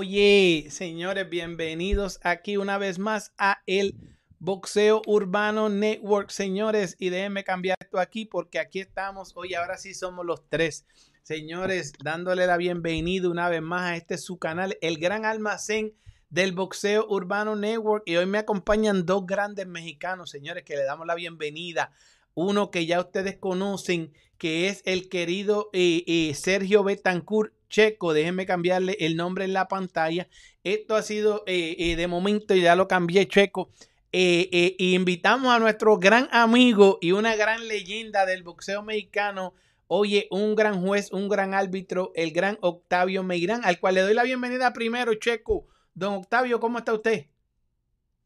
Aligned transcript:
Oye, 0.00 0.68
señores, 0.70 1.28
bienvenidos 1.28 2.20
aquí 2.22 2.56
una 2.56 2.78
vez 2.78 3.00
más 3.00 3.32
a 3.36 3.62
el 3.66 3.96
Boxeo 4.38 5.02
Urbano 5.06 5.68
Network, 5.70 6.30
señores. 6.30 6.94
Y 7.00 7.08
déjenme 7.08 7.42
cambiar 7.42 7.76
esto 7.80 7.98
aquí 7.98 8.24
porque 8.24 8.60
aquí 8.60 8.78
estamos. 8.78 9.32
Hoy 9.34 9.54
ahora 9.54 9.76
sí 9.76 9.94
somos 9.94 10.24
los 10.24 10.48
tres. 10.48 10.86
Señores, 11.24 11.94
dándole 12.00 12.46
la 12.46 12.56
bienvenida 12.56 13.28
una 13.28 13.48
vez 13.48 13.60
más 13.60 13.90
a 13.90 13.96
este 13.96 14.18
su 14.18 14.38
canal, 14.38 14.78
el 14.82 14.98
gran 14.98 15.24
almacén 15.24 15.94
del 16.30 16.52
Boxeo 16.52 17.04
Urbano 17.08 17.56
Network. 17.56 18.04
Y 18.06 18.14
hoy 18.14 18.26
me 18.26 18.38
acompañan 18.38 19.04
dos 19.04 19.26
grandes 19.26 19.66
mexicanos, 19.66 20.30
señores, 20.30 20.62
que 20.62 20.76
le 20.76 20.84
damos 20.84 21.08
la 21.08 21.16
bienvenida. 21.16 21.90
Uno 22.34 22.70
que 22.70 22.86
ya 22.86 23.00
ustedes 23.00 23.36
conocen, 23.36 24.12
que 24.38 24.68
es 24.68 24.80
el 24.84 25.08
querido 25.08 25.70
eh, 25.72 26.04
eh, 26.06 26.34
Sergio 26.34 26.84
Betancourt 26.84 27.57
Checo, 27.68 28.12
déjenme 28.12 28.46
cambiarle 28.46 28.96
el 29.00 29.16
nombre 29.16 29.44
en 29.44 29.52
la 29.52 29.68
pantalla. 29.68 30.28
Esto 30.64 30.96
ha 30.96 31.02
sido 31.02 31.44
eh, 31.46 31.94
de 31.96 32.06
momento, 32.06 32.54
ya 32.54 32.76
lo 32.76 32.88
cambié, 32.88 33.28
Checo. 33.28 33.70
invitamos 34.12 35.52
a 35.54 35.58
nuestro 35.58 35.98
gran 35.98 36.28
amigo 36.32 36.98
y 37.00 37.12
una 37.12 37.36
gran 37.36 37.68
leyenda 37.68 38.26
del 38.26 38.42
boxeo 38.42 38.82
mexicano. 38.82 39.54
Oye, 39.86 40.28
un 40.30 40.54
gran 40.54 40.82
juez, 40.82 41.12
un 41.12 41.28
gran 41.28 41.54
árbitro, 41.54 42.12
el 42.14 42.32
gran 42.32 42.58
Octavio 42.60 43.22
Meirán, 43.22 43.64
al 43.64 43.80
cual 43.80 43.94
le 43.94 44.02
doy 44.02 44.12
la 44.12 44.22
bienvenida 44.22 44.74
primero, 44.74 45.14
Checo. 45.14 45.66
Don 45.94 46.14
Octavio, 46.14 46.60
¿cómo 46.60 46.78
está 46.78 46.92
usted? 46.92 47.26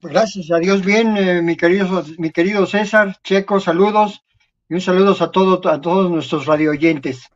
Gracias 0.00 0.50
a 0.50 0.58
Dios, 0.58 0.84
bien, 0.84 1.44
mi, 1.44 1.56
querido, 1.56 2.04
mi 2.18 2.30
querido 2.30 2.66
César, 2.66 3.16
Checo, 3.22 3.60
saludos 3.60 4.24
y 4.68 4.74
un 4.74 4.80
saludo 4.80 5.16
a, 5.20 5.30
todo, 5.30 5.68
a 5.70 5.80
todos 5.80 6.10
nuestros 6.10 6.46
radioyentes. 6.46 7.30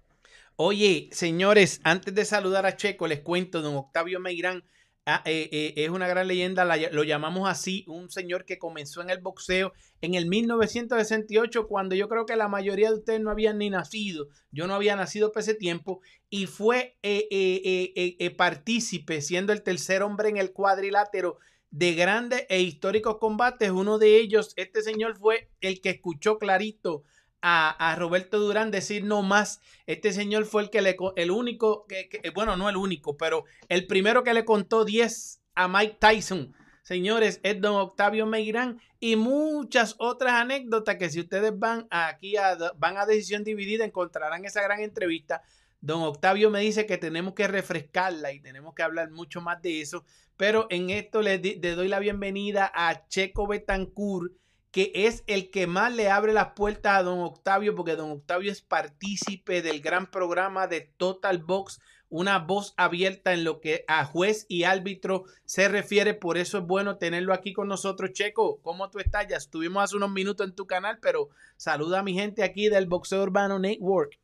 Oye, 0.59 1.11
señores, 1.13 1.83
antes 1.85 2.15
de 2.15 2.25
saludar 2.25 2.65
a 2.65 2.77
Checo, 2.77 3.07
les 3.07 3.21
cuento, 3.21 3.61
don 3.61 3.77
Octavio 3.77 4.21
Meirán 4.21 4.65
ah, 5.05 5.23
eh, 5.27 5.51
eh, 5.53 5.75
es 5.77 5.91
una 5.91 6.09
gran 6.09 6.27
leyenda, 6.27 6.65
lo 6.65 7.05
llamamos 7.05 7.47
así, 7.47 7.85
un 7.87 8.09
señor 8.09 8.47
que 8.47 8.57
comenzó 8.59 9.03
en 9.03 9.11
el 9.11 9.21
boxeo 9.21 9.75
en 10.01 10.15
el 10.15 10.25
1968, 10.25 11.67
cuando 11.69 11.95
yo 11.95 12.09
creo 12.09 12.25
que 12.25 12.37
la 12.37 12.49
mayoría 12.49 12.89
de 12.89 12.97
ustedes 12.97 13.21
no 13.21 13.31
habían 13.31 13.59
ni 13.59 13.69
nacido, 13.69 14.29
yo 14.51 14.67
no 14.67 14.75
había 14.75 14.97
nacido 14.97 15.31
por 15.31 15.43
ese 15.43 15.55
tiempo, 15.55 16.01
y 16.31 16.47
fue 16.47 16.97
eh, 17.03 18.35
partícipe, 18.39 19.21
siendo 19.21 19.53
el 19.53 19.63
tercer 19.63 20.03
hombre 20.03 20.31
en 20.31 20.39
el 20.39 20.55
cuadrilátero 20.55 21.37
de 21.71 21.95
grandes 21.95 22.47
e 22.49 22.63
históricos 22.63 23.19
combates. 23.19 23.71
Uno 23.71 23.99
de 23.99 24.17
ellos, 24.17 24.55
este 24.57 24.81
señor 24.81 25.19
fue 25.19 25.51
el 25.61 25.83
que 25.83 25.91
escuchó 25.91 26.39
clarito 26.39 27.05
a, 27.43 27.95
Roberto 27.97 28.39
Durán 28.39 28.71
decir 28.71 29.05
no 29.05 29.23
más. 29.23 29.61
Este 29.87 30.13
señor 30.13 30.47
fue 30.47 30.63
el 30.63 30.71
que 30.71 30.83
le, 30.83 30.97
el 31.17 31.31
único, 31.31 31.87
que, 31.87 32.09
bueno, 32.35 32.57
no 32.57 32.69
el 32.69 32.77
único, 32.77 33.17
pero 33.17 33.45
el 33.69 33.87
primero 33.87 34.25
que 34.25 34.35
le 34.35 34.45
contó 34.45 34.85
10 34.85 35.41
a 35.55 35.69
Mike 35.69 35.97
Tyson. 36.01 36.55
Señores, 36.83 37.41
es 37.43 37.61
don 37.61 37.75
Octavio 37.77 38.27
Meirán 38.27 38.81
y 39.01 39.17
muchas 39.17 39.97
otras 39.99 40.35
anécdotas 40.35 40.97
que 40.97 41.11
si 41.11 41.21
ustedes 41.21 41.59
van 41.59 41.89
aquí 41.91 42.37
a, 42.37 42.57
van 42.77 42.97
a 42.97 43.07
Decisión 43.07 43.43
Dividida 43.43 43.85
encontrarán 43.85 44.45
esa 44.45 44.63
gran 44.63 44.81
entrevista. 44.81 45.43
Don 45.81 46.03
Octavio 46.03 46.51
me 46.51 46.61
dice 46.61 46.87
que 46.87 46.97
tenemos 46.97 47.35
que 47.35 47.49
refrescarla 47.49 48.33
y 48.33 48.41
tenemos 48.41 48.75
que 48.75 48.83
hablar 48.83 49.11
mucho 49.11 49.41
más 49.41 49.61
de 49.63 49.81
eso. 49.81 50.05
Pero 50.37 50.67
en 50.71 50.91
esto 50.91 51.23
le, 51.23 51.39
le 51.39 51.75
doy 51.75 51.89
la 51.89 51.99
bienvenida 51.99 52.71
a 52.75 53.07
Checo 53.09 53.47
Betancourt, 53.47 54.33
que 54.77 54.93
es 54.93 55.25
el 55.27 55.49
que 55.51 55.67
más 55.67 55.91
le 55.91 56.11
abre 56.11 56.35
las 56.35 56.49
puertas 56.49 56.99
a 56.99 57.03
don 57.03 57.21
Octavio, 57.21 57.75
porque 57.75 57.97
don 57.97 58.11
Octavio 58.11 58.53
es 58.53 58.61
partícipe 58.61 59.63
del 59.63 59.81
gran 59.81 60.11
programa 60.11 60.67
de 60.67 60.83
Total 60.83 61.39
Box, 61.39 61.81
una 62.11 62.41
voz 62.41 62.75
abierta 62.77 63.33
en 63.33 63.43
lo 63.43 63.63
que 63.63 63.87
a 63.89 64.05
juez 64.05 64.45
y 64.51 64.65
árbitro 64.65 65.25
se 65.47 65.69
refiere, 65.69 66.13
por 66.13 66.37
eso 66.37 66.59
es 66.59 66.67
bueno 66.67 66.99
tenerlo 66.99 67.33
aquí 67.33 67.55
con 67.55 67.69
nosotros. 67.69 68.13
Checo, 68.13 68.61
¿cómo 68.61 68.91
tú 68.91 68.99
estás? 68.99 69.27
Ya 69.27 69.39
estuvimos 69.39 69.83
hace 69.83 69.97
unos 69.97 70.11
minutos 70.11 70.47
en 70.47 70.55
tu 70.55 70.67
canal, 70.67 70.99
pero 71.01 71.31
saluda 71.57 72.01
a 72.01 72.03
mi 72.03 72.13
gente 72.13 72.43
aquí 72.43 72.69
del 72.69 72.85
Boxeo 72.85 73.23
Urbano 73.23 73.59
Network. 73.59 74.19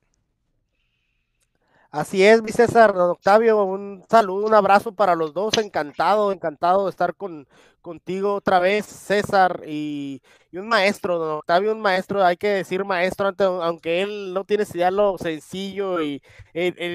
Así 1.95 2.25
es, 2.25 2.43
mi 2.43 2.51
César, 2.53 2.95
don 2.95 3.11
Octavio, 3.11 3.63
un 3.65 4.03
saludo, 4.09 4.47
un 4.47 4.55
abrazo 4.55 4.95
para 4.95 5.15
los 5.15 5.35
dos, 5.35 5.59
encantado, 5.59 6.33
encantado 6.33 6.85
de 6.85 6.91
estar 6.91 7.15
con, 7.15 7.47
contigo 7.83 8.33
otra 8.33 8.59
vez, 8.61 8.87
César, 8.87 9.61
y, 9.67 10.23
un 10.55 10.69
maestro, 10.69 11.19
don 11.19 11.37
Octavio, 11.37 11.71
un 11.73 11.83
maestro, 11.83 12.25
hay 12.25 12.39
que 12.39 12.49
decir 12.49 12.83
maestro, 12.87 13.31
aunque 13.63 14.01
él 14.01 14.33
no 14.33 14.45
tiene 14.45 14.65
idea 14.73 14.91
lo 14.91 15.19
sencillo, 15.19 16.01
y 16.01 16.23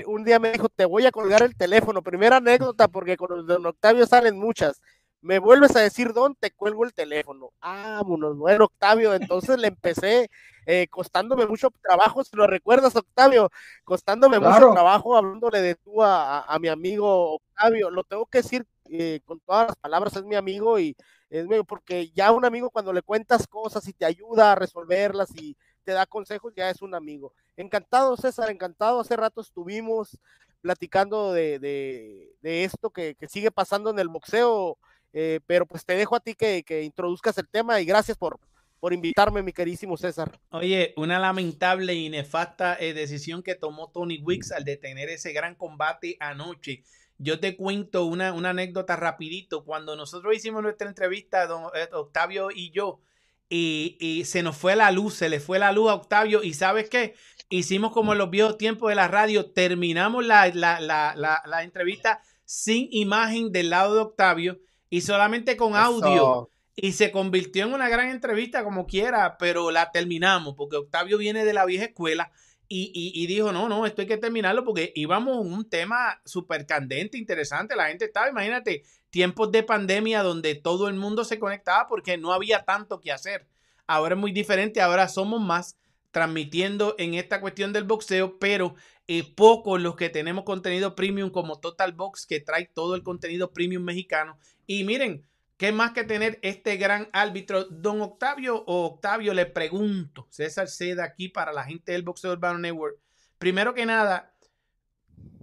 un 0.07 0.23
día 0.23 0.39
me 0.39 0.51
dijo, 0.51 0.67
te 0.67 0.85
voy 0.85 1.05
a 1.05 1.11
colgar 1.11 1.43
el 1.43 1.55
teléfono, 1.55 2.01
primera 2.01 2.37
anécdota, 2.37 2.87
porque 2.87 3.17
con 3.17 3.45
don 3.45 3.67
Octavio 3.67 4.07
salen 4.07 4.39
muchas, 4.39 4.81
me 5.21 5.39
vuelves 5.39 5.75
a 5.75 5.79
decir, 5.79 6.13
Don, 6.13 6.35
te 6.35 6.51
cuelgo 6.51 6.85
el 6.85 6.93
teléfono. 6.93 7.51
Vámonos, 7.61 8.37
bueno, 8.37 8.65
Octavio. 8.65 9.13
Entonces 9.13 9.57
le 9.57 9.67
empecé 9.67 10.29
eh, 10.65 10.87
costándome 10.89 11.45
mucho 11.45 11.71
trabajo, 11.81 12.23
si 12.23 12.35
lo 12.35 12.45
recuerdas, 12.45 12.95
Octavio, 12.95 13.49
costándome 13.83 14.39
mucho 14.39 14.71
trabajo 14.71 15.15
hablándole 15.15 15.61
de 15.61 15.75
tú 15.75 16.03
a, 16.03 16.57
mi 16.59 16.67
amigo 16.67 17.35
Octavio. 17.35 17.89
Lo 17.89 18.03
tengo 18.03 18.25
que 18.25 18.39
decir 18.39 18.65
eh, 18.89 19.21
con 19.25 19.39
todas 19.39 19.67
las 19.67 19.75
palabras, 19.77 20.15
es 20.15 20.23
mi 20.23 20.35
amigo 20.35 20.79
y 20.79 20.95
es 21.29 21.45
mío, 21.47 21.63
porque 21.63 22.09
ya 22.11 22.31
un 22.31 22.45
amigo 22.45 22.69
cuando 22.69 22.93
le 22.93 23.01
cuentas 23.01 23.47
cosas 23.47 23.87
y 23.87 23.93
te 23.93 24.05
ayuda 24.05 24.51
a 24.53 24.55
resolverlas 24.55 25.29
y 25.35 25.57
te 25.83 25.93
da 25.93 26.05
consejos, 26.05 26.53
ya 26.55 26.69
es 26.69 26.81
un 26.81 26.95
amigo. 26.95 27.33
Encantado, 27.55 28.15
César, 28.17 28.49
encantado. 28.49 28.99
Hace 28.99 29.15
rato 29.15 29.41
estuvimos 29.41 30.17
platicando 30.61 31.31
de, 31.31 32.33
esto 32.43 32.89
que, 32.89 33.15
que 33.15 33.29
sigue 33.29 33.51
pasando 33.51 33.89
en 33.89 33.99
el 33.99 34.09
boxeo 34.09 34.77
eh, 35.19 35.39
pero 35.47 35.65
pues 35.65 35.83
te 35.83 35.95
dejo 35.95 36.15
a 36.15 36.19
ti 36.19 36.35
que, 36.35 36.83
introduzcas 36.83 37.35
el 37.39 37.49
tema 37.49 37.81
y 37.81 37.85
gracias 37.85 38.15
por, 38.15 38.39
por 38.79 38.93
invitarme, 38.93 39.41
mi 39.41 39.51
queridísimo 39.51 39.97
César. 39.97 40.39
Oye, 40.51 40.93
una 40.95 41.17
lamentable 41.17 41.95
y 41.95 42.07
nefasta 42.09 42.77
eh, 42.79 42.93
decisión 42.93 43.41
que 43.41 43.55
tomó 43.55 43.89
Tony 43.89 44.21
Wicks 44.21 44.51
al 44.51 44.63
detener 44.63 45.09
ese 45.09 45.33
gran 45.33 45.55
combate 45.55 46.17
anoche. 46.19 46.83
Yo 47.17 47.39
te 47.39 47.57
cuento 47.57 48.05
una, 48.05 48.31
una 48.31 48.51
anécdota 48.51 48.95
rapidito. 48.95 49.65
Cuando 49.65 49.95
nosotros 49.95 50.35
hicimos 50.35 50.61
nuestra 50.61 50.87
entrevista, 50.87 51.47
don 51.47 51.63
eh, 51.73 51.89
Octavio 51.93 52.49
y 52.53 52.69
yo, 52.69 53.01
y, 53.49 54.21
se 54.23 54.43
nos 54.43 54.55
fue 54.55 54.75
la 54.75 54.91
luz, 54.91 55.15
se 55.15 55.29
le 55.29 55.39
fue 55.39 55.57
la 55.57 55.71
luz 55.71 55.89
a 55.89 55.95
Octavio. 55.95 56.43
¿Y 56.43 56.53
sabes 56.53 56.91
qué? 56.91 57.15
Hicimos 57.49 57.91
como 57.91 58.11
en 58.11 58.19
los 58.19 58.29
viejos 58.29 58.59
tiempos 58.59 58.89
de 58.89 58.95
la 58.95 59.07
radio, 59.07 59.49
terminamos 59.49 60.23
la, 60.23 60.47
la, 60.53 60.79
la, 60.79 61.15
la 61.43 61.63
entrevista 61.63 62.21
sin 62.45 62.87
imagen 62.91 63.51
del 63.51 63.71
lado 63.71 63.95
de 63.95 64.01
Octavio 64.01 64.59
y 64.89 65.01
solamente 65.01 65.57
con 65.57 65.75
audio. 65.75 66.49
Y 66.75 66.91
se 66.91 67.11
convirtió 67.11 67.65
en 67.65 67.73
una 67.73 67.89
gran 67.89 68.09
entrevista 68.09 68.63
como 68.63 68.85
quiera, 68.85 69.37
pero 69.39 69.71
la 69.71 69.91
terminamos 69.91 70.53
porque 70.55 70.75
Octavio 70.77 71.17
viene 71.17 71.43
de 71.43 71.53
la 71.53 71.65
vieja 71.65 71.85
escuela 71.85 72.31
y, 72.69 73.25
dijo, 73.27 73.51
no, 73.51 73.69
no, 73.69 73.85
esto 73.85 74.01
hay 74.01 74.07
que 74.07 74.17
terminarlo 74.17 74.63
porque 74.65 74.91
íbamos 74.93 75.45
en 75.45 75.53
un 75.53 75.69
tema 75.69 76.21
súper 76.25 76.65
candente, 76.65 77.17
interesante. 77.17 77.75
La 77.75 77.87
gente 77.87 78.05
estaba, 78.05 78.29
imagínate, 78.29 78.83
tiempos 79.09 79.51
de 79.51 79.63
pandemia 79.63 80.21
donde 80.21 80.55
todo 80.55 80.87
el 80.89 80.95
mundo 80.95 81.23
se 81.23 81.39
conectaba 81.39 81.87
porque 81.87 82.17
no 82.17 82.33
había 82.33 82.65
tanto 82.65 82.99
que 82.99 83.11
hacer. 83.11 83.47
Ahora 83.87 84.15
es 84.15 84.21
muy 84.21 84.33
diferente, 84.33 84.81
ahora 84.81 85.07
somos 85.07 85.41
más 85.41 85.77
transmitiendo 86.17 86.95
en 86.97 87.13
esta 87.13 87.39
cuestión 87.39 87.73
del 87.73 87.83
boxeo, 87.83 88.39
pero 88.39 88.73
eh, 89.07 89.23
pocos 89.35 89.79
los 89.79 89.95
que 89.95 90.09
tenemos 90.09 90.45
contenido 90.45 90.95
premium 90.95 91.29
como 91.29 91.59
Total 91.59 91.91
Box 91.91 92.25
que 92.25 92.39
trae 92.39 92.65
todo 92.65 92.95
el 92.95 93.03
contenido 93.03 93.53
premium 93.53 93.83
mexicano. 93.83 94.39
Y 94.65 94.83
miren, 94.83 95.27
¿qué 95.57 95.71
más 95.71 95.91
que 95.91 96.03
tener 96.03 96.39
este 96.41 96.77
gran 96.77 97.07
árbitro? 97.13 97.65
Don 97.65 98.01
Octavio 98.01 98.63
o 98.65 98.87
Octavio, 98.87 99.35
le 99.35 99.45
pregunto, 99.45 100.25
César 100.31 100.69
Seda 100.69 101.03
aquí 101.03 101.29
para 101.29 101.53
la 101.53 101.65
gente 101.65 101.91
del 101.91 102.01
Boxeo 102.01 102.31
Urbano 102.31 102.57
Network. 102.57 102.97
Primero 103.37 103.75
que 103.75 103.85
nada, 103.85 104.33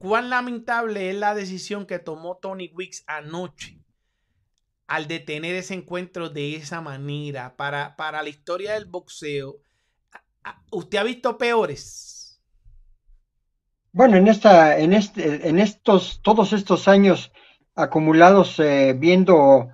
¿cuán 0.00 0.28
lamentable 0.28 1.08
es 1.08 1.14
la 1.14 1.36
decisión 1.36 1.86
que 1.86 2.00
tomó 2.00 2.38
Tony 2.38 2.72
Wicks 2.74 3.04
anoche 3.06 3.78
al 4.88 5.06
detener 5.06 5.54
ese 5.54 5.74
encuentro 5.74 6.30
de 6.30 6.56
esa 6.56 6.80
manera 6.80 7.54
para, 7.54 7.94
para 7.94 8.24
la 8.24 8.28
historia 8.28 8.72
del 8.72 8.86
boxeo? 8.86 9.60
¿Usted 10.70 10.98
ha 10.98 11.02
visto 11.04 11.38
peores? 11.38 12.40
Bueno, 13.92 14.16
en 14.16 14.26
esta, 14.26 14.78
en 14.78 14.92
este, 14.92 15.48
en 15.48 15.58
estos, 15.60 16.20
todos 16.22 16.52
estos 16.52 16.88
años 16.88 17.30
acumulados 17.76 18.58
eh, 18.58 18.94
viendo 18.96 19.68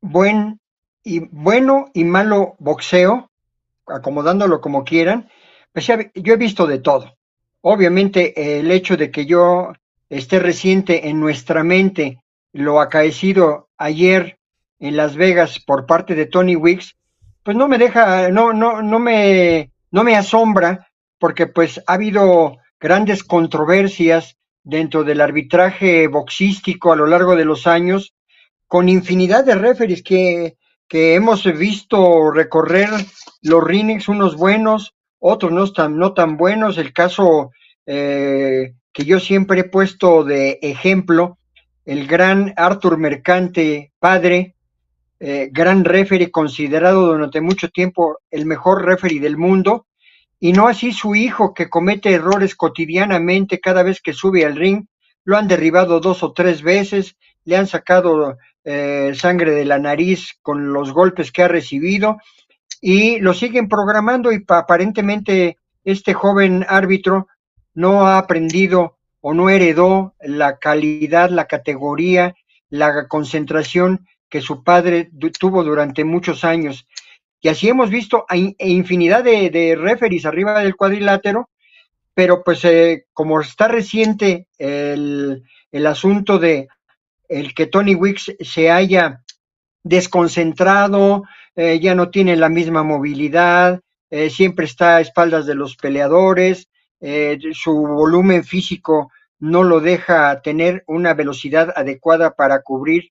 buen 0.00 0.60
y 1.02 1.20
bueno 1.20 1.90
y 1.92 2.04
malo 2.04 2.54
boxeo, 2.58 3.30
acomodándolo 3.86 4.60
como 4.60 4.84
quieran, 4.84 5.28
pues 5.72 5.86
yo 5.86 6.34
he 6.34 6.36
visto 6.36 6.66
de 6.66 6.78
todo. 6.78 7.16
Obviamente 7.62 8.58
el 8.58 8.70
hecho 8.70 8.96
de 8.96 9.10
que 9.10 9.26
yo 9.26 9.72
esté 10.08 10.38
reciente 10.38 11.08
en 11.08 11.20
nuestra 11.20 11.62
mente 11.64 12.22
lo 12.52 12.80
acaecido 12.80 13.68
ayer 13.76 14.38
en 14.78 14.96
Las 14.96 15.14
Vegas 15.16 15.60
por 15.60 15.86
parte 15.86 16.14
de 16.14 16.26
Tony 16.26 16.56
Wicks, 16.56 16.96
pues 17.42 17.56
no 17.56 17.68
me 17.68 17.78
deja, 17.78 18.30
no, 18.30 18.52
no, 18.52 18.82
no 18.82 18.98
me 18.98 19.70
no 19.90 20.04
me 20.04 20.16
asombra 20.16 20.88
porque 21.18 21.46
pues 21.46 21.82
ha 21.86 21.94
habido 21.94 22.58
grandes 22.78 23.22
controversias 23.24 24.36
dentro 24.62 25.04
del 25.04 25.20
arbitraje 25.20 26.06
boxístico 26.08 26.92
a 26.92 26.96
lo 26.96 27.06
largo 27.06 27.36
de 27.36 27.44
los 27.44 27.66
años, 27.66 28.14
con 28.66 28.88
infinidad 28.88 29.44
de 29.44 29.54
referees 29.54 30.02
que, 30.02 30.56
que 30.88 31.14
hemos 31.14 31.44
visto 31.44 32.30
recorrer 32.30 32.88
los 33.42 33.64
rings, 33.64 34.08
unos 34.08 34.36
buenos, 34.36 34.94
otros 35.18 35.52
no 35.52 35.70
tan, 35.72 35.98
no 35.98 36.14
tan 36.14 36.36
buenos. 36.36 36.78
El 36.78 36.92
caso 36.92 37.50
eh, 37.86 38.74
que 38.92 39.04
yo 39.04 39.20
siempre 39.20 39.60
he 39.60 39.64
puesto 39.64 40.24
de 40.24 40.58
ejemplo, 40.62 41.38
el 41.84 42.06
gran 42.06 42.52
Arthur 42.56 42.98
Mercante, 42.98 43.92
padre, 43.98 44.54
eh, 45.20 45.50
gran 45.52 45.84
referee, 45.84 46.30
considerado 46.30 47.06
durante 47.06 47.40
mucho 47.40 47.68
tiempo 47.68 48.18
el 48.30 48.46
mejor 48.46 48.84
referee 48.84 49.20
del 49.20 49.36
mundo, 49.36 49.86
y 50.38 50.54
no 50.54 50.66
así 50.66 50.92
su 50.92 51.14
hijo 51.14 51.52
que 51.52 51.68
comete 51.68 52.12
errores 52.12 52.54
cotidianamente 52.54 53.60
cada 53.60 53.82
vez 53.82 54.00
que 54.00 54.14
sube 54.14 54.46
al 54.46 54.56
ring, 54.56 54.86
lo 55.24 55.36
han 55.36 55.46
derribado 55.46 56.00
dos 56.00 56.22
o 56.22 56.32
tres 56.32 56.62
veces, 56.62 57.16
le 57.44 57.56
han 57.56 57.66
sacado 57.66 58.38
eh, 58.64 59.12
sangre 59.14 59.52
de 59.52 59.66
la 59.66 59.78
nariz 59.78 60.38
con 60.40 60.72
los 60.72 60.92
golpes 60.92 61.32
que 61.32 61.42
ha 61.42 61.48
recibido 61.48 62.18
y 62.80 63.18
lo 63.20 63.34
siguen 63.34 63.68
programando 63.68 64.32
y 64.32 64.42
aparentemente 64.48 65.58
este 65.84 66.14
joven 66.14 66.64
árbitro 66.68 67.28
no 67.74 68.06
ha 68.06 68.18
aprendido 68.18 68.96
o 69.20 69.34
no 69.34 69.50
heredó 69.50 70.14
la 70.20 70.58
calidad, 70.58 71.30
la 71.30 71.46
categoría, 71.46 72.34
la 72.70 73.06
concentración 73.08 74.06
que 74.30 74.40
su 74.40 74.62
padre 74.62 75.10
tuvo 75.38 75.64
durante 75.64 76.04
muchos 76.04 76.44
años. 76.44 76.86
Y 77.42 77.48
así 77.48 77.68
hemos 77.68 77.90
visto 77.90 78.24
a 78.28 78.36
infinidad 78.36 79.24
de, 79.24 79.50
de 79.50 79.74
referees 79.74 80.24
arriba 80.24 80.60
del 80.60 80.76
cuadrilátero, 80.76 81.48
pero 82.14 82.42
pues 82.44 82.64
eh, 82.64 83.06
como 83.12 83.40
está 83.40 83.68
reciente 83.68 84.46
el, 84.58 85.42
el 85.72 85.86
asunto 85.86 86.38
de 86.38 86.68
el 87.28 87.54
que 87.54 87.66
Tony 87.66 87.94
Wicks 87.94 88.34
se 88.40 88.70
haya 88.70 89.22
desconcentrado, 89.82 91.24
eh, 91.56 91.78
ya 91.80 91.94
no 91.94 92.10
tiene 92.10 92.36
la 92.36 92.48
misma 92.48 92.82
movilidad, 92.82 93.80
eh, 94.10 94.28
siempre 94.28 94.66
está 94.66 94.96
a 94.96 95.00
espaldas 95.00 95.46
de 95.46 95.54
los 95.54 95.76
peleadores, 95.76 96.68
su 97.52 97.72
volumen 97.72 98.44
físico 98.44 99.10
no 99.38 99.62
lo 99.62 99.80
deja 99.80 100.42
tener 100.42 100.84
una 100.86 101.14
velocidad 101.14 101.72
adecuada 101.74 102.34
para 102.34 102.60
cubrir 102.60 103.10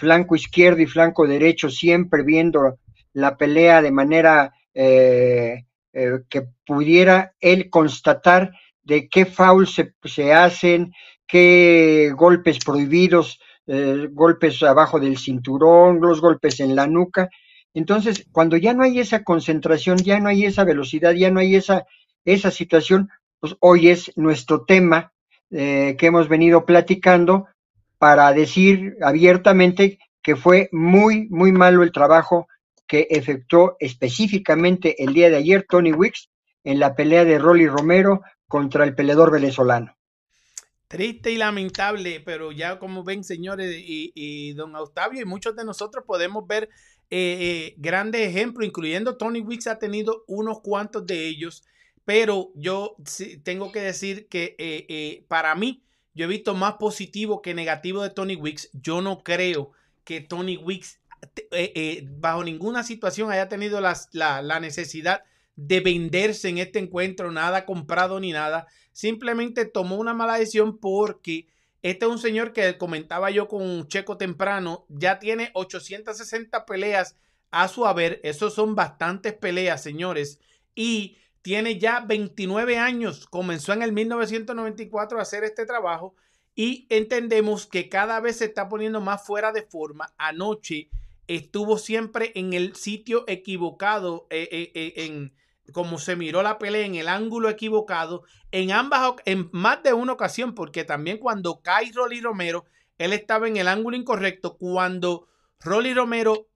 flanco 0.00 0.34
izquierdo 0.34 0.80
y 0.80 0.86
flanco 0.86 1.26
derecho, 1.26 1.68
siempre 1.68 2.22
viendo 2.22 2.78
la 3.12 3.36
pelea 3.36 3.82
de 3.82 3.92
manera 3.92 4.54
eh, 4.72 5.66
eh, 5.92 6.20
que 6.28 6.46
pudiera 6.64 7.34
él 7.38 7.68
constatar 7.68 8.52
de 8.82 9.08
qué 9.10 9.26
fouls 9.26 9.82
se, 10.04 10.32
hacen, 10.32 10.92
qué 11.26 12.12
golpes 12.16 12.58
prohibidos, 12.60 13.40
eh, 13.66 14.08
golpes 14.10 14.62
abajo 14.62 14.98
del 14.98 15.18
cinturón, 15.18 16.00
los 16.00 16.22
golpes 16.22 16.60
en 16.60 16.74
la 16.74 16.86
nuca. 16.86 17.28
Entonces, 17.74 18.26
cuando 18.32 18.56
ya 18.56 18.72
no 18.72 18.82
hay 18.82 19.00
esa 19.00 19.22
concentración, 19.22 19.98
ya 19.98 20.18
no 20.18 20.30
hay 20.30 20.46
esa 20.46 20.64
velocidad, 20.64 21.12
ya 21.12 21.30
no 21.30 21.40
hay 21.40 21.56
esa, 21.56 21.84
esa 22.24 22.50
situación, 22.50 23.10
pues 23.38 23.54
hoy 23.60 23.90
es 23.90 24.12
nuestro 24.16 24.64
tema 24.64 25.12
que 25.52 25.98
hemos 26.00 26.28
venido 26.28 26.64
platicando 26.64 27.48
para 28.00 28.32
decir 28.32 28.96
abiertamente 29.02 29.98
que 30.22 30.34
fue 30.34 30.70
muy, 30.72 31.28
muy 31.28 31.52
malo 31.52 31.82
el 31.82 31.92
trabajo 31.92 32.48
que 32.86 33.06
efectuó 33.10 33.76
específicamente 33.78 35.04
el 35.04 35.12
día 35.12 35.28
de 35.28 35.36
ayer 35.36 35.66
Tony 35.68 35.92
Wicks 35.92 36.30
en 36.64 36.78
la 36.78 36.94
pelea 36.94 37.26
de 37.26 37.38
Rolly 37.38 37.66
Romero 37.66 38.22
contra 38.48 38.84
el 38.84 38.94
peleador 38.94 39.30
venezolano. 39.30 39.94
Triste 40.88 41.30
y 41.30 41.36
lamentable, 41.36 42.20
pero 42.20 42.52
ya 42.52 42.78
como 42.78 43.04
ven, 43.04 43.22
señores, 43.22 43.70
y, 43.76 44.54
don 44.54 44.74
Octavio 44.76 45.20
y 45.20 45.26
muchos 45.26 45.54
de 45.54 45.66
nosotros 45.66 46.02
podemos 46.06 46.46
ver 46.46 46.70
eh, 47.10 47.36
eh, 47.38 47.74
grandes 47.76 48.26
ejemplos, 48.26 48.66
incluyendo 48.66 49.18
Tony 49.18 49.40
Wicks 49.40 49.66
ha 49.66 49.78
tenido 49.78 50.24
unos 50.26 50.62
cuantos 50.62 51.06
de 51.06 51.28
ellos, 51.28 51.64
pero 52.06 52.50
yo 52.54 52.96
tengo 53.44 53.70
que 53.72 53.82
decir 53.82 54.26
que 54.26 54.56
eh, 54.58 55.26
para 55.28 55.54
mí, 55.54 55.84
yo 56.20 56.26
he 56.26 56.28
visto 56.28 56.54
más 56.54 56.74
positivo 56.74 57.40
que 57.40 57.54
negativo 57.54 58.02
de 58.02 58.10
Tony 58.10 58.36
Wicks. 58.36 58.68
Yo 58.74 59.00
no 59.00 59.24
creo 59.24 59.70
que 60.04 60.20
Tony 60.20 60.58
Wicks 60.58 61.00
eh, 61.50 61.72
eh, 61.74 62.06
bajo 62.10 62.44
ninguna 62.44 62.82
situación 62.82 63.32
haya 63.32 63.48
tenido 63.48 63.80
la, 63.80 64.60
necesidad 64.60 65.24
de 65.56 65.80
venderse 65.80 66.50
en 66.50 66.58
este 66.58 66.78
encuentro, 66.78 67.32
nada 67.32 67.64
comprado 67.64 68.20
ni 68.20 68.32
nada. 68.32 68.66
Simplemente 68.92 69.64
tomó 69.64 69.96
una 69.96 70.12
mala 70.12 70.36
decisión 70.36 70.76
porque 70.76 71.46
este 71.80 72.04
es 72.04 72.12
un 72.12 72.18
señor 72.18 72.52
que 72.52 72.76
comentaba 72.76 73.30
yo 73.30 73.48
con 73.48 73.88
Checo 73.88 74.18
temprano, 74.18 74.84
ya 74.90 75.20
tiene 75.20 75.50
860 75.54 76.66
peleas 76.66 77.16
a 77.50 77.66
su 77.68 77.86
haber. 77.86 78.20
Esos 78.24 78.52
son 78.52 78.74
bastantes 78.74 79.32
peleas, 79.32 79.82
señores. 79.82 80.38
Y 80.74 81.16
tiene 81.42 81.78
ya 81.78 82.00
29 82.00 82.78
años. 82.78 83.26
Comenzó 83.26 83.72
en 83.72 83.82
el 83.82 83.92
1994 83.92 85.18
a 85.18 85.22
hacer 85.22 85.44
este 85.44 85.66
trabajo 85.66 86.14
y 86.54 86.86
entendemos 86.90 87.66
que 87.66 87.88
cada 87.88 88.20
vez 88.20 88.38
se 88.38 88.46
está 88.46 88.68
poniendo 88.68 89.00
más 89.00 89.24
fuera 89.24 89.52
de 89.52 89.62
forma. 89.62 90.12
Anoche 90.18 90.90
estuvo 91.26 91.78
siempre 91.78 92.32
en 92.34 92.52
el 92.52 92.74
sitio 92.74 93.24
equivocado, 93.28 94.26
eh, 94.30 94.48
eh, 94.50 94.72
eh, 94.74 94.92
en 94.96 95.32
como 95.72 95.98
se 95.98 96.16
miró 96.16 96.42
la 96.42 96.58
pelea 96.58 96.84
en 96.84 96.96
el 96.96 97.08
ángulo 97.08 97.48
equivocado, 97.48 98.24
en 98.50 98.72
ambas, 98.72 99.14
en 99.24 99.48
más 99.52 99.82
de 99.84 99.92
una 99.92 100.12
ocasión, 100.12 100.54
porque 100.54 100.82
también 100.82 101.18
cuando 101.18 101.60
cae 101.62 101.92
Rolly 101.94 102.20
Romero, 102.20 102.64
él 102.98 103.12
estaba 103.12 103.46
en 103.46 103.56
el 103.56 103.68
ángulo 103.68 103.96
incorrecto. 103.96 104.56
Cuando 104.58 105.28
Rolly 105.60 105.94
Romero 105.94 106.48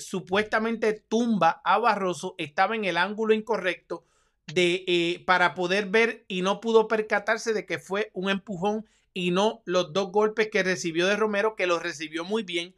supuestamente 0.00 0.92
tumba 1.08 1.60
a 1.64 1.78
Barroso, 1.78 2.34
estaba 2.38 2.76
en 2.76 2.84
el 2.84 2.96
ángulo 2.96 3.34
incorrecto 3.34 4.04
de, 4.46 5.22
para 5.26 5.54
poder 5.54 5.86
ver 5.86 6.24
y 6.28 6.42
no 6.42 6.60
pudo 6.60 6.88
percatarse 6.88 7.52
de 7.52 7.66
que 7.66 7.78
fue 7.78 8.10
un 8.14 8.30
empujón 8.30 8.86
y 9.14 9.30
no 9.30 9.62
los 9.64 9.92
dos 9.92 10.12
golpes 10.12 10.48
que 10.50 10.62
recibió 10.62 11.06
de 11.06 11.16
Romero, 11.16 11.56
que 11.56 11.66
los 11.66 11.82
recibió 11.82 12.24
muy 12.24 12.42
bien 12.42 12.74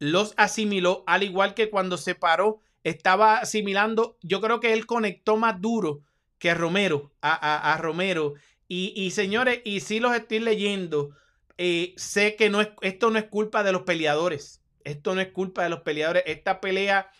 los 0.00 0.32
asimiló, 0.36 1.04
al 1.06 1.22
igual 1.22 1.54
que 1.54 1.70
cuando 1.70 1.96
se 1.96 2.16
paró, 2.16 2.58
estaba 2.82 3.36
asimilando, 3.36 4.16
yo 4.22 4.40
creo 4.40 4.58
que 4.58 4.72
él 4.72 4.86
conectó 4.86 5.36
más 5.36 5.60
duro 5.60 6.00
que 6.38 6.54
Romero, 6.54 7.12
a, 7.20 7.78
Romero. 7.80 8.34
Y, 8.66 9.10
señores, 9.10 9.60
y 9.64 9.80
si 9.80 10.00
los 10.00 10.14
estoy 10.16 10.38
leyendo, 10.38 11.10
eh, 11.58 11.92
sé 11.96 12.34
que 12.36 12.48
no 12.48 12.62
es, 12.62 12.70
esto 12.80 13.10
no 13.10 13.18
es 13.18 13.26
culpa 13.26 13.62
de 13.62 13.72
los 13.72 13.82
peleadores. 13.82 14.59
Esto 14.84 15.14
no 15.14 15.20
es 15.20 15.28
culpa 15.28 15.62
de 15.62 15.70
los 15.70 15.80
peleadores. 15.80 16.22
Esta 16.26 16.60
pelea, 16.60 17.10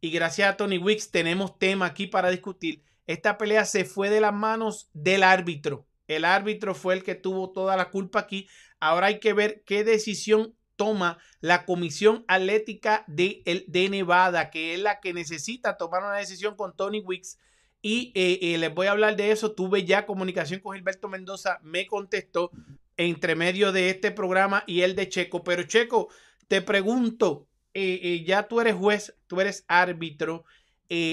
y 0.00 0.10
gracias 0.10 0.48
a 0.48 0.56
Tony 0.56 0.78
Wicks 0.78 1.10
tenemos 1.10 1.58
tema 1.58 1.86
aquí 1.86 2.06
para 2.06 2.30
discutir. 2.30 2.82
Esta 3.06 3.38
pelea 3.38 3.64
se 3.64 3.84
fue 3.84 4.10
de 4.10 4.20
las 4.20 4.34
manos 4.34 4.88
del 4.92 5.22
árbitro. 5.22 5.86
El 6.08 6.24
árbitro 6.24 6.74
fue 6.74 6.94
el 6.94 7.02
que 7.02 7.14
tuvo 7.14 7.50
toda 7.50 7.76
la 7.76 7.90
culpa 7.90 8.20
aquí. 8.20 8.48
Ahora 8.80 9.08
hay 9.08 9.20
que 9.20 9.32
ver 9.32 9.62
qué 9.64 9.84
decisión 9.84 10.54
toma 10.76 11.18
la 11.40 11.64
Comisión 11.64 12.24
Atlética 12.28 13.04
de, 13.06 13.64
de 13.66 13.88
Nevada, 13.88 14.50
que 14.50 14.74
es 14.74 14.80
la 14.80 15.00
que 15.00 15.12
necesita 15.12 15.76
tomar 15.76 16.02
una 16.02 16.16
decisión 16.16 16.56
con 16.56 16.74
Tony 16.74 17.00
Wicks. 17.00 17.38
Y 17.82 18.12
eh, 18.14 18.38
eh, 18.42 18.58
les 18.58 18.72
voy 18.72 18.86
a 18.86 18.92
hablar 18.92 19.16
de 19.16 19.32
eso. 19.32 19.52
Tuve 19.52 19.84
ya 19.84 20.06
comunicación 20.06 20.60
con 20.60 20.74
Gilberto 20.74 21.08
Mendoza, 21.08 21.58
me 21.62 21.86
contestó 21.86 22.50
entre 22.96 23.34
medio 23.34 23.72
de 23.72 23.90
este 23.90 24.10
programa 24.10 24.64
y 24.66 24.82
el 24.82 24.94
de 24.94 25.08
Checo. 25.08 25.42
Pero 25.42 25.64
Checo, 25.64 26.08
te 26.52 26.60
pregunto, 26.60 27.48
eh, 27.72 28.22
ya 28.26 28.46
tú 28.46 28.60
eres 28.60 28.74
juez, 28.74 29.16
tú 29.26 29.40
eres 29.40 29.64
árbitro, 29.68 30.44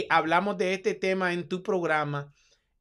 hablamos 0.09 0.57
de 0.57 0.73
este 0.73 0.95
tema 0.95 1.31
en 1.31 1.47
tu 1.47 1.63
programa. 1.63 2.33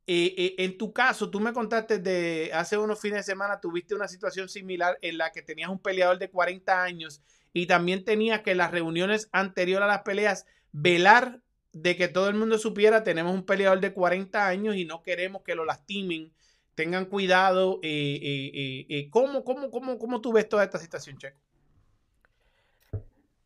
Eh, 0.09 0.35
eh, 0.37 0.55
en 0.65 0.77
tu 0.77 0.93
caso, 0.93 1.31
tú 1.31 1.39
me 1.39 1.53
contaste 1.53 2.01
de 2.01 2.51
hace 2.53 2.77
unos 2.77 3.01
fines 3.01 3.19
de 3.19 3.31
semana, 3.33 3.61
tuviste 3.61 3.95
una 3.95 4.09
situación 4.09 4.49
similar 4.49 4.99
en 5.03 5.19
la 5.19 5.31
que 5.31 5.41
tenías 5.41 5.71
un 5.71 5.79
peleador 5.79 6.19
de 6.19 6.31
40 6.31 6.83
años 6.83 7.23
y 7.53 7.67
también 7.67 8.05
tenías 8.05 8.41
que 8.41 8.57
las 8.57 8.73
reuniones 8.73 9.29
anteriores 9.31 9.85
a 9.85 9.87
las 9.87 10.03
peleas 10.03 10.45
velar 10.73 11.41
de 11.73 11.95
que 11.95 12.09
todo 12.09 12.29
el 12.29 12.35
mundo 12.35 12.59
supiera, 12.59 13.05
tenemos 13.05 13.33
un 13.33 13.47
peleador 13.47 13.79
de 13.79 13.93
40 13.93 14.49
años 14.49 14.75
y 14.75 14.85
no 14.85 15.01
queremos 15.05 15.43
que 15.43 15.55
lo 15.55 15.65
lastimen. 15.65 16.33
Tengan 16.75 17.05
cuidado. 17.05 17.79
Eh, 17.85 19.07
¿cómo, 19.13 19.45
cómo, 19.45 19.71
cómo, 19.71 19.97
¿Cómo 19.97 20.21
tú 20.21 20.33
ves 20.33 20.49
toda 20.49 20.65
esta 20.65 20.81
situación, 20.81 21.19
Checo? 21.19 21.39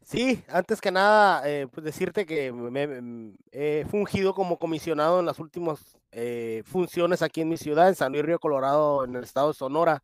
Sí, 0.05 0.43
antes 0.49 0.81
que 0.81 0.91
nada, 0.91 1.49
eh, 1.49 1.69
pues 1.73 1.85
decirte 1.85 2.27
que 2.27 2.53
me, 2.53 3.35
he 3.53 3.85
fungido 3.89 4.35
como 4.35 4.59
comisionado 4.59 5.21
en 5.21 5.27
las 5.27 5.39
últimas 5.39 5.97
eh, 6.11 6.63
funciones 6.67 7.23
aquí 7.23 7.41
en 7.41 7.49
mi 7.49 7.57
ciudad, 7.57 7.89
en 7.89 7.95
San 7.95 8.13
Luis 8.13 8.25
Río 8.25 8.39
Colorado, 8.39 9.05
en 9.05 9.15
el 9.17 9.25
estado 9.25 9.49
de 9.49 9.55
Sonora. 9.55 10.03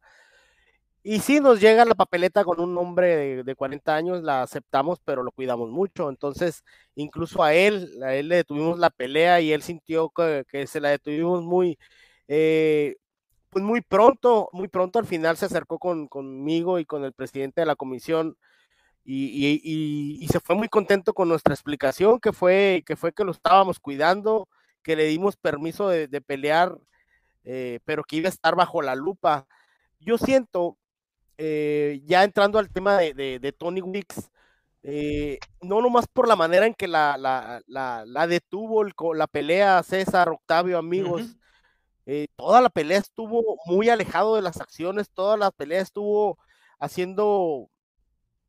Y 1.02 1.20
sí, 1.20 1.40
nos 1.40 1.60
llega 1.60 1.84
la 1.84 1.94
papeleta 1.94 2.44
con 2.44 2.60
un 2.60 2.76
hombre 2.76 3.42
de, 3.42 3.54
40 3.54 3.94
años, 3.94 4.22
la 4.22 4.42
aceptamos, 4.42 5.00
pero 5.04 5.22
lo 5.22 5.32
cuidamos 5.32 5.70
mucho. 5.70 6.10
Entonces, 6.10 6.64
incluso 6.94 7.42
a 7.42 7.54
él, 7.54 7.90
a 8.02 8.14
él 8.14 8.28
le 8.28 8.36
detuvimos 8.36 8.78
la 8.78 8.90
pelea 8.90 9.40
y 9.40 9.52
él 9.52 9.62
sintió 9.62 10.10
que, 10.10 10.66
se 10.66 10.80
la 10.80 10.90
detuvimos 10.90 11.42
muy, 11.44 11.78
eh, 12.28 12.96
pues 13.50 13.64
muy 13.64 13.80
pronto, 13.80 14.48
muy 14.52 14.68
pronto 14.68 14.98
al 14.98 15.06
final 15.06 15.36
se 15.36 15.46
acercó 15.46 15.78
con, 15.78 16.08
conmigo 16.08 16.78
y 16.78 16.84
con 16.84 17.04
el 17.04 17.12
presidente 17.12 17.62
de 17.62 17.66
la 17.66 17.76
comisión 17.76 18.36
y, 19.10 20.28
se 20.30 20.40
fue 20.40 20.54
muy 20.54 20.68
contento 20.68 21.14
con 21.14 21.28
nuestra 21.28 21.54
explicación, 21.54 22.20
que 22.20 22.32
fue 22.32 22.82
que, 22.86 22.94
fue 22.94 23.12
que 23.12 23.24
lo 23.24 23.32
estábamos 23.32 23.80
cuidando, 23.80 24.48
que 24.82 24.96
le 24.96 25.04
dimos 25.04 25.36
permiso 25.36 25.88
de, 25.88 26.20
pelear, 26.20 26.76
eh, 27.44 27.80
pero 27.84 28.04
que 28.04 28.16
iba 28.16 28.26
a 28.28 28.30
estar 28.30 28.54
bajo 28.54 28.82
la 28.82 28.94
lupa. 28.94 29.46
Yo 29.98 30.18
siento, 30.18 30.76
eh, 31.38 32.02
ya 32.04 32.22
entrando 32.22 32.58
al 32.58 32.70
tema 32.70 32.98
de, 32.98 33.54
Tony 33.58 33.80
Wicks, 33.80 34.30
eh, 34.82 35.38
no 35.62 35.80
nomás 35.80 36.06
por 36.06 36.28
la 36.28 36.36
manera 36.36 36.66
en 36.66 36.74
que 36.74 36.86
la, 36.86 37.16
la, 37.66 38.26
detuvo 38.26 38.84
la 39.14 39.26
pelea 39.26 39.82
César, 39.84 40.28
Octavio, 40.28 40.76
amigos, 40.76 41.34
toda 42.36 42.60
la 42.60 42.68
pelea 42.68 42.98
estuvo 42.98 43.56
muy 43.64 43.88
alejado 43.88 44.36
de 44.36 44.42
las 44.42 44.60
acciones, 44.60 45.10
toda 45.10 45.38
la 45.38 45.50
pelea 45.50 45.80
estuvo 45.80 46.38
haciendo 46.78 47.70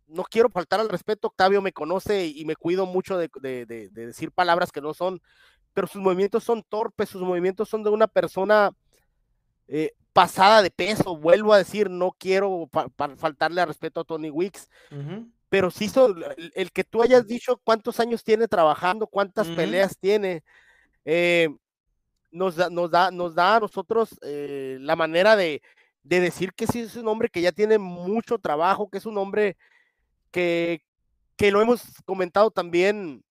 no 0.09 0.23
quiero 0.23 0.49
faltar 0.49 0.79
al 0.79 0.89
respeto, 0.89 1.27
Octavio 1.27 1.61
me 1.61 1.71
conoce 1.71 2.25
y 2.25 2.43
me 2.45 2.55
cuido 2.55 2.85
mucho 2.85 3.17
de, 3.17 3.29
decir 3.91 4.31
palabras 4.31 4.71
que 4.71 4.81
no 4.81 4.93
son, 4.93 5.21
pero 5.73 5.87
sus 5.87 6.01
movimientos 6.01 6.43
son 6.43 6.63
torpes, 6.63 7.09
sus 7.09 7.21
movimientos 7.21 7.69
son 7.69 7.83
de 7.83 7.89
una 7.89 8.07
persona 8.07 8.71
eh, 9.67 9.93
pasada 10.13 10.61
de 10.61 10.71
peso, 10.71 11.15
vuelvo 11.15 11.53
a 11.53 11.59
decir, 11.59 11.89
no 11.89 12.11
quiero 12.17 12.69
faltarle 13.17 13.61
al 13.61 13.67
respeto 13.67 14.01
a 14.01 14.03
Tony 14.03 14.29
Wicks, 14.29 14.67
pero 15.47 15.71
sí 15.71 15.89
el, 16.55 16.71
que 16.71 16.83
tú 16.83 17.01
hayas 17.01 17.27
dicho 17.27 17.57
cuántos 17.63 17.99
años 17.99 18.23
tiene 18.23 18.47
trabajando, 18.47 19.07
cuántas 19.07 19.47
peleas 19.47 19.97
tiene, 19.97 20.43
eh, 21.05 21.49
nos, 22.31 22.55
da, 22.55 22.69
nos, 22.69 22.91
da, 22.91 23.11
nos 23.11 23.35
da 23.35 23.55
a 23.55 23.59
nosotros 23.59 24.19
eh, 24.23 24.77
la 24.81 24.95
manera 24.95 25.35
de, 25.35 25.61
de 26.03 26.19
decir 26.19 26.53
que 26.53 26.67
sí 26.67 26.81
es 26.81 26.95
un 26.95 27.07
hombre 27.07 27.29
que 27.29 27.41
ya 27.41 27.51
tiene 27.51 27.77
mucho 27.77 28.39
trabajo, 28.39 28.89
que 28.89 28.97
es 28.97 29.05
un 29.05 29.17
hombre 29.17 29.57
que, 30.31 30.81
lo 31.51 31.61
hemos 31.61 31.83
comentado 32.05 32.51
también, 32.51 33.23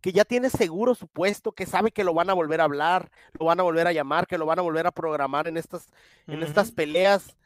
que 0.00 0.12
ya 0.12 0.24
tiene 0.24 0.50
seguro 0.50 0.94
su 0.94 1.08
puesto, 1.08 1.52
que 1.52 1.66
sabe 1.66 1.90
que 1.90 2.04
lo 2.04 2.14
van 2.14 2.30
a 2.30 2.34
volver 2.34 2.60
a 2.60 2.64
hablar, 2.64 3.10
lo 3.38 3.46
van 3.46 3.60
a 3.60 3.64
volver 3.64 3.86
a 3.86 3.92
llamar, 3.92 4.26
que 4.26 4.38
lo 4.38 4.46
van 4.46 4.58
a 4.58 4.62
volver 4.62 4.86
a 4.86 4.92
programar 4.92 5.48
en 5.48 5.56
estas, 5.56 5.88
en 6.26 6.42
estas 6.42 6.70
peleas. 6.70 7.36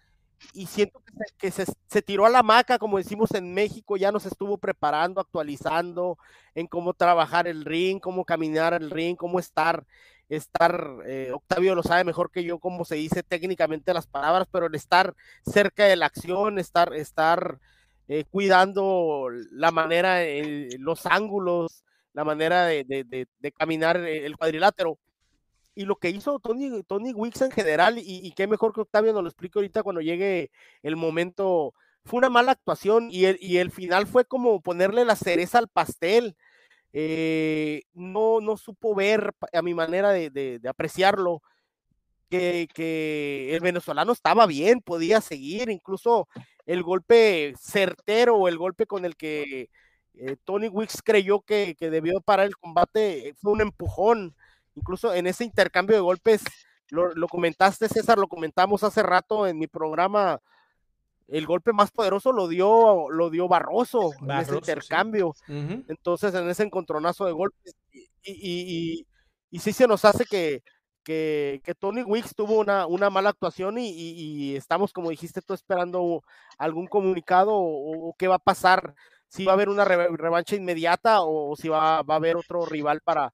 Y 0.53 0.67
siento 0.67 1.01
que, 1.39 1.53
se, 1.53 1.67
se, 1.87 2.03
tiró 2.03 2.27
a 2.27 2.31
la 2.31 2.43
maca, 2.43 2.79
como 2.79 2.99
decimos 2.99 3.33
en 3.33 3.55
México, 3.55 3.97
ya 3.97 4.11
nos 4.11 4.27
estuvo 4.27 4.59
preparando, 4.59 5.21
actualizando 5.21 6.19
en 6.57 6.67
cómo 6.67 6.95
trabajar 6.95 7.47
el 7.47 7.65
ring, 7.65 8.01
cómo 8.01 8.25
caminar 8.25 8.75
el 8.75 8.91
ring, 8.91 9.17
cómo 9.17 9.39
estar, 9.39 9.87
estar, 10.29 10.97
eh, 11.07 11.31
Octavio 11.33 11.75
lo 11.75 11.83
sabe 11.83 12.05
mejor 12.05 12.31
que 12.31 12.45
yo 12.45 12.59
cómo 12.59 12.85
se 12.85 12.97
dice 12.97 13.23
técnicamente 13.23 13.95
las 13.95 14.07
palabras, 14.07 14.49
pero 14.51 14.67
el 14.67 14.75
estar 14.75 15.15
cerca 15.45 15.85
de 15.85 15.97
la 15.97 16.07
acción, 16.07 16.59
estar, 16.59 16.93
estar 16.95 17.61
eh, 18.09 18.25
cuidando 18.31 19.29
la 19.51 19.71
manera, 19.71 20.19
los 20.79 21.07
ángulos, 21.07 21.85
la 22.13 22.25
manera 22.25 22.67
de, 22.67 23.27
caminar 23.57 23.97
el 23.97 24.37
cuadrilátero. 24.37 24.99
Y 25.75 25.87
lo 25.87 25.97
que 25.97 26.11
hizo 26.11 26.39
Tony, 26.39 26.83
Tony 26.83 27.13
Wicks 27.15 27.43
en 27.43 27.51
general, 27.51 27.99
y, 27.99 28.31
qué 28.33 28.47
mejor 28.47 28.75
que 28.75 28.83
Octavio 28.83 29.13
nos 29.13 29.23
lo 29.23 29.29
explique 29.29 29.59
ahorita 29.59 29.83
cuando 29.83 30.03
llegue 30.03 30.51
el 30.83 30.97
momento, 30.97 31.75
fue 32.05 32.19
una 32.19 32.29
mala 32.29 32.53
actuación 32.53 33.09
y 33.11 33.25
el, 33.25 33.39
y 33.41 33.59
el 33.59 33.71
final 33.71 34.07
fue 34.07 34.25
como 34.25 34.61
ponerle 34.61 35.05
la 35.05 35.17
cereza 35.17 35.59
al 35.59 35.69
pastel. 35.69 36.37
Eh, 36.93 37.85
no, 37.95 38.41
no 38.41 38.59
supo 38.59 38.95
ver 38.95 39.35
a 39.53 39.63
mi 39.63 39.73
manera 39.73 40.11
de, 40.11 40.61
apreciarlo 40.69 41.43
que, 42.33 42.67
que, 42.73 43.55
el 43.55 43.61
venezolano 43.61 44.13
estaba 44.13 44.47
bien, 44.47 44.81
podía 44.81 45.21
seguir, 45.21 45.69
incluso 45.69 46.29
el 46.65 46.83
golpe 46.83 47.53
certero 47.61 48.37
o 48.37 48.49
el 48.49 48.57
golpe 48.57 48.87
con 48.87 49.05
el 49.05 49.17
que 49.17 49.69
eh, 50.15 50.37
Tony 50.45 50.69
Wicks 50.69 51.03
creyó 51.03 51.43
que, 51.43 51.77
debió 51.79 52.23
parar 52.23 52.47
el 52.47 52.57
combate 52.57 53.29
eh, 53.29 53.35
fue 53.35 53.53
un 53.53 53.61
empujón. 53.61 54.35
Incluso 54.75 55.13
en 55.13 55.27
ese 55.27 55.45
intercambio 55.45 55.95
de 55.95 56.01
golpes, 56.01 56.43
lo, 56.89 57.29
comentaste 57.29 57.89
César, 57.89 58.17
lo 58.17 58.29
comentamos 58.29 58.83
hace 58.83 59.03
rato 59.03 59.47
en 59.47 59.59
mi 59.59 59.67
programa, 59.67 60.41
el 61.29 61.45
golpe 61.47 61.75
más 61.75 61.91
poderoso 61.91 62.33
lo 62.33 62.49
dio, 62.49 63.11
lo 63.11 63.29
dio 63.29 63.47
Barroso, 63.47 64.13
en 64.23 64.31
ese 64.31 64.55
intercambio. 64.55 65.35
Entonces, 65.49 66.35
en 66.35 66.49
ese 66.49 66.63
encontronazo 66.63 67.27
de 67.27 67.33
golpes. 67.33 67.75
Y, 67.91 68.09
y, 68.25 69.07
y, 69.51 69.59
sí 69.59 69.73
se 69.75 69.87
nos 69.87 70.07
hace 70.07 70.25
que, 70.25 70.63
que, 71.03 71.61
Tony 71.79 72.03
Wicks 72.03 72.35
tuvo 72.35 72.61
una, 72.61 72.87
una 72.87 73.11
mala 73.11 73.31
actuación 73.31 73.77
y, 73.79 74.57
estamos, 74.57 74.93
como 74.93 75.11
dijiste 75.11 75.43
tú, 75.43 75.55
esperando 75.55 76.23
algún 76.59 76.87
comunicado 76.87 77.53
o, 77.55 78.15
qué 78.19 78.29
va 78.29 78.37
a 78.37 78.39
pasar, 78.39 78.95
si 79.29 79.45
va 79.45 79.53
a 79.53 79.55
haber 79.55 79.69
una 79.69 79.85
revancha 79.85 80.57
inmediata 80.57 81.23
o, 81.23 81.57
si 81.57 81.69
va, 81.69 81.99
a 81.99 82.05
haber 82.09 82.37
otro 82.37 82.67
rival 82.67 83.01
para, 83.01 83.33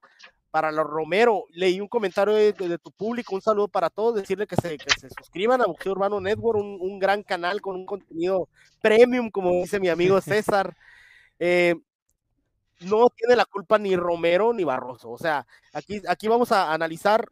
para 0.50 0.72
los 0.72 0.86
Romero. 0.86 1.44
Leí 1.50 1.80
un 1.80 1.88
comentario 1.88 2.34
de, 2.34 2.78
tu 2.78 2.90
público, 2.92 3.34
un 3.34 3.42
saludo 3.42 3.68
para 3.68 3.90
todos, 3.90 4.14
decirle 4.14 4.46
que 4.46 4.56
se, 4.56 4.78
se 4.98 5.08
suscriban 5.10 5.60
a 5.60 5.66
Boxeo 5.66 5.92
Urbano 5.92 6.20
Network, 6.20 6.58
un, 6.58 6.98
gran 6.98 7.22
canal 7.22 7.60
con 7.60 7.76
un 7.76 7.86
contenido 7.86 8.48
premium, 8.80 9.30
como 9.30 9.50
dice 9.52 9.80
mi 9.80 9.88
amigo 9.88 10.20
César. 10.20 10.76
Eh, 11.38 11.74
no 12.80 13.08
tiene 13.10 13.34
la 13.34 13.44
culpa 13.44 13.76
ni 13.78 13.96
Romero 13.96 14.52
ni 14.52 14.64
Barroso. 14.64 15.10
O 15.10 15.18
sea, 15.18 15.46
aquí, 15.72 16.00
aquí 16.08 16.28
vamos 16.28 16.52
a 16.52 16.72
analizar 16.72 17.28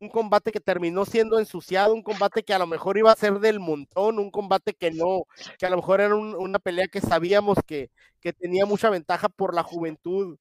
un 0.00 0.08
combate 0.08 0.52
que 0.52 0.60
terminó 0.60 1.04
siendo 1.04 1.38
ensuciado, 1.38 1.94
un 1.94 2.02
combate 2.02 2.42
que 2.42 2.54
a 2.54 2.58
lo 2.58 2.66
mejor 2.66 2.98
iba 2.98 3.10
a 3.10 3.16
ser 3.16 3.40
del 3.40 3.60
montón, 3.60 4.18
un 4.18 4.30
combate 4.30 4.74
que 4.74 4.90
no, 4.90 5.24
que 5.58 5.66
a 5.66 5.70
lo 5.70 5.76
mejor 5.76 6.00
era 6.00 6.14
una 6.14 6.58
pelea 6.58 6.88
que 6.88 7.00
sabíamos 7.00 7.58
que, 7.66 7.90
tenía 8.38 8.66
mucha 8.66 8.90
ventaja 8.90 9.28
por 9.28 9.54
la 9.54 9.62
juventud. 9.62 10.38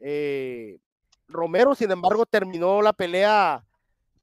Eh, 0.00 0.78
Romero, 1.28 1.74
sin 1.74 1.90
embargo, 1.90 2.26
terminó 2.26 2.82
la 2.82 2.92
pelea 2.92 3.64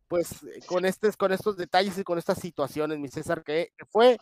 pues 0.07 0.45
con, 0.67 0.85
estos, 0.85 1.15
con 1.15 1.31
estos 1.31 1.55
detalles 1.55 1.97
y 1.97 2.03
con 2.03 2.17
estas 2.17 2.39
situaciones, 2.39 2.99
mi 2.99 3.07
César, 3.07 3.43
que, 3.43 3.71
fue 3.89 4.17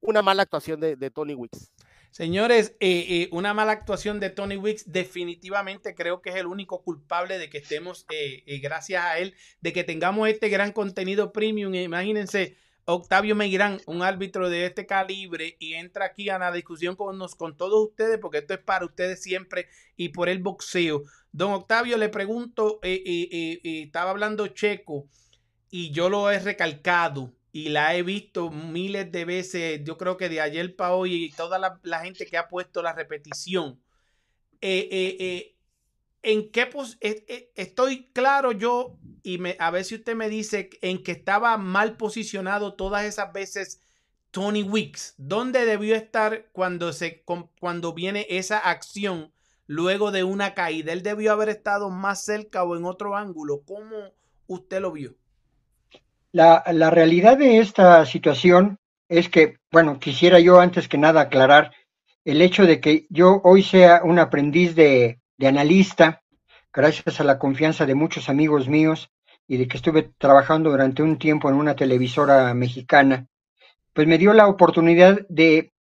una 0.00 0.22
mala 0.22 0.42
actuación 0.42 0.80
de, 0.80 0.96
de 0.96 1.10
Tony 1.10 1.34
Wicks. 1.34 1.70
Señores, 2.16 2.74
eh, 2.80 3.04
eh, 3.10 3.28
una 3.30 3.52
mala 3.52 3.72
actuación 3.72 4.20
de 4.20 4.30
Tony 4.30 4.56
Wicks 4.56 4.90
definitivamente 4.90 5.94
creo 5.94 6.22
que 6.22 6.30
es 6.30 6.36
el 6.36 6.46
único 6.46 6.82
culpable 6.82 7.36
de 7.36 7.50
que 7.50 7.58
estemos, 7.58 8.06
eh, 8.08 8.58
gracias 8.62 9.04
a 9.04 9.18
él, 9.18 9.34
de 9.60 9.74
que 9.74 9.84
tengamos 9.84 10.26
este 10.26 10.48
gran 10.48 10.72
contenido 10.72 11.30
premium. 11.30 11.74
Imagínense, 11.74 12.56
Octavio 12.86 13.36
Meirán, 13.36 13.82
un 13.84 14.00
árbitro 14.00 14.48
de 14.48 14.64
este 14.64 14.86
calibre, 14.86 15.58
y 15.58 15.74
entra 15.74 16.06
aquí 16.06 16.30
a 16.30 16.38
la 16.38 16.50
discusión 16.52 16.96
con, 16.96 17.18
nos, 17.18 17.34
con 17.34 17.54
todos 17.54 17.86
ustedes, 17.86 18.16
porque 18.18 18.38
esto 18.38 18.54
es 18.54 18.60
para 18.60 18.86
ustedes 18.86 19.22
siempre 19.22 19.68
y 19.94 20.08
por 20.08 20.30
el 20.30 20.38
boxeo. 20.38 21.02
Don 21.32 21.52
Octavio, 21.52 21.98
le 21.98 22.08
pregunto, 22.08 22.80
estaba 22.82 24.12
hablando 24.12 24.46
checo 24.46 25.06
y 25.68 25.90
yo 25.90 26.08
lo 26.08 26.30
he 26.30 26.38
recalcado 26.38 27.35
y 27.56 27.70
la 27.70 27.96
he 27.96 28.02
visto 28.02 28.50
miles 28.50 29.10
de 29.10 29.24
veces, 29.24 29.80
yo 29.82 29.96
creo 29.96 30.18
que 30.18 30.28
de 30.28 30.42
ayer 30.42 30.76
para 30.76 30.92
hoy 30.92 31.24
y 31.24 31.30
toda 31.32 31.58
la, 31.58 32.00
gente 32.00 32.26
que 32.26 32.36
ha 32.36 32.48
puesto 32.48 32.82
la 32.82 32.92
repetición. 32.92 33.80
Eh, 34.60 34.86
eh, 34.92 35.16
eh, 35.18 35.56
¿En 36.22 36.50
qué 36.50 36.66
pues 36.66 36.98
estoy 37.00 38.10
claro 38.12 38.52
yo 38.52 38.98
y 39.22 39.38
me, 39.38 39.56
a 39.58 39.70
ver 39.70 39.86
si 39.86 39.94
usted 39.94 40.14
me 40.14 40.28
dice 40.28 40.68
en 40.82 41.02
que 41.02 41.12
estaba 41.12 41.56
mal 41.56 41.96
posicionado 41.96 42.74
todas 42.74 43.06
esas 43.06 43.32
veces 43.32 43.80
Tony 44.32 44.62
Weeks? 44.62 45.14
¿Dónde 45.16 45.64
debió 45.64 45.94
estar 45.94 46.50
cuando, 46.52 46.92
se, 46.92 47.24
cuando 47.58 47.94
viene 47.94 48.26
esa 48.28 48.58
acción 48.58 49.32
luego 49.66 50.10
de 50.10 50.24
una 50.24 50.52
caída? 50.52 50.92
¿Él 50.92 51.02
debió 51.02 51.32
haber 51.32 51.48
estado 51.48 51.88
más 51.88 52.22
cerca 52.22 52.64
o 52.64 52.76
en 52.76 52.84
otro 52.84 53.16
ángulo? 53.16 53.62
¿Cómo 53.64 54.12
usted 54.46 54.82
lo 54.82 54.92
vio? 54.92 55.16
La, 56.36 56.90
realidad 56.90 57.38
de 57.38 57.60
esta 57.60 58.04
situación 58.04 58.78
es 59.08 59.30
que, 59.30 59.56
bueno, 59.72 59.98
quisiera 59.98 60.38
yo 60.38 60.60
antes 60.60 60.86
que 60.86 60.98
nada 60.98 61.22
aclarar 61.22 61.72
el 62.26 62.42
hecho 62.42 62.66
de 62.66 62.78
que 62.78 63.06
yo 63.08 63.40
hoy 63.42 63.62
sea 63.62 64.02
un 64.04 64.18
aprendiz 64.18 64.74
de, 64.74 65.18
analista, 65.40 66.20
gracias 66.74 67.20
a 67.20 67.24
la 67.24 67.38
confianza 67.38 67.86
de 67.86 67.94
muchos 67.94 68.28
amigos 68.28 68.68
míos 68.68 69.10
y 69.48 69.56
de 69.56 69.66
que 69.66 69.78
estuve 69.78 70.10
trabajando 70.18 70.68
durante 70.68 71.02
un 71.02 71.16
tiempo 71.16 71.48
en 71.48 71.54
una 71.54 71.74
televisora 71.74 72.52
mexicana, 72.52 73.26
pues 73.94 74.06
me 74.06 74.18
dio 74.18 74.34
la 74.34 74.46
oportunidad 74.46 75.26
de 75.30 75.72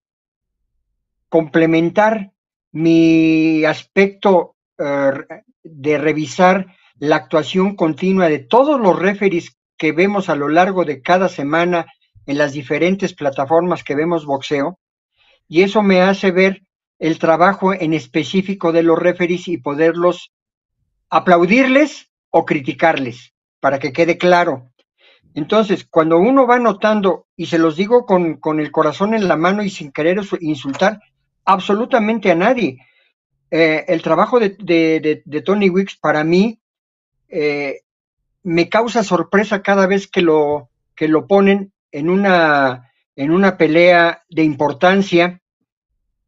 complementar 1.28 2.32
mi 2.72 3.66
aspecto 3.66 4.56
eh, 4.78 5.44
de 5.64 5.98
revisar 5.98 6.68
la 6.98 7.18
actuación 7.18 7.76
continua 7.76 8.30
de 8.30 8.40
todos 8.40 8.80
los 8.80 8.98
referees 8.98 9.58
que 9.78 9.92
vemos 9.92 10.30
a 10.30 10.36
lo 10.36 10.50
largo 10.50 10.86
de 10.86 11.02
cada 11.02 11.30
semana 11.30 11.86
en 12.26 12.38
las 12.38 12.54
diferentes 12.54 13.14
plataformas 13.14 13.84
que 13.84 13.96
vemos 13.96 14.26
boxeo, 14.26 14.80
y 15.48 15.62
eso 15.62 15.82
me 15.84 16.02
hace 16.02 16.32
ver 16.32 16.64
el 17.00 17.20
trabajo 17.20 17.74
en 17.74 17.94
específico 17.94 18.72
de 18.72 18.84
los 18.84 18.98
referees 18.98 19.48
y 19.48 19.58
poderlos 19.58 20.32
aplaudirles 21.10 22.10
o 22.30 22.46
criticarles, 22.46 23.34
para 23.60 23.80
que 23.80 23.94
quede 23.94 24.18
claro. 24.18 24.72
Entonces, 25.34 25.86
cuando 25.90 26.18
uno 26.18 26.48
va 26.48 26.60
notando, 26.60 27.28
y 27.36 27.48
se 27.48 27.60
los 27.60 27.76
digo 27.76 28.06
con, 28.06 28.38
con 28.38 28.60
el 28.60 28.72
corazón 28.72 29.14
en 29.14 29.28
la 29.28 29.36
mano 29.36 29.64
y 29.64 29.70
sin 29.70 29.92
querer 29.92 30.22
insultar 30.40 31.00
absolutamente 31.44 32.32
a 32.32 32.36
nadie, 32.36 32.78
eh, 33.52 33.86
el 33.88 34.02
trabajo 34.02 34.40
de, 34.40 34.56
de, 34.60 35.22
de, 35.24 35.42
Tony 35.42 35.70
Wicks 35.70 35.98
para 35.98 36.24
mí 36.24 36.60
eh, 37.28 37.82
me 38.46 38.70
causa 38.70 39.04
sorpresa 39.04 39.62
cada 39.62 39.88
vez 39.88 40.08
que 40.08 40.22
lo, 40.22 40.70
que 40.96 41.08
lo 41.08 41.28
ponen 41.28 41.74
en 41.92 42.10
una, 42.10 42.92
en 43.18 43.32
una 43.32 43.58
pelea 43.58 44.24
de 44.30 44.44
importancia, 44.44 45.42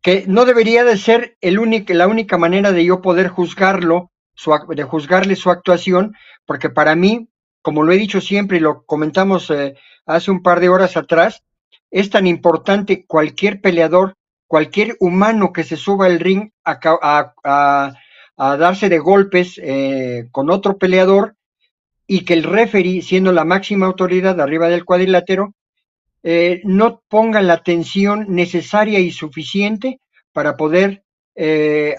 que 0.01 0.25
no 0.27 0.43
debería 0.43 0.83
de 0.83 0.97
ser 0.97 1.37
el 1.41 1.59
único, 1.59 1.93
la 1.93 2.07
única 2.07 2.37
manera 2.37 2.71
de 2.71 2.83
yo 2.83 3.01
poder 3.01 3.29
juzgarlo, 3.29 4.11
su, 4.33 4.51
de 4.69 4.83
juzgarle 4.83 5.35
su 5.35 5.49
actuación, 5.49 6.15
porque 6.45 6.69
para 6.69 6.95
mí 6.95 7.29
como 7.67 7.83
lo 7.83 7.91
he 7.91 7.97
dicho 7.97 8.21
siempre 8.21 8.59
y 8.59 8.61
lo 8.61 8.85
comentamos 8.85 9.49
eh, 9.49 9.75
hace 10.05 10.31
un 10.31 10.41
par 10.41 10.61
de 10.61 10.69
horas 10.69 10.95
atrás, 10.95 11.43
es 11.91 12.09
tan 12.09 12.25
importante 12.25 13.05
cualquier 13.05 13.59
peleador, 13.59 14.13
cualquier 14.47 14.95
humano 15.01 15.51
que 15.51 15.65
se 15.65 15.75
suba 15.75 16.05
al 16.05 16.21
ring 16.21 16.51
a, 16.63 17.93
darse 18.37 18.87
de 18.87 18.99
golpes 18.99 19.59
eh, 19.61 20.29
con 20.31 20.49
otro 20.49 20.77
peleador 20.77 21.35
y 22.07 22.21
que 22.21 22.33
el 22.33 22.43
referee, 22.43 23.01
siendo 23.01 23.31
la 23.31 23.43
máxima 23.43 23.85
autoridad 23.85 24.39
arriba 24.39 24.69
del 24.69 24.85
cuadrilátero, 24.85 25.53
eh, 26.23 26.61
no 26.63 27.03
ponga 27.07 27.41
la 27.41 27.53
atención 27.53 28.25
necesaria 28.29 28.99
y 28.99 29.11
suficiente 29.11 29.99
para 30.31 30.57
poder 30.57 31.03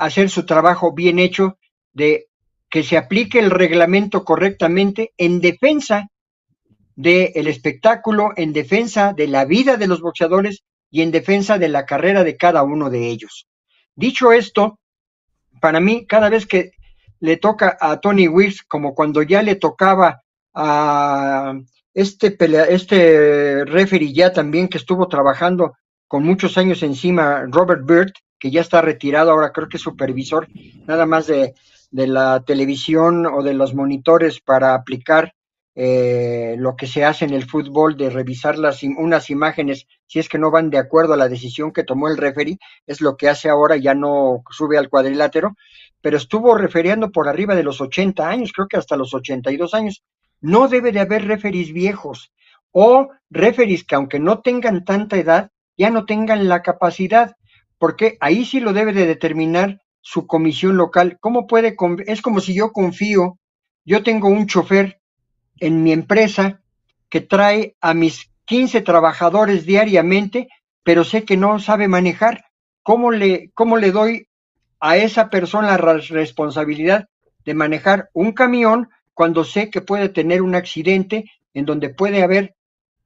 hacer 0.00 0.30
su 0.30 0.44
trabajo 0.44 0.92
bien 0.92 1.20
hecho 1.20 1.58
de 1.92 2.26
que 2.70 2.82
se 2.82 2.96
aplique 2.96 3.38
el 3.38 3.50
reglamento 3.50 4.24
correctamente 4.24 5.12
en 5.16 5.40
defensa 5.40 6.08
del 6.94 7.46
espectáculo, 7.46 8.32
en 8.36 8.52
defensa 8.52 9.12
de 9.12 9.28
la 9.28 9.44
vida 9.44 9.76
de 9.76 9.86
los 9.86 10.00
boxeadores 10.00 10.64
y 10.90 11.02
en 11.02 11.10
defensa 11.10 11.58
de 11.58 11.68
la 11.68 11.86
carrera 11.86 12.24
de 12.24 12.36
cada 12.36 12.62
uno 12.62 12.90
de 12.90 13.08
ellos. 13.08 13.46
Dicho 13.94 14.32
esto, 14.32 14.80
para 15.60 15.80
mí, 15.80 16.06
cada 16.06 16.28
vez 16.28 16.46
que 16.46 16.72
le 17.20 17.36
toca 17.36 17.76
a 17.80 18.00
Tony 18.00 18.28
Wills, 18.28 18.62
como 18.62 18.94
cuando 18.94 19.22
ya 19.22 19.42
le 19.42 19.56
tocaba 19.56 20.22
a 20.54 21.54
este, 21.94 22.30
pelea, 22.30 22.64
este 22.64 23.64
referee 23.64 24.12
ya 24.12 24.32
también 24.32 24.68
que 24.68 24.78
estuvo 24.78 25.08
trabajando 25.08 25.74
con 26.06 26.24
muchos 26.24 26.56
años 26.58 26.82
encima, 26.82 27.44
Robert 27.48 27.82
Bird, 27.84 28.12
que 28.38 28.50
ya 28.50 28.60
está 28.60 28.80
retirado, 28.80 29.30
ahora 29.30 29.52
creo 29.52 29.68
que 29.68 29.76
es 29.76 29.82
supervisor 29.82 30.48
nada 30.86 31.06
más 31.06 31.26
de, 31.26 31.54
de 31.90 32.06
la 32.06 32.42
televisión 32.46 33.26
o 33.26 33.42
de 33.42 33.54
los 33.54 33.74
monitores 33.74 34.40
para 34.40 34.74
aplicar 34.74 35.34
eh, 35.80 36.56
lo 36.58 36.74
que 36.74 36.88
se 36.88 37.04
hace 37.04 37.24
en 37.24 37.32
el 37.32 37.44
fútbol 37.44 37.96
de 37.96 38.10
revisar 38.10 38.58
las, 38.58 38.82
unas 38.82 39.30
imágenes 39.30 39.86
si 40.08 40.18
es 40.18 40.28
que 40.28 40.38
no 40.38 40.50
van 40.50 40.70
de 40.70 40.78
acuerdo 40.78 41.12
a 41.12 41.16
la 41.16 41.28
decisión 41.28 41.72
que 41.72 41.84
tomó 41.84 42.08
el 42.08 42.16
referee, 42.16 42.58
es 42.86 43.00
lo 43.00 43.16
que 43.16 43.28
hace 43.28 43.48
ahora, 43.48 43.76
ya 43.76 43.94
no 43.94 44.42
sube 44.50 44.76
al 44.76 44.88
cuadrilátero, 44.88 45.54
pero 46.00 46.16
estuvo 46.16 46.56
referiendo 46.56 47.10
por 47.10 47.28
arriba 47.28 47.54
de 47.54 47.62
los 47.62 47.80
80 47.80 48.28
años, 48.28 48.52
creo 48.52 48.68
que 48.68 48.76
hasta 48.76 48.96
los 48.96 49.14
82 49.14 49.74
años. 49.74 50.02
No 50.40 50.68
debe 50.68 50.92
de 50.92 51.00
haber 51.00 51.26
referees 51.26 51.72
viejos 51.72 52.32
o 52.70 53.08
referees 53.30 53.84
que 53.84 53.94
aunque 53.94 54.20
no 54.20 54.40
tengan 54.40 54.84
tanta 54.84 55.16
edad, 55.16 55.50
ya 55.76 55.90
no 55.90 56.04
tengan 56.04 56.48
la 56.48 56.62
capacidad, 56.62 57.36
porque 57.78 58.16
ahí 58.20 58.44
sí 58.44 58.60
lo 58.60 58.72
debe 58.72 58.92
de 58.92 59.06
determinar 59.06 59.80
su 60.00 60.26
comisión 60.26 60.76
local. 60.76 61.18
¿Cómo 61.20 61.46
puede? 61.46 61.76
Es 62.06 62.22
como 62.22 62.40
si 62.40 62.54
yo 62.54 62.72
confío, 62.72 63.38
yo 63.84 64.02
tengo 64.02 64.28
un 64.28 64.46
chofer 64.46 65.00
en 65.58 65.82
mi 65.82 65.92
empresa 65.92 66.60
que 67.08 67.20
trae 67.20 67.76
a 67.80 67.94
mis 67.94 68.30
15 68.44 68.80
trabajadores 68.82 69.66
diariamente, 69.66 70.48
pero 70.82 71.04
sé 71.04 71.24
que 71.24 71.36
no 71.36 71.58
sabe 71.58 71.88
manejar. 71.88 72.44
¿Cómo 72.82 73.10
le, 73.10 73.50
cómo 73.54 73.76
le 73.76 73.92
doy 73.92 74.27
a 74.80 74.96
esa 74.96 75.30
persona 75.30 75.76
la 75.76 75.76
responsabilidad 75.76 77.08
de 77.44 77.54
manejar 77.54 78.10
un 78.12 78.32
camión 78.32 78.88
cuando 79.14 79.44
sé 79.44 79.70
que 79.70 79.80
puede 79.80 80.08
tener 80.08 80.42
un 80.42 80.54
accidente 80.54 81.30
en 81.54 81.64
donde 81.64 81.88
puede 81.88 82.22
haber 82.22 82.54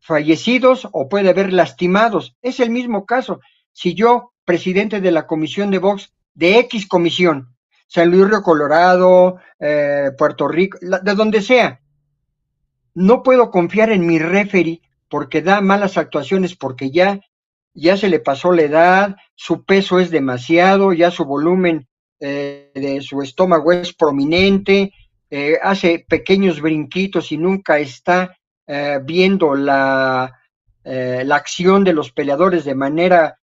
fallecidos 0.01 0.89
o 0.93 1.09
puede 1.09 1.31
haber 1.31 1.53
lastimados? 1.53 2.37
Es 2.43 2.61
el 2.61 2.71
mismo 2.71 3.07
caso. 3.07 3.41
Si 3.73 3.95
yo, 3.95 4.33
presidente 4.45 5.01
de 5.01 5.13
la 5.13 5.27
comisión 5.27 5.71
de 5.71 5.79
box, 5.79 6.13
de 6.35 6.59
X 6.59 6.87
comisión, 6.87 7.55
San 7.87 8.11
Luis 8.11 8.29
Río 8.29 8.43
Colorado, 8.43 9.37
eh, 9.59 10.11
Puerto 10.17 10.49
Rico, 10.49 10.79
de 10.81 11.15
donde 11.15 11.43
sea. 11.43 11.81
No 12.95 13.23
puedo 13.23 13.51
confiar 13.51 13.91
en 13.91 14.07
mi 14.07 14.19
referee 14.19 14.81
porque 15.09 15.43
da 15.43 15.61
malas 15.61 15.99
actuaciones, 15.99 16.57
porque 16.57 16.91
ya, 16.91 17.21
ya 17.75 17.97
se 17.97 18.09
le 18.09 18.21
pasó 18.21 18.53
la 18.53 18.63
edad, 18.63 19.17
su 19.35 19.65
peso 19.65 20.01
es 20.01 20.11
demasiado, 20.11 20.93
ya 20.93 21.11
su 21.11 21.25
volumen 21.25 21.89
eh, 22.21 22.71
de 22.75 23.01
su 23.01 23.23
estómago 23.23 23.73
es 23.73 23.93
prominente, 23.93 24.93
eh, 25.31 25.59
hace 25.63 26.05
pequeños 26.09 26.61
brinquitos 26.61 27.33
y 27.33 27.39
nunca 27.39 27.79
está 27.79 28.37
viendo 29.05 29.55
la, 29.55 30.41
la 30.83 31.37
acción 31.37 31.85
de 31.85 31.93
los 31.93 32.11
peleadores 32.11 32.65
de 32.65 32.75
manera 32.75 33.39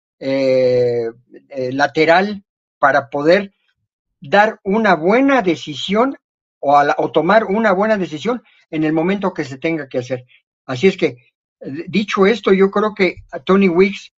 lateral 1.72 2.44
para 2.80 3.10
poder 3.12 3.54
dar 4.22 4.60
una 4.64 4.96
buena 4.96 5.42
decisión 5.42 6.18
o, 6.60 6.78
o, 6.98 7.12
tomar 7.12 7.46
una 7.46 7.72
buena 7.72 7.98
decisión 7.98 8.42
en 8.70 8.84
el 8.84 8.94
momento 8.94 9.34
que 9.34 9.46
se 9.46 9.58
tenga 9.58 9.88
que 9.88 10.00
hacer. 10.00 10.26
Así 10.66 10.88
es 10.88 10.98
que, 10.98 11.06
eh, 11.62 11.86
dicho 11.88 12.26
esto, 12.26 12.52
yo 12.52 12.70
creo 12.70 12.94
que 12.94 13.18
a 13.32 13.40
Tony 13.40 13.70
Wicks, 13.70 14.14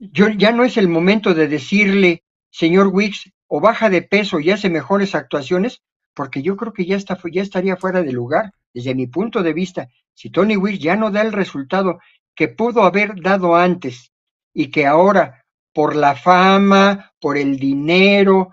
yo, 0.00 0.28
ya 0.30 0.50
no 0.50 0.64
es 0.64 0.76
el 0.78 0.88
momento 0.88 1.34
de 1.34 1.46
decirle, 1.46 2.24
señor 2.50 2.88
Wicks, 2.88 3.30
o 3.46 3.60
baja 3.60 3.90
de 3.90 4.02
peso 4.02 4.40
y 4.40 4.50
hace 4.50 4.70
mejores 4.70 5.14
actuaciones, 5.14 5.82
porque 6.14 6.42
yo 6.42 6.56
creo 6.56 6.72
que 6.72 6.86
ya, 6.86 6.96
está, 6.96 7.18
ya 7.30 7.42
estaría 7.42 7.76
fuera 7.76 8.02
de 8.02 8.12
lugar, 8.12 8.52
desde 8.72 8.94
mi 8.94 9.06
punto 9.06 9.42
de 9.42 9.52
vista. 9.52 9.88
Si 10.14 10.30
Tony 10.30 10.56
Wicks 10.56 10.80
ya 10.80 10.96
no 10.96 11.10
da 11.10 11.20
el 11.20 11.32
resultado 11.32 12.00
que 12.34 12.48
pudo 12.48 12.84
haber 12.84 13.20
dado 13.20 13.56
antes 13.56 14.12
y 14.54 14.70
que 14.70 14.86
ahora 14.86 15.44
por 15.72 15.94
la 15.94 16.16
fama, 16.16 17.12
por 17.20 17.36
el 17.36 17.58
dinero, 17.58 18.50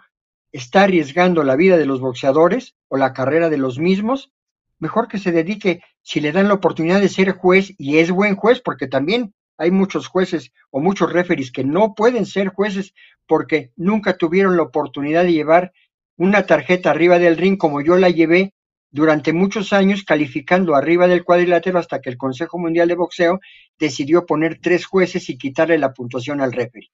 está 0.51 0.83
arriesgando 0.83 1.43
la 1.43 1.55
vida 1.55 1.77
de 1.77 1.86
los 1.86 1.99
boxeadores 2.01 2.75
o 2.89 2.97
la 2.97 3.13
carrera 3.13 3.49
de 3.49 3.57
los 3.57 3.79
mismos, 3.79 4.31
mejor 4.79 5.07
que 5.07 5.17
se 5.17 5.31
dedique, 5.31 5.81
si 6.01 6.19
le 6.19 6.31
dan 6.31 6.47
la 6.47 6.55
oportunidad 6.55 7.01
de 7.01 7.10
ser 7.10 7.31
juez, 7.31 7.73
y 7.77 7.97
es 7.97 8.12
buen 8.12 8.36
juez, 8.36 8.62
porque 8.62 8.88
también 8.88 9.33
hay 9.58 9.72
muchos 9.72 10.08
jueces 10.08 10.52
o 10.70 10.80
muchos 10.80 11.12
referees 11.12 11.52
que 11.52 11.63
no 11.63 11.96
pueden 11.96 12.26
ser 12.26 12.50
jueces 12.50 12.93
porque 13.26 13.72
nunca 13.76 14.17
tuvieron 14.17 14.58
la 14.58 14.63
oportunidad 14.63 15.24
de 15.24 15.34
llevar 15.34 15.74
una 16.15 16.46
tarjeta 16.46 16.91
arriba 16.91 17.20
del 17.20 17.38
ring 17.38 17.58
como 17.58 17.82
yo 17.82 17.98
la 17.98 18.10
llevé 18.10 18.54
durante 18.89 19.34
muchos 19.34 19.74
años 19.74 20.04
calificando 20.04 20.76
arriba 20.76 21.08
del 21.08 21.24
cuadrilátero 21.24 21.78
hasta 21.80 22.02
que 22.02 22.10
el 22.10 22.17
Consejo 22.17 22.58
Mundial 22.58 22.88
de 22.88 22.96
Boxeo 22.96 23.39
decidió 23.78 24.26
poner 24.26 24.60
tres 24.62 24.86
jueces 24.86 25.30
y 25.30 25.38
quitarle 25.38 25.78
la 25.78 25.93
puntuación 25.93 26.41
al 26.41 26.54
referee. 26.54 26.89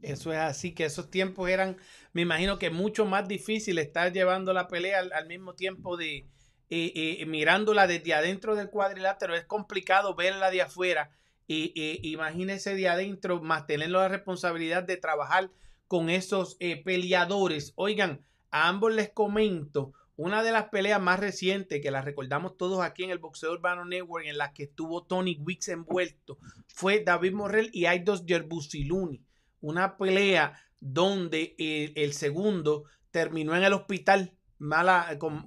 Eso 0.00 0.32
es 0.32 0.38
así, 0.38 0.72
que 0.72 0.84
esos 0.84 1.10
tiempos 1.10 1.48
eran, 1.48 1.76
me 2.12 2.22
imagino 2.22 2.58
que 2.58 2.70
mucho 2.70 3.06
más 3.06 3.26
difícil 3.26 3.78
estar 3.78 4.12
llevando 4.12 4.52
la 4.52 4.68
pelea 4.68 5.00
al, 5.00 5.26
mismo 5.26 5.54
tiempo 5.54 5.96
de 5.96 6.26
eh, 6.68 6.92
eh, 7.20 7.26
mirándola 7.26 7.86
desde 7.86 8.12
adentro 8.12 8.54
del 8.54 8.68
cuadrilátero. 8.68 9.34
Es 9.34 9.44
complicado 9.44 10.14
verla 10.14 10.50
de 10.50 10.62
afuera. 10.62 11.10
Y 11.46 12.00
imagínese 12.08 12.74
de 12.74 12.88
adentro, 12.88 13.42
más 13.42 13.66
tener 13.66 13.90
la 13.90 14.08
responsabilidad 14.08 14.82
de 14.82 14.96
trabajar 14.96 15.50
con 15.88 16.08
esos 16.08 16.56
eh, 16.60 16.82
peleadores. 16.82 17.72
Oigan, 17.76 18.24
a 18.50 18.68
ambos 18.68 18.94
les 18.94 19.10
comento, 19.10 19.92
una 20.16 20.42
de 20.42 20.52
las 20.52 20.70
peleas 20.70 21.00
más 21.00 21.20
recientes 21.20 21.82
que 21.82 21.90
las 21.90 22.04
recordamos 22.04 22.56
todos 22.56 22.82
aquí 22.82 23.04
en 23.04 23.10
el 23.10 23.18
Boxeo 23.18 23.52
Urbano 23.52 23.84
Network, 23.84 24.26
en 24.26 24.38
las 24.38 24.52
que 24.52 24.64
estuvo 24.64 25.02
Tony 25.02 25.36
Wicks 25.40 25.68
envuelto, 25.68 26.38
fue 26.66 27.02
David 27.04 27.32
Morrell 27.32 27.70
y 27.72 27.86
Aidos 27.86 28.24
Yerbusiluni 28.24 29.20
una 29.64 29.96
pelea 29.96 30.60
donde 30.78 31.54
el, 31.58 32.12
segundo 32.12 32.84
terminó 33.10 33.56
en 33.56 33.64
el 33.64 33.72
hospital 33.72 34.34
mala, 34.64 35.16
con, 35.18 35.46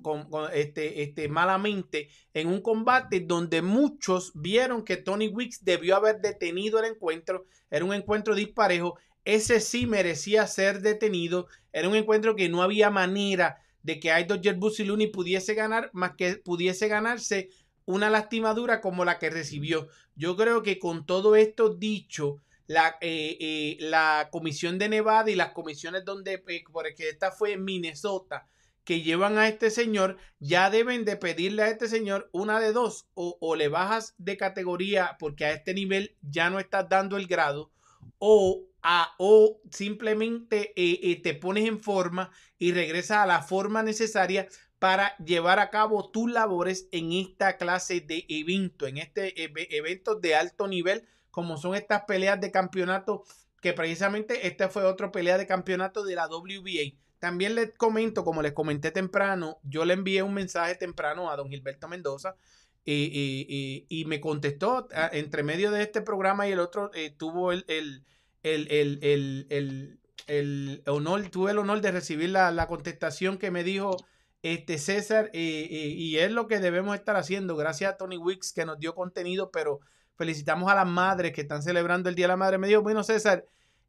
este, 0.53 1.01
este, 1.03 1.27
malamente 1.27 2.10
en 2.34 2.47
un 2.47 2.62
combate 2.62 3.19
donde 3.19 3.62
muchos 3.62 4.32
vieron 4.36 4.84
que 4.86 4.97
Tony 4.97 5.27
Wicks 5.27 5.65
debió 5.65 5.95
haber 5.95 6.21
detenido 6.21 6.80
el 6.80 6.86
encuentro. 6.86 7.45
Era 7.69 7.84
un 7.84 7.93
encuentro 7.93 8.36
disparejo. 8.36 8.97
Ese 9.25 9.60
sí 9.60 9.88
merecía 9.88 10.47
ser 10.47 10.82
detenido. 10.82 11.47
Era 11.73 11.89
un 11.89 11.95
encuentro 11.95 12.36
que 12.36 12.47
no 12.47 12.62
había 12.62 12.89
manera 12.89 13.62
de 13.84 13.99
que 13.99 14.12
Aido 14.12 14.38
Busiluni 14.56 15.08
pudiese 15.08 15.53
ganar, 15.53 15.89
más 15.93 16.12
que 16.15 16.38
pudiese 16.38 16.88
ganarse 16.88 17.49
una 17.86 18.10
lastimadura 18.10 18.82
como 18.82 19.06
la 19.06 19.17
que 19.17 19.30
recibió. 19.30 19.88
Yo 20.15 20.36
creo 20.36 20.62
que 20.62 20.77
con 20.77 21.06
todo 21.06 21.36
esto 21.36 21.69
dicho, 21.69 22.41
la, 22.67 22.97
eh, 23.01 23.38
eh, 23.39 23.77
la 23.80 24.30
comisión 24.32 24.77
de 24.77 24.89
Nevada 24.89 25.32
y 25.32 25.36
las 25.36 25.51
comisiones 25.51 26.03
donde, 26.03 26.43
eh, 26.47 26.63
por 26.71 26.93
que 26.93 27.10
esta 27.10 27.32
fue 27.32 27.53
en 27.53 27.63
Minnesota, 27.63 28.47
que 28.88 29.02
llevan 29.02 29.38
a 29.38 29.50
este 29.50 29.69
señor, 29.69 30.15
ya 30.39 30.69
deben 30.69 31.04
de 31.04 31.17
pedirle 31.17 31.62
a 31.62 31.67
este 31.67 31.89
señor 31.89 32.30
una 32.32 32.62
de 32.62 32.71
dos, 32.71 33.06
o, 33.15 33.56
le 33.58 33.67
bajas 33.67 34.15
de 34.17 34.38
categoría 34.38 35.17
porque 35.19 35.43
a 35.43 35.52
este 35.52 35.73
nivel 35.73 36.15
ya 36.21 36.50
no 36.50 36.58
estás 36.58 36.88
dando 36.88 37.17
el 37.17 37.28
grado, 37.28 37.69
o, 38.17 38.63
a, 38.82 39.13
o 39.17 39.60
simplemente 39.71 40.71
eh, 40.78 41.02
eh, 41.04 41.21
te 41.21 41.34
pones 41.34 41.67
en 41.67 41.82
forma 41.82 42.32
y 42.58 42.71
regresas 42.71 43.17
a 43.17 43.26
la 43.26 43.41
forma 43.41 43.84
necesaria 43.84 44.47
para 44.80 45.17
llevar 45.17 45.60
a 45.60 45.69
cabo 45.69 46.10
tus 46.10 46.32
labores 46.32 46.88
en 46.93 47.12
esta 47.12 47.58
clase 47.58 48.00
de 48.00 48.26
evento, 48.30 48.88
en 48.88 49.00
este 49.00 49.34
evento 49.78 50.15
de 50.15 50.36
alto 50.36 50.65
nivel, 50.65 51.06
como 51.30 51.58
son 51.58 51.76
estas 51.76 52.04
peleas 52.04 52.39
de 52.39 52.52
campeonato, 52.52 53.26
que 53.62 53.73
precisamente 53.73 54.47
esta 54.47 54.69
fue 54.69 54.86
otra 54.86 55.12
pelea 55.12 55.38
de 55.38 55.45
campeonato 55.45 56.06
de 56.06 56.15
la 56.15 56.28
WBA. 56.28 56.95
También 57.19 57.56
les 57.56 57.73
comento, 57.75 58.23
como 58.23 58.41
les 58.41 58.53
comenté 58.53 58.91
temprano, 58.91 59.60
yo 59.63 59.86
le 59.86 59.93
envié 59.93 60.23
un 60.23 60.34
mensaje 60.34 60.75
temprano 60.75 61.32
a 61.32 61.36
don 61.36 61.49
Gilberto 61.49 61.88
Mendoza 61.88 62.36
y 62.86 64.03
me 64.08 64.21
contestó 64.21 64.88
entre 65.12 65.43
medio 65.43 65.71
de 65.71 65.84
este 65.84 66.01
programa 66.01 66.47
y 66.47 66.53
el 66.53 66.60
otro, 66.60 66.89
eh, 66.93 67.13
tuvo 67.17 67.51
el, 67.51 67.65
el, 67.67 68.06
el, 68.43 69.99
el, 70.27 70.84
honor, 70.88 71.30
tuve 71.30 71.51
el 71.51 71.58
honor 71.58 71.82
de 71.82 71.91
recibir 71.91 72.30
la, 72.30 72.51
la 72.51 72.67
contestación 72.67 73.38
que 73.38 73.51
me 73.51 73.63
dijo 73.63 73.97
este 74.41 74.77
César, 74.77 75.30
eh, 75.34 75.67
eh, 75.69 75.88
y 75.88 76.17
es 76.17 76.32
lo 76.32 76.47
que 76.47 76.60
debemos 76.60 76.95
estar 76.95 77.15
haciendo. 77.15 77.56
Gracias 77.56 77.93
a 77.93 77.97
Tony 77.97 78.17
Wicks 78.17 78.53
que 78.53 78.65
nos 78.65 78.80
dio 78.80 78.95
contenido, 78.95 79.51
pero 79.51 79.80
felicitamos 80.15 80.71
a 80.71 80.75
las 80.75 80.88
madres 80.88 81.34
que 81.34 81.41
están 81.41 81.63
celebrando 81.63 82.10
el 82.10 82.15
Día 82.15 82.25
de 82.25 82.30
la 82.30 82.38
Madre. 82.38 82.58
Me 82.58 82.67
dijo, 82.67 82.82
bueno, 82.82 83.03
César, 83.03 83.45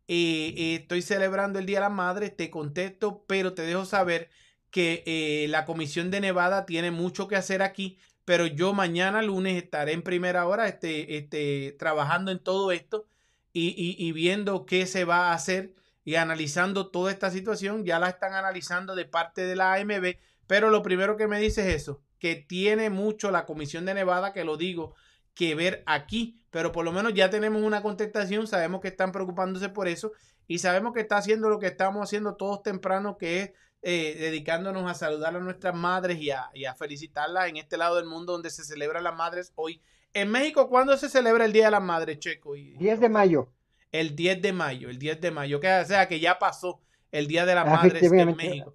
eh, 0.08 0.76
estoy 0.80 1.02
celebrando 1.02 1.58
el 1.58 1.66
Día 1.66 1.78
de 1.78 1.82
la 1.82 1.88
Madre, 1.90 2.30
te 2.30 2.50
contesto, 2.50 3.24
pero 3.26 3.54
te 3.54 3.62
dejo 3.62 3.84
saber 3.84 4.30
que 4.70 5.46
la 5.48 5.64
Comisión 5.64 6.10
de 6.10 6.20
Nevada 6.20 6.66
tiene 6.66 6.90
mucho 6.90 7.28
que 7.28 7.36
hacer 7.36 7.62
aquí, 7.62 7.98
pero 8.24 8.46
yo 8.46 8.74
mañana 8.74 9.22
lunes 9.22 9.62
estaré 9.62 9.92
en 9.92 10.02
primera 10.02 10.46
hora 10.46 10.68
este, 10.68 11.16
este, 11.16 11.74
trabajando 11.78 12.30
en 12.30 12.38
todo 12.38 12.72
esto 12.72 13.06
y, 13.52 13.96
y 13.98 14.12
viendo 14.12 14.66
qué 14.66 14.86
se 14.86 15.04
va 15.04 15.30
a 15.30 15.34
hacer 15.34 15.74
y 16.04 16.16
analizando 16.16 16.88
toda 16.88 17.10
esta 17.10 17.30
situación. 17.30 17.84
Ya 17.84 17.98
la 17.98 18.10
están 18.10 18.34
analizando 18.34 18.94
de 18.94 19.06
parte 19.06 19.46
de 19.46 19.56
la 19.56 19.74
AMB 19.74 20.16
pero 20.48 20.70
lo 20.70 20.82
primero 20.82 21.16
que 21.16 21.28
me 21.28 21.38
dice 21.38 21.68
es 21.68 21.82
eso, 21.82 22.02
que 22.18 22.34
tiene 22.34 22.90
mucho 22.90 23.30
la 23.30 23.44
Comisión 23.44 23.84
de 23.84 23.94
Nevada, 23.94 24.32
que 24.32 24.44
lo 24.44 24.56
digo, 24.56 24.94
que 25.34 25.54
ver 25.54 25.84
aquí, 25.86 26.37
pero 26.50 26.72
por 26.72 26.84
lo 26.84 26.92
menos 26.92 27.14
ya 27.14 27.30
tenemos 27.30 27.62
una 27.62 27.82
contestación, 27.82 28.46
sabemos 28.46 28.80
que 28.80 28.88
están 28.88 29.12
preocupándose 29.12 29.68
por 29.68 29.88
eso 29.88 30.12
y 30.46 30.58
sabemos 30.58 30.94
que 30.94 31.00
está 31.00 31.18
haciendo 31.18 31.48
lo 31.48 31.58
que 31.58 31.66
estamos 31.66 32.02
haciendo 32.02 32.34
todos 32.34 32.62
temprano, 32.62 33.18
que 33.18 33.40
es 33.40 33.52
eh, 33.82 34.16
dedicándonos 34.18 34.90
a 34.90 34.94
saludar 34.94 35.36
a 35.36 35.40
nuestras 35.40 35.74
madres 35.74 36.18
y 36.20 36.30
a, 36.30 36.74
felicitarlas 36.76 37.48
en 37.48 37.58
este 37.58 37.76
lado 37.76 37.96
del 37.96 38.06
mundo 38.06 38.32
donde 38.32 38.50
se 38.50 38.64
celebran 38.64 39.04
las 39.04 39.14
madres 39.14 39.52
hoy. 39.54 39.82
En 40.14 40.30
México, 40.30 40.68
¿cuándo 40.68 40.96
se 40.96 41.08
celebra 41.08 41.44
el 41.44 41.52
Día 41.52 41.66
de 41.66 41.70
las 41.72 41.82
Madres, 41.82 42.18
Checo? 42.18 42.54
10 42.54 42.98
de 42.98 43.08
mayo. 43.08 43.52
El 43.92 44.16
10 44.16 44.42
de 44.42 44.52
mayo, 44.52 44.88
el 44.88 44.98
10 44.98 45.20
de 45.20 45.30
mayo, 45.30 45.60
que, 45.60 45.70
o 45.70 45.84
sea 45.84 46.08
que 46.08 46.18
ya 46.18 46.38
pasó 46.38 46.80
el 47.12 47.26
Día 47.26 47.46
de 47.46 47.54
las 47.54 47.66
Madres 47.66 48.02
en 48.02 48.36
México. 48.36 48.74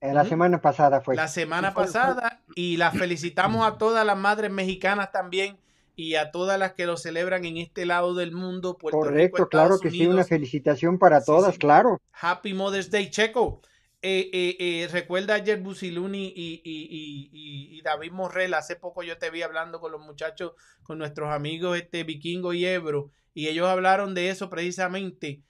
Eh, 0.00 0.12
la 0.12 0.24
semana 0.24 0.60
pasada 0.60 1.00
fue. 1.00 1.16
La 1.16 1.26
semana 1.26 1.74
pasada 1.74 2.40
y 2.54 2.76
la 2.76 2.92
felicitamos 2.92 3.66
a 3.66 3.78
todas 3.78 4.06
las 4.06 4.16
madres 4.16 4.50
mexicanas 4.50 5.10
también 5.10 5.58
y 5.98 6.14
a 6.14 6.30
todas 6.30 6.60
las 6.60 6.74
que 6.74 6.86
lo 6.86 6.96
celebran 6.96 7.44
en 7.44 7.56
este 7.56 7.84
lado 7.84 8.14
del 8.14 8.30
mundo. 8.30 8.78
Correcto, 8.78 9.48
claro 9.48 9.80
que 9.80 9.90
sí, 9.90 10.06
una 10.06 10.22
felicitación 10.22 10.96
para 10.96 11.24
todas, 11.24 11.58
claro. 11.58 12.00
Happy 12.12 12.54
Mother's 12.54 12.88
Day, 12.88 13.10
Checo. 13.10 13.62
Eh, 14.00 14.30
eh, 14.32 14.88
recuerda 14.92 15.34
ayer 15.34 15.58
Busiluni 15.58 16.32
y, 16.36 16.62
y, 16.64 17.82
David 17.82 18.12
Morrell, 18.12 18.54
hace 18.54 18.76
poco 18.76 19.02
yo 19.02 19.18
te 19.18 19.30
vi 19.30 19.42
hablando 19.42 19.80
con 19.80 19.90
los 19.90 20.00
muchachos, 20.00 20.52
con 20.84 20.98
nuestros 20.98 21.30
amigos 21.32 21.76
este 21.76 22.04
Vikingo 22.04 22.52
y 22.52 22.64
Ebro, 22.64 23.10
y 23.34 23.48
ellos 23.48 23.66
hablaron 23.66 24.14
de 24.14 24.30
eso 24.30 24.48
precisamente 24.48 25.42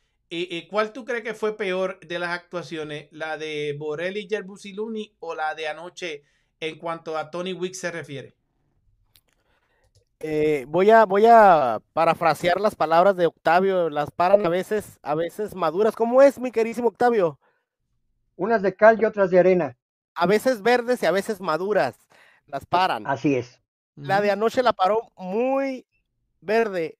¿Cuál 0.71 0.95
tú 0.95 1.05
crees 1.05 1.25
que 1.25 1.35
fue 1.35 1.59
peor 1.59 2.01
de 2.01 2.19
las 2.19 2.31
actuaciones? 2.31 3.09
¿La 3.11 3.37
de 3.37 3.75
Borelli, 3.79 4.27
y 4.31 4.73
Luni 4.73 5.15
o 5.21 5.35
la 5.35 5.55
de 5.55 5.69
anoche 5.69 6.23
en 6.61 6.79
cuanto 6.79 7.19
a 7.19 7.31
Tony 7.31 7.53
Wick 7.53 7.75
se 7.75 7.91
refiere? 7.91 8.38
Eh, 10.21 10.65
voy, 10.69 10.91
a, 10.91 11.05
voy 11.05 11.27
a 11.27 11.81
parafrasear 11.93 12.61
las 12.61 12.75
palabras 12.75 13.17
de 13.17 13.27
Octavio, 13.27 13.89
las 13.89 14.11
paran 14.11 14.45
a 14.45 14.49
veces, 14.49 14.99
a 15.03 15.15
veces 15.15 15.55
maduras. 15.55 15.95
¿Cómo 15.95 16.23
es, 16.23 16.39
mi 16.39 16.51
querísimo 16.51 16.89
Octavio? 16.89 17.39
Unas 18.37 18.63
de 18.63 18.75
cal 18.75 19.01
y 19.01 19.05
otras 19.05 19.31
de 19.31 19.39
arena. 19.39 19.77
A 20.15 20.27
veces 20.27 20.63
verdes 20.63 21.03
y 21.03 21.07
a 21.07 21.13
veces 21.13 21.41
maduras. 21.41 21.97
Las 22.47 22.67
paran. 22.67 23.07
Así 23.07 23.37
es. 23.37 23.61
La 23.95 24.21
de 24.21 24.31
anoche 24.31 24.63
la 24.63 24.73
paró 24.73 25.13
muy 25.17 25.87
verde 26.41 26.99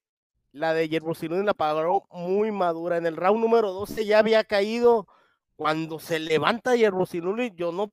la 0.53 0.75
de 0.75 0.89
Yerbosiluni 0.89 1.45
la 1.45 1.55
pagó 1.55 2.07
muy 2.11 2.51
madura. 2.51 2.97
En 2.97 3.07
el 3.07 3.17
round 3.17 3.41
número 3.41 3.73
12 3.73 4.05
ya 4.05 4.19
había 4.19 4.45
caído. 4.45 5.07
Cuando 5.57 5.99
se 5.99 6.19
levanta 6.19 6.77
Yerbosiluni, 6.77 7.53
yo 7.55 7.73
no. 7.73 7.93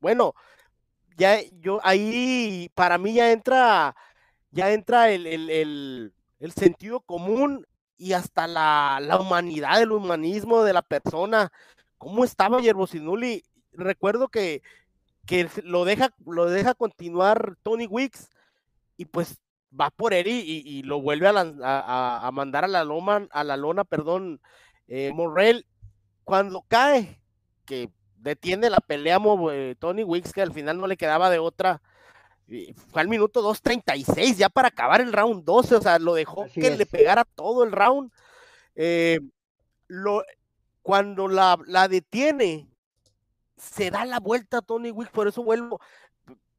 Bueno, 0.00 0.34
ya 1.16 1.40
yo 1.60 1.80
ahí 1.82 2.70
para 2.74 2.98
mí 2.98 3.14
ya 3.14 3.32
entra, 3.32 3.96
ya 4.54 4.72
entra 4.72 5.10
el, 5.10 5.26
el, 5.26 6.12
el, 6.38 6.52
sentido 6.52 7.00
común 7.00 7.66
y 7.96 8.12
hasta 8.12 8.46
la, 8.46 9.00
la, 9.02 9.20
humanidad, 9.20 9.82
el 9.82 9.92
humanismo 9.92 10.62
de 10.62 10.72
la 10.72 10.82
persona. 10.82 11.52
¿Cómo 11.98 12.24
estaba 12.24 12.60
Yerbosinuli? 12.60 13.44
Recuerdo 13.72 14.28
que, 14.28 14.62
que 15.26 15.48
lo 15.64 15.84
deja, 15.84 16.14
lo 16.24 16.46
deja 16.46 16.74
continuar 16.74 17.56
Tony 17.62 17.86
Wicks 17.86 18.30
y 18.96 19.06
pues 19.06 19.38
va 19.78 19.90
por 19.90 20.14
él 20.14 20.28
y, 20.28 20.82
lo 20.84 21.00
vuelve 21.00 21.26
a, 21.28 22.30
mandar 22.32 22.64
a 22.64 22.68
la 22.68 22.84
loma, 22.84 23.26
a 23.32 23.42
la 23.42 23.56
lona, 23.56 23.82
perdón, 23.82 24.40
eh, 24.86 25.10
Morrell, 25.12 25.66
cuando 26.22 26.62
cae, 26.68 27.20
que 27.66 27.90
detiene 28.16 28.70
la 28.70 28.78
pelea 28.78 29.18
eh, 29.50 29.74
Tony 29.80 30.04
Wicks, 30.04 30.32
que 30.32 30.42
al 30.42 30.52
final 30.52 30.78
no 30.78 30.86
le 30.86 30.96
quedaba 30.96 31.28
de 31.28 31.40
otra, 31.40 31.82
fue 32.46 33.00
al 33.00 33.08
minuto 33.08 33.42
2.36, 33.42 34.36
ya 34.36 34.48
para 34.48 34.68
acabar 34.68 35.00
el 35.00 35.12
round 35.12 35.44
12, 35.44 35.76
o 35.76 35.80
sea, 35.80 35.98
lo 35.98 36.14
dejó 36.14 36.46
que 36.52 36.70
le 36.70 36.86
pegara 36.86 37.24
todo 37.24 37.64
el 37.64 37.72
round. 37.72 38.10
Eh, 38.74 39.20
lo, 39.88 40.22
cuando 40.82 41.28
la, 41.28 41.58
la, 41.66 41.88
detiene, 41.88 42.68
se 43.56 43.90
da 43.90 44.04
la 44.04 44.20
vuelta 44.20 44.58
a 44.58 44.62
Tony 44.62 44.90
Wicks, 44.90 45.12
por 45.12 45.28
eso 45.28 45.42
vuelvo, 45.42 45.80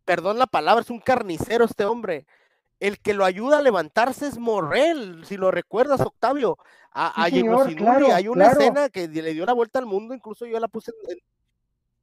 perdón 0.05 0.39
la 0.39 0.47
palabra, 0.47 0.81
es 0.81 0.89
un 0.89 0.99
carnicero 0.99 1.65
este 1.65 1.85
hombre 1.85 2.25
el 2.79 2.99
que 2.99 3.13
lo 3.13 3.25
ayuda 3.25 3.59
a 3.59 3.61
levantarse 3.61 4.27
es 4.27 4.37
Morrel, 4.37 5.25
si 5.25 5.37
lo 5.37 5.51
recuerdas, 5.51 6.01
Octavio. 6.01 6.57
A, 6.91 7.23
hay 7.23 7.41
una 7.41 8.51
escena 8.51 8.89
que 8.89 9.07
le 9.07 9.33
dio 9.33 9.45
la 9.45 9.53
vuelta 9.53 9.79
al 9.79 9.85
mundo, 9.85 10.13
incluso 10.13 10.45
yo 10.45 10.59
la 10.59 10.67
puse 10.67 10.91
en, 11.09 11.17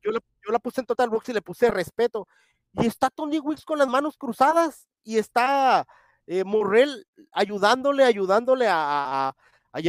yo 0.03 0.11
la, 0.51 0.59
puse 0.59 0.81
en 0.81 0.87
Total 0.87 1.09
Box 1.09 1.29
y 1.29 1.33
le 1.33 1.43
puse 1.43 1.71
respeto. 1.71 2.27
Y 2.75 2.87
está 2.87 3.11
Tony 3.11 3.39
Wicks 3.39 3.65
con 3.65 3.79
las 3.79 3.89
manos 3.89 4.17
cruzadas 4.17 4.89
y 5.05 5.19
está 5.19 5.87
eh, 6.27 6.45
Morrell 6.45 7.07
ayudándole, 7.33 8.05
ayudándole 8.05 8.67
a, 8.69 9.29
a, 9.29 9.37
a 9.73 9.81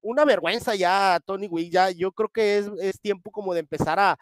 Una 0.00 0.24
vergüenza 0.24 0.74
ya, 0.74 1.20
Tony 1.24 1.48
Wicks, 1.48 1.70
ya 1.70 1.90
yo 1.90 2.12
creo 2.12 2.28
que 2.28 2.58
es, 2.80 3.00
tiempo 3.00 3.30
como 3.30 3.54
de 3.54 3.60
empezar 3.60 3.98
a, 3.98 4.18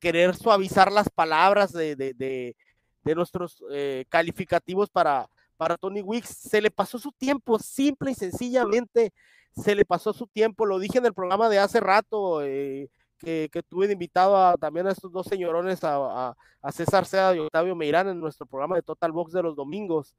querer 0.00 0.34
suavizar 0.34 0.90
las 0.90 1.08
palabras 1.08 1.72
de, 1.72 1.94
de 3.06 3.14
nuestros 3.14 3.62
eh, 3.70 4.04
calificativos 4.08 4.90
para, 4.90 5.30
para 5.56 5.76
Tony 5.76 6.02
Wicks. 6.02 6.28
Se 6.28 6.60
le 6.60 6.70
pasó 6.70 6.98
su 6.98 7.12
tiempo, 7.12 7.58
simple 7.58 8.10
y 8.10 8.14
sencillamente 8.14 9.12
se 9.54 9.74
le 9.74 9.84
pasó 9.84 10.12
su 10.12 10.26
tiempo. 10.26 10.66
Lo 10.66 10.80
dije 10.80 10.98
en 10.98 11.06
el 11.06 11.14
programa 11.14 11.48
de 11.48 11.60
hace 11.60 11.78
rato, 11.78 12.42
eh, 12.42 12.90
que, 13.18 13.50
tuve 13.68 13.90
invitado 13.90 14.56
también 14.58 14.86
a 14.86 14.92
estos 14.92 15.12
dos 15.12 15.26
señorones, 15.26 15.80
a, 15.82 16.34
César 16.72 17.06
Seda 17.06 17.34
y 17.34 17.38
Octavio 17.38 17.76
Meirán 17.76 18.08
en 18.08 18.18
nuestro 18.18 18.46
programa 18.46 18.76
de 18.76 18.82
Total 18.82 19.12
Box 19.12 19.32
de 19.32 19.42
los 19.42 19.54
domingos. 19.54 20.14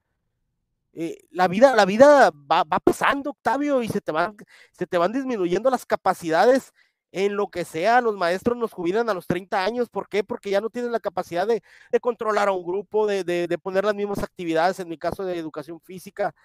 Eh, 0.93 1.19
la 1.31 1.47
vida, 1.47 1.75
la 1.75 1.85
vida 1.85 2.31
va, 2.31 2.63
va, 2.63 2.79
pasando, 2.79 3.31
Octavio, 3.31 3.83
y 3.83 3.87
se 3.89 4.01
te 4.01 4.11
van, 4.11 4.35
se 4.71 4.87
te 4.87 4.97
van 4.97 5.11
disminuyendo 5.11 5.69
las 5.69 5.85
capacidades 5.85 6.73
en 7.11 7.35
lo 7.35 7.47
que 7.47 7.65
sea, 7.65 8.01
los 8.01 8.17
maestros 8.17 8.57
nos 8.57 8.73
jubilan 8.73 9.09
a 9.09 9.13
los 9.13 9.27
30 9.27 9.63
años. 9.63 9.89
¿Por 9.89 10.09
qué? 10.09 10.23
Porque 10.23 10.49
ya 10.49 10.61
no 10.61 10.69
tienen 10.69 10.91
la 10.91 10.99
capacidad 10.99 11.47
de, 11.47 11.63
controlar 12.01 12.49
a 12.49 12.51
un 12.51 12.65
grupo, 12.65 13.07
de, 13.07 13.59
poner 13.61 13.85
las 13.85 13.95
mismas 13.95 14.19
actividades, 14.19 14.79
en 14.79 14.89
mi 14.89 14.97
caso 14.97 15.23
de 15.23 15.37
educación 15.37 15.79
física. 15.81 16.35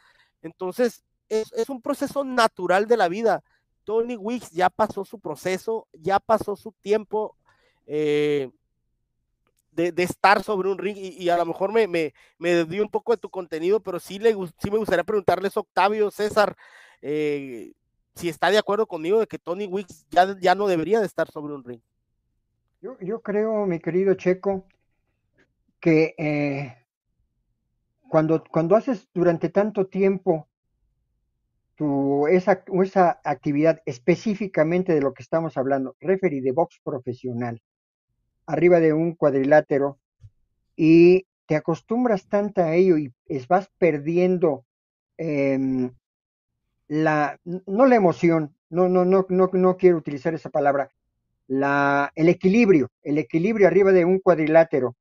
Entonces, 0.40 1.04
es, 1.28 1.68
un 1.68 1.82
proceso 1.82 2.24
natural 2.24 2.86
de 2.86 2.96
la 2.96 3.08
vida. 3.08 3.42
Tony 3.84 4.16
Wicks 4.16 4.50
ya 4.50 4.70
pasó 4.70 5.04
su 5.04 5.18
proceso, 5.18 5.88
ya 5.92 6.20
pasó 6.20 6.56
su 6.56 6.72
tiempo 6.72 7.36
eh, 7.86 8.50
de, 9.72 9.92
estar 10.02 10.42
sobre 10.42 10.70
un 10.70 10.78
ring 10.78 10.96
y, 10.96 11.28
a 11.28 11.36
lo 11.36 11.46
mejor 11.46 11.72
me, 11.72 11.88
me, 11.88 12.12
me 12.38 12.80
un 12.80 12.88
poco 12.88 13.12
de 13.12 13.18
tu 13.18 13.30
contenido, 13.30 13.80
pero 13.80 13.98
sí, 13.98 14.18
le, 14.18 14.34
sí 14.58 14.70
me 14.70 14.78
gustaría 14.78 15.04
preguntarles, 15.04 15.56
Octavio, 15.56 16.10
César, 16.10 16.56
eh, 17.00 17.72
si 18.14 18.28
está 18.28 18.50
de 18.50 18.58
acuerdo 18.58 18.86
conmigo 18.86 19.20
de 19.20 19.26
que 19.26 19.38
Tony 19.38 19.66
Wicks 19.66 20.06
ya, 20.10 20.38
ya 20.38 20.54
no 20.54 20.66
debería 20.66 21.00
de 21.00 21.06
estar 21.06 21.30
sobre 21.30 21.54
un 21.54 21.64
ring. 21.64 21.80
Yo, 22.80 23.22
creo, 23.22 23.64
mi 23.64 23.78
querido 23.78 24.14
Checo, 24.14 24.66
que 25.78 26.14
eh, 26.18 26.76
cuando, 28.08 28.42
cuando 28.44 28.74
haces 28.74 29.08
durante 29.14 29.48
tanto 29.50 29.86
tiempo 29.86 30.48
tu, 31.76 32.26
esa, 32.26 32.64
esa 32.82 33.20
actividad 33.24 33.80
específicamente 33.86 34.94
de 34.94 35.00
lo 35.00 35.14
que 35.14 35.22
estamos 35.22 35.56
hablando, 35.56 35.96
referee 36.00 36.42
de 36.42 36.52
box 36.52 36.80
profesional, 36.84 37.60
arriba 38.46 38.80
de 38.80 38.92
un 38.92 39.14
cuadrilátero, 39.14 39.98
y 40.76 41.26
te 41.46 41.56
acostumbras 41.56 42.28
tanto 42.28 42.62
a 42.62 42.74
ello 42.74 42.96
y 42.96 43.12
vas 43.48 43.70
perdiendo 43.78 44.64
em, 45.18 45.92
la, 46.88 47.38
no 47.44 47.86
la 47.86 47.96
emoción, 47.96 48.54
no, 48.70 48.88
no, 48.88 49.04
no, 49.04 49.26
no, 49.28 49.50
no 49.52 49.76
quiero 49.76 49.96
utilizar 49.96 50.34
esa 50.34 50.50
palabra, 50.50 50.90
la, 51.46 52.12
el 52.14 52.28
equilibrio, 52.28 52.90
el 53.02 53.18
equilibrio 53.18 53.66
arriba 53.66 53.92
de 53.92 54.04
un 54.04 54.18
cuadrilátero 54.18 54.96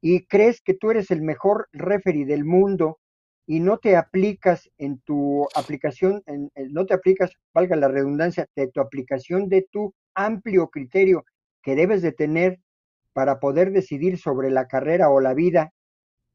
y 0.00 0.26
crees 0.26 0.60
que 0.60 0.74
tú 0.74 0.90
eres 0.90 1.10
el 1.10 1.22
mejor 1.22 1.68
referee 1.72 2.26
del 2.26 2.44
mundo 2.44 2.98
y 3.46 3.60
no 3.60 3.78
te 3.78 3.96
aplicas 3.96 4.70
en 4.76 4.98
tu 4.98 5.46
aplicación, 5.54 6.22
en, 6.26 6.50
no 6.70 6.84
te 6.84 6.94
aplicas, 6.94 7.30
valga 7.54 7.76
la 7.76 7.88
redundancia, 7.88 8.48
de 8.56 8.68
tu 8.68 8.80
aplicación 8.80 9.48
de 9.48 9.66
tu 9.70 9.94
amplio 10.14 10.68
criterio 10.68 11.24
que 11.62 11.76
debes 11.76 12.02
de 12.02 12.12
tener 12.12 12.58
para 13.12 13.38
poder 13.38 13.70
decidir 13.72 14.18
sobre 14.18 14.50
la 14.50 14.66
carrera 14.66 15.10
o 15.10 15.20
la 15.20 15.32
vida 15.32 15.72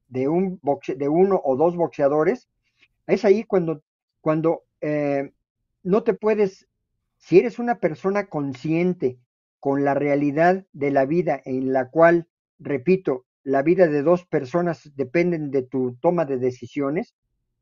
de, 0.07 0.27
un 0.27 0.59
de 0.61 1.09
uno 1.09 1.41
o 1.43 1.55
dos 1.55 1.75
boxeadores, 1.75 2.47
es 3.07 3.25
ahí 3.25 3.43
cuando, 3.43 3.83
cuando 4.21 4.63
eh, 4.81 5.31
no 5.83 6.03
te 6.03 6.13
puedes, 6.13 6.67
si 7.17 7.39
eres 7.39 7.59
una 7.59 7.79
persona 7.79 8.27
consciente 8.27 9.19
con 9.59 9.83
la 9.83 9.93
realidad 9.93 10.65
de 10.73 10.91
la 10.91 11.05
vida 11.05 11.41
en 11.45 11.71
la 11.71 11.89
cual, 11.89 12.27
repito, 12.57 13.25
la 13.43 13.61
vida 13.61 13.87
de 13.87 14.03
dos 14.03 14.25
personas 14.25 14.91
dependen 14.95 15.51
de 15.51 15.63
tu 15.63 15.95
toma 16.01 16.25
de 16.25 16.37
decisiones, 16.37 17.13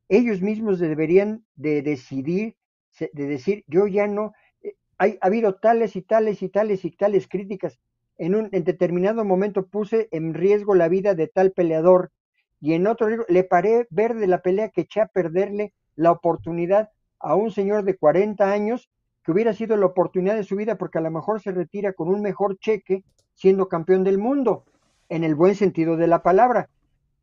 ellos 0.08 0.42
mismos 0.42 0.78
deberían 0.78 1.44
de 1.54 1.82
decidir, 1.82 2.56
de 2.98 3.26
decir, 3.26 3.64
yo 3.66 3.86
ya 3.86 4.06
no, 4.06 4.32
eh, 4.62 4.74
hay, 4.98 5.18
ha 5.20 5.26
habido 5.26 5.54
tales 5.54 5.96
y 5.96 6.02
tales 6.02 6.42
y 6.42 6.48
tales 6.48 6.84
y 6.84 6.90
tales 6.90 7.28
críticas, 7.28 7.78
en 8.18 8.34
un 8.34 8.48
en 8.52 8.64
determinado 8.64 9.24
momento 9.24 9.66
puse 9.66 10.08
en 10.10 10.34
riesgo 10.34 10.74
la 10.74 10.88
vida 10.88 11.14
de 11.14 11.26
tal 11.26 11.52
peleador 11.52 12.12
y 12.60 12.74
en 12.74 12.86
otro 12.86 13.08
le 13.26 13.44
paré 13.44 13.86
ver 13.90 14.14
de 14.14 14.26
la 14.26 14.42
pelea 14.42 14.68
que 14.68 14.82
eché 14.82 15.00
a 15.00 15.06
perderle 15.06 15.72
la 15.96 16.12
oportunidad 16.12 16.90
a 17.18 17.34
un 17.34 17.50
señor 17.50 17.84
de 17.84 17.96
40 17.96 18.52
años 18.52 18.90
que 19.24 19.32
hubiera 19.32 19.54
sido 19.54 19.76
la 19.78 19.86
oportunidad 19.86 20.36
de 20.36 20.44
su 20.44 20.56
vida 20.56 20.76
porque 20.76 20.98
a 20.98 21.00
lo 21.00 21.10
mejor 21.10 21.40
se 21.40 21.52
retira 21.52 21.94
con 21.94 22.08
un 22.08 22.20
mejor 22.20 22.58
cheque 22.58 23.04
siendo 23.34 23.68
campeón 23.68 24.04
del 24.04 24.18
mundo, 24.18 24.64
en 25.10 25.24
el 25.24 25.34
buen 25.34 25.54
sentido 25.54 25.98
de 25.98 26.06
la 26.06 26.22
palabra, 26.22 26.70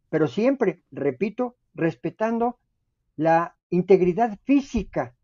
pero 0.10 0.28
siempre, 0.28 0.84
repito, 0.92 1.56
respetando 1.74 2.60
la 3.16 3.58
integridad 3.72 4.38
física 4.44 5.16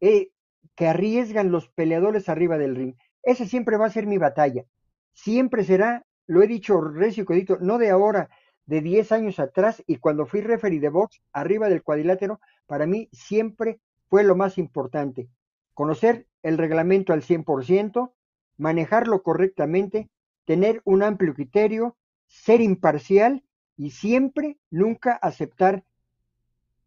eh, 0.00 0.30
que 0.74 0.88
arriesgan 0.88 1.50
los 1.50 1.68
peleadores 1.68 2.28
arriba 2.28 2.58
del 2.58 2.76
ring. 2.76 2.94
Esa 3.22 3.46
siempre 3.46 3.78
va 3.78 3.86
a 3.86 3.90
ser 3.90 4.06
mi 4.06 4.18
batalla. 4.18 4.66
Siempre 5.14 5.64
será, 5.64 6.04
lo 6.26 6.42
he 6.42 6.46
dicho 6.46 6.80
recio 6.82 7.24
codito, 7.24 7.56
no 7.60 7.78
de 7.78 7.88
ahora, 7.88 8.28
de 8.66 8.82
10 8.82 9.12
años 9.12 9.40
atrás 9.40 9.82
y 9.86 9.96
cuando 9.96 10.26
fui 10.26 10.42
referee 10.42 10.80
de 10.80 10.90
box 10.90 11.22
arriba 11.32 11.70
del 11.70 11.82
cuadrilátero, 11.82 12.40
para 12.66 12.86
mí 12.86 13.08
siempre 13.12 13.80
fue 14.08 14.22
lo 14.22 14.36
más 14.36 14.58
importante 14.58 15.30
conocer 15.80 16.26
el 16.42 16.58
reglamento 16.58 17.14
al 17.14 17.22
100%, 17.22 18.12
manejarlo 18.58 19.22
correctamente, 19.22 20.10
tener 20.44 20.82
un 20.84 21.02
amplio 21.02 21.32
criterio, 21.32 21.96
ser 22.30 22.60
imparcial 22.60 23.42
y 23.76 23.90
siempre, 23.90 24.58
nunca 24.70 25.12
aceptar 25.12 25.84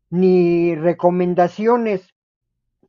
ni 0.10 0.73
recomendaciones 0.75 2.15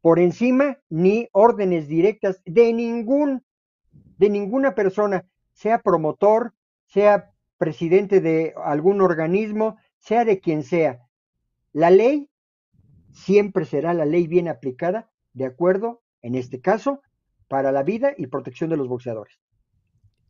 por 0.00 0.20
encima 0.20 0.78
ni 0.88 1.28
órdenes 1.32 1.88
directas 1.88 2.40
de 2.44 2.72
ningún 2.72 3.42
de 4.18 4.30
ninguna 4.30 4.74
persona, 4.74 5.26
sea 5.52 5.82
promotor, 5.82 6.54
sea 6.86 7.32
presidente 7.58 8.20
de 8.20 8.54
algún 8.64 9.00
organismo, 9.00 9.76
sea 9.98 10.24
de 10.24 10.38
quien 10.40 10.62
sea. 10.62 11.00
La 11.72 11.90
ley 11.90 12.30
siempre 13.10 13.64
será 13.64 13.94
la 13.94 14.04
ley 14.04 14.26
bien 14.26 14.48
aplicada 14.48 15.10
de 15.32 15.46
acuerdo, 15.46 16.02
en 16.22 16.36
este 16.36 16.60
caso, 16.60 17.02
para 17.48 17.72
la 17.72 17.82
vida 17.82 18.14
y 18.16 18.28
protección 18.28 18.70
de 18.70 18.76
los 18.76 18.88
boxeadores. 18.88 19.43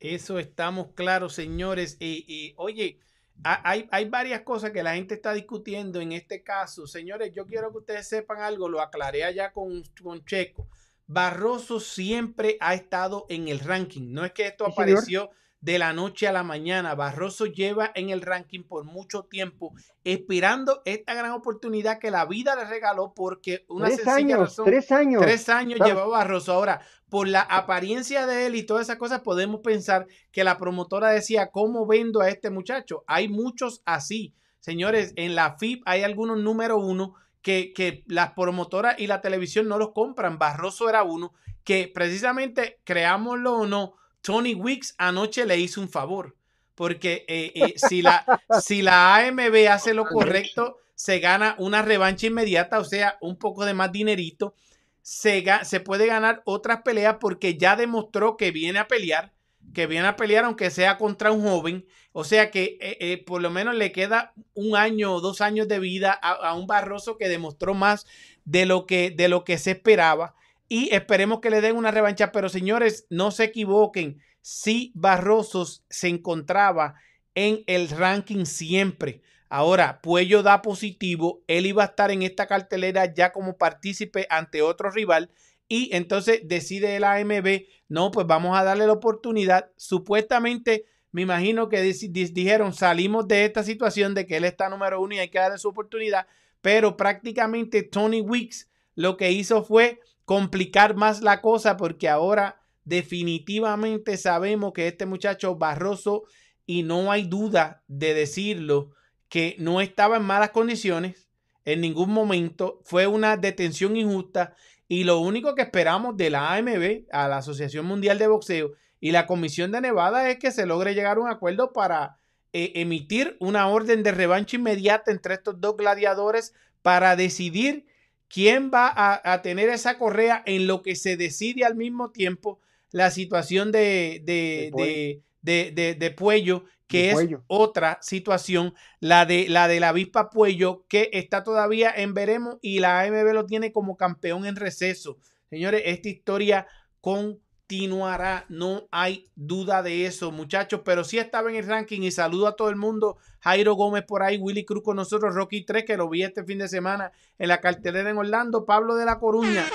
Eso 0.01 0.39
estamos 0.39 0.89
claros, 0.95 1.35
señores. 1.35 1.97
Y, 2.01 2.55
oye, 2.57 2.99
hay, 3.43 3.89
hay, 3.91 4.09
varias 4.09 4.43
cosas 4.43 4.71
que 4.71 4.83
la 4.83 4.95
gente 4.95 5.15
está 5.15 5.33
discutiendo 5.33 6.01
en 6.01 6.13
este 6.13 6.43
caso. 6.43 6.87
Señores, 6.87 7.33
yo 7.35 7.47
quiero 7.47 7.71
que 7.73 7.79
ustedes 7.79 8.09
sepan 8.09 8.41
algo, 8.41 8.69
lo 8.69 8.81
aclaré 8.81 9.25
allá 9.25 9.53
con, 9.53 9.83
con 10.03 10.25
Checo. 10.25 10.69
Barroso 11.07 11.81
siempre 11.81 12.57
ha 12.61 12.75
estado 12.75 13.27
en 13.29 13.49
el 13.49 13.61
ranking. 13.61 14.13
No 14.13 14.25
es 14.25 14.33
que 14.33 14.47
esto 14.47 14.67
apareció 14.67 15.31
de 15.65 15.79
la 15.79 15.95
noche 15.95 16.29
a 16.29 16.33
la 16.33 16.43
mañana. 16.43 16.95
Barroso 16.95 17.47
lleva 17.47 17.91
en 17.95 18.11
el 18.11 18.21
ranking 18.21 18.65
por 18.65 18.85
mucho 18.85 19.23
tiempo, 19.23 19.73
esperando 20.05 20.83
esta 20.85 21.15
gran 21.15 21.33
oportunidad 21.33 21.99
que 21.99 22.11
la 22.11 22.27
vida 22.27 22.55
le 22.55 22.67
regaló 22.67 23.15
porque 23.15 23.65
una 23.69 23.87
tres 23.87 24.07
años, 24.07 24.61
tres 24.63 24.93
años. 24.93 25.23
Tres 25.23 25.49
años 25.49 25.81
lleva 25.81 26.07
Barroso. 26.07 26.53
Ahora, 26.53 26.83
por 27.09 27.29
la 27.29 27.41
apariencia 27.41 28.27
de 28.27 28.47
él 28.47 28.57
y 28.57 28.65
todas 28.65 28.83
esas 28.83 28.99
cosas, 28.99 29.21
podemos 29.21 29.63
pensar 29.63 30.07
que 30.31 30.45
la 30.45 30.59
promotora 30.59 31.09
decía, 31.09 31.51
¿cómo 31.51 31.87
vendo 31.87 32.21
a 32.21 32.29
este 32.29 32.51
muchacho? 32.51 33.03
Hay 33.07 33.29
muchos 33.29 33.81
así. 33.87 34.35
Señores, 34.61 35.15
en 35.17 35.35
la 35.35 35.57
FIP 35.57 35.83
hay 35.87 36.03
algunos 36.03 36.39
número 36.39 36.77
uno 36.77 37.15
que, 37.41 37.73
que 37.73 38.05
las 38.07 38.33
promotoras 38.33 38.99
y 38.99 39.07
la 39.07 39.23
televisión 39.23 39.67
no 39.67 39.79
los 39.79 39.93
compran. 39.93 40.39
Barroso 40.39 40.91
era 40.91 41.05
uno 41.05 41.33
que 41.65 41.91
precisamente, 41.93 42.81
creámoslo 42.85 43.55
o 43.55 43.67
no, 43.67 43.95
Tony 44.25 44.55
Wicks 44.55 44.95
anoche 44.97 45.45
le 45.45 45.59
hizo 45.59 45.83
un 45.83 45.89
favor, 45.91 46.35
porque 46.75 47.27
eh, 47.29 47.53
eh, 47.55 47.75
si, 47.77 48.01
la, 48.01 48.25
si 48.63 48.81
la 48.81 49.17
AMB 49.17 49.69
hace 49.71 49.93
lo 49.93 50.07
correcto, 50.07 50.79
se 50.95 51.19
gana 51.19 51.55
una 51.59 51.83
revancha 51.83 52.27
inmediata, 52.27 52.79
o 52.79 52.85
sea, 52.85 53.19
un 53.21 53.37
poco 53.37 53.67
de 53.67 53.75
más 53.75 53.93
dinerito. 53.93 54.55
Se, 55.03 55.45
se 55.65 55.81
puede 55.81 56.07
ganar 56.07 56.41
otras 56.47 56.81
peleas 56.81 57.19
porque 57.21 57.59
ya 57.59 57.77
demostró 57.77 58.39
que 58.39 58.51
viene 58.51 58.79
a 58.79 58.89
pelear, 58.89 59.35
que 59.75 59.87
viene 59.87 60.09
a 60.09 60.17
pelear 60.17 60.47
aunque 60.47 60.71
sea 60.71 60.97
contra 60.97 61.31
un 61.31 61.43
joven. 61.43 61.87
O 62.13 62.25
sea 62.25 62.51
que 62.51 62.79
eh, 62.81 63.23
por 63.27 63.43
lo 63.43 63.51
menos 63.51 63.75
le 63.75 63.93
queda 63.93 64.33
un 64.55 64.75
año 64.75 65.13
o 65.13 65.21
dos 65.21 65.43
años 65.43 65.69
de 65.69 65.81
vida 65.81 66.19
a, 66.23 66.31
a, 66.31 66.55
un 66.55 66.67
Barroso 66.67 67.19
que 67.19 67.29
demostró 67.29 67.75
más 67.75 68.07
de 68.47 68.65
lo 68.65 68.87
que, 68.87 69.11
de 69.11 69.29
lo 69.29 69.45
que 69.45 69.59
se 69.59 69.73
esperaba 69.73 70.35
y 70.69 70.95
esperemos 70.95 71.41
que 71.41 71.51
le 71.51 71.61
den 71.61 71.77
una 71.77 71.91
revancha. 71.91 72.33
Pero 72.33 72.49
señores, 72.49 73.07
no 73.11 73.31
se 73.31 73.45
equivoquen. 73.45 74.21
Si 74.41 74.93
Barrosos 74.95 75.85
se 75.89 76.09
encontraba 76.09 76.95
en 77.35 77.65
el 77.67 77.89
ranking 77.89 78.45
siempre. 78.45 79.23
Ahora, 79.49 80.01
Puello 80.03 80.43
da 80.43 80.63
positivo. 80.63 81.43
Él 81.47 81.67
iba 81.67 81.83
a 81.83 81.87
estar 81.87 82.11
en 82.11 82.23
esta 82.23 82.47
cartelera 82.47 83.13
ya 83.13 83.33
como 83.33 83.57
partícipe 83.57 84.27
ante 84.31 84.63
otro 84.63 84.91
rival. 84.91 85.31
Y 85.69 85.95
entonces 85.95 86.41
decide 86.45 86.97
el 86.97 87.05
AMB, 87.05 87.63
no, 87.89 88.11
pues 88.11 88.27
vamos 88.27 88.57
a 88.57 88.65
darle 88.65 88.87
la 88.87 88.93
oportunidad. 88.93 89.71
Supuestamente, 89.77 90.87
me 91.11 91.23
imagino 91.23 91.69
que 91.69 91.81
dijeron, 91.83 92.75
salimos 92.75 93.29
de 93.29 93.45
esta 93.45 93.63
situación 93.63 94.15
de 94.15 94.27
que 94.27 94.37
él 94.37 94.45
está 94.45 94.69
número 94.69 95.01
uno 95.01 95.15
y 95.15 95.19
hay 95.19 95.29
que 95.29 95.39
darle 95.39 95.59
su 95.59 95.69
oportunidad. 95.69 96.27
Pero 96.61 96.97
prácticamente 96.97 97.83
Tony 97.83 98.21
Weeks 98.21 98.69
lo 98.95 99.17
que 99.17 99.31
hizo 99.31 99.65
fue 99.65 100.01
complicar 100.25 100.97
más 100.97 101.23
la 101.23 101.41
cosa 101.41 101.77
porque 101.77 102.09
ahora 102.09 102.61
definitivamente 102.85 104.17
sabemos 104.17 104.73
que 104.73 104.89
este 104.89 105.07
muchacho 105.07 105.57
Barroso, 105.57 106.25
y 106.67 106.83
no 106.83 107.13
hay 107.13 107.25
duda 107.25 107.83
de 107.89 108.15
decirlo, 108.15 108.91
que 109.29 109.57
no 109.59 109.81
estaba 109.81 110.17
en 110.17 110.23
malas 110.23 110.51
condiciones 110.51 111.29
en 111.65 111.81
ningún 111.81 112.11
momento, 112.11 112.81
fue 112.85 113.07
una 113.07 113.37
detención 113.37 113.97
injusta 113.97 114.55
y 114.87 115.05
lo 115.05 115.19
único 115.19 115.55
que 115.55 115.63
esperamos 115.63 116.17
de 116.17 116.31
la 116.31 116.55
AMB, 116.55 117.07
a 117.11 117.27
la 117.29 117.39
Asociación 117.39 117.87
Mundial 117.87 118.19
de 118.19 118.27
Boxeo 118.27 118.73
y 119.01 119.13
la 119.13 119.27
Comisión 119.27 119.73
de 119.73 119.81
Nevada 119.81 120.31
es 120.31 120.39
que 120.39 120.51
se 120.51 120.67
logre 120.67 120.95
llegar 120.95 121.17
a 121.17 121.21
un 121.21 121.29
acuerdo 121.29 121.73
para 121.73 122.19
eh, 122.53 122.73
emitir 122.77 123.37
una 123.41 123.69
orden 123.69 124.03
de 124.03 124.13
revancha 124.13 124.57
inmediata 124.57 125.11
entre 125.11 125.35
estos 125.35 125.61
dos 125.61 125.77
gladiadores 125.77 126.55
para 126.83 127.17
decidir 127.17 127.87
¿Quién 128.35 128.73
va 128.75 128.93
a, 129.23 129.43
tener 129.43 129.69
esa 129.69 129.97
correa 129.97 130.43
en 130.45 130.67
lo 130.67 130.83
que 130.83 130.97
se 130.97 131.17
decide 131.17 131.65
al 131.65 131.77
mismo 131.77 132.11
tiempo 132.11 132.59
la 132.91 133.13
situación 133.13 133.71
de, 133.71 134.23
de, 134.25 135.23
de, 135.41 135.95
de, 135.95 136.11
Puello, 136.11 136.65
que 136.89 137.13
es 137.13 137.29
otra 137.47 138.01
situación, 138.03 138.75
la 138.99 139.25
de, 139.25 139.47
la 139.49 139.69
de 139.69 139.79
la 139.79 139.91
avispa 139.91 140.31
Puello, 140.31 140.85
que 140.89 141.11
está 141.13 141.45
todavía 141.45 141.93
en 141.97 142.13
veremos 142.13 142.57
y 142.61 142.81
la 142.81 143.03
AMB 143.03 143.33
lo 143.35 143.47
tiene 143.47 143.71
como 143.71 143.97
campeón 143.97 144.47
en 144.47 144.57
receso. 144.57 145.17
Señores, 145.49 145.83
esta 145.85 146.09
historia 146.09 146.67
con 147.01 147.39
continuará, 147.75 148.45
no 148.49 148.87
hay 148.93 149.27
duda 149.35 149.83
de 149.83 150.07
eso, 150.07 150.31
muchachos, 150.31 150.83
pero 150.85 151.03
sí 151.03 151.19
estaba 151.19 151.51
en 151.51 151.57
el 151.57 151.67
ranking 151.67 152.03
y 152.03 152.13
saludo 152.13 152.47
a 152.47 152.55
todo 152.55 152.69
el 152.69 152.77
mundo. 152.77 153.17
Jairo 153.41 153.75
Gómez 153.75 154.05
por 154.05 154.23
ahí, 154.23 154.39
Willy 154.39 154.65
Cruz 154.65 154.85
con 154.85 154.97
nosotros, 154.97 155.35
Rocky 155.35 155.65
3, 155.65 155.85
que 155.85 155.97
lo 155.97 156.09
vi 156.09 156.23
este 156.23 156.45
fin 156.45 156.59
de 156.59 156.69
semana 156.69 157.11
en 157.37 157.49
la 157.49 157.61
cartelera 157.61 158.11
en 158.11 158.17
Orlando, 158.17 158.65
Pablo 158.65 158.95
de 158.95 159.05
la 159.05 159.19
Coruña, 159.19 159.67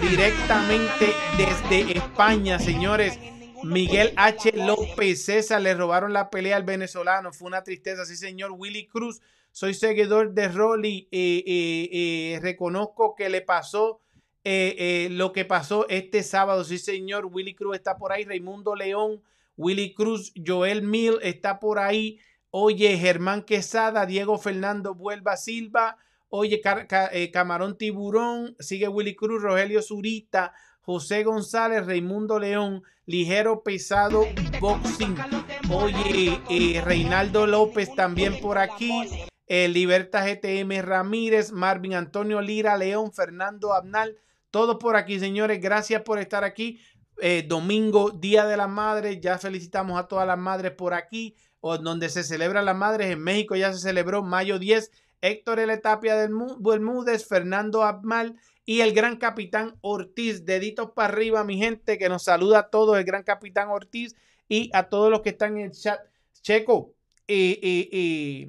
directamente 0.00 1.12
desde 1.36 1.98
España, 1.98 2.58
señores. 2.58 3.18
Miguel 3.64 4.12
H. 4.16 4.52
López 4.56 5.24
César 5.24 5.60
le 5.60 5.74
robaron 5.74 6.12
la 6.12 6.30
pelea 6.30 6.56
al 6.56 6.64
venezolano. 6.64 7.32
Fue 7.32 7.46
una 7.46 7.62
tristeza, 7.62 8.04
sí, 8.04 8.16
señor. 8.16 8.50
Willy 8.52 8.88
Cruz, 8.88 9.20
soy 9.52 9.74
seguidor 9.74 10.32
de 10.32 10.48
Rolly. 10.48 11.08
Eh, 11.12 11.44
eh, 11.46 11.88
eh, 11.92 12.40
reconozco 12.40 13.14
que 13.14 13.28
le 13.28 13.40
pasó 13.40 14.01
lo 14.44 15.32
que 15.32 15.44
pasó 15.44 15.86
este 15.88 16.22
sábado. 16.22 16.64
Sí, 16.64 16.78
señor. 16.78 17.26
Willy 17.26 17.54
Cruz 17.54 17.76
está 17.76 17.96
por 17.96 18.12
ahí. 18.12 18.24
Raimundo 18.24 18.74
León, 18.74 19.22
Willy 19.56 19.94
Cruz, 19.94 20.32
Joel 20.44 20.82
Mil 20.82 21.18
está 21.22 21.58
por 21.60 21.78
ahí. 21.78 22.18
Oye, 22.50 22.98
Germán 22.98 23.42
Quesada, 23.42 24.04
Diego 24.04 24.38
Fernando 24.38 24.94
Vuelva 24.94 25.36
Silva. 25.36 25.96
Oye, 26.28 26.62
Camarón 27.30 27.76
Tiburón, 27.76 28.56
sigue 28.58 28.88
Willy 28.88 29.14
Cruz, 29.14 29.42
Rogelio 29.42 29.82
Zurita, 29.82 30.54
José 30.80 31.24
González, 31.24 31.84
Raimundo 31.84 32.38
León, 32.38 32.82
Ligero 33.04 33.62
Pesado 33.62 34.26
Boxing. 34.58 35.14
Oye, 35.70 36.40
eh, 36.48 36.80
Reinaldo 36.80 37.46
López 37.46 37.94
también 37.94 38.40
por 38.40 38.56
aquí. 38.56 38.90
Eh, 39.46 39.68
Libertad 39.68 40.26
GTM 40.26 40.80
Ramírez, 40.80 41.52
Marvin 41.52 41.94
Antonio 41.94 42.40
Lira, 42.40 42.78
León, 42.78 43.12
Fernando 43.12 43.74
Abnal. 43.74 44.16
Todo 44.52 44.78
por 44.78 44.96
aquí, 44.96 45.18
señores. 45.18 45.60
Gracias 45.62 46.02
por 46.02 46.18
estar 46.18 46.44
aquí. 46.44 46.78
Eh, 47.22 47.42
domingo, 47.48 48.10
Día 48.10 48.44
de 48.44 48.58
las 48.58 48.68
Madres. 48.68 49.18
Ya 49.20 49.38
felicitamos 49.38 49.98
a 49.98 50.06
todas 50.06 50.26
las 50.26 50.38
madres 50.38 50.72
por 50.72 50.92
aquí, 50.92 51.34
o 51.60 51.78
donde 51.78 52.10
se 52.10 52.22
celebran 52.22 52.66
las 52.66 52.76
madres. 52.76 53.10
En 53.10 53.20
México 53.20 53.56
ya 53.56 53.72
se 53.72 53.80
celebró 53.80 54.22
mayo 54.22 54.58
10. 54.58 54.90
Héctor 55.22 55.58
L. 55.58 55.74
Tapia 55.78 56.16
del 56.16 56.32
Bermúdez, 56.58 57.26
Fernando 57.26 57.82
Abmal 57.82 58.36
y 58.66 58.80
el 58.80 58.92
gran 58.92 59.16
capitán 59.16 59.78
Ortiz. 59.80 60.44
Deditos 60.44 60.90
para 60.90 61.14
arriba, 61.14 61.44
mi 61.44 61.56
gente, 61.56 61.96
que 61.96 62.10
nos 62.10 62.24
saluda 62.24 62.58
a 62.58 62.68
todos, 62.68 62.98
el 62.98 63.04
gran 63.04 63.22
capitán 63.22 63.70
Ortiz 63.70 64.14
y 64.48 64.68
a 64.74 64.90
todos 64.90 65.10
los 65.10 65.22
que 65.22 65.30
están 65.30 65.56
en 65.56 65.66
el 65.66 65.72
chat. 65.72 65.98
Checo, 66.42 66.92
y 67.26 68.48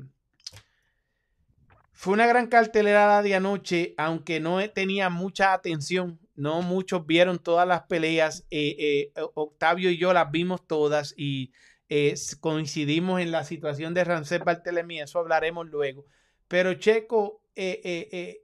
fue 2.03 2.15
una 2.15 2.27
gran 2.27 2.47
cartelera 2.47 3.21
de 3.21 3.33
anoche, 3.33 3.93
aunque 3.97 4.41
no 4.41 4.59
tenía 4.71 5.09
mucha 5.09 5.53
atención. 5.53 6.19
No 6.35 6.61
muchos 6.61 7.07
vieron 7.07 7.39
todas 7.39 7.65
las 7.65 7.83
peleas. 7.83 8.45
Eh, 8.51 8.75
eh, 9.15 9.21
Octavio 9.35 9.89
y 9.89 9.97
yo 9.97 10.11
las 10.11 10.29
vimos 10.29 10.67
todas 10.67 11.13
y 11.15 11.53
eh, 11.87 12.13
coincidimos 12.41 13.21
en 13.21 13.31
la 13.31 13.45
situación 13.45 13.93
de 13.93 14.03
Ramsés 14.03 14.43
Bartelemy. 14.43 14.99
Eso 14.99 15.17
hablaremos 15.17 15.65
luego. 15.69 16.05
Pero 16.49 16.73
Checo, 16.73 17.41
¿qué, 17.55 18.43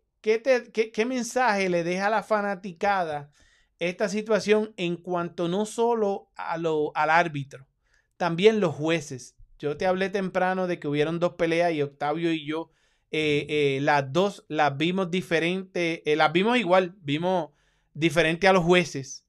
mensaje 1.05 1.67
le 1.67 1.83
deja 1.83 2.07
a 2.07 2.11
la 2.11 2.23
fanaticada 2.23 3.29
esta 3.77 4.07
situación 4.07 4.73
en 4.77 4.95
cuanto 4.95 5.49
no 5.49 5.65
solo 5.65 6.31
a 6.37 6.57
lo, 6.57 6.93
al 6.95 7.09
árbitro, 7.09 7.67
también 8.15 8.61
los 8.61 8.73
jueces? 8.73 9.35
Yo 9.57 9.75
te 9.75 9.85
hablé 9.85 10.09
temprano 10.09 10.65
de 10.65 10.79
que 10.79 10.87
hubieron 10.87 11.19
dos 11.19 11.33
peleas 11.33 11.73
y 11.73 11.81
Octavio 11.81 12.31
y 12.31 12.45
yo 12.45 12.71
eh, 13.11 13.45
eh, 13.49 13.79
las 13.81 14.11
dos 14.11 14.45
las 14.47 14.77
vimos 14.77 15.09
diferente, 15.11 16.03
eh, 16.11 16.15
las 16.15 16.31
vimos 16.31 16.57
igual, 16.57 16.95
vimos 17.01 17.49
diferente 17.93 18.47
a 18.47 18.53
los 18.53 18.63
jueces. 18.63 19.25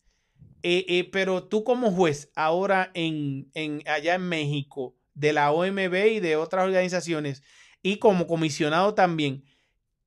pero 1.12 1.44
tú 1.44 1.64
como 1.64 1.90
juez, 1.90 2.30
ahora 2.36 2.90
en, 2.94 3.50
en, 3.54 3.82
allá 3.86 4.14
en 4.14 4.28
México, 4.28 4.96
de 5.14 5.32
la 5.32 5.52
OMB 5.52 5.94
y 6.12 6.20
de 6.20 6.36
otras 6.36 6.64
organizaciones, 6.64 7.42
y 7.82 7.96
como 7.96 8.26
comisionado 8.26 8.94
también, 8.94 9.44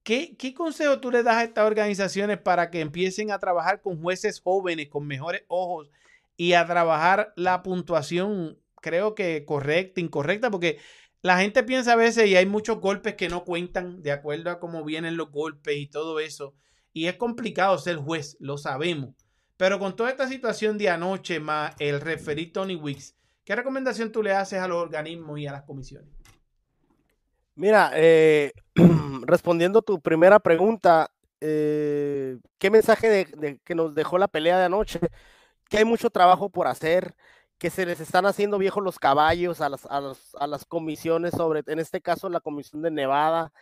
¿Qué, 0.03 0.53
consejo 0.53 0.99
tú 0.99 1.11
le 1.11 1.23
das 1.23 1.37
a 1.37 1.43
estas 1.45 1.65
organizaciones 1.65 2.37
para 2.37 2.69
que 2.69 2.81
empiecen 2.81 3.31
a 3.31 3.39
trabajar 3.39 3.81
con 3.81 4.01
jueces 4.01 4.41
jóvenes, 4.41 4.89
con 4.89 5.07
mejores 5.07 5.43
ojos 5.47 5.89
y 6.35 6.53
a 6.53 6.65
trabajar 6.65 7.31
la 7.37 7.63
puntuación, 7.63 8.59
creo 8.81 9.15
que 9.15 9.45
correcta, 9.45 10.01
incorrecta? 10.01 10.51
Porque 10.51 10.79
la 11.23 11.37
gente 11.39 11.63
piensa 11.63 11.93
a 11.93 11.95
veces 11.95 12.27
y 12.27 12.35
hay 12.35 12.45
muchos 12.45 12.81
golpes 12.81 13.15
que 13.15 13.29
no 13.29 13.45
cuentan 13.45 14.03
de 14.03 14.11
acuerdo 14.11 14.51
a 14.51 14.59
cómo 14.59 14.83
vienen 14.83 15.15
los 15.15 15.31
golpes 15.31 15.77
y 15.77 15.87
todo 15.87 16.19
eso. 16.19 16.53
Y 16.91 17.07
es 17.07 17.15
complicado 17.15 17.77
ser 17.77 17.95
juez, 17.95 18.35
lo 18.41 18.57
sabemos. 18.57 19.15
Pero 19.55 19.79
con 19.79 19.95
toda 19.95 20.09
esta 20.09 20.27
situación 20.27 20.77
de 20.77 20.89
anoche 20.89 21.39
más 21.39 21.75
el 21.79 22.01
referí 22.01 22.47
Tony 22.47 22.75
Wicks, 22.75 23.15
¿qué 23.45 23.55
recomendación 23.55 24.11
tú 24.11 24.21
le 24.21 24.33
haces 24.33 24.59
a 24.59 24.67
los 24.67 24.77
organismos 24.77 25.39
y 25.39 25.47
a 25.47 25.53
las 25.53 25.63
comisiones? 25.63 26.09
Mira, 27.55 27.91
eh, 27.95 28.51
respondiendo 29.25 29.81
tu 29.81 30.01
primera 30.01 30.39
pregunta, 30.39 31.09
eh, 31.39 32.37
¿qué 32.57 32.69
mensaje 32.69 33.27
que 33.63 33.75
nos 33.75 33.95
dejó 33.95 34.17
la 34.17 34.27
pelea 34.27 34.59
de 34.59 34.65
anoche? 34.65 34.99
Que 35.69 35.77
hay 35.77 35.85
mucho 35.85 36.09
trabajo 36.09 36.49
por 36.49 36.67
hacer, 36.67 37.15
que 37.63 37.69
se 37.69 37.85
les 37.85 38.01
están 38.01 38.25
haciendo 38.25 38.57
viejos 38.57 38.83
los 38.83 38.99
caballos 38.99 39.61
a 39.61 39.69
las, 39.69 39.85
a 39.85 40.47
las, 40.47 40.65
comisiones, 40.65 41.31
sobre, 41.31 41.63
en 41.65 41.79
este 41.79 42.01
caso 42.01 42.27
la 42.27 42.41
comisión 42.41 42.81
de 42.81 42.91
Nevada. 42.91 43.53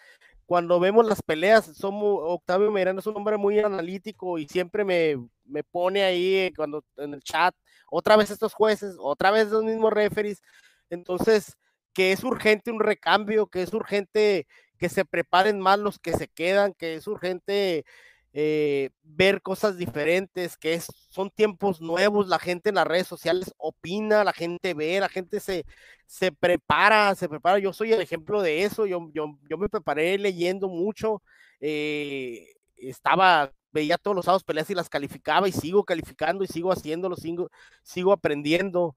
Cuando 0.48 0.80
vemos 0.80 1.06
las 1.06 1.22
peleas, 1.22 1.66
somos, 1.78 2.18
Octavio 2.24 2.72
Meirán 2.72 2.98
es 2.98 3.06
un 3.06 3.16
hombre 3.16 3.38
muy 3.38 3.60
analítico 3.60 4.40
y 4.40 4.48
siempre 4.48 4.84
me, 4.84 5.24
me 5.46 5.64
pone 5.64 6.02
ahí 6.02 6.52
cuando 6.56 6.84
en 6.98 7.14
el 7.14 7.22
chat, 7.22 7.54
otra 7.92 8.18
vez 8.18 8.32
estos 8.32 8.56
jueces, 8.56 8.96
otra 8.98 9.30
vez 9.30 9.50
los 9.52 9.64
mismos 9.64 9.94
referees. 9.94 10.42
Entonces, 10.90 11.56
que 11.94 12.12
es 12.12 12.24
urgente 12.24 12.72
un 12.72 12.80
recambio, 12.80 13.46
que 13.46 13.62
es 13.62 13.72
urgente 13.72 14.48
que 14.80 14.90
se 14.90 15.06
preparen 15.06 15.60
más 15.60 15.78
los 15.78 16.00
que 16.00 16.14
se 16.14 16.28
quedan, 16.28 16.74
que 16.74 16.96
es 16.96 17.06
urgente 17.06 17.86
eh, 18.34 18.91
ver 19.04 19.41
cosas 19.41 19.78
diferentes, 19.78 20.58
que 20.58 20.80
son 21.10 21.30
tiempos 21.30 21.82
nuevos, 21.82 22.28
la 22.28 22.39
gente 22.39 22.70
en 22.70 22.76
las 22.76 22.88
redes 22.88 23.08
sociales 23.08 23.54
opina, 23.58 24.24
la 24.24 24.34
gente 24.34 24.74
ve, 24.74 25.00
la 25.00 25.10
gente 25.10 25.39
se, 25.39 25.65
se 26.06 26.32
prepara, 26.32 27.13
se 27.15 27.28
prepara. 27.28 27.60
Yo 27.60 27.74
soy 27.74 27.91
el 27.94 28.02
ejemplo 28.02 28.41
de 28.41 28.63
eso, 28.63 28.86
yo, 28.86 29.10
yo, 29.13 29.38
yo 29.50 29.58
me 29.58 29.70
preparé 29.70 30.17
leyendo 30.17 30.70
mucho, 30.70 31.22
eh, 31.60 32.48
estaba, 32.78 33.52
veía 33.72 33.98
todos 33.98 34.15
los 34.15 34.26
sábados 34.26 34.44
peleas 34.44 34.70
y 34.70 34.76
las 34.76 34.89
calificaba 34.89 35.50
y 35.50 35.52
sigo 35.52 35.84
calificando 35.84 36.44
y 36.44 36.48
sigo 36.48 36.72
haciéndolo, 36.72 37.15
sigo, 37.17 37.50
sigo 37.84 38.13
aprendiendo. 38.13 38.96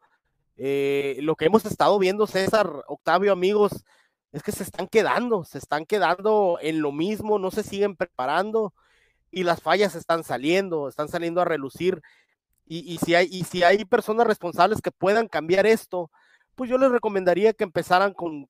Eh, 0.56 1.16
lo 1.20 1.34
que 1.34 1.46
hemos 1.46 1.64
estado 1.64 1.98
viendo, 1.98 2.28
César, 2.28 2.70
Octavio, 2.86 3.32
amigos, 3.32 3.84
es 4.30 4.42
que 4.44 4.52
se 4.52 4.62
están 4.62 4.86
quedando, 4.86 5.44
se 5.44 5.58
están 5.58 5.86
quedando 5.86 6.58
en 6.62 6.80
lo 6.80 6.92
mismo, 6.92 7.38
no 7.40 7.50
se 7.50 7.64
siguen 7.64 7.96
preparando 7.96 8.72
y 9.34 9.42
las 9.42 9.60
fallas 9.60 9.94
están 9.94 10.22
saliendo, 10.22 10.88
están 10.88 11.08
saliendo 11.08 11.40
a 11.40 11.44
relucir. 11.44 12.00
Y, 12.66 12.96
si, 13.04 13.14
hay, 13.14 13.28
y 13.30 13.44
si 13.44 13.62
hay 13.62 13.84
personas 13.84 14.26
responsables 14.26 14.80
que 14.80 14.90
puedan 14.90 15.28
cambiar 15.28 15.66
esto, 15.66 16.10
pues 16.54 16.70
yo 16.70 16.78
les 16.78 16.90
recomendaría 16.90 17.52
que 17.52 17.64
empezaran 17.64 18.14
con, 18.14 18.48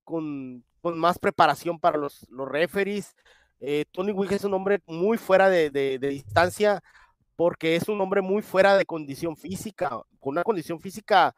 más 0.82 1.18
preparación 1.18 1.80
para 1.80 1.98
los, 1.98 2.24
los 2.30 2.48
referees. 2.48 3.16
Eh, 3.60 3.86
Tony 3.90 4.12
Wigg 4.12 4.34
es 4.34 4.44
un 4.44 4.54
hombre 4.54 4.80
muy 4.86 5.18
fuera 5.18 5.48
de, 5.48 5.98
distancia 5.98 6.80
porque 7.34 7.74
es 7.74 7.88
un 7.88 8.00
hombre 8.00 8.20
muy 8.20 8.42
fuera 8.42 8.76
de 8.76 8.84
condición 8.84 9.36
física, 9.36 9.88
con 10.20 10.32
una 10.32 10.44
condición 10.44 10.78
física 10.78 11.34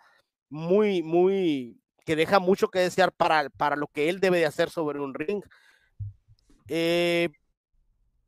muy, 0.50 1.02
muy, 1.02 1.80
que 2.04 2.16
deja 2.16 2.40
mucho 2.40 2.68
que 2.68 2.80
desear 2.80 3.11
para, 3.12 3.48
para 3.48 3.76
lo 3.76 3.87
que 3.87 4.11
él 4.11 4.20
debe 4.20 4.38
de 4.38 4.47
hacer 4.47 4.68
sobre 4.68 5.01
un 5.01 5.14
ring. 5.14 5.42
Eh, 6.68 7.30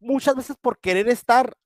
muchas 0.00 0.36
veces 0.36 0.56
por 0.60 0.78
querer 0.78 1.08
estar, 1.08 1.56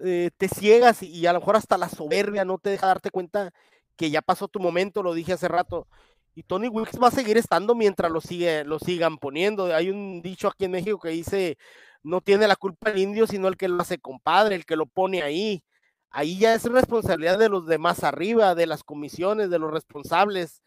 eh, 0.00 0.30
te 0.36 0.48
ciegas 0.48 1.02
y, 1.02 1.26
a 1.26 1.32
lo 1.32 1.40
mejor 1.40 1.56
hasta 1.56 1.78
la 1.78 1.88
soberbia 1.88 2.44
no 2.44 2.58
te 2.58 2.70
deja 2.70 2.86
darte 2.86 3.10
cuenta 3.10 3.52
que 3.96 4.10
ya 4.10 4.22
pasó 4.22 4.48
tu 4.48 4.60
momento, 4.60 5.02
lo 5.02 5.14
dije 5.14 5.32
hace 5.32 5.48
rato. 5.48 5.86
Y 6.34 6.44
Tony 6.44 6.68
Wilkes 6.68 7.00
va 7.00 7.08
a 7.08 7.12
seguir 7.12 7.36
estando 7.36 7.74
mientras 7.74 8.10
lo, 8.10 8.20
sigue, 8.20 8.64
lo 8.64 8.78
sigan 8.78 9.18
poniendo. 9.18 9.66
Hay 9.74 9.90
un 9.90 10.22
dicho 10.22 10.48
aquí 10.48 10.64
en 10.64 10.70
México 10.72 10.98
que 10.98 11.10
dice, 11.10 11.58
no 12.02 12.20
tiene 12.20 12.48
la 12.48 12.56
culpa 12.56 12.90
el 12.90 12.98
indio, 12.98 13.26
sino 13.26 13.48
el 13.48 13.56
que 13.56 13.68
lo 13.68 13.80
hace 13.82 13.98
compadre, 13.98 14.56
el 14.56 14.64
que 14.64 14.76
lo 14.76 14.86
pone 14.86 15.22
ahí. 15.22 15.62
Ahí 16.10 16.38
ya 16.38 16.54
es 16.54 16.64
responsabilidad 16.64 17.38
de 17.38 17.48
los 17.48 17.66
demás 17.66 18.02
arriba, 18.02 18.54
de 18.54 18.66
las 18.66 18.82
comisiones, 18.82 19.50
de 19.50 19.58
los 19.58 19.70
responsables. 19.70 20.62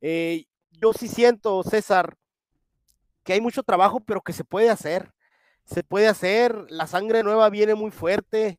Eh, 0.00 0.46
yo 0.70 0.92
sí 0.92 1.08
siento, 1.08 1.62
César, 1.62 2.16
que 3.22 3.34
hay 3.34 3.40
mucho 3.40 3.62
trabajo, 3.62 4.00
pero 4.00 4.22
que 4.22 4.32
se 4.32 4.44
puede 4.44 4.70
hacer 4.70 5.12
se 5.64 5.82
puede 5.82 6.08
hacer, 6.08 6.66
la 6.70 6.86
sangre 6.86 7.22
nueva 7.22 7.48
viene 7.50 7.74
muy 7.74 7.90
fuerte, 7.90 8.58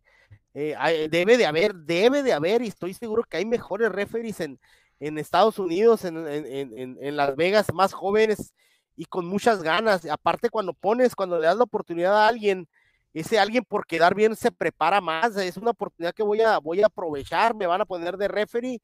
eh, 0.53 1.07
debe 1.09 1.37
de 1.37 1.45
haber, 1.45 1.73
debe 1.75 2.23
de 2.23 2.33
haber, 2.33 2.61
y 2.61 2.67
estoy 2.67 2.93
seguro 2.93 3.23
que 3.23 3.37
hay 3.37 3.45
mejores 3.45 3.91
referees 3.91 4.39
en, 4.39 4.59
en 4.99 5.17
Estados 5.17 5.59
Unidos, 5.59 6.05
en, 6.05 6.17
en, 6.27 6.97
en, 6.99 7.17
Las 7.17 7.35
Vegas, 7.35 7.73
más 7.73 7.93
jóvenes 7.93 8.53
y 8.95 9.05
con 9.05 9.25
muchas 9.25 9.63
ganas. 9.63 10.05
Aparte, 10.05 10.49
cuando 10.49 10.73
pones, 10.73 11.15
cuando 11.15 11.39
le 11.39 11.47
das 11.47 11.57
la 11.57 11.63
oportunidad 11.63 12.15
a 12.15 12.27
alguien 12.27 12.67
ese 13.13 13.37
alguien 13.39 13.63
por 13.63 13.85
quedar 13.85 14.15
bien 14.15 14.35
se 14.35 14.51
prepara 14.51 14.99
más, 14.99 15.37
es 15.37 15.57
una 15.57 15.71
oportunidad 15.71 16.13
que 16.13 16.23
voy 16.23 16.41
a, 16.41 16.57
voy 16.57 16.81
a 16.81 16.87
aprovechar, 16.87 17.55
me 17.55 17.67
van 17.67 17.81
a 17.81 17.85
poner 17.85 18.17
de 18.17 18.27
referee 18.27 18.81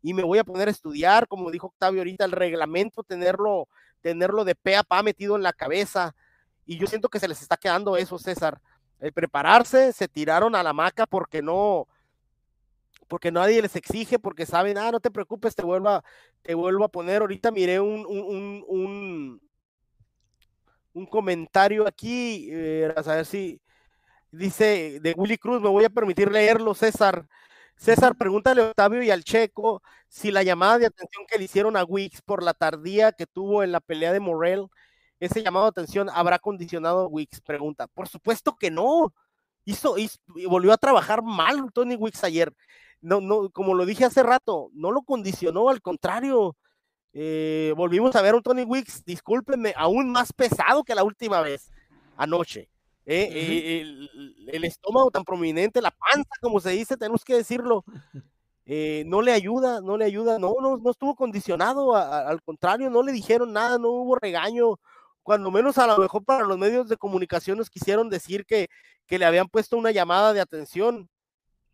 y 0.00 0.14
me 0.14 0.22
voy 0.22 0.38
a 0.38 0.44
poner 0.44 0.68
a 0.68 0.70
estudiar, 0.70 1.26
como 1.26 1.50
dijo 1.50 1.68
Octavio 1.68 2.00
ahorita, 2.00 2.24
el 2.24 2.32
reglamento, 2.32 3.02
tenerlo, 3.02 3.68
tenerlo 4.00 4.44
de 4.44 4.54
pe 4.54 4.76
a 4.76 4.82
pa 4.84 5.02
metido 5.02 5.36
en 5.36 5.42
la 5.42 5.52
cabeza. 5.52 6.14
Y 6.66 6.78
yo 6.78 6.86
siento 6.86 7.08
que 7.08 7.20
se 7.20 7.28
les 7.28 7.42
está 7.42 7.56
quedando 7.56 7.96
eso, 7.96 8.18
César. 8.18 8.60
El 9.00 9.12
prepararse, 9.12 9.92
se 9.92 10.08
tiraron 10.08 10.54
a 10.54 10.62
la 10.62 10.72
maca 10.72 11.06
porque 11.06 11.42
no, 11.42 11.88
porque 13.08 13.30
nadie 13.32 13.60
les 13.62 13.76
exige, 13.76 14.18
porque 14.18 14.46
saben, 14.46 14.78
ah, 14.78 14.90
no 14.90 15.00
te 15.00 15.10
preocupes, 15.10 15.54
te 15.54 15.62
vuelvo 15.62 15.88
a, 15.90 16.04
te 16.42 16.54
vuelvo 16.54 16.84
a 16.84 16.88
poner. 16.88 17.20
Ahorita 17.22 17.50
miré 17.50 17.80
un, 17.80 18.06
un, 18.06 18.64
un, 18.68 19.40
un 20.94 21.06
comentario 21.06 21.86
aquí, 21.86 22.48
eh, 22.50 22.92
a 22.96 23.02
ver 23.02 23.26
si 23.26 23.60
dice 24.32 25.00
de 25.00 25.14
Willy 25.16 25.38
Cruz, 25.38 25.60
me 25.62 25.68
voy 25.68 25.84
a 25.84 25.90
permitir 25.90 26.30
leerlo, 26.32 26.74
César. 26.74 27.26
César, 27.76 28.16
pregúntale 28.16 28.62
a 28.62 28.66
Octavio 28.70 29.02
y 29.02 29.10
al 29.10 29.24
Checo 29.24 29.82
si 30.08 30.30
la 30.32 30.42
llamada 30.42 30.78
de 30.78 30.86
atención 30.86 31.24
que 31.28 31.38
le 31.38 31.44
hicieron 31.44 31.76
a 31.76 31.84
Wix 31.84 32.22
por 32.22 32.42
la 32.42 32.54
tardía 32.54 33.12
que 33.12 33.26
tuvo 33.26 33.62
en 33.64 33.72
la 33.72 33.80
pelea 33.80 34.12
de 34.12 34.20
Morel, 34.20 34.66
ese 35.24 35.42
llamado 35.42 35.66
de 35.66 35.70
atención 35.70 36.10
habrá 36.10 36.38
condicionado 36.40 37.08
Wix, 37.08 37.40
pregunta. 37.40 37.86
Por 37.86 38.08
supuesto 38.08 38.56
que 38.56 38.70
no. 38.70 39.12
Hizo, 39.64 39.94
volvió 40.48 40.72
a 40.72 40.76
trabajar 40.76 41.22
mal 41.22 41.72
Tony 41.72 41.94
Wix 41.94 42.24
ayer. 42.24 42.52
No, 43.00 43.20
no, 43.20 43.48
como 43.50 43.74
lo 43.74 43.86
dije 43.86 44.04
hace 44.04 44.24
rato, 44.24 44.70
no 44.72 44.90
lo 44.90 45.02
condicionó, 45.02 45.68
al 45.68 45.80
contrario. 45.80 46.56
Eh, 47.12 47.72
volvimos 47.76 48.16
a 48.16 48.22
ver 48.22 48.34
un 48.34 48.42
Tony 48.42 48.64
Wix, 48.64 49.04
discúlpenme, 49.04 49.72
aún 49.76 50.10
más 50.10 50.32
pesado 50.32 50.82
que 50.82 50.94
la 50.94 51.04
última 51.04 51.40
vez, 51.40 51.70
anoche. 52.16 52.68
Eh, 53.04 53.28
eh, 53.32 54.08
el, 54.48 54.64
estómago 54.64 55.10
tan 55.10 55.24
prominente, 55.24 55.80
la 55.80 55.90
panza, 55.92 56.30
como 56.40 56.58
se 56.58 56.70
dice, 56.70 56.96
tenemos 56.96 57.24
que 57.24 57.34
decirlo, 57.34 57.84
eh, 58.64 59.02
no 59.06 59.22
le 59.22 59.32
ayuda, 59.32 59.80
no 59.80 59.96
le 59.96 60.04
ayuda, 60.04 60.38
no, 60.38 60.54
no, 60.60 60.76
no 60.78 60.90
estuvo 60.90 61.14
condicionado, 61.14 61.96
al 61.96 62.42
contrario, 62.42 62.90
no 62.90 63.02
le 63.02 63.12
dijeron 63.12 63.52
nada, 63.52 63.78
no 63.78 63.90
hubo 63.90 64.16
regaño, 64.16 64.78
cuando 65.22 65.50
menos 65.50 65.78
a 65.78 65.86
lo 65.86 65.98
mejor 65.98 66.24
para 66.24 66.44
los 66.44 66.58
medios 66.58 66.88
de 66.88 66.96
comunicación 66.96 67.58
nos 67.58 67.70
quisieron 67.70 68.10
decir 68.10 68.44
que, 68.44 68.68
que 69.06 69.18
le 69.18 69.24
habían 69.24 69.48
puesto 69.48 69.76
una 69.76 69.90
llamada 69.90 70.32
de 70.32 70.40
atención, 70.40 71.08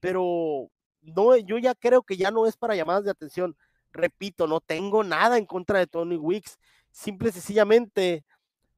pero 0.00 0.70
no, 1.02 1.36
yo 1.36 1.58
ya 1.58 1.74
creo 1.74 2.02
que 2.02 2.16
ya 2.16 2.30
no 2.30 2.46
es 2.46 2.56
para 2.56 2.76
llamadas 2.76 3.04
de 3.04 3.10
atención. 3.10 3.56
Repito, 3.92 4.46
no 4.46 4.60
tengo 4.60 5.02
nada 5.04 5.38
en 5.38 5.46
contra 5.46 5.78
de 5.78 5.86
Tony 5.86 6.16
Wicks, 6.16 6.58
simple 6.90 7.30
y 7.30 7.32
sencillamente 7.32 8.24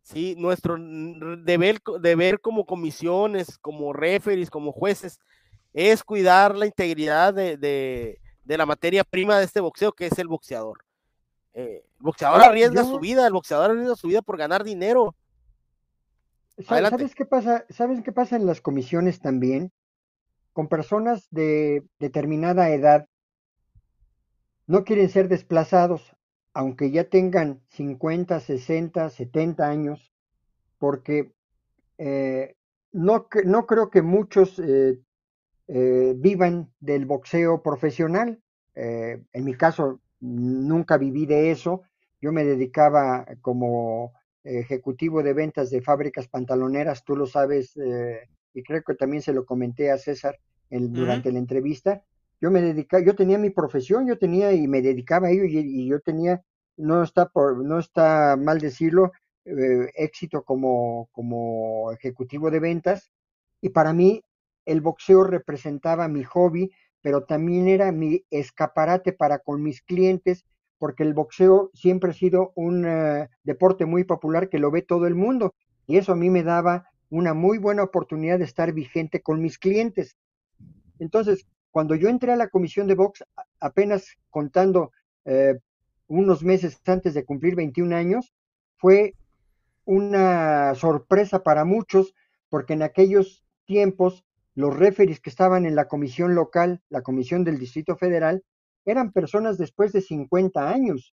¿sí? 0.03 0.35
Nuestro 0.39 0.77
deber, 0.79 1.81
deber 2.01 2.41
como 2.41 2.65
comisiones, 2.67 3.59
como 3.59 3.93
referees, 3.93 4.51
como 4.51 4.73
jueces, 4.73 5.19
es 5.73 6.03
cuidar 6.03 6.57
la 6.57 6.67
integridad 6.67 7.35
de, 7.35 7.57
de, 7.57 8.21
de, 8.45 8.59
la 8.59 8.67
materia 8.67 9.05
prima 9.05 9.39
de 9.39 9.45
este 9.45 9.61
boxeo, 9.61 9.93
que 9.93 10.07
es 10.07 10.19
el 10.19 10.29
boxeador. 10.29 10.85
Eh, 11.55 11.83
el 11.85 12.03
boxeador 12.03 12.43
arriesga 12.43 12.85
su 12.85 12.99
vida, 12.99 13.27
el 13.27 13.33
boxeador 13.33 13.71
arriesga 13.71 13.97
su 13.97 14.09
vida 14.09 14.23
por 14.23 14.39
ganar 14.39 14.65
dinero. 14.65 15.15
¿Sabes 16.59 17.15
qué 17.15 17.25
pasa? 17.25 17.65
¿Sabes 17.71 18.03
qué 18.03 18.13
pasa 18.13 18.37
en 18.37 18.47
las 18.47 18.61
comisiones 18.61 19.21
también? 19.21 19.73
Con 20.53 20.69
personas 20.69 21.27
de 21.31 21.85
determinada 21.99 22.71
edad 22.71 23.07
no 24.67 24.85
quieren 24.85 25.09
ser 25.09 25.29
desplazados 25.29 26.15
aunque 26.53 26.91
ya 26.91 27.05
tengan 27.05 27.61
50, 27.71 28.41
60, 28.41 29.11
70 29.11 29.69
años, 29.69 30.13
porque 30.79 31.33
eh, 31.99 32.57
no, 32.93 33.29
no, 33.45 33.67
creo 33.67 33.91
que 33.91 34.03
muchos 34.03 34.59
eh, 34.59 34.99
eh, 35.69 36.15
vivan 36.17 36.73
del 36.81 37.07
boxeo 37.07 37.63
profesional. 37.63 38.43
en 38.75 39.45
mi 39.45 39.55
caso, 39.55 40.01
nunca 40.21 40.99
viví 40.99 41.27
de 41.27 41.51
eso. 41.51 41.83
Yo 42.21 42.33
me 42.33 42.45
dedicaba 42.45 43.27
como 43.41 44.13
ejecutivo 44.45 45.23
de 45.23 45.35
ventas 45.35 45.71
de 45.71 45.83
fábricas 45.83 46.29
pantaloneras, 46.29 47.05
tú 47.05 47.17
lo 47.17 47.27
sabes, 47.27 47.77
y 48.55 48.63
creo 48.63 48.83
que 48.83 48.95
también 48.95 49.23
se 49.23 49.33
lo 49.33 49.45
comenté 49.45 49.91
a 49.91 49.99
César 49.99 50.39
durante 50.71 51.33
la 51.33 51.39
entrevista 51.39 52.03
yo 52.41 52.51
me 52.51 52.63
dedicaba, 52.63 53.05
yo 53.05 53.15
tenía 53.15 53.39
mi 53.39 53.51
profesión, 53.51 54.07
yo 54.07 54.19
tenía 54.19 54.53
y 54.53 54.67
me 54.67 54.81
dedicaba 54.81 55.29
a 55.29 55.31
ello 55.31 55.45
y, 55.45 55.87
yo 55.87 56.01
tenía, 56.01 56.43
no 56.77 57.03
está 57.03 57.27
por, 57.27 57.63
no 57.65 57.79
está 57.79 58.37
mal 58.37 58.59
decirlo, 58.59 59.13
eh, 59.45 59.91
éxito 59.95 60.43
como, 60.43 61.09
como 61.13 61.93
ejecutivo 61.93 62.51
de 62.51 62.61
ventas 62.61 63.11
y 63.61 63.71
para 63.71 63.93
mí 63.93 64.23
el 64.65 64.81
boxeo 64.81 65.25
representaba 65.25 66.09
mi 66.09 66.25
hobby, 66.25 66.71
pero 67.03 67.25
también 67.25 67.69
era 67.69 67.93
mi 67.93 68.25
escaparate 68.31 69.13
para 69.13 69.39
con 69.39 69.63
mis 69.63 69.83
clientes, 69.83 70.45
porque 70.79 71.03
el 71.03 71.15
boxeo 71.15 71.71
siempre 71.75 72.11
ha 72.11 72.15
sido 72.15 72.53
un 72.55 72.87
eh, 72.87 73.29
deporte 73.45 73.87
muy 73.87 74.05
popular 74.05 74.49
que 74.49 74.59
lo 74.59 74.71
ve 74.71 74.83
todo 74.83 75.07
el 75.07 75.15
mundo 75.15 75.55
y 75.87 75.97
eso 75.97 76.13
a 76.13 76.17
mí 76.17 76.31
me 76.31 76.43
daba 76.43 76.87
una 77.11 77.35
muy 77.35 77.59
buena 77.59 77.83
oportunidad 77.83 78.39
de 78.39 78.45
estar 78.45 78.73
vigente 78.73 79.21
con 79.21 79.43
mis 79.43 79.59
clientes. 79.59 80.17
Entonces, 80.99 81.47
cuando 81.71 81.95
yo 81.95 82.09
entré 82.09 82.33
a 82.33 82.37
la 82.37 82.49
comisión 82.49 82.87
de 82.87 82.95
box, 82.95 83.25
apenas 83.59 84.17
contando 84.31 84.93
eh, 85.25 85.59
unos 86.07 86.43
meses 86.43 86.81
antes 86.87 87.15
de 87.15 87.25
cumplir 87.25 87.57
21 87.57 87.95
años, 87.95 88.33
fue 88.77 89.15
una 89.85 90.75
sorpresa 90.77 91.43
para 91.43 91.65
muchos, 91.65 92.15
porque 92.49 92.75
en 92.75 92.83
aquellos 92.83 93.45
tiempos 93.65 94.25
los 94.55 94.77
referees 94.77 95.21
que 95.21 95.31
estaban 95.31 95.67
en 95.67 95.75
la 95.75 95.87
comisión 95.87 96.35
local, 96.35 96.81
la 96.89 97.03
comisión 97.03 97.45
del 97.45 97.59
Distrito 97.59 97.97
Federal, 97.97 98.43
eran 98.85 99.13
personas 99.13 99.59
después 99.59 99.93
de 99.93 100.01
50 100.01 100.69
años. 100.69 101.15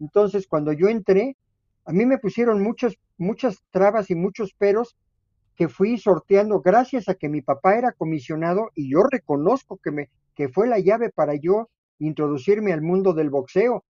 Entonces, 0.00 0.46
cuando 0.46 0.72
yo 0.72 0.88
entré, 0.88 1.36
a 1.84 1.92
mí 1.92 2.06
me 2.06 2.18
pusieron 2.18 2.62
muchas, 2.62 2.94
muchas 3.16 3.62
trabas 3.70 4.10
y 4.10 4.14
muchos 4.14 4.52
peros 4.52 4.96
que 5.56 5.68
fui 5.68 5.98
sorteando 5.98 6.60
gracias 6.60 7.08
a 7.08 7.14
que 7.14 7.28
mi 7.28 7.42
papá 7.42 7.76
era 7.76 7.92
comisionado 7.92 8.70
y 8.74 8.92
yo 8.92 9.02
reconozco 9.10 9.78
que, 9.82 9.90
me, 9.90 10.08
que 10.34 10.48
fue 10.48 10.68
la 10.68 10.78
llave 10.78 11.10
para 11.10 11.34
yo 11.34 11.68
introducirme 11.98 12.72
al 12.72 12.82
mundo 12.82 13.12
del 13.12 13.30
boxeo. 13.30 13.84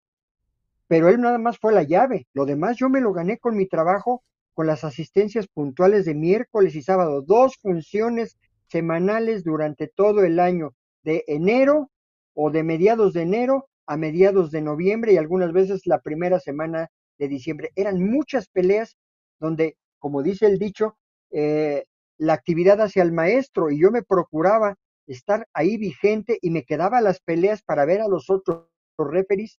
Pero 0.88 1.10
él 1.10 1.20
nada 1.20 1.38
más 1.38 1.60
fue 1.60 1.74
la 1.74 1.84
llave. 1.84 2.28
Lo 2.34 2.46
demás 2.46 2.78
yo 2.78 2.88
me 2.88 3.02
lo 3.02 3.12
gané 3.12 3.38
con 3.38 3.58
mi 3.58 3.68
trabajo, 3.68 4.24
con 4.54 4.66
las 4.66 4.86
asistencias 4.86 5.48
puntuales 5.48 6.06
de 6.06 6.16
miércoles 6.16 6.74
y 6.76 6.82
sábado. 6.82 7.22
Dos 7.22 7.58
funciones 7.58 8.38
semanales 8.68 9.44
durante 9.44 9.88
todo 9.88 10.24
el 10.24 10.40
año, 10.40 10.74
de 11.04 11.24
enero 11.28 11.90
o 12.34 12.52
de 12.52 12.64
mediados 12.64 13.14
de 13.14 13.22
enero 13.22 13.68
a 13.86 13.98
mediados 13.98 14.52
de 14.52 14.62
noviembre 14.62 15.14
y 15.14 15.18
algunas 15.18 15.54
veces 15.54 15.86
la 15.86 16.02
primera 16.02 16.40
semana 16.40 16.90
de 17.18 17.28
diciembre. 17.28 17.72
Eran 17.76 18.04
muchas 18.04 18.50
peleas 18.50 18.98
donde, 19.40 19.78
como 20.00 20.22
dice 20.22 20.46
el 20.46 20.60
dicho, 20.60 20.98
eh, 21.32 21.86
la 22.18 22.34
actividad 22.34 22.82
hacia 22.82 23.04
el 23.04 23.12
maestro 23.12 23.72
y 23.72 23.80
yo 23.80 23.92
me 23.92 24.04
procuraba 24.04 24.76
estar 25.08 25.48
ahí 25.54 25.78
vigente 25.78 26.38
y 26.42 26.50
me 26.50 26.64
quedaba 26.64 27.00
las 27.02 27.22
peleas 27.22 27.64
para 27.64 27.86
ver 27.86 28.02
a 28.02 28.08
los 28.08 28.30
otros 28.30 28.68
referees, 28.98 29.60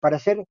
para 0.00 0.16
hacer 0.16 0.44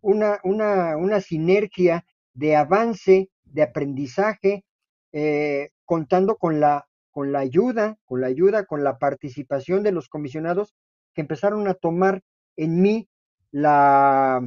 una, 0.00 0.40
una, 0.42 0.96
una 0.96 1.20
sinergia 1.20 2.04
de 2.32 2.56
avance, 2.56 3.30
de 3.44 3.62
aprendizaje, 3.62 4.64
eh, 5.12 5.70
contando 5.84 6.36
con 6.36 6.58
la, 6.58 6.86
con 7.14 7.32
la 7.32 7.38
ayuda, 7.38 7.96
con 8.04 8.20
la 8.20 8.26
ayuda, 8.26 8.66
con 8.66 8.84
la 8.84 8.98
participación 8.98 9.84
de 9.84 9.92
los 9.92 10.08
comisionados 10.08 10.74
que 11.14 11.22
empezaron 11.22 11.68
a 11.68 11.74
tomar 11.74 12.22
en 12.56 12.82
mí 12.82 13.08
la, 13.52 14.40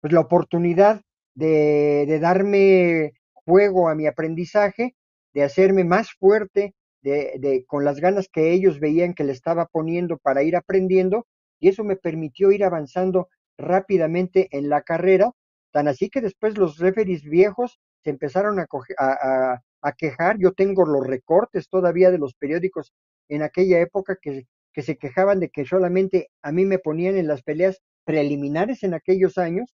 pues, 0.00 0.12
la 0.14 0.20
oportunidad 0.20 1.02
de, 1.34 2.06
de 2.08 2.18
darme 2.20 3.12
juego 3.34 3.90
a 3.90 3.94
mi 3.94 4.06
aprendizaje, 4.06 4.94
de 5.34 5.42
hacerme 5.42 5.84
más 5.84 6.12
fuerte, 6.12 6.74
de, 7.02 7.34
de, 7.38 7.64
con 7.66 7.84
las 7.84 8.00
ganas 8.00 8.28
que 8.32 8.52
ellos 8.52 8.80
veían 8.80 9.12
que 9.14 9.24
le 9.24 9.32
estaba 9.32 9.66
poniendo 9.66 10.16
para 10.16 10.42
ir 10.42 10.56
aprendiendo, 10.56 11.26
y 11.60 11.68
eso 11.68 11.84
me 11.84 11.96
permitió 11.96 12.50
ir 12.50 12.64
avanzando 12.64 13.28
rápidamente 13.58 14.48
en 14.52 14.70
la 14.70 14.80
carrera, 14.82 15.32
tan 15.70 15.86
así 15.86 16.08
que 16.08 16.22
después 16.22 16.56
los 16.56 16.78
referees 16.78 17.24
viejos 17.24 17.78
se 18.02 18.10
empezaron 18.10 18.58
a, 18.58 18.66
a, 18.98 19.52
a, 19.52 19.62
quejar, 19.96 20.38
yo 20.38 20.52
tengo 20.52 20.84
los 20.86 21.06
recortes 21.06 21.68
todavía 21.68 22.10
de 22.10 22.18
los 22.18 22.34
periódicos 22.34 22.92
en 23.28 23.42
aquella 23.42 23.80
época 23.80 24.16
que, 24.20 24.46
que 24.72 24.82
se 24.82 24.96
quejaban 24.96 25.40
de 25.40 25.50
que 25.50 25.64
solamente 25.64 26.30
a 26.42 26.52
mí 26.52 26.64
me 26.64 26.78
ponían 26.78 27.16
en 27.16 27.28
las 27.28 27.42
peleas 27.42 27.80
preliminares 28.04 28.82
en 28.82 28.94
aquellos 28.94 29.38
años, 29.38 29.74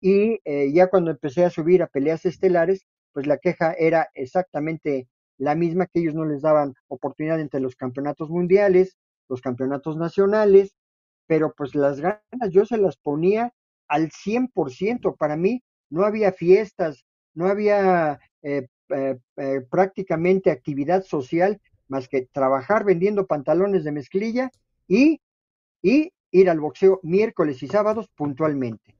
y 0.00 0.40
eh, 0.44 0.72
ya 0.72 0.88
cuando 0.88 1.12
empecé 1.12 1.44
a 1.44 1.50
subir 1.50 1.82
a 1.82 1.86
peleas 1.86 2.26
estelares, 2.26 2.84
pues 3.12 3.26
la 3.26 3.38
queja 3.38 3.72
era 3.72 4.08
exactamente 4.14 5.08
la 5.38 5.54
misma, 5.54 5.86
que 5.86 6.00
ellos 6.00 6.14
no 6.14 6.24
les 6.24 6.42
daban 6.42 6.74
oportunidad 6.88 7.40
entre 7.40 7.60
los 7.60 7.76
campeonatos 7.76 8.28
mundiales, 8.28 8.96
los 9.28 9.40
campeonatos 9.40 9.96
nacionales, 9.96 10.74
pero 11.26 11.54
pues 11.56 11.74
las 11.74 12.00
ganas 12.00 12.50
yo 12.50 12.66
se 12.66 12.78
las 12.78 12.96
ponía 12.96 13.52
al 13.88 14.10
100%. 14.10 15.16
Para 15.16 15.36
mí 15.36 15.62
no 15.88 16.04
había 16.04 16.32
fiestas, 16.32 17.04
no 17.34 17.46
había 17.46 18.18
eh, 18.42 18.66
prácticamente 19.70 20.50
actividad 20.50 21.04
social 21.04 21.60
más 21.88 22.08
que 22.08 22.26
trabajar 22.32 22.84
vendiendo 22.84 23.26
pantalones 23.26 23.84
de 23.84 23.92
mezclilla 23.92 24.50
y, 24.88 25.20
y 25.82 26.12
ir 26.30 26.50
al 26.50 26.60
boxeo 26.60 27.00
miércoles 27.02 27.62
y 27.62 27.68
sábados 27.68 28.08
puntualmente. 28.14 28.96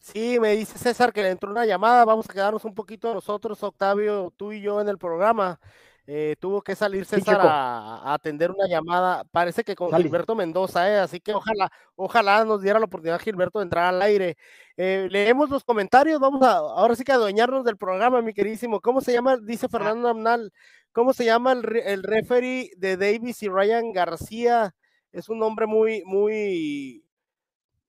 Sí, 0.00 0.38
me 0.38 0.54
dice 0.54 0.78
César 0.78 1.14
que 1.14 1.22
le 1.22 1.30
entró 1.30 1.50
una 1.50 1.64
llamada, 1.64 2.04
vamos 2.04 2.28
a 2.28 2.32
quedarnos 2.32 2.66
un 2.66 2.74
poquito 2.74 3.14
nosotros, 3.14 3.62
Octavio, 3.62 4.34
tú 4.36 4.52
y 4.52 4.60
yo 4.60 4.82
en 4.82 4.88
el 4.90 4.98
programa. 4.98 5.58
Eh, 6.06 6.36
tuvo 6.38 6.60
que 6.60 6.76
salir 6.76 7.06
César 7.06 7.40
a, 7.40 8.12
atender 8.12 8.50
una 8.50 8.68
llamada, 8.68 9.24
parece 9.24 9.64
que 9.64 9.74
con 9.74 9.90
Gilberto 9.90 10.34
Mendoza, 10.34 10.90
eh, 10.90 10.98
así 10.98 11.18
que 11.18 11.32
ojalá, 11.32 11.72
ojalá 11.96 12.44
nos 12.44 12.60
diera 12.60 12.78
la 12.78 12.84
oportunidad 12.84 13.18
Gilberto 13.20 13.58
de 13.58 13.62
entrar 13.62 13.86
al 13.86 14.02
aire. 14.02 14.36
Eh, 14.76 15.08
leemos 15.10 15.48
los 15.48 15.64
comentarios, 15.64 16.20
vamos 16.20 16.42
a, 16.42 16.56
ahora 16.56 16.94
sí 16.94 17.04
que 17.04 17.12
adueñarnos 17.12 17.64
del 17.64 17.78
programa, 17.78 18.20
mi 18.20 18.34
queridísimo. 18.34 18.80
¿Cómo 18.80 19.00
se 19.00 19.12
llama? 19.12 19.38
Dice. 19.38 19.66
Fernando 19.68 20.08
Amnal, 20.08 20.52
¿cómo 20.92 21.14
se 21.14 21.24
llama 21.24 21.52
el, 21.52 21.64
el 21.76 22.02
referee 22.02 22.70
de 22.76 22.98
Davis 22.98 23.42
y 23.42 23.48
Ryan 23.48 23.92
García? 23.92 24.74
Es 25.10 25.28
un 25.28 25.38
nombre 25.38 25.66
muy, 25.66 26.02
muy, 26.04 27.04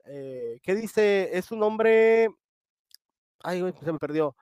eh, 0.05 0.59
¿qué 0.61 0.75
dice? 0.75 1.35
Es 1.35 1.51
un 1.51 1.63
hombre, 1.63 2.29
ay, 3.43 3.73
se 3.83 3.91
me 3.91 3.99
perdió. 3.99 4.35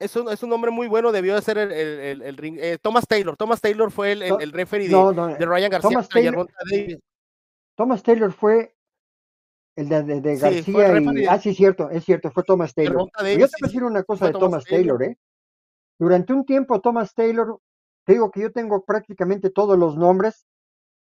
Es 0.00 0.16
un, 0.16 0.30
es 0.30 0.42
un 0.42 0.52
hombre 0.52 0.70
muy 0.70 0.88
bueno, 0.88 1.12
debió 1.12 1.34
de 1.34 1.42
ser 1.42 1.58
el, 1.58 1.70
el, 1.70 2.22
el, 2.22 2.36
ring. 2.36 2.56
Eh, 2.58 2.78
Thomas 2.80 3.06
Taylor, 3.06 3.36
Thomas 3.36 3.60
Taylor 3.60 3.90
fue 3.90 4.12
el, 4.12 4.22
el, 4.22 4.52
referee 4.52 4.88
de, 4.88 5.46
Ryan 5.46 5.70
García. 5.70 5.90
Thomas 5.90 6.08
Taylor, 6.08 6.48
Thomas 7.76 8.02
Taylor 8.02 8.32
fue 8.32 8.74
el 9.76 9.88
de, 9.88 10.02
de, 10.02 10.36
García 10.36 11.00
y, 11.00 11.26
ah, 11.26 11.38
sí, 11.38 11.54
cierto, 11.54 11.90
es 11.90 12.04
cierto, 12.04 12.30
fue 12.30 12.42
Thomas 12.42 12.74
Taylor. 12.74 12.98
Yo 12.98 13.08
te 13.16 13.36
voy 13.36 13.42
a 13.42 13.48
decir 13.62 13.84
una 13.84 14.02
cosa 14.02 14.26
de 14.26 14.32
Thomas, 14.32 14.64
Taylor, 14.64 15.02
¿eh? 15.02 15.16
Durante 15.98 16.32
un 16.32 16.44
tiempo, 16.44 16.80
Thomas 16.80 17.14
Taylor, 17.14 17.58
te 18.04 18.14
digo 18.14 18.30
que 18.30 18.40
yo 18.40 18.52
tengo 18.52 18.84
prácticamente 18.84 19.50
todos 19.50 19.78
los 19.78 19.96
nombres 19.96 20.46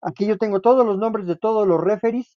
Aquí 0.07 0.26
yo 0.26 0.39
tengo 0.39 0.61
todos 0.61 0.87
los 0.87 0.99
nombres 0.99 1.26
de 1.26 1.37
todos 1.37 1.66
los 1.66 1.80
referees 1.80 2.39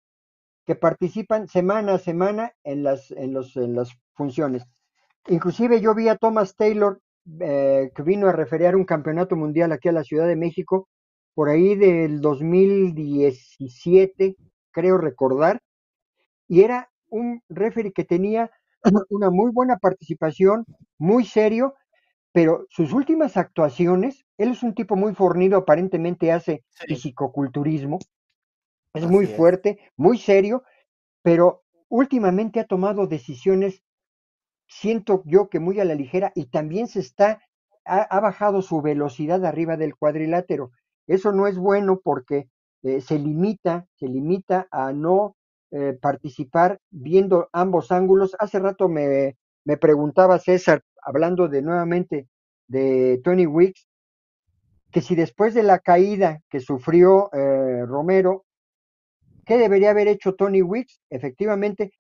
que 0.67 0.75
participan 0.75 1.49
semana 1.49 1.95
a 1.95 1.99
semana 1.99 2.53
en 2.65 2.83
las, 2.83 3.11
en 3.11 3.33
los, 3.33 3.57
en 3.57 3.75
las 3.75 3.91
funciones. 4.15 4.65
Inclusive 5.29 5.81
yo 5.81 5.95
vi 5.95 6.09
a 6.09 6.17
Thomas 6.17 6.55
Taylor 6.55 7.01
eh, 7.41 7.91
que 7.95 8.03
vino 8.03 8.29
a 8.29 8.33
referear 8.33 8.77
un 8.77 8.85
campeonato 8.85 9.35
mundial 9.35 9.73
aquí 9.73 9.89
a 9.89 9.93
la 9.93 10.05
Ciudad 10.05 10.29
de 10.29 10.37
México 10.37 10.89
por 11.35 11.49
ahí 11.49 11.75
del 11.75 12.21
2017, 12.21 14.37
creo 14.71 14.97
recordar, 14.97 15.61
y 16.49 16.63
era 16.63 16.91
un 17.09 17.43
referee 17.49 17.93
que 17.93 18.05
tenía 18.05 18.51
una 19.11 19.31
muy 19.31 19.51
buena 19.53 19.77
participación, 19.77 20.65
muy 20.99 21.25
serio, 21.25 21.75
pero 22.33 22.67
sus 22.71 22.93
últimas 22.93 23.37
actuaciones, 23.37 24.25
él 24.39 24.51
es 24.51 24.63
un 24.63 24.75
tipo 24.75 24.97
muy 24.97 25.15
fornido, 25.15 25.59
aparentemente 25.59 26.33
hace 26.33 26.65
fisicoculturismo, 26.71 27.99
es 28.95 29.07
muy 29.07 29.27
fuerte, 29.27 29.79
muy 29.97 30.19
serio, 30.19 30.63
pero 31.23 31.65
últimamente 31.89 32.61
ha 32.61 32.65
tomado 32.65 33.07
decisiones, 33.07 33.83
siento 34.67 35.23
yo 35.25 35.49
que 35.49 35.61
muy 35.61 35.81
a 35.81 35.85
la 35.85 35.95
ligera, 35.95 36.33
y 36.35 36.47
también 36.47 36.89
se 36.89 37.01
está, 37.01 37.41
ha, 37.85 38.21
bajado 38.21 38.63
su 38.63 38.83
velocidad 38.83 39.45
arriba 39.45 39.77
del 39.77 39.97
cuadrilátero. 39.97 40.71
Eso 41.07 41.33
no 41.33 41.47
es 41.47 41.57
bueno 41.57 42.01
porque 42.03 42.49
eh, 42.83 43.01
se 43.01 43.19
limita, 43.19 43.87
se 43.95 44.09
limita 44.09 44.67
a 44.71 44.93
no 44.93 45.37
eh, 45.71 45.97
participar 46.01 46.81
viendo 46.91 47.49
ambos 47.53 47.93
ángulos. 47.93 48.37
Hace 48.39 48.59
rato 48.59 48.89
me, 48.89 49.37
me 49.65 49.77
preguntaba 49.77 50.39
César, 50.39 50.83
hablando 51.03 51.49
de 51.49 51.63
nuevamente 51.63 52.29
de 52.69 53.21
Tony 53.23 53.47
Wicks, 53.47 53.87
que 54.91 55.01
si 55.01 55.15
después 55.15 55.55
de 55.55 55.63
la 55.63 55.79
caída 55.79 56.41
que 56.49 56.61
sufrió 56.61 57.31
eh, 57.33 57.85
Romero, 57.87 58.45
¿qué 59.45 59.59
debería 59.59 59.91
haber 59.91 60.09
hecho 60.09 60.35
Tony 60.35 60.63
Wicks? 60.63 61.01
Efectivamente, 61.11 61.93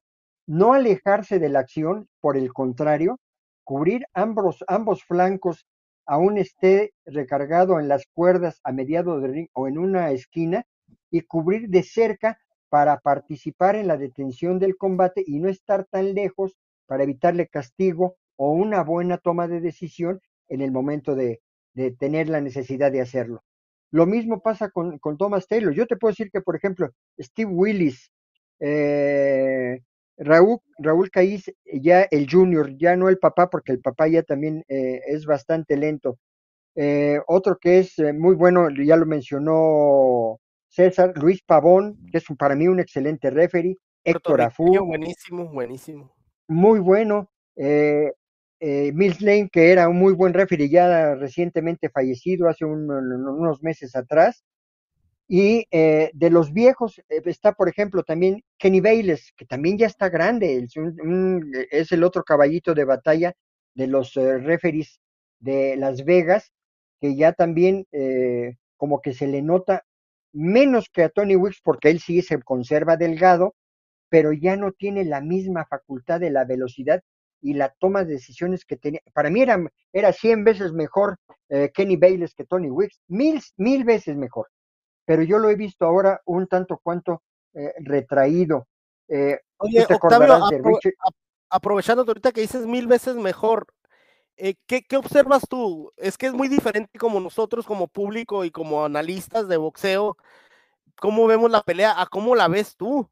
no 0.47 0.75
alejarse 0.75 1.39
de 1.39 1.49
la 1.49 1.61
acción, 1.61 2.09
por 2.21 2.37
el 2.37 2.53
contrario, 2.53 3.19
cubrir 3.65 4.07
ambos, 4.15 4.65
flancos 5.05 5.67
aún 6.07 6.39
esté 6.39 6.93
recargado 7.05 7.81
en 7.81 7.89
las 7.89 8.07
cuerdas 8.13 8.61
a 8.63 8.73
mediado 8.73 9.21
de 9.21 9.29
ring 9.29 9.49
o 9.53 9.67
en 9.67 9.77
una 9.77 10.13
esquina 10.13 10.65
y 11.11 11.23
cubrir 11.23 11.69
de 11.69 11.83
cerca 11.83 12.39
para 12.69 12.99
participar 13.01 13.75
en 13.75 13.89
la 13.89 13.97
detención 13.97 14.61
del 14.61 14.77
combate 14.77 15.25
y 15.27 15.41
no 15.41 15.49
estar 15.49 15.85
tan 15.85 16.15
lejos 16.15 16.57
para 16.87 17.03
evitarle 17.03 17.49
castigo 17.49 18.17
o 18.37 18.53
una 18.53 18.85
buena 18.85 19.19
toma 19.19 19.49
de 19.49 19.61
decisión 19.61 20.21
en 20.49 20.61
el 20.61 20.71
momento 20.71 21.17
de, 21.17 21.41
tener 21.99 22.29
la 22.29 22.41
necesidad 22.41 22.91
de 22.91 23.03
hacerlo. 23.03 23.43
Lo 23.91 24.07
mismo 24.07 24.41
pasa 24.41 24.71
con, 24.71 24.99
Thomas 25.19 25.47
Taylor. 25.47 25.75
Yo 25.75 25.87
te 25.87 25.97
puedo 25.97 26.13
decir 26.13 26.31
que, 26.31 26.41
por 26.41 26.57
ejemplo, 26.57 26.91
Steve 27.19 27.51
Willis, 27.51 28.11
eh, 28.61 29.81
Raúl, 30.19 30.59
Raúl 30.79 31.11
Caís, 31.11 31.53
ya 31.65 32.03
el 32.11 32.29
junior, 32.31 32.77
ya 32.77 32.97
no 32.97 33.09
el 33.09 33.19
papá, 33.19 33.51
porque 33.51 33.73
el 33.73 33.81
papá 33.81 34.09
ya 34.09 34.23
también 34.23 34.65
eh, 34.69 35.01
es 35.07 35.27
bastante 35.27 35.77
lento. 35.77 36.19
Eh, 36.75 37.21
otro 37.27 37.59
que 37.59 37.79
es 37.79 37.95
muy 38.15 38.35
bueno, 38.35 38.69
ya 38.71 38.97
lo 38.97 39.07
mencionó 39.07 40.39
César, 40.69 41.15
Luis 41.17 41.43
Pavón, 41.43 41.99
que 42.13 42.19
es 42.19 42.25
para 42.39 42.55
mí 42.55 42.69
un 42.69 42.81
excelente 42.81 43.31
referee. 43.31 43.79
Héctor 44.05 44.43
Afú. 44.43 44.67
Buenísimo, 44.85 45.51
buenísimo. 45.51 46.15
Muy 46.49 46.79
bueno. 46.81 47.31
Eh, 47.57 48.13
eh, 48.61 48.93
Mills 48.93 49.21
Lane, 49.21 49.49
que 49.51 49.73
era 49.73 49.89
un 49.89 49.99
muy 49.99 50.13
buen 50.13 50.33
referee, 50.33 50.69
ya 50.69 51.15
recientemente 51.15 51.89
fallecido 51.89 52.49
hace 52.49 52.65
unos 52.65 53.63
meses 53.63 53.97
atrás. 53.97 54.45
Y 55.29 55.67
eh, 55.71 56.11
de 56.15 56.31
los 56.31 56.53
viejos 56.53 56.99
eh, 57.09 57.23
está, 57.25 57.53
por 57.53 57.69
ejemplo, 57.69 58.05
también 58.05 58.43
Kenny 58.59 58.81
Bayless, 58.81 59.33
que 59.37 59.45
también 59.45 59.79
ya 59.79 59.87
está 59.87 60.09
grande, 60.09 60.67
es, 61.71 61.93
el 61.93 62.05
otro 62.05 62.23
caballito 62.23 62.75
de 62.75 62.85
batalla 62.85 63.33
de 63.75 63.87
los 63.89 64.15
referees 64.15 65.01
de 65.41 65.77
Las 65.77 66.05
Vegas, 66.05 66.53
que 67.01 67.17
ya 67.17 67.33
también 67.33 67.87
como 68.77 69.01
que 69.01 69.13
se 69.15 69.27
le 69.27 69.43
nota 69.43 69.85
menos 70.33 70.89
que 70.93 71.03
a 71.03 71.09
Tony 71.09 71.37
Wicks, 71.37 71.61
porque 71.63 71.91
él 71.91 72.01
sí 72.01 72.23
se 72.23 72.41
conserva 72.43 72.97
delgado, 72.97 73.55
pero 74.09 74.33
ya 74.33 74.57
no 74.57 74.73
tiene 74.73 75.05
la 75.05 75.21
misma 75.21 75.67
facultad 75.67 76.21
de 76.21 76.31
la 76.31 76.45
velocidad 76.45 77.03
y 77.41 77.55
la 77.55 77.75
toma 77.79 78.05
de 78.05 78.15
decisiones 78.15 78.65
que 78.65 78.77
tenía. 78.77 79.01
Para 79.13 79.31
mí 79.31 79.43
era, 79.43 79.59
era 79.93 80.13
100 80.13 80.45
veces 80.45 80.73
mejor 80.73 81.17
eh, 81.49 81.71
Kenny 81.75 81.97
Bayless 81.97 82.35
que 82.35 82.45
Tony 82.45 82.71
Wicks, 82.71 83.01
mil, 83.09 83.41
mil 83.57 83.85
veces 83.85 84.17
mejor. 84.17 84.49
Pero 85.07 85.23
yo 85.23 85.39
lo 85.39 85.49
he 85.49 85.57
visto 85.57 85.87
ahora 85.87 86.21
un 86.27 86.47
tanto 86.47 86.79
cuanto 86.83 87.23
eh, 87.55 87.73
retraído. 87.79 88.67
Eh, 89.09 89.41
Oye, 89.57 89.87
Octavio, 89.89 90.39
aprovechando 91.49 92.05
ahorita 92.07 92.33
que 92.33 92.43
dices 92.43 92.67
mil 92.67 92.87
veces 92.87 93.17
mejor, 93.17 93.67
¿qué, 94.37 94.57
¿qué, 94.67 94.97
observas 94.99 95.45
tú? 95.49 95.91
Es 95.97 96.19
que 96.19 96.27
es 96.27 96.35
muy 96.35 96.49
diferente 96.49 96.99
como 96.99 97.21
nosotros, 97.21 97.65
como 97.65 97.89
público 97.89 98.45
y 98.45 98.51
como 98.51 98.85
analistas 98.85 99.49
de 99.49 99.57
boxeo, 99.57 100.19
cómo 101.01 101.27
vemos 101.27 101.51
la 101.51 101.63
pelea 101.63 101.99
a 101.99 102.07
cómo 102.07 102.35
la 102.35 102.49
ves 102.49 102.77
tú 102.77 103.09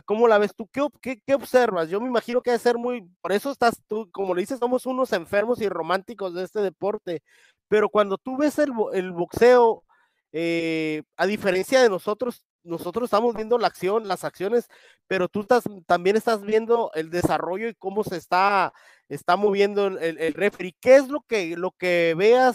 cómo 0.00 0.26
la 0.26 0.38
ves 0.38 0.54
tú, 0.54 0.66
¿Qué, 1.02 1.20
qué, 1.20 1.34
observas? 1.34 1.90
Yo 1.90 2.00
me 2.00 2.06
imagino 2.06 2.40
que 2.40 2.50
debe 2.50 2.62
ser 2.62 2.78
muy, 2.78 3.02
por 3.20 3.32
eso 3.32 3.50
estás 3.50 3.82
tú, 3.86 4.08
como 4.10 4.34
le 4.34 4.40
dices, 4.40 4.58
somos 4.58 4.86
unos 4.86 5.12
enfermos 5.12 5.60
y 5.60 5.68
románticos 5.68 6.32
de 6.32 6.44
este 6.44 6.60
deporte, 6.60 7.22
pero 7.68 7.90
cuando 7.90 8.16
tú 8.16 8.38
ves 8.38 8.58
el, 8.58 8.72
el 8.94 9.12
boxeo, 9.12 9.84
eh, 10.32 11.02
a 11.16 11.26
diferencia 11.26 11.82
de 11.82 11.88
nosotros, 11.88 12.44
nosotros 12.64 13.04
estamos 13.04 13.34
viendo 13.34 13.58
la 13.58 13.66
acción, 13.66 14.08
las 14.08 14.24
acciones, 14.24 14.68
pero 15.06 15.28
tú 15.28 15.40
estás, 15.40 15.64
también 15.86 16.16
estás 16.16 16.42
viendo 16.42 16.90
el 16.94 17.10
desarrollo 17.10 17.68
y 17.68 17.74
cómo 17.74 18.04
se 18.04 18.16
está, 18.16 18.72
está 19.08 19.36
moviendo 19.36 19.86
el, 19.86 20.18
el, 20.18 20.34
referee. 20.34 20.76
¿Qué 20.80 20.96
es 20.96 21.08
lo 21.08 21.22
que, 21.22 21.56
lo 21.56 21.72
que 21.72 22.14
veas? 22.16 22.54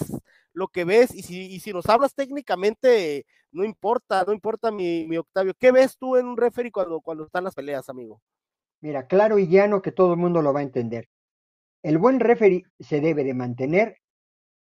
lo 0.58 0.70
que 0.70 0.86
ves, 0.86 1.14
y 1.14 1.22
si, 1.22 1.54
y 1.54 1.60
si 1.60 1.72
nos 1.72 1.86
hablas 1.86 2.16
técnicamente, 2.16 3.28
no 3.52 3.64
importa, 3.64 4.24
no 4.26 4.34
importa 4.34 4.72
mi, 4.72 5.06
mi, 5.06 5.18
Octavio. 5.18 5.54
¿Qué 5.54 5.72
ves 5.72 6.00
tú 6.00 6.16
en 6.16 6.26
un 6.26 6.36
referee 6.36 6.72
cuando, 6.72 7.00
cuando 7.00 7.26
están 7.26 7.44
las 7.44 7.54
peleas, 7.54 7.90
amigo? 7.90 8.24
Mira, 8.82 9.06
claro 9.06 9.38
y 9.38 9.48
llano 9.48 9.84
que 9.84 9.92
todo 9.92 10.14
el 10.14 10.20
mundo 10.20 10.42
lo 10.42 10.54
va 10.54 10.62
a 10.62 10.64
entender. 10.64 11.10
El 11.84 12.00
buen 12.00 12.20
referee 12.20 12.64
se 12.80 13.02
debe 13.02 13.24
de 13.24 13.36
mantener 13.36 13.98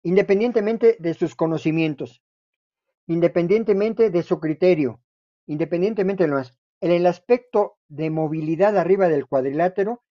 independientemente 0.02 0.96
de 0.98 1.14
sus 1.14 1.36
conocimientos, 1.36 2.20
independientemente 3.06 4.10
de 4.10 4.22
su 4.22 4.40
criterio, 4.40 5.00
independientemente 5.46 6.24
de 6.24 6.28
lo 6.28 6.36
más. 6.36 6.56
En 6.80 6.90
el 6.90 7.06
aspecto 7.06 7.78
de 7.88 8.10
movilidad 8.10 8.76
arriba 8.76 9.08
del 9.08 9.26
cuadrilátero, 9.26 10.02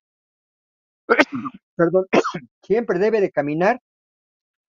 perdón, 1.76 2.06
siempre 2.64 3.00
debe 3.00 3.22
de 3.22 3.32
caminar 3.32 3.82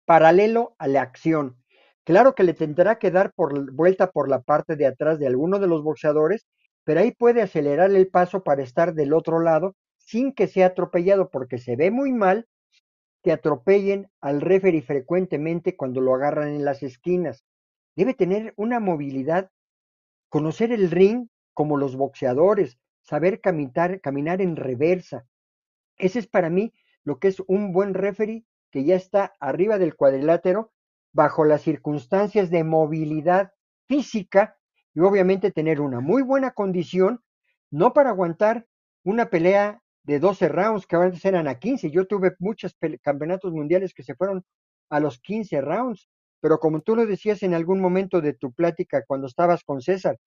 paralelo 0.05 0.75
a 0.79 0.87
la 0.87 1.01
acción. 1.01 1.57
Claro 2.03 2.33
que 2.33 2.43
le 2.43 2.53
tendrá 2.53 2.97
que 2.97 3.11
dar 3.11 3.33
por 3.33 3.71
vuelta 3.71 4.11
por 4.11 4.29
la 4.29 4.41
parte 4.41 4.75
de 4.75 4.87
atrás 4.87 5.19
de 5.19 5.27
alguno 5.27 5.59
de 5.59 5.67
los 5.67 5.83
boxeadores, 5.83 6.47
pero 6.83 7.01
ahí 7.01 7.11
puede 7.11 7.43
acelerar 7.43 7.91
el 7.91 8.07
paso 8.07 8.43
para 8.43 8.63
estar 8.63 8.95
del 8.95 9.13
otro 9.13 9.39
lado 9.39 9.75
sin 9.97 10.33
que 10.33 10.47
sea 10.47 10.67
atropellado 10.67 11.29
porque 11.29 11.59
se 11.59 11.75
ve 11.75 11.91
muy 11.91 12.11
mal 12.11 12.47
que 13.23 13.31
atropellen 13.31 14.09
al 14.21 14.41
referee 14.41 14.81
frecuentemente 14.81 15.75
cuando 15.75 16.01
lo 16.01 16.15
agarran 16.15 16.49
en 16.49 16.65
las 16.65 16.81
esquinas. 16.81 17.45
Debe 17.99 18.13
tener 18.13 18.53
una 18.55 18.79
movilidad, 18.79 19.51
conocer 20.29 20.71
el 20.71 20.89
ring 20.89 21.27
como 21.53 21.75
los 21.75 21.97
boxeadores, 21.97 22.79
saber 23.01 23.41
caminar, 23.41 23.99
en 24.39 24.55
reversa. 24.55 25.27
Ese 25.97 26.19
es 26.19 26.27
para 26.27 26.49
mí 26.49 26.73
lo 27.03 27.19
que 27.19 27.27
es 27.27 27.41
un 27.45 27.73
buen 27.73 27.93
referee 27.93 28.45
que 28.71 28.85
ya 28.85 28.95
está 28.95 29.33
arriba 29.41 29.77
del 29.77 29.97
cuadrilátero 29.97 30.71
bajo 31.11 31.43
las 31.43 31.63
circunstancias 31.63 32.49
de 32.49 32.63
movilidad 32.63 33.51
física 33.89 34.55
y 34.93 35.01
obviamente 35.01 35.51
tener 35.51 35.81
una 35.81 35.99
muy 35.99 36.21
buena 36.21 36.51
condición, 36.51 37.21
no 37.69 37.91
para 37.91 38.11
aguantar 38.11 38.65
una 39.03 39.29
pelea 39.29 39.83
de 40.03 40.19
12 40.19 40.47
rounds 40.47 40.87
que 40.87 40.95
antes 40.95 41.25
eran 41.25 41.49
a 41.49 41.59
15. 41.59 41.91
Yo 41.91 42.07
tuve 42.07 42.33
muchos 42.39 42.77
campeonatos 43.01 43.51
mundiales 43.51 43.93
que 43.93 44.03
se 44.03 44.15
fueron 44.15 44.45
a 44.89 45.01
los 45.01 45.19
15 45.19 45.59
rounds, 45.59 46.09
pero 46.41 46.59
como 46.59 46.81
tú 46.81 46.95
lo 46.95 47.05
decías 47.05 47.43
en 47.43 47.53
algún 47.53 47.79
momento 47.79 48.21
de 48.21 48.33
tu 48.33 48.51
plática 48.51 49.03
cuando 49.05 49.27
estabas 49.27 49.63
con 49.63 49.81
César, 49.81 50.17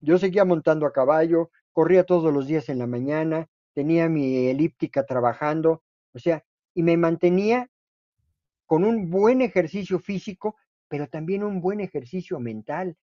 yo 0.00 0.18
seguía 0.18 0.44
montando 0.44 0.86
a 0.86 0.92
caballo, 0.92 1.50
corría 1.72 2.04
todos 2.04 2.32
los 2.32 2.46
días 2.46 2.68
en 2.68 2.78
la 2.78 2.86
mañana, 2.86 3.48
tenía 3.72 4.08
mi 4.08 4.48
elíptica 4.48 5.04
trabajando, 5.06 5.82
o 6.12 6.18
sea, 6.18 6.44
y 6.74 6.82
me 6.82 6.96
mantenía 6.96 7.70
con 8.66 8.84
un 8.84 9.10
buen 9.10 9.42
ejercicio 9.42 9.98
físico, 9.98 10.56
pero 10.88 11.08
también 11.08 11.44
un 11.44 11.60
buen 11.60 11.80
ejercicio 11.80 12.38
mental. 12.40 12.96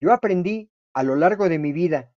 Yo 0.00 0.12
aprendí 0.12 0.70
a 0.92 1.02
lo 1.02 1.16
largo 1.16 1.48
de 1.48 1.58
mi 1.58 1.72
vida, 1.72 2.12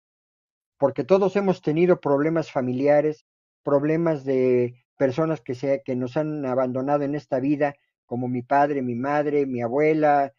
porque 0.78 1.04
todos 1.04 1.36
hemos 1.36 1.62
tenido 1.62 2.00
problemas 2.00 2.50
familiares, 2.50 3.26
problemas 3.62 4.24
de 4.24 4.84
personas 4.96 5.40
que, 5.40 5.54
se, 5.54 5.82
que 5.84 5.96
nos 5.96 6.16
han 6.16 6.44
abandonado 6.44 7.04
en 7.04 7.14
esta 7.14 7.40
vida, 7.40 7.74
como 8.14 8.28
mi 8.28 8.42
padre, 8.42 8.80
mi 8.80 8.94
madre, 8.94 9.44
mi 9.44 9.60
abuela, 9.60 10.32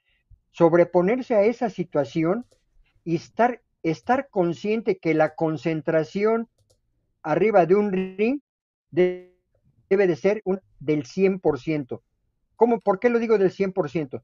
sobreponerse 0.52 1.36
a 1.36 1.42
esa 1.42 1.70
situación 1.70 2.46
y 3.04 3.18
estar, 3.18 3.62
estar 3.84 4.30
consciente 4.30 4.98
que 4.98 5.14
la 5.14 5.36
concentración 5.36 6.48
arriba 7.22 7.66
de 7.66 7.76
un 7.76 7.92
ring 7.92 8.40
debe 8.92 9.28
de 9.90 10.16
ser 10.16 10.42
un, 10.46 10.62
del 10.80 11.04
100%. 11.04 12.00
¿Cómo, 12.56 12.80
¿Por 12.80 13.02
qué 13.02 13.10
lo 13.10 13.20
digo 13.20 13.38
del 13.38 13.52
100%? 13.52 14.24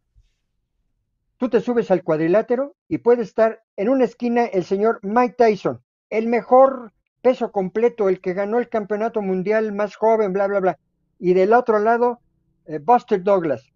Tú 1.36 1.50
te 1.50 1.60
subes 1.60 1.92
al 1.92 2.06
cuadrilátero 2.06 2.78
y 2.88 3.00
puede 3.00 3.24
estar 3.24 3.64
en 3.76 3.90
una 3.90 4.06
esquina 4.06 4.46
el 4.46 4.64
señor 4.64 5.02
Mike 5.04 5.36
Tyson, 5.38 5.82
el 6.10 6.28
mejor 6.28 6.94
peso 7.22 7.52
completo, 7.52 8.08
el 8.08 8.22
que 8.22 8.34
ganó 8.34 8.60
el 8.60 8.70
campeonato 8.70 9.22
mundial 9.22 9.74
más 9.74 9.98
joven, 9.98 10.32
bla, 10.32 10.48
bla, 10.48 10.62
bla. 10.62 10.80
Y 11.20 11.34
del 11.34 11.52
otro 11.52 11.80
lado, 11.80 12.22
Buster 12.82 13.22
Douglas. 13.24 13.72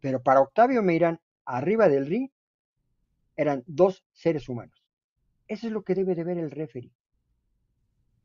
Pero 0.00 0.22
para 0.22 0.40
Octavio 0.40 0.82
Meirán, 0.82 1.20
arriba 1.44 1.88
del 1.88 2.06
ring, 2.06 2.28
eran 3.36 3.64
dos 3.66 4.04
seres 4.12 4.48
humanos. 4.48 4.84
Eso 5.48 5.66
es 5.66 5.72
lo 5.72 5.82
que 5.82 5.94
debe 5.94 6.14
de 6.14 6.24
ver 6.24 6.38
el 6.38 6.50
referee. 6.50 6.92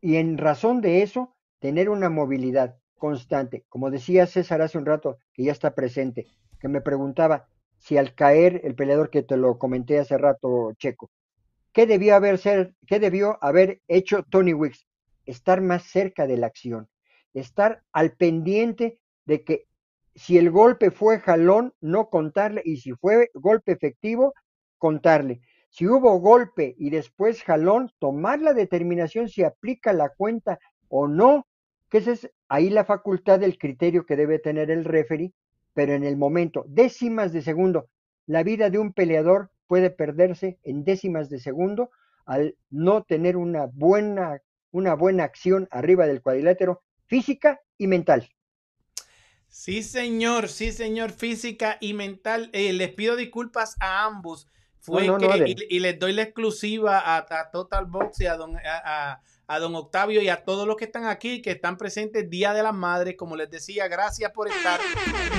Y 0.01 0.15
en 0.15 0.37
razón 0.37 0.81
de 0.81 1.01
eso, 1.01 1.35
tener 1.59 1.89
una 1.89 2.09
movilidad 2.09 2.77
constante. 2.97 3.65
Como 3.69 3.91
decía 3.91 4.27
César 4.27 4.61
hace 4.61 4.77
un 4.77 4.85
rato, 4.85 5.17
que 5.33 5.43
ya 5.43 5.51
está 5.51 5.75
presente, 5.75 6.27
que 6.59 6.67
me 6.67 6.81
preguntaba 6.81 7.47
si 7.77 7.97
al 7.97 8.13
caer 8.13 8.61
el 8.63 8.75
peleador 8.75 9.09
que 9.09 9.23
te 9.23 9.37
lo 9.37 9.57
comenté 9.57 9.99
hace 9.99 10.17
rato, 10.17 10.73
Checo, 10.73 11.09
¿qué 11.71 11.85
debió 11.85 12.15
haber, 12.15 12.37
ser, 12.37 12.75
qué 12.85 12.99
debió 12.99 13.37
haber 13.41 13.81
hecho 13.87 14.23
Tony 14.23 14.53
Wicks? 14.53 14.85
Estar 15.25 15.61
más 15.61 15.83
cerca 15.83 16.27
de 16.27 16.37
la 16.37 16.47
acción, 16.47 16.89
estar 17.33 17.83
al 17.91 18.13
pendiente 18.13 18.99
de 19.25 19.43
que 19.43 19.67
si 20.19 20.37
el 20.37 20.51
golpe 20.51 20.91
fue 20.91 21.19
jalón, 21.19 21.73
no 21.79 22.09
contarle, 22.09 22.61
y 22.65 22.75
si 22.75 22.91
fue 22.91 23.31
golpe 23.33 23.71
efectivo, 23.71 24.33
contarle. 24.77 25.39
Si 25.69 25.87
hubo 25.87 26.19
golpe 26.19 26.75
y 26.77 26.89
después 26.89 27.41
jalón, 27.41 27.89
tomar 27.99 28.41
la 28.41 28.53
determinación 28.53 29.29
si 29.29 29.45
aplica 29.45 29.93
la 29.93 30.09
cuenta 30.09 30.59
o 30.89 31.07
no, 31.07 31.47
que 31.89 31.99
esa 31.99 32.11
es 32.11 32.29
ahí 32.49 32.69
la 32.69 32.83
facultad 32.83 33.39
del 33.39 33.57
criterio 33.57 34.05
que 34.05 34.17
debe 34.17 34.39
tener 34.39 34.71
el 34.71 34.83
referee, 34.83 35.31
pero 35.73 35.93
en 35.93 36.03
el 36.03 36.17
momento, 36.17 36.65
décimas 36.67 37.31
de 37.31 37.41
segundo, 37.41 37.87
la 38.25 38.43
vida 38.43 38.69
de 38.69 38.77
un 38.77 38.91
peleador 38.91 39.51
puede 39.67 39.89
perderse 39.89 40.59
en 40.63 40.83
décimas 40.83 41.29
de 41.29 41.39
segundo 41.39 41.91
al 42.25 42.57
no 42.69 43.03
tener 43.03 43.37
una 43.37 43.67
buena, 43.67 44.41
una 44.71 44.95
buena 44.95 45.23
acción 45.23 45.69
arriba 45.71 46.07
del 46.07 46.21
cuadrilátero 46.21 46.81
física 47.05 47.61
y 47.77 47.87
mental. 47.87 48.29
Sí, 49.49 49.81
señor, 49.81 50.47
sí, 50.47 50.71
señor, 50.71 51.11
física 51.11 51.77
y 51.81 51.93
mental. 51.93 52.51
Eh, 52.53 52.71
les 52.71 52.93
pido 52.93 53.15
disculpas 53.15 53.75
a 53.79 54.05
ambos. 54.05 54.47
Fue 54.79 55.05
que, 55.17 55.55
y, 55.69 55.79
les 55.79 55.99
doy 55.99 56.13
la 56.13 56.21
exclusiva 56.21 57.17
a, 57.17 57.49
Total 57.51 57.85
Box 57.85 58.21
y 58.21 58.27
a 58.27 58.37
don, 58.37 58.55
a, 58.57 59.21
a, 59.47 59.59
don 59.59 59.75
Octavio 59.75 60.21
y 60.21 60.29
a 60.29 60.45
todos 60.45 60.65
los 60.65 60.77
que 60.77 60.85
están 60.85 61.05
aquí, 61.05 61.41
que 61.41 61.51
están 61.51 61.77
presentes 61.77 62.29
Día 62.29 62.53
de 62.53 62.63
las 62.63 62.73
Madres. 62.73 63.15
Como 63.17 63.35
les 63.35 63.49
decía, 63.49 63.87
gracias 63.87 64.31
por 64.31 64.47
estar. 64.47 64.79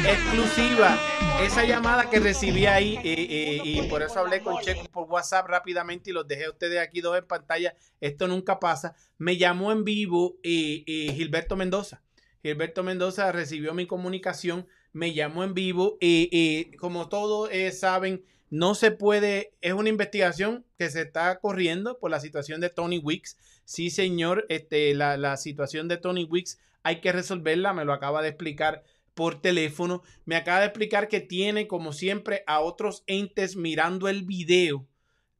Exclusiva. 0.05 0.99
Esa 1.43 1.65
llamada 1.65 2.11
que 2.11 2.21
recibí 2.21 2.67
ahí, 2.67 2.97
eh, 2.97 3.03
eh, 3.05 3.61
y 3.65 3.83
por 3.89 4.03
eso 4.03 4.19
hablé 4.19 4.43
con 4.43 4.61
Checo 4.61 4.85
por 4.93 5.09
WhatsApp 5.09 5.47
rápidamente 5.47 6.11
y 6.11 6.13
los 6.13 6.29
dejé 6.29 6.47
a 6.47 6.51
ustedes 6.51 6.81
aquí 6.81 7.01
dos 7.01 7.17
en 7.17 7.27
pantalla. 7.27 7.75
Esto 8.01 8.29
nunca 8.29 8.61
pasa. 8.61 8.95
Me 9.19 9.37
llamó 9.37 9.73
en 9.73 9.85
vivo 9.85 10.37
Gilberto 10.43 11.57
Mendoza. 11.57 12.03
Gilberto 12.43 12.83
Mendoza 12.83 13.33
recibió 13.33 13.75
mi 13.75 13.87
comunicación, 13.87 14.67
me 14.93 15.13
llamó 15.13 15.45
en 15.45 15.55
vivo 15.55 15.99
y, 16.01 16.73
como 16.77 17.09
todos 17.09 17.51
eh, 17.53 17.71
saben, 17.73 18.25
no 18.51 18.75
se 18.75 18.91
puede, 18.91 19.53
es 19.61 19.75
una 19.75 19.89
investigación 19.89 20.65
que 20.77 20.91
se 20.91 21.03
está 21.03 21.39
corriendo 21.39 21.99
por 21.99 22.11
la 22.11 22.19
situación 22.19 22.61
de 22.61 22.71
Tony 22.71 22.99
Wicks. 22.99 23.37
Sí, 23.65 23.91
señor, 23.91 24.47
este, 24.49 24.95
la, 24.95 25.37
situación 25.37 25.87
de 25.87 25.99
Tony 25.99 26.25
Wicks 26.25 26.59
hay 26.83 27.01
que 27.01 27.13
resolverla, 27.13 27.73
me 27.73 27.85
lo 27.85 27.93
acaba 27.93 28.23
de 28.23 28.31
explicar 28.31 28.83
por 29.15 29.41
teléfono. 29.41 30.03
Me 30.25 30.35
acaba 30.35 30.61
de 30.61 30.67
explicar 30.67 31.09
que 31.09 31.21
tiene, 31.21 31.69
como 31.69 31.93
siempre, 31.93 32.43
a 32.47 32.61
otros 32.61 33.05
entes 33.07 33.55
mirando 33.55 34.09
el 34.09 34.23
video 34.25 34.89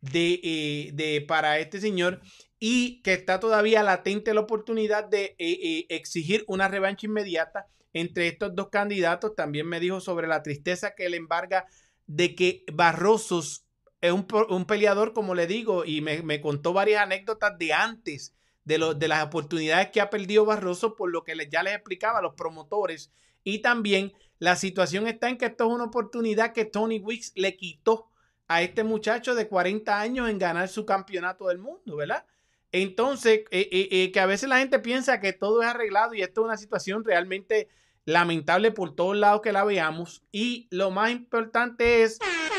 de, 0.01 0.41
eh, 0.43 0.91
de 0.93 1.25
para 1.27 1.59
este 1.59 1.81
señor 1.81 2.21
y 2.61 3.01
que 3.01 3.15
está 3.15 3.41
todavía 3.41 3.83
latente 3.83 4.35
la 4.35 4.41
oportunidad 4.41 5.05
de 5.05 5.35
eh, 5.39 5.59
eh, 5.63 5.87
exigir 5.89 6.45
una 6.47 6.69
revancha 6.69 7.07
inmediata 7.07 7.67
entre 7.95 8.29
estos 8.29 8.55
dos 8.55 8.69
candidatos. 8.69 9.35
También 9.35 9.67
me 9.67 9.81
dijo 9.81 10.01
sobre 10.01 10.29
la 10.29 10.43
tristeza 10.43 10.95
que 10.95 11.09
le 11.09 11.17
embarga 11.17 11.67
de 12.07 12.35
que 12.35 12.65
Barrosos 12.73 13.65
es 14.03 14.13
un, 14.13 14.27
un 14.51 14.67
peleador, 14.67 15.15
como 15.15 15.35
le 15.35 15.47
digo, 15.47 15.85
y 15.85 16.03
me, 16.03 16.23
me, 16.23 16.41
contó 16.41 16.73
varias 16.73 17.03
anécdotas 17.03 17.59
de 17.59 17.73
antes 17.73 18.35
de, 18.65 18.79
lo, 18.79 18.95
de 18.95 19.09
las 19.09 19.25
oportunidades 19.25 19.91
que 19.91 20.03
ha 20.03 20.11
perdido 20.11 20.45
Barroso, 20.45 20.95
por 20.97 21.11
lo 21.11 21.25
que 21.25 21.35
ya 21.51 21.63
les 21.63 21.75
explicaba 21.75 22.19
a 22.19 22.23
los 22.23 22.35
promotores. 22.35 23.11
Y 23.43 23.61
también 23.61 24.13
la 24.39 24.57
situación 24.57 25.07
está 25.07 25.31
en 25.31 25.39
que 25.39 25.47
esto 25.47 25.67
es 25.67 25.71
una 25.71 25.85
oportunidad 25.85 26.53
que 26.53 26.67
Tony 26.67 26.99
Wicks 26.99 27.33
le 27.37 27.57
quitó 27.57 28.11
a 28.49 28.63
este 28.63 28.85
muchacho 28.85 29.35
de 29.35 29.49
40 29.49 29.99
años 29.99 30.29
en 30.29 30.39
ganar 30.39 30.69
su 30.69 30.85
campeonato 30.85 31.49
del 31.49 31.59
mundo, 31.59 31.97
¿verdad? 31.97 32.27
Entonces, 32.73 33.41
eh, 33.51 33.69
eh, 33.73 33.89
eh, 33.91 34.13
que 34.13 34.21
a 34.21 34.27
veces 34.27 34.49
la 34.49 34.59
gente 34.59 34.79
piensa 34.79 35.21
que 35.21 35.33
todo 35.33 35.63
es 35.63 35.69
arreglado 35.69 36.15
y 36.15 36.23
esto 36.23 36.43
es 36.43 36.45
una 36.47 36.57
situación 36.57 37.05
realmente 37.05 37.69
lamentable 38.05 38.71
por 38.71 38.95
todos 38.95 39.17
lados 39.17 39.41
que 39.43 39.53
la 39.53 39.65
veamos. 39.65 40.23
Y 40.31 40.69
lo 40.71 40.91
más 40.91 41.11
importante 41.11 42.03
es, 42.03 42.19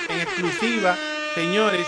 en 0.09 0.19
exclusiva, 0.19 0.97
señores, 1.33 1.87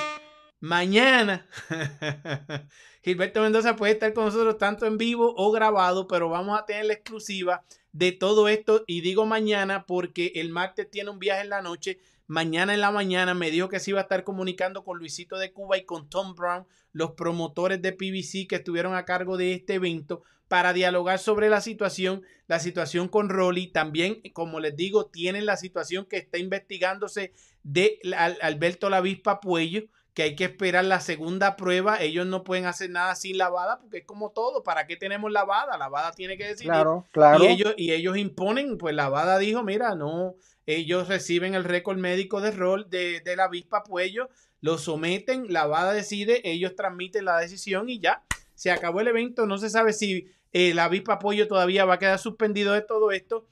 mañana 0.59 1.47
Gilberto 3.03 3.41
Mendoza 3.41 3.75
puede 3.75 3.93
estar 3.93 4.13
con 4.13 4.25
nosotros 4.25 4.57
tanto 4.57 4.85
en 4.85 4.97
vivo 4.97 5.33
o 5.35 5.51
grabado, 5.51 6.07
pero 6.07 6.29
vamos 6.29 6.57
a 6.57 6.65
tener 6.65 6.85
la 6.85 6.93
exclusiva 6.93 7.63
de 7.91 8.13
todo 8.13 8.47
esto. 8.47 8.85
Y 8.87 9.01
digo 9.01 9.25
mañana 9.25 9.85
porque 9.85 10.31
el 10.35 10.49
martes 10.49 10.89
tiene 10.89 11.09
un 11.09 11.19
viaje 11.19 11.41
en 11.41 11.49
la 11.49 11.61
noche 11.61 11.99
Mañana 12.27 12.73
en 12.73 12.81
la 12.81 12.91
mañana 12.91 13.33
me 13.33 13.51
dijo 13.51 13.69
que 13.69 13.79
se 13.79 13.91
iba 13.91 13.99
a 13.99 14.03
estar 14.03 14.23
comunicando 14.23 14.83
con 14.83 14.97
Luisito 14.97 15.37
de 15.37 15.51
Cuba 15.51 15.77
y 15.77 15.85
con 15.85 16.09
Tom 16.09 16.35
Brown, 16.35 16.65
los 16.91 17.11
promotores 17.11 17.81
de 17.81 17.91
PBC 17.91 18.47
que 18.47 18.55
estuvieron 18.55 18.95
a 18.95 19.05
cargo 19.05 19.37
de 19.37 19.53
este 19.53 19.75
evento, 19.75 20.23
para 20.47 20.71
dialogar 20.73 21.17
sobre 21.17 21.49
la 21.49 21.61
situación, 21.61 22.21
la 22.47 22.59
situación 22.59 23.07
con 23.07 23.29
Rolly. 23.29 23.67
También, 23.67 24.21
como 24.33 24.59
les 24.59 24.75
digo, 24.75 25.07
tienen 25.07 25.45
la 25.45 25.57
situación 25.57 26.05
que 26.05 26.17
está 26.17 26.37
investigándose 26.37 27.33
de 27.63 27.99
Alberto 28.41 28.89
Lavispa 28.89 29.39
Puello, 29.39 29.83
que 30.13 30.21
hay 30.21 30.35
que 30.35 30.43
esperar 30.43 30.85
la 30.85 30.99
segunda 30.99 31.55
prueba. 31.55 31.99
Ellos 31.99 32.27
no 32.27 32.43
pueden 32.43 32.67
hacer 32.67 32.91
nada 32.91 33.15
sin 33.15 33.39
lavada, 33.39 33.79
porque 33.79 33.99
es 33.99 34.05
como 34.05 34.29
todo. 34.29 34.63
¿Para 34.63 34.85
qué 34.85 34.95
tenemos 34.95 35.31
lavada? 35.31 35.75
Lavada 35.75 36.11
tiene 36.11 36.37
que 36.37 36.45
decir. 36.45 36.67
Claro, 36.67 37.07
claro. 37.11 37.43
Y 37.43 37.47
ellos, 37.47 37.73
y 37.75 37.91
ellos 37.91 38.15
imponen, 38.15 38.77
pues 38.77 38.93
lavada 38.93 39.39
dijo, 39.39 39.63
mira, 39.63 39.95
no, 39.95 40.35
ellos 40.65 41.07
reciben 41.07 41.55
el 41.55 41.63
récord 41.63 41.97
médico 41.97 42.41
de 42.41 42.51
rol 42.51 42.89
de, 42.89 43.21
la 43.35 43.45
avispa 43.45 43.83
Puello, 43.83 44.29
lo 44.61 44.77
someten, 44.77 45.51
la 45.51 45.67
VADA 45.67 45.93
decide, 45.93 46.41
ellos 46.49 46.75
transmiten 46.75 47.25
la 47.25 47.37
decisión 47.39 47.89
y 47.89 47.99
ya, 47.99 48.23
se 48.55 48.71
acabó 48.71 49.01
el 49.01 49.09
evento. 49.09 49.45
No 49.45 49.57
se 49.57 49.69
sabe 49.69 49.91
si 49.91 50.27
eh, 50.53 50.73
la 50.73 50.85
avispa 50.85 51.13
apoyo 51.13 51.47
todavía 51.47 51.85
va 51.85 51.95
a 51.95 51.99
quedar 51.99 52.19
suspendido 52.19 52.73
de 52.73 52.81
todo 52.81 53.11
esto. 53.11 53.47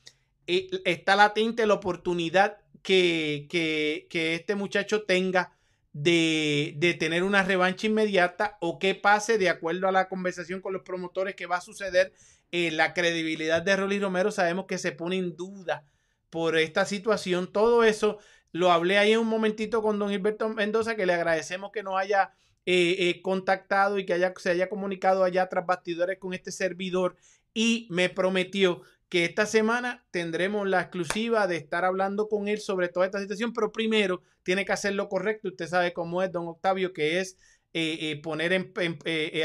Eh, 0.47 0.69
está 0.85 1.15
latente 1.15 1.65
la 1.65 1.73
oportunidad 1.73 2.57
que, 2.81 3.47
que, 3.49 4.35
este 4.35 4.55
muchacho 4.55 5.03
tenga 5.03 5.51
de, 5.93 6.73
de, 6.77 6.93
tener 6.93 7.23
una 7.23 7.43
revancha 7.43 7.87
inmediata 7.87 8.57
o 8.61 8.79
que 8.79 8.95
pase 8.95 9.37
de 9.37 9.49
acuerdo 9.49 9.87
a 9.87 9.91
la 9.91 10.07
conversación 10.07 10.61
con 10.61 10.73
los 10.73 10.83
promotores 10.83 11.35
que 11.35 11.45
va 11.45 11.57
a 11.57 11.61
suceder. 11.61 12.13
Eh, 12.53 12.71
la 12.71 12.93
credibilidad 12.93 13.61
de 13.61 13.75
Rolly 13.75 13.99
Romero 13.99 14.31
sabemos 14.31 14.65
que 14.65 14.77
se 14.77 14.91
pone 14.91 15.17
en 15.17 15.35
duda 15.35 15.85
por 16.31 16.57
esta 16.57 16.85
situación. 16.85 17.51
Todo 17.51 17.83
eso 17.83 18.17
lo 18.51 18.71
hablé 18.71 18.97
ahí 18.97 19.11
en 19.11 19.19
un 19.19 19.27
momentito 19.27 19.83
con 19.83 19.99
don 19.99 20.09
Gilberto 20.09 20.49
Mendoza, 20.49 20.95
que 20.95 21.05
le 21.05 21.13
agradecemos 21.13 21.71
que 21.71 21.83
nos 21.83 21.99
haya 21.99 22.31
eh, 22.65 22.95
eh, 23.09 23.21
contactado 23.21 23.99
y 23.99 24.05
que 24.05 24.13
haya, 24.13 24.33
se 24.37 24.49
haya 24.49 24.69
comunicado 24.69 25.23
allá 25.23 25.47
tras 25.49 25.65
bastidores 25.65 26.17
con 26.19 26.33
este 26.33 26.51
servidor 26.51 27.15
y 27.53 27.87
me 27.91 28.09
prometió 28.09 28.81
que 29.09 29.25
esta 29.25 29.45
semana 29.45 30.05
tendremos 30.11 30.67
la 30.67 30.81
exclusiva 30.81 31.45
de 31.47 31.57
estar 31.57 31.83
hablando 31.83 32.29
con 32.29 32.47
él 32.47 32.59
sobre 32.59 32.87
toda 32.87 33.05
esta 33.05 33.19
situación, 33.19 33.51
pero 33.51 33.71
primero 33.71 34.21
tiene 34.43 34.63
que 34.63 34.71
hacer 34.71 34.93
lo 34.93 35.09
correcto. 35.09 35.49
Usted 35.49 35.67
sabe 35.67 35.91
cómo 35.91 36.23
es, 36.23 36.31
don 36.31 36.47
Octavio, 36.47 36.93
que 36.93 37.19
es 37.19 37.37
eh, 37.73 38.19
poner 38.23 38.71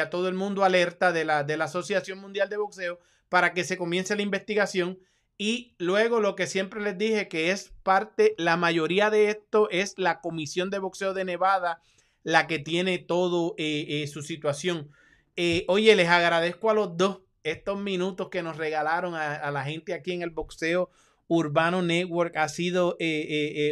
a 0.01 0.11
todo 0.11 0.29
el 0.29 0.35
mundo 0.35 0.63
alerta 0.63 1.13
de 1.13 1.25
la, 1.25 1.43
de 1.43 1.57
la 1.57 1.65
Asociación 1.65 2.19
Mundial 2.19 2.49
de 2.49 2.59
Boxeo 2.59 3.01
para 3.29 3.55
que 3.55 3.65
se 3.65 3.77
comience 3.77 4.15
la 4.15 4.23
investigación 4.23 5.01
y 5.39 5.75
luego 5.79 6.21
lo 6.21 6.37
que 6.37 6.47
siempre 6.47 6.81
les 6.81 6.97
dije 6.97 7.29
que 7.29 7.51
es 7.51 7.73
parte, 7.83 8.35
la 8.39 8.57
mayoría 8.57 9.11
de 9.11 9.31
esto 9.31 9.69
es 9.71 9.95
la 9.99 10.21
Comisión 10.21 10.71
de 10.71 10.79
Boxeo 10.79 11.15
de 11.15 11.25
Nevada 11.25 11.83
la 12.27 12.49
que 12.49 12.59
tiene 12.59 12.99
todo 12.99 13.55
eh, 13.57 13.87
eh, 13.89 14.07
su 14.09 14.21
situación. 14.21 14.91
Eh, 15.37 15.65
oye, 15.69 15.95
les 15.95 16.09
agradezco 16.09 16.71
a 16.71 16.75
los 16.75 16.97
dos 16.97 17.21
estos 17.45 17.81
minutos 17.81 18.31
que 18.31 18.43
nos 18.43 18.57
regalaron 18.57 19.15
a, 19.15 19.49
la 19.53 19.63
gente 19.63 19.95
aquí 19.95 20.11
en 20.11 20.23
el 20.23 20.31
Boxeo 20.31 20.91
Urbano 21.29 21.83
Network. 21.83 22.37
Ha 22.37 22.49
sido 22.49 22.97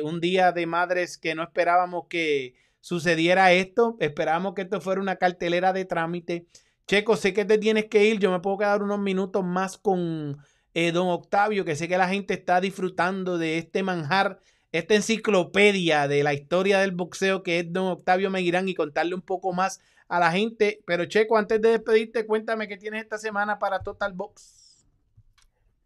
un 0.04 0.20
día 0.20 0.52
de 0.52 0.66
madres 0.66 1.18
que 1.18 1.34
no 1.34 1.42
esperábamos 1.42 2.04
que 2.08 2.54
sucediera 2.80 3.52
esto. 3.52 3.96
Esperábamos 3.98 4.54
que 4.54 4.62
esto 4.62 4.80
fuera 4.80 5.00
una 5.00 5.16
cartelera 5.16 5.72
de 5.72 5.84
trámite. 5.84 6.46
Checo, 6.86 7.16
sé 7.16 7.34
que 7.34 7.44
te 7.44 7.58
tienes 7.58 7.86
que 7.86 8.04
ir. 8.04 8.20
Yo 8.20 8.30
me 8.30 8.38
puedo 8.38 8.58
quedar 8.58 8.84
unos 8.84 9.00
minutos 9.00 9.44
más 9.44 9.78
con 9.78 10.38
eh, 10.74 10.92
don 10.92 11.08
Octavio, 11.08 11.64
que 11.64 11.76
sé 11.76 11.88
que 11.88 11.96
la 11.98 12.08
gente 12.08 12.34
está 12.34 12.60
disfrutando 12.60 13.38
de 13.38 13.58
este 13.58 13.82
manjar, 13.82 14.40
esta 14.72 14.94
enciclopedia 14.94 16.08
de 16.08 16.24
la 16.24 16.34
historia 16.34 16.80
del 16.80 16.90
boxeo 16.90 17.42
que 17.44 17.60
es 17.60 17.72
don 17.72 17.86
Octavio 17.86 18.30
Meguirán 18.30 18.68
y 18.68 18.74
contarle 18.74 19.14
un 19.14 19.22
poco 19.22 19.52
más 19.52 19.80
a 20.08 20.18
la 20.18 20.32
gente. 20.32 20.82
Pero 20.84 21.04
Checo, 21.06 21.38
antes 21.38 21.60
de 21.62 21.70
despedirte, 21.70 22.26
cuéntame 22.26 22.68
qué 22.68 22.76
tienes 22.76 23.02
esta 23.02 23.18
semana 23.18 23.58
para 23.58 23.82
Total 23.82 24.12
Box. 24.12 24.53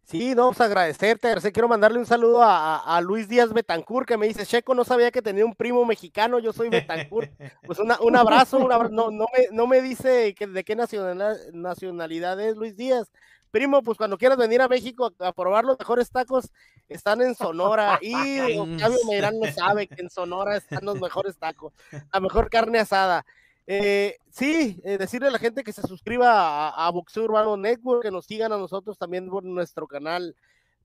Sí, 0.09 0.33
no, 0.33 0.47
pues 0.47 0.61
agradecerte. 0.61 1.35
Quiero 1.51 1.67
mandarle 1.67 1.99
un 1.99 2.05
saludo 2.07 2.41
a, 2.41 2.99
Luis 3.03 3.29
Díaz 3.29 3.53
Betancourt 3.53 4.07
que 4.07 4.17
me 4.17 4.27
dice, 4.27 4.43
Checo, 4.43 4.73
no 4.73 4.83
sabía 4.83 5.11
que 5.11 5.21
tenía 5.21 5.45
un 5.45 5.53
primo 5.53 5.85
mexicano, 5.85 6.39
yo 6.39 6.51
soy 6.51 6.69
Betancourt. 6.69 7.29
Pues 7.63 7.77
un 7.77 8.15
abrazo, 8.15 8.57
un 8.57 8.71
abrazo. 8.71 8.93
No, 8.93 9.11
no, 9.11 9.25
me, 9.31 9.47
no 9.51 9.67
me 9.67 9.81
dice 9.81 10.33
que, 10.33 10.47
de 10.47 10.63
qué 10.63 10.75
nacionalidad 10.75 12.39
es 12.39 12.55
Luis 12.55 12.75
Díaz, 12.75 13.11
primo, 13.51 13.83
pues 13.83 13.97
cuando 13.97 14.17
quieras 14.17 14.37
venir 14.37 14.61
a 14.61 14.67
México 14.67 15.13
a, 15.19 15.31
probar 15.31 15.65
los 15.65 15.77
mejores 15.77 16.09
tacos, 16.09 16.49
están 16.87 17.21
en 17.21 17.35
Sonora. 17.35 17.99
Y 18.01 18.11
Octavio 18.57 18.97
Meirán 19.07 19.39
no 19.39 19.51
sabe 19.51 19.87
que 19.87 20.01
en 20.01 20.09
Sonora 20.09 20.57
están 20.57 20.85
los 20.85 20.99
mejores 20.99 21.37
tacos, 21.37 21.73
la 22.11 22.19
mejor 22.19 22.49
carne 22.49 22.79
asada. 22.79 23.25
Eh, 23.71 24.17
sí, 24.31 24.81
eh, 24.83 24.97
decirle 24.97 25.27
a 25.27 25.31
la 25.31 25.37
gente 25.37 25.63
que 25.63 25.71
se 25.71 25.83
suscriba 25.83 26.69
a, 26.69 26.89
Boxeo 26.89 27.25
Urbano 27.25 27.55
Network, 27.55 28.01
que 28.01 28.09
nos 28.09 28.25
sigan 28.25 28.51
a 28.51 28.57
nosotros 28.57 28.97
también 28.97 29.29
por 29.29 29.43
nuestro 29.43 29.87
canal 29.87 30.35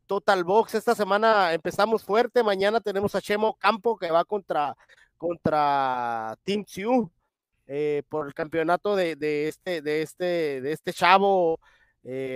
Total 0.07 0.45
Box. 0.45 0.75
Esta 0.75 0.95
semana 0.95 1.55
empezamos 1.55 2.05
fuerte, 2.05 2.43
mañana 2.43 2.81
tenemos 2.81 3.15
a 3.15 3.23
Chemo 3.23 3.55
Campo 3.55 3.97
que 3.97 4.11
va 4.11 4.27
contra, 4.27 4.77
contra 5.17 6.37
Team 6.45 6.67
Sioux 6.67 7.11
eh, 7.67 8.03
por 8.11 8.27
el 8.27 8.35
campeonato 8.35 8.95
de, 8.97 9.17
de, 9.17 9.49
este, 9.49 9.81
de, 9.81 10.03
este, 10.03 10.61
de 10.61 10.73
este 10.73 10.93
chavo 10.93 11.61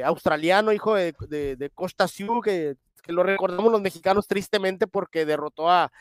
australiano, 0.02 0.72
hijo 0.72 0.94
de, 0.94 1.70
Costa 1.74 2.08
Sioux, 2.08 2.40
que, 2.40 2.76
lo 3.08 3.22
recordamos 3.22 3.70
los 3.70 3.82
mexicanos 3.82 4.26
tristemente 4.26 4.86
porque 4.86 5.26
derrotó 5.26 5.68
a, 5.70 5.92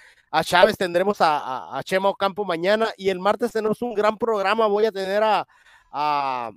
Chávez. 0.44 0.78
Tendremos 0.78 1.22
a, 1.22 1.78
a, 1.78 1.84
Chema 1.84 2.10
Ocampo 2.10 2.46
mañana 2.46 2.90
y 2.98 3.10
el 3.10 3.20
martes 3.20 3.52
tenemos 3.52 3.82
un 3.82 3.94
gran 3.94 4.18
programa. 4.18 4.68
Voy 4.68 4.86
a 4.86 4.92
tener 4.92 5.24
a, 5.24 5.48
a, 5.92 6.52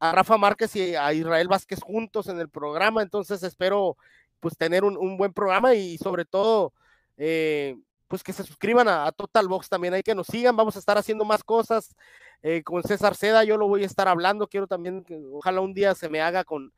Rafa 0.00 0.36
Márquez 0.36 0.76
y 0.76 0.94
a 0.94 1.12
Israel 1.12 1.48
Vázquez 1.48 1.80
juntos 1.82 2.28
en 2.28 2.38
el 2.38 2.48
programa. 2.48 3.02
Entonces 3.02 3.42
espero 3.42 3.96
pues 4.40 4.56
tener 4.56 4.84
un, 4.84 5.16
buen 5.16 5.32
programa 5.32 5.74
y 5.74 5.98
sobre 5.98 6.24
todo 6.24 6.72
eh, 7.16 7.76
pues 8.08 8.22
que 8.22 8.32
se 8.32 8.44
suscriban 8.44 8.88
a, 8.88 9.10
Total 9.12 9.48
Box 9.48 9.68
también, 9.68 9.94
hay 9.94 10.02
que 10.02 10.14
nos 10.14 10.26
sigan, 10.26 10.56
vamos 10.56 10.76
a 10.76 10.78
estar 10.78 10.96
haciendo 10.98 11.24
más 11.24 11.42
cosas 11.42 11.94
eh, 12.42 12.62
con 12.62 12.82
César 12.82 13.16
Seda, 13.16 13.44
yo 13.44 13.56
lo 13.56 13.66
voy 13.66 13.82
a 13.82 13.86
estar 13.86 14.08
hablando, 14.08 14.46
quiero 14.46 14.66
también 14.66 15.02
que 15.02 15.20
ojalá 15.32 15.60
un 15.60 15.74
día 15.74 15.94
se 15.94 16.08
me 16.08 16.20
haga 16.20 16.44
con, 16.44 16.72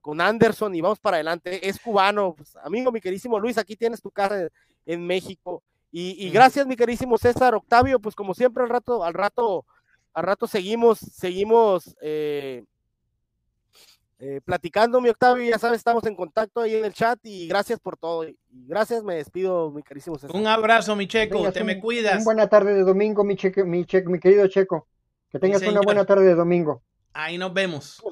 con 0.00 0.20
Anderson 0.20 0.74
y 0.74 0.80
vamos 0.80 0.98
para 0.98 1.16
adelante, 1.16 1.66
es 1.66 1.78
cubano, 1.80 2.34
pues, 2.34 2.56
amigo, 2.56 2.92
mi 2.92 3.00
querísimo 3.00 3.38
Luis, 3.38 3.56
aquí 3.56 3.76
tienes 3.76 4.02
tu 4.02 4.10
casa 4.10 4.48
en 4.84 5.06
México, 5.06 5.62
y, 5.96 6.30
gracias 6.30 6.66
mi 6.66 6.74
querísimo 6.74 7.16
César 7.18 7.54
Octavio, 7.54 8.00
pues 8.00 8.16
como 8.16 8.34
siempre 8.34 8.64
al 8.64 8.68
rato, 8.68 9.04
al 9.04 9.14
rato, 9.14 9.64
al 10.12 10.24
rato 10.24 10.48
seguimos, 10.48 10.98
seguimos 10.98 11.94
eh, 12.02 12.64
eh, 14.18 14.40
platicando, 14.44 15.00
mi 15.00 15.08
Octavio, 15.08 15.48
ya 15.48 15.56
sabes, 15.56 15.78
estamos 15.78 16.04
en 16.06 16.16
contacto 16.16 16.62
ahí 16.62 16.74
en 16.74 16.84
el 16.84 16.92
chat 16.92 17.20
y 17.22 17.46
gracias 17.46 17.78
por 17.78 17.96
todo. 17.96 18.28
Y 18.28 18.36
gracias, 18.50 19.04
me 19.04 19.14
despido, 19.14 19.70
mi 19.70 19.84
carísimo 19.84 20.18
César. 20.18 20.34
Un 20.34 20.48
abrazo, 20.48 20.96
mi 20.96 21.06
Checo, 21.06 21.52
te 21.52 21.62
me 21.62 21.78
cuidas. 21.78 22.16
Una 22.16 22.24
buena 22.24 22.48
tarde 22.48 22.74
de 22.74 22.82
domingo, 22.82 23.22
mi, 23.22 23.36
cheque, 23.36 23.62
mi, 23.62 23.84
cheque, 23.84 24.08
mi 24.08 24.18
querido 24.18 24.48
Checo. 24.48 24.88
Que 25.30 25.38
tengas 25.38 25.62
una 25.62 25.80
buena 25.80 26.04
tarde 26.04 26.24
de 26.24 26.34
domingo. 26.34 26.82
Ahí 27.12 27.38
nos 27.38 27.54
vemos. 27.54 28.02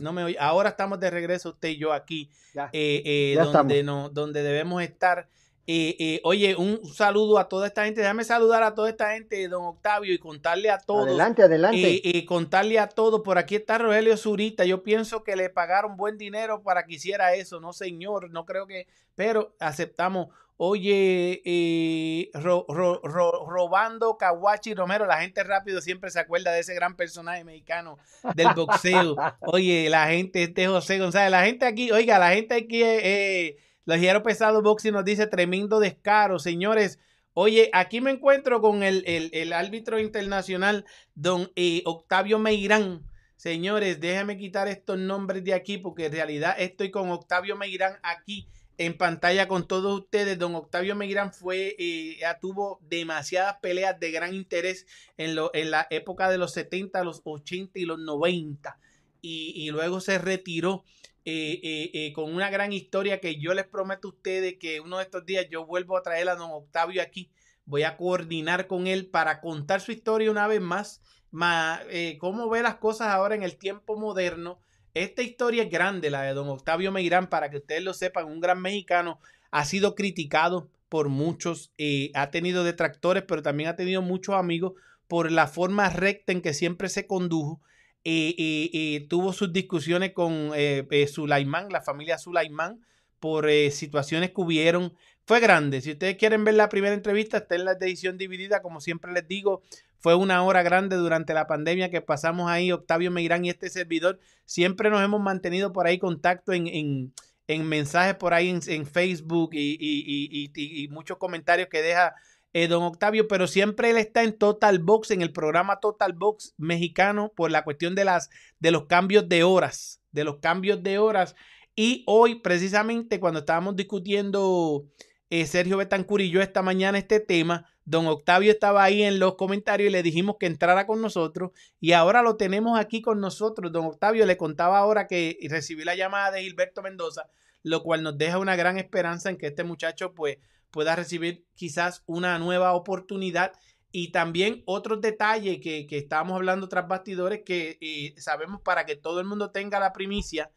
No 0.00 0.12
me 0.12 0.36
Ahora 0.38 0.70
estamos 0.70 0.98
de 0.98 1.10
regreso 1.10 1.50
usted 1.50 1.68
y 1.68 1.78
yo 1.78 1.92
aquí, 1.92 2.30
eh, 2.72 3.02
eh, 3.04 3.38
donde, 3.52 3.82
no, 3.82 4.08
donde 4.08 4.42
debemos 4.42 4.82
estar. 4.82 5.28
Eh, 5.72 6.20
oye, 6.24 6.56
un 6.56 6.84
saludo 6.92 7.38
a 7.38 7.48
toda 7.48 7.68
esta 7.68 7.84
gente. 7.84 8.00
Déjame 8.00 8.24
saludar 8.24 8.64
a 8.64 8.74
toda 8.74 8.88
esta 8.88 9.12
gente, 9.12 9.46
don 9.46 9.64
Octavio, 9.64 10.12
y 10.12 10.18
contarle 10.18 10.68
a 10.68 10.78
todos. 10.78 11.06
Adelante, 11.06 11.44
adelante. 11.44 12.00
Y 12.02 12.24
contarle 12.24 12.80
a 12.80 12.88
todos. 12.88 13.20
Por 13.20 13.38
aquí 13.38 13.54
está 13.54 13.78
Rogelio 13.78 14.16
Zurita. 14.16 14.64
Yo 14.64 14.82
pienso 14.82 15.22
que 15.22 15.36
le 15.36 15.48
pagaron 15.48 15.96
buen 15.96 16.18
dinero 16.18 16.62
para 16.62 16.84
que 16.84 16.94
hiciera 16.94 17.34
eso. 17.34 17.60
No, 17.60 17.72
señor, 17.72 18.30
no 18.30 18.46
creo 18.46 18.66
que. 18.66 18.88
Pero 19.14 19.54
aceptamos. 19.60 20.28
Oye, 20.62 21.40
eh, 21.46 22.30
robando 22.34 24.18
Kawachi 24.18 24.74
Romero, 24.74 25.06
la 25.06 25.22
gente 25.22 25.42
rápido 25.42 25.80
siempre 25.80 26.10
se 26.10 26.20
acuerda 26.20 26.52
de 26.52 26.60
ese 26.60 26.74
gran 26.74 26.96
personaje 26.96 27.44
mexicano 27.44 27.96
del 28.34 28.48
boxeo. 28.54 29.16
Oye, 29.40 29.88
la 29.88 30.08
gente, 30.08 30.42
este 30.42 30.66
José 30.66 30.98
González, 30.98 31.30
la 31.30 31.46
gente 31.46 31.64
aquí, 31.64 31.90
oiga, 31.92 32.18
la 32.18 32.32
gente 32.32 32.56
aquí, 32.56 32.82
eh, 32.82 33.56
Ligero 33.86 34.22
Pesado 34.22 34.60
Boxing 34.60 34.92
nos 34.92 35.06
dice 35.06 35.26
tremendo 35.26 35.80
descaro, 35.80 36.38
señores. 36.38 36.98
Oye, 37.32 37.70
aquí 37.72 38.02
me 38.02 38.10
encuentro 38.10 38.60
con 38.60 38.82
el, 38.82 39.02
el, 39.06 39.54
árbitro 39.54 39.98
internacional, 39.98 40.84
don 41.14 41.50
eh, 41.56 41.80
Octavio 41.86 42.38
Meirán. 42.38 43.08
Señores, 43.36 43.98
déjame 43.98 44.36
quitar 44.36 44.68
estos 44.68 44.98
nombres 44.98 45.42
de 45.42 45.54
aquí 45.54 45.78
porque 45.78 46.04
en 46.04 46.12
realidad 46.12 46.54
estoy 46.58 46.90
con 46.90 47.10
Octavio 47.10 47.56
Meirán 47.56 47.94
aquí 48.02 48.46
en 48.80 48.96
pantalla 48.96 49.46
con 49.46 49.68
todos 49.68 50.00
ustedes. 50.00 50.38
Don 50.38 50.54
Octavio 50.54 50.96
Megrán 50.96 51.34
fue, 51.34 51.76
eh, 51.78 52.18
tuvo 52.40 52.80
demasiadas 52.80 53.58
peleas 53.60 54.00
de 54.00 54.10
gran 54.10 54.34
interés 54.34 54.86
en, 55.18 55.34
lo, 55.34 55.50
en 55.52 55.70
la 55.70 55.86
época 55.90 56.30
de 56.30 56.38
los 56.38 56.54
70, 56.54 57.04
los 57.04 57.20
80 57.22 57.78
y 57.78 57.84
los 57.84 57.98
90. 57.98 58.78
Y, 59.20 59.70
luego 59.70 60.00
se 60.00 60.16
retiró 60.16 60.82
eh, 61.26 61.90
eh, 61.92 62.12
con 62.14 62.34
una 62.34 62.48
gran 62.48 62.72
historia 62.72 63.20
que 63.20 63.38
yo 63.38 63.52
les 63.52 63.66
prometo 63.66 64.08
a 64.08 64.12
ustedes 64.12 64.56
que 64.58 64.80
uno 64.80 64.96
de 64.96 65.04
estos 65.04 65.26
días 65.26 65.46
yo 65.50 65.66
vuelvo 65.66 65.98
a 65.98 66.02
traer 66.02 66.30
a 66.30 66.36
don 66.36 66.50
Octavio 66.50 67.02
aquí. 67.02 67.30
Voy 67.66 67.82
a 67.82 67.98
coordinar 67.98 68.66
con 68.66 68.86
él 68.86 69.08
para 69.08 69.42
contar 69.42 69.82
su 69.82 69.92
historia 69.92 70.30
una 70.30 70.46
vez 70.46 70.62
más. 70.62 71.02
más 71.30 71.82
cómo 72.18 72.48
ve 72.48 72.62
las 72.62 72.76
cosas 72.76 73.08
ahora 73.08 73.34
en 73.34 73.42
el 73.42 73.58
tiempo 73.58 73.98
moderno 73.98 74.58
esta 74.94 75.22
historia 75.22 75.64
es 75.64 75.70
grande, 75.70 76.10
la 76.10 76.22
de 76.22 76.34
don 76.34 76.48
Octavio 76.48 76.92
Meirán, 76.92 77.28
para 77.28 77.50
que 77.50 77.58
ustedes 77.58 77.82
lo 77.82 77.94
sepan, 77.94 78.26
un 78.26 78.40
gran 78.40 78.60
mexicano, 78.60 79.20
ha 79.50 79.64
sido 79.64 79.94
criticado 79.94 80.68
por 80.88 81.08
muchos, 81.08 81.72
eh, 81.78 82.10
ha 82.14 82.30
tenido 82.30 82.64
detractores, 82.64 83.22
pero 83.22 83.42
también 83.42 83.68
ha 83.68 83.76
tenido 83.76 84.02
muchos 84.02 84.34
amigos 84.34 84.72
por 85.10 85.32
la 85.32 85.48
forma 85.48 85.90
recta 85.90 86.30
en 86.30 86.40
que 86.40 86.54
siempre 86.54 86.88
se 86.88 87.08
condujo. 87.08 87.60
y, 88.02 89.00
tuvo 89.08 89.32
sus 89.32 89.52
discusiones 89.52 90.12
con 90.12 90.52
eh, 90.54 90.86
eh, 90.90 91.06
Sulaimán, 91.06 91.68
la 91.70 91.82
familia 91.82 92.16
Sulaimán, 92.16 92.80
por 93.18 93.48
eh, 93.50 93.70
situaciones 93.72 94.30
que 94.30 94.40
hubieron. 94.40 94.94
Fue 95.30 95.38
grande. 95.38 95.80
Si 95.80 95.92
ustedes 95.92 96.16
quieren 96.16 96.42
ver 96.42 96.54
la 96.54 96.68
primera 96.68 96.92
entrevista, 96.92 97.36
está 97.36 97.54
en 97.54 97.64
la 97.64 97.74
edición 97.74 98.18
dividida. 98.18 98.62
Como 98.62 98.80
siempre 98.80 99.12
les 99.12 99.28
digo, 99.28 99.62
fue 100.00 100.16
una 100.16 100.42
hora 100.42 100.64
grande 100.64 100.96
durante 100.96 101.34
la 101.34 101.46
pandemia 101.46 101.88
que 101.88 102.00
pasamos 102.00 102.50
ahí, 102.50 102.72
Octavio 102.72 103.12
Meirán 103.12 103.44
y 103.44 103.50
este 103.50 103.70
servidor. 103.70 104.18
Siempre 104.44 104.90
nos 104.90 105.00
hemos 105.04 105.20
mantenido 105.20 105.72
por 105.72 105.86
ahí 105.86 106.00
contacto 106.00 106.52
en, 106.52 106.66
en, 106.66 107.14
en 107.46 107.68
mensajes 107.68 108.16
por 108.16 108.34
ahí 108.34 108.48
en, 108.48 108.86
Facebook 108.86 109.50
y, 109.52 109.76
y, 109.78 110.88
muchos 110.88 111.16
comentarios 111.16 111.68
que 111.68 111.80
deja 111.80 112.12
eh, 112.52 112.66
don 112.66 112.82
Octavio, 112.82 113.28
pero 113.28 113.46
siempre 113.46 113.90
él 113.90 113.98
está 113.98 114.24
en 114.24 114.36
Total 114.36 114.80
Box, 114.80 115.12
en 115.12 115.22
el 115.22 115.32
programa 115.32 115.78
Total 115.78 116.12
Box 116.12 116.54
mexicano, 116.58 117.32
por 117.36 117.52
la 117.52 117.62
cuestión 117.62 117.94
de, 117.94 118.04
las, 118.04 118.30
de 118.58 118.72
los 118.72 118.86
cambios 118.86 119.28
de 119.28 119.44
horas, 119.44 120.02
de 120.10 120.24
los 120.24 120.38
cambios 120.40 120.82
de 120.82 120.98
horas. 120.98 121.36
Y 121.76 122.02
hoy, 122.08 122.40
precisamente, 122.40 123.20
cuando 123.20 123.38
estábamos 123.38 123.76
discutiendo 123.76 124.88
eh, 125.30 125.46
Sergio 125.46 125.76
Betancur 125.76 126.20
y 126.20 126.30
yo 126.30 126.42
esta 126.42 126.60
mañana 126.60 126.98
este 126.98 127.20
tema, 127.20 127.66
don 127.84 128.06
Octavio 128.08 128.50
estaba 128.50 128.82
ahí 128.82 129.04
en 129.04 129.20
los 129.20 129.36
comentarios 129.36 129.88
y 129.88 129.92
le 129.92 130.02
dijimos 130.02 130.36
que 130.38 130.46
entrara 130.46 130.86
con 130.86 131.00
nosotros 131.00 131.52
y 131.80 131.92
ahora 131.92 132.20
lo 132.22 132.36
tenemos 132.36 132.78
aquí 132.78 133.00
con 133.00 133.20
nosotros. 133.20 133.70
Don 133.70 133.86
Octavio 133.86 134.26
le 134.26 134.36
contaba 134.36 134.78
ahora 134.78 135.06
que 135.06 135.38
recibí 135.48 135.84
la 135.84 135.94
llamada 135.94 136.32
de 136.32 136.42
Gilberto 136.42 136.82
Mendoza, 136.82 137.30
lo 137.62 137.82
cual 137.82 138.02
nos 138.02 138.18
deja 138.18 138.38
una 138.38 138.56
gran 138.56 138.76
esperanza 138.76 139.30
en 139.30 139.38
que 139.38 139.46
este 139.46 139.62
muchacho 139.62 140.14
pues 140.14 140.38
pueda 140.72 140.96
recibir 140.96 141.46
quizás 141.54 142.02
una 142.06 142.38
nueva 142.38 142.72
oportunidad 142.72 143.52
y 143.92 144.12
también 144.12 144.62
otros 144.66 145.00
detalles 145.00 145.60
que, 145.60 145.86
que 145.86 145.98
estábamos 145.98 146.36
hablando 146.36 146.68
tras 146.68 146.88
bastidores 146.88 147.42
que 147.44 147.78
eh, 147.80 148.14
sabemos 148.20 148.60
para 148.62 148.84
que 148.84 148.96
todo 148.96 149.20
el 149.20 149.26
mundo 149.26 149.50
tenga 149.50 149.78
la 149.80 149.92
primicia. 149.92 150.50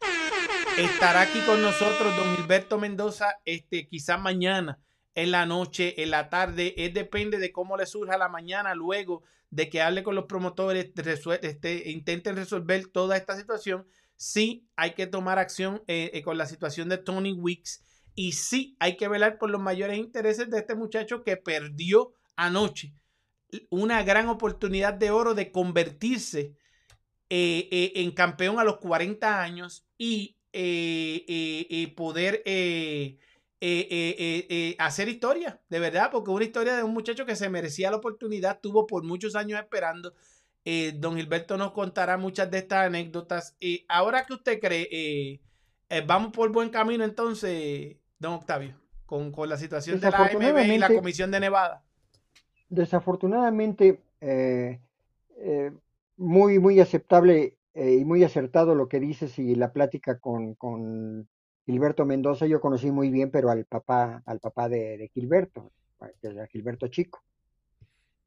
Estará 0.78 1.22
aquí 1.22 1.38
con 1.46 1.62
nosotros 1.62 2.16
don 2.16 2.34
Gilberto 2.34 2.80
Mendoza, 2.80 3.38
este, 3.44 3.86
quizás 3.86 4.20
mañana, 4.20 4.80
en 5.14 5.30
la 5.30 5.46
noche, 5.46 6.02
en 6.02 6.10
la 6.10 6.28
tarde. 6.28 6.74
Es 6.76 6.92
depende 6.92 7.38
de 7.38 7.52
cómo 7.52 7.76
le 7.76 7.86
surja 7.86 8.18
la 8.18 8.28
mañana, 8.28 8.74
luego 8.74 9.22
de 9.50 9.70
que 9.70 9.80
hable 9.80 10.02
con 10.02 10.16
los 10.16 10.24
promotores, 10.24 10.90
este, 11.42 11.90
intenten 11.92 12.34
resolver 12.34 12.88
toda 12.88 13.16
esta 13.16 13.36
situación. 13.36 13.86
Sí, 14.16 14.66
hay 14.74 14.94
que 14.94 15.06
tomar 15.06 15.38
acción 15.38 15.84
eh, 15.86 16.10
eh, 16.12 16.22
con 16.22 16.36
la 16.38 16.46
situación 16.46 16.88
de 16.88 16.98
Tony 16.98 17.32
Weeks 17.32 17.84
y 18.16 18.32
sí, 18.32 18.76
hay 18.80 18.96
que 18.96 19.06
velar 19.06 19.38
por 19.38 19.50
los 19.50 19.62
mayores 19.62 19.96
intereses 19.96 20.50
de 20.50 20.58
este 20.58 20.74
muchacho 20.74 21.22
que 21.22 21.36
perdió 21.36 22.14
anoche 22.34 22.94
una 23.70 24.02
gran 24.02 24.28
oportunidad 24.28 24.94
de 24.94 25.12
oro 25.12 25.34
de 25.34 25.52
convertirse 25.52 26.56
eh, 27.30 27.92
en 27.94 28.10
campeón 28.10 28.58
a 28.58 28.64
los 28.64 28.78
40 28.78 29.40
años 29.40 29.86
y 29.96 30.33
eh, 30.54 31.92
poder 31.96 32.42
hacer 34.78 35.08
historia, 35.08 35.60
de 35.68 35.78
verdad, 35.78 36.10
porque 36.10 36.30
una 36.30 36.44
historia 36.44 36.76
de 36.76 36.82
un 36.82 36.92
muchacho 36.92 37.26
que 37.26 37.36
se 37.36 37.50
merecía 37.50 37.90
la 37.90 37.96
oportunidad, 37.96 38.60
tuvo 38.60 38.86
por 38.86 39.02
muchos 39.04 39.36
años 39.36 39.60
esperando. 39.60 40.12
don 40.94 41.16
Gilberto 41.16 41.56
nos 41.56 41.72
contará 41.72 42.16
muchas 42.16 42.50
de 42.50 42.58
estas 42.58 42.86
anécdotas. 42.86 43.56
ahora 43.88 44.24
que 44.24 44.34
usted 44.34 44.60
cree, 44.60 45.40
vamos 46.06 46.32
por 46.32 46.50
buen 46.52 46.70
camino 46.70 47.04
entonces, 47.04 47.96
don 48.18 48.34
Octavio, 48.34 48.80
con, 49.06 49.32
con 49.32 49.48
la 49.48 49.56
situación 49.56 50.00
de 50.00 50.10
la 50.10 50.18
AMB 50.18 50.72
y 50.72 50.78
la 50.78 50.88
Comisión 50.88 51.30
de 51.30 51.40
Nevada 51.40 51.84
desafortunadamente, 52.74 54.00
eh, 54.20 54.80
eh, 55.36 55.72
muy, 56.16 56.58
muy 56.58 56.80
aceptable 56.80 57.54
eh, 57.74 57.94
y 57.94 58.04
muy 58.04 58.22
acertado 58.22 58.74
lo 58.74 58.88
que 58.88 59.00
dices 59.00 59.38
y 59.38 59.54
la 59.56 59.72
plática 59.72 60.18
con, 60.18 60.54
con, 60.54 61.28
Gilberto 61.66 62.04
Mendoza, 62.04 62.46
yo 62.46 62.60
conocí 62.60 62.90
muy 62.90 63.10
bien, 63.10 63.30
pero 63.30 63.50
al 63.50 63.64
papá, 63.64 64.22
al 64.26 64.38
papá 64.38 64.68
de, 64.68 65.10
Gilberto, 65.14 65.72
a 65.98 66.46
Gilberto 66.46 66.88
Chico. 66.88 67.22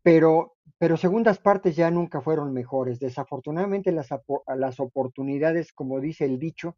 Pero, 0.02 0.56
pero 0.80 0.98
segundas 0.98 1.38
partes 1.38 1.76
ya 1.76 1.92
nunca 1.92 2.20
fueron 2.20 2.52
mejores. 2.52 3.00
Desafortunadamente 3.00 3.92
las, 3.92 4.10
las 4.56 4.80
oportunidades, 4.80 5.72
como 5.72 6.00
dice 6.00 6.26
el 6.26 6.40
dicho, 6.40 6.78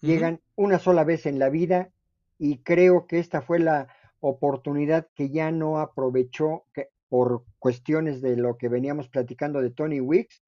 llegan 0.00 0.40
una 0.56 0.78
sola 0.78 1.04
vez 1.04 1.26
en 1.26 1.38
la 1.38 1.50
vida 1.50 1.90
y 2.38 2.58
creo 2.58 3.06
que 3.06 3.18
esta 3.18 3.42
fue 3.42 3.58
la 3.58 3.88
oportunidad 4.20 5.08
que 5.14 5.28
ya 5.28 5.50
no 5.50 5.78
aprovechó, 5.78 6.64
que, 6.72 6.88
por 7.08 7.44
cuestiones 7.58 8.22
de 8.22 8.36
lo 8.36 8.56
que 8.56 8.68
veníamos 8.68 9.08
platicando 9.08 9.60
de 9.60 9.70
Tony 9.70 10.00
Wicks 10.00 10.42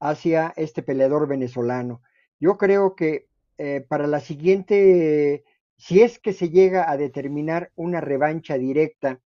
hacia 0.00 0.52
este 0.56 0.82
peleador 0.82 1.28
venezolano. 1.28 2.02
Yo 2.40 2.56
creo 2.58 2.94
que 2.94 3.28
eh, 3.58 3.84
para 3.88 4.06
la 4.06 4.20
siguiente, 4.20 5.44
si 5.76 6.02
es 6.02 6.18
que 6.18 6.32
se 6.32 6.50
llega 6.50 6.90
a 6.90 6.96
determinar 6.96 7.70
una 7.76 8.00
revancha 8.00 8.58
directa, 8.58 9.20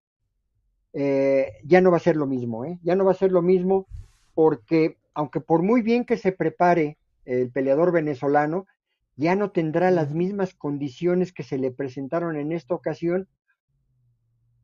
eh, 0.94 1.54
ya 1.64 1.82
no 1.82 1.92
va 1.92 1.98
a 1.98 2.02
ser 2.02 2.16
lo 2.16 2.28
mismo, 2.28 2.66
¿eh? 2.66 2.80
ya 2.84 2.96
no 2.96 3.06
va 3.06 3.12
a 3.12 3.16
ser 3.16 3.32
lo 3.32 3.42
mismo 3.42 3.88
porque 4.34 4.98
aunque 5.14 5.42
por 5.42 5.64
muy 5.64 5.82
bien 5.82 6.06
que 6.06 6.18
se 6.18 6.32
prepare 6.32 6.98
el 7.26 7.52
peleador 7.52 7.92
venezolano, 7.92 8.68
ya 9.16 9.36
no 9.36 9.50
tendrá 9.50 9.90
las 9.90 10.14
mismas 10.14 10.54
condiciones 10.54 11.34
que 11.34 11.44
se 11.44 11.58
le 11.58 11.72
presentaron 11.72 12.38
en 12.38 12.52
esta 12.52 12.76
ocasión. 12.76 13.28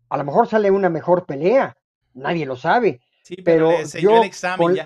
A 0.10 0.18
lo 0.18 0.24
mejor 0.24 0.48
sale 0.48 0.70
una 0.70 0.90
mejor 0.90 1.26
pelea, 1.26 1.76
nadie 2.14 2.46
lo 2.46 2.56
sabe. 2.56 3.02
Pero, 3.44 3.72
yo, 4.00 4.22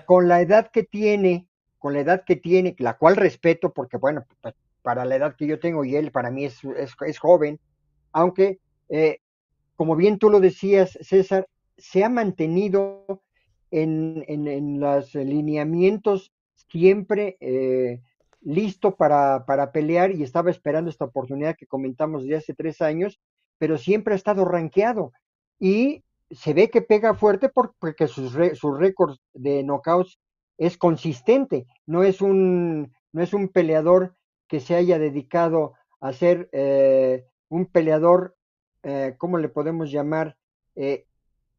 con, 0.05 0.27
la 0.27 0.41
edad 0.41 0.69
que 0.71 0.83
tiene, 0.83 1.47
con 1.79 1.93
la 1.93 2.01
edad 2.01 2.23
que 2.25 2.35
tiene, 2.35 2.75
la 2.79 2.97
cual 2.97 3.15
respeto, 3.15 3.73
porque 3.73 3.97
bueno, 3.97 4.25
pues, 4.41 4.55
para 4.81 5.05
la 5.05 5.15
edad 5.15 5.35
que 5.35 5.47
yo 5.47 5.59
tengo 5.59 5.83
y 5.83 5.95
él 5.95 6.11
para 6.11 6.31
mí 6.31 6.45
es, 6.45 6.59
es, 7.05 7.19
joven, 7.19 7.59
aunque, 8.11 8.59
eh, 8.89 9.19
como 9.75 9.95
bien 9.95 10.17
tú 10.19 10.29
lo 10.29 10.39
decías, 10.39 10.97
César, 11.01 11.47
se 11.77 12.03
ha 12.03 12.09
mantenido 12.09 13.23
en, 13.71 14.23
en, 14.27 14.79
los 14.79 15.13
lineamientos 15.13 16.31
siempre 16.69 17.37
eh, 17.39 18.01
listo 18.41 18.95
para, 18.95 19.45
para 19.45 19.71
pelear 19.71 20.11
y 20.11 20.23
estaba 20.23 20.51
esperando 20.51 20.89
esta 20.89 21.05
oportunidad 21.05 21.55
que 21.57 21.67
comentamos 21.67 22.25
de 22.25 22.35
hace 22.35 22.53
tres 22.53 22.81
años, 22.81 23.19
pero 23.57 23.77
siempre 23.77 24.13
ha 24.13 24.17
estado 24.17 24.45
rankeado. 24.45 25.11
Y 25.59 26.03
se 26.31 26.53
ve 26.53 26.69
que 26.69 26.81
pega 26.81 27.13
fuerte 27.13 27.49
porque 27.49 28.07
sus, 28.07 28.33
sus 28.53 28.77
récords 28.77 29.19
de 29.33 29.63
knockouts 29.63 30.19
es 30.57 30.77
consistente, 30.77 31.67
no 31.85 32.03
es 32.03 32.21
un, 32.21 32.93
no 33.11 33.21
es 33.21 33.33
un 33.33 33.49
peleador 33.49 34.15
que 34.47 34.59
se 34.59 34.75
haya 34.75 34.99
dedicado 34.99 35.73
a 35.99 36.13
ser 36.13 36.49
eh, 36.51 37.25
un 37.49 37.65
peleador, 37.65 38.35
eh, 38.83 39.15
¿cómo 39.17 39.37
le 39.37 39.49
podemos 39.49 39.91
llamar? 39.91 40.37
Eh, 40.75 41.05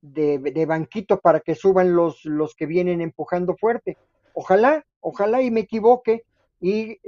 de, 0.01 0.39
de, 0.39 0.67
banquito 0.67 1.19
para 1.19 1.41
que 1.41 1.57
suban 1.57 1.97
los, 1.97 2.25
los 2.25 2.55
que 2.55 2.67
vienen 2.67 3.01
empujando 3.01 3.57
fuerte. 3.57 3.97
Ojalá, 4.33 4.85
ojalá 5.01 5.43
y 5.43 5.51
me 5.51 5.61
equivoque 5.61 6.23
y 6.61 7.01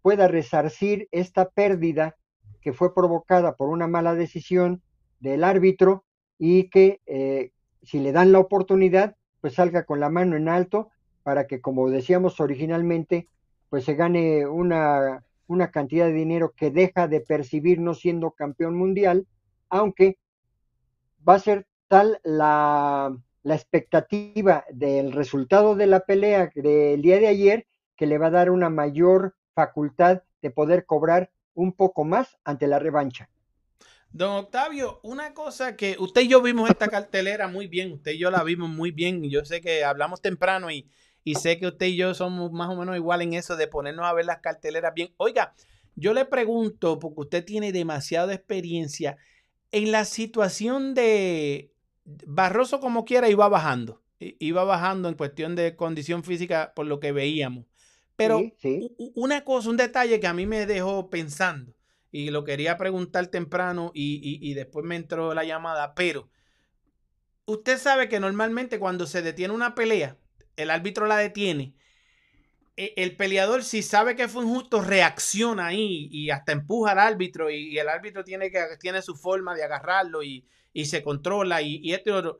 pueda 0.00 0.26
resarcir 0.26 1.08
esta 1.12 1.50
pérdida 1.50 2.16
que 2.62 2.72
fue 2.72 2.94
provocada 2.94 3.54
por 3.54 3.68
una 3.68 3.86
mala 3.86 4.14
decisión 4.14 4.82
del 5.18 5.44
árbitro 5.44 6.04
y 6.42 6.70
que 6.70 7.02
eh, 7.04 7.52
si 7.82 8.00
le 8.00 8.12
dan 8.12 8.32
la 8.32 8.38
oportunidad, 8.38 9.14
pues 9.42 9.54
salga 9.54 9.84
con 9.84 10.00
la 10.00 10.08
mano 10.08 10.36
en 10.36 10.48
alto 10.48 10.88
para 11.22 11.46
que, 11.46 11.60
como 11.60 11.90
decíamos 11.90 12.40
originalmente, 12.40 13.28
pues 13.68 13.84
se 13.84 13.94
gane 13.94 14.46
una, 14.46 15.22
una 15.48 15.70
cantidad 15.70 16.06
de 16.06 16.14
dinero 16.14 16.54
que 16.56 16.70
deja 16.70 17.08
de 17.08 17.20
percibir 17.20 17.78
no 17.78 17.92
siendo 17.92 18.30
campeón 18.30 18.74
mundial, 18.74 19.26
aunque 19.68 20.16
va 21.28 21.34
a 21.34 21.40
ser 21.40 21.66
tal 21.88 22.18
la, 22.24 23.14
la 23.42 23.54
expectativa 23.54 24.64
del 24.72 25.12
resultado 25.12 25.76
de 25.76 25.88
la 25.88 26.00
pelea 26.00 26.50
del 26.54 27.02
día 27.02 27.18
de 27.18 27.28
ayer 27.28 27.66
que 27.96 28.06
le 28.06 28.16
va 28.16 28.28
a 28.28 28.30
dar 28.30 28.50
una 28.50 28.70
mayor 28.70 29.34
facultad 29.54 30.22
de 30.40 30.50
poder 30.50 30.86
cobrar 30.86 31.30
un 31.52 31.74
poco 31.74 32.04
más 32.04 32.38
ante 32.44 32.66
la 32.66 32.78
revancha. 32.78 33.28
Don 34.12 34.32
Octavio, 34.32 34.98
una 35.02 35.34
cosa 35.34 35.76
que 35.76 35.96
usted 35.98 36.22
y 36.22 36.28
yo 36.28 36.42
vimos 36.42 36.68
esta 36.68 36.88
cartelera 36.88 37.46
muy 37.46 37.68
bien, 37.68 37.92
usted 37.92 38.12
y 38.12 38.18
yo 38.18 38.30
la 38.30 38.42
vimos 38.42 38.68
muy 38.68 38.90
bien, 38.90 39.24
y 39.24 39.30
yo 39.30 39.44
sé 39.44 39.60
que 39.60 39.84
hablamos 39.84 40.20
temprano 40.20 40.70
y, 40.70 40.88
y 41.22 41.36
sé 41.36 41.58
que 41.58 41.68
usted 41.68 41.86
y 41.86 41.96
yo 41.96 42.12
somos 42.14 42.50
más 42.50 42.68
o 42.70 42.76
menos 42.76 42.96
igual 42.96 43.22
en 43.22 43.34
eso 43.34 43.56
de 43.56 43.68
ponernos 43.68 44.06
a 44.06 44.12
ver 44.12 44.24
las 44.24 44.38
carteleras 44.38 44.94
bien. 44.94 45.14
Oiga, 45.16 45.54
yo 45.94 46.12
le 46.12 46.24
pregunto, 46.24 46.98
porque 46.98 47.20
usted 47.20 47.44
tiene 47.44 47.70
demasiada 47.70 48.34
experiencia, 48.34 49.16
en 49.70 49.92
la 49.92 50.04
situación 50.04 50.94
de 50.94 51.72
Barroso 52.04 52.80
como 52.80 53.04
quiera 53.04 53.28
iba 53.28 53.48
bajando, 53.48 54.02
iba 54.18 54.64
bajando 54.64 55.08
en 55.08 55.14
cuestión 55.14 55.54
de 55.54 55.76
condición 55.76 56.24
física 56.24 56.72
por 56.74 56.86
lo 56.86 56.98
que 56.98 57.12
veíamos. 57.12 57.66
Pero 58.16 58.42
una 59.14 59.44
cosa, 59.44 59.70
un 59.70 59.76
detalle 59.76 60.18
que 60.18 60.26
a 60.26 60.34
mí 60.34 60.46
me 60.46 60.66
dejó 60.66 61.08
pensando 61.08 61.72
y 62.12 62.30
lo 62.30 62.44
quería 62.44 62.76
preguntar 62.76 63.28
temprano 63.28 63.92
y, 63.94 64.54
después 64.54 64.84
me 64.84 64.96
entró 64.96 65.34
la 65.34 65.44
llamada, 65.44 65.94
pero 65.94 66.28
usted 67.46 67.78
sabe 67.78 68.08
que 68.08 68.20
normalmente 68.20 68.78
cuando 68.78 69.06
se 69.06 69.22
detiene 69.22 69.54
una 69.54 69.74
pelea, 69.74 70.16
el 70.56 70.70
árbitro 70.70 71.06
la 71.06 71.16
detiene 71.16 71.74
e, 72.76 72.94
el 72.96 73.16
peleador, 73.16 73.62
si 73.62 73.82
sabe 73.82 74.16
que 74.16 74.28
fue 74.28 74.44
injusto, 74.44 74.80
reacciona 74.80 75.66
ahí 75.66 76.08
y 76.10 76.30
hasta 76.30 76.52
empuja 76.52 76.92
al 76.92 76.98
árbitro 76.98 77.50
y, 77.50 77.78
el 77.78 77.88
árbitro 77.88 78.24
tiene, 78.24 78.50
que, 78.50 78.60
tiene 78.80 79.02
su 79.02 79.16
forma 79.16 79.54
de 79.54 79.64
agarrarlo 79.64 80.22
y, 80.22 80.46
se 80.84 81.02
controla 81.02 81.62
y, 81.62 81.76
y 81.82 81.92
este 81.92 82.10
otro. 82.10 82.38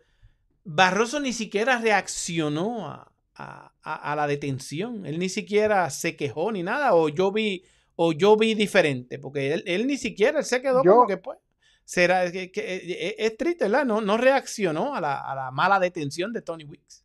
Barroso 0.65 1.21
ni 1.21 1.33
siquiera 1.33 1.79
reaccionó 1.79 2.87
a, 3.35 4.15
la 4.17 4.27
detención. 4.27 5.07
Él 5.07 5.19
ni 5.19 5.29
siquiera 5.29 5.89
se 5.91 6.17
quejó 6.17 6.53
ni 6.53 6.63
nada. 6.63 6.95
O 6.95 7.09
yo 7.09 7.33
vi, 7.33 7.65
o 8.03 8.13
yo 8.13 8.35
vi 8.35 8.55
diferente. 8.55 9.19
Porque 9.19 9.53
él, 9.53 9.87
ni 9.87 9.99
siquiera 9.99 10.43
se 10.43 10.63
quedó 10.63 10.83
como 10.83 11.07
que 11.07 11.19
pues. 11.19 11.39
Será 11.85 12.31
que, 12.33 12.51
e, 12.55 13.15
es 13.19 13.37
triste, 13.37 13.65
¿verdad? 13.65 13.85
No, 13.85 14.01
no 14.01 14.17
reaccionó 14.17 14.95
a 14.95 15.01
la, 15.03 15.51
mala 15.53 15.79
detención 15.79 16.33
de 16.33 16.41
Tony 16.41 16.65
Wicks. 16.65 17.05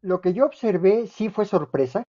Lo 0.00 0.22
que 0.22 0.32
yo 0.32 0.46
observé 0.46 1.08
sí 1.08 1.28
fue 1.28 1.44
sorpresa, 1.44 2.04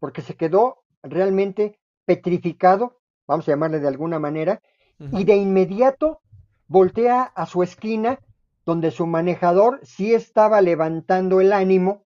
porque 0.00 0.22
se 0.22 0.34
quedó 0.34 0.82
realmente 1.04 1.78
petrificado, 2.04 2.98
vamos 3.28 3.46
a 3.46 3.52
llamarle 3.52 3.78
de 3.78 3.88
alguna 3.88 4.18
manera, 4.18 4.60
y 5.12 5.22
de 5.22 5.36
inmediato 5.36 6.20
voltea 6.66 7.22
a 7.22 7.46
su 7.46 7.62
esquina 7.62 8.18
donde 8.64 8.90
su 8.90 9.06
manejador 9.06 9.78
sí 9.84 10.14
estaba 10.14 10.60
levantando 10.62 11.40
el 11.40 11.52
ánimo, 11.52 12.06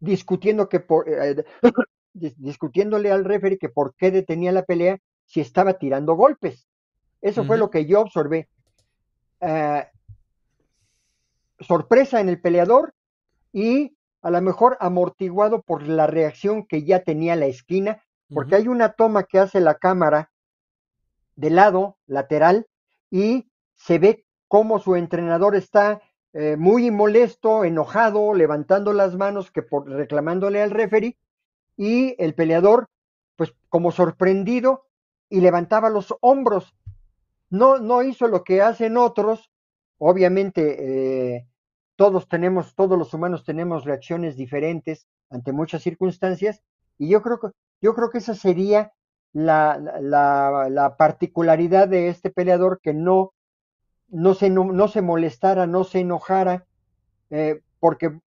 discutiendo 0.00 0.70
que 0.70 0.80
por, 0.80 1.08
eh, 1.10 1.44
discutiéndole 2.12 3.10
al 3.10 3.24
referee 3.24 3.58
que 3.58 3.68
por 3.68 3.94
qué 3.94 4.10
detenía 4.10 4.52
la 4.52 4.64
pelea 4.64 4.98
si 5.24 5.40
estaba 5.40 5.74
tirando 5.74 6.14
golpes. 6.14 6.68
Eso 7.20 7.44
fue 7.44 7.56
lo 7.56 7.70
que 7.70 7.86
yo 7.86 8.00
observé. 8.00 8.48
Eh, 9.40 9.86
sorpresa 11.60 12.20
en 12.20 12.28
el 12.28 12.40
peleador 12.40 12.94
y 13.52 13.96
a 14.22 14.30
lo 14.30 14.40
mejor 14.40 14.76
amortiguado 14.80 15.62
por 15.62 15.82
la 15.82 16.06
reacción 16.06 16.66
que 16.66 16.84
ya 16.84 17.02
tenía 17.02 17.36
la 17.36 17.46
esquina, 17.46 18.02
porque 18.32 18.56
hay 18.56 18.68
una 18.68 18.92
toma 18.92 19.24
que 19.24 19.38
hace 19.38 19.60
la 19.60 19.74
cámara 19.74 20.30
de 21.36 21.50
lado, 21.50 21.98
lateral, 22.06 22.66
y 23.10 23.50
se 23.74 23.98
ve 23.98 24.24
cómo 24.48 24.78
su 24.78 24.96
entrenador 24.96 25.56
está 25.56 26.00
eh, 26.32 26.56
muy 26.56 26.90
molesto, 26.90 27.64
enojado, 27.64 28.32
levantando 28.32 28.92
las 28.92 29.16
manos, 29.16 29.50
que 29.50 29.62
por, 29.62 29.88
reclamándole 29.88 30.62
al 30.62 30.70
referee, 30.70 31.16
y 31.76 32.14
el 32.22 32.34
peleador, 32.34 32.88
pues 33.36 33.54
como 33.68 33.92
sorprendido, 33.92 34.86
y 35.28 35.40
levantaba 35.40 35.90
los 35.90 36.14
hombros. 36.20 36.74
No, 37.50 37.78
no 37.78 38.02
hizo 38.02 38.28
lo 38.28 38.44
que 38.44 38.62
hacen 38.62 38.96
otros. 38.96 39.50
Obviamente, 39.98 41.36
eh, 41.36 41.46
todos 41.96 42.28
tenemos, 42.28 42.74
todos 42.74 42.98
los 42.98 43.14
humanos 43.14 43.44
tenemos 43.44 43.84
reacciones 43.84 44.36
diferentes 44.36 45.06
ante 45.30 45.52
muchas 45.52 45.82
circunstancias, 45.82 46.62
y 46.98 47.08
yo 47.08 47.22
creo 47.22 47.40
que, 47.40 47.48
yo 47.80 47.94
creo 47.94 48.10
que 48.10 48.18
esa 48.18 48.34
sería 48.34 48.92
la, 49.32 49.78
la, 49.78 50.68
la 50.70 50.96
particularidad 50.96 51.88
de 51.88 52.08
este 52.08 52.30
peleador 52.30 52.80
que 52.82 52.92
no 52.92 53.32
no 54.12 54.34
se, 54.34 54.50
no, 54.50 54.88
se 54.88 55.02
molestara, 55.02 55.66
no 55.66 55.84
se 55.84 56.00
enojara, 56.00 56.66
eh, 57.30 57.62
porque 57.80 58.20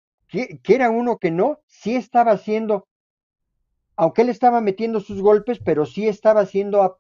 quiera 0.64 0.90
uno 0.90 1.18
que 1.18 1.30
no, 1.30 1.60
sí 1.68 1.96
estaba 1.96 2.32
haciendo, 2.32 2.88
aunque 3.96 4.24
él 4.24 4.30
estaba 4.30 4.62
metiendo 4.62 5.00
sus 5.00 5.22
golpes, 5.22 5.60
pero 5.64 5.86
sí 5.86 6.08
estaba 6.08 6.46
siendo 6.46 6.98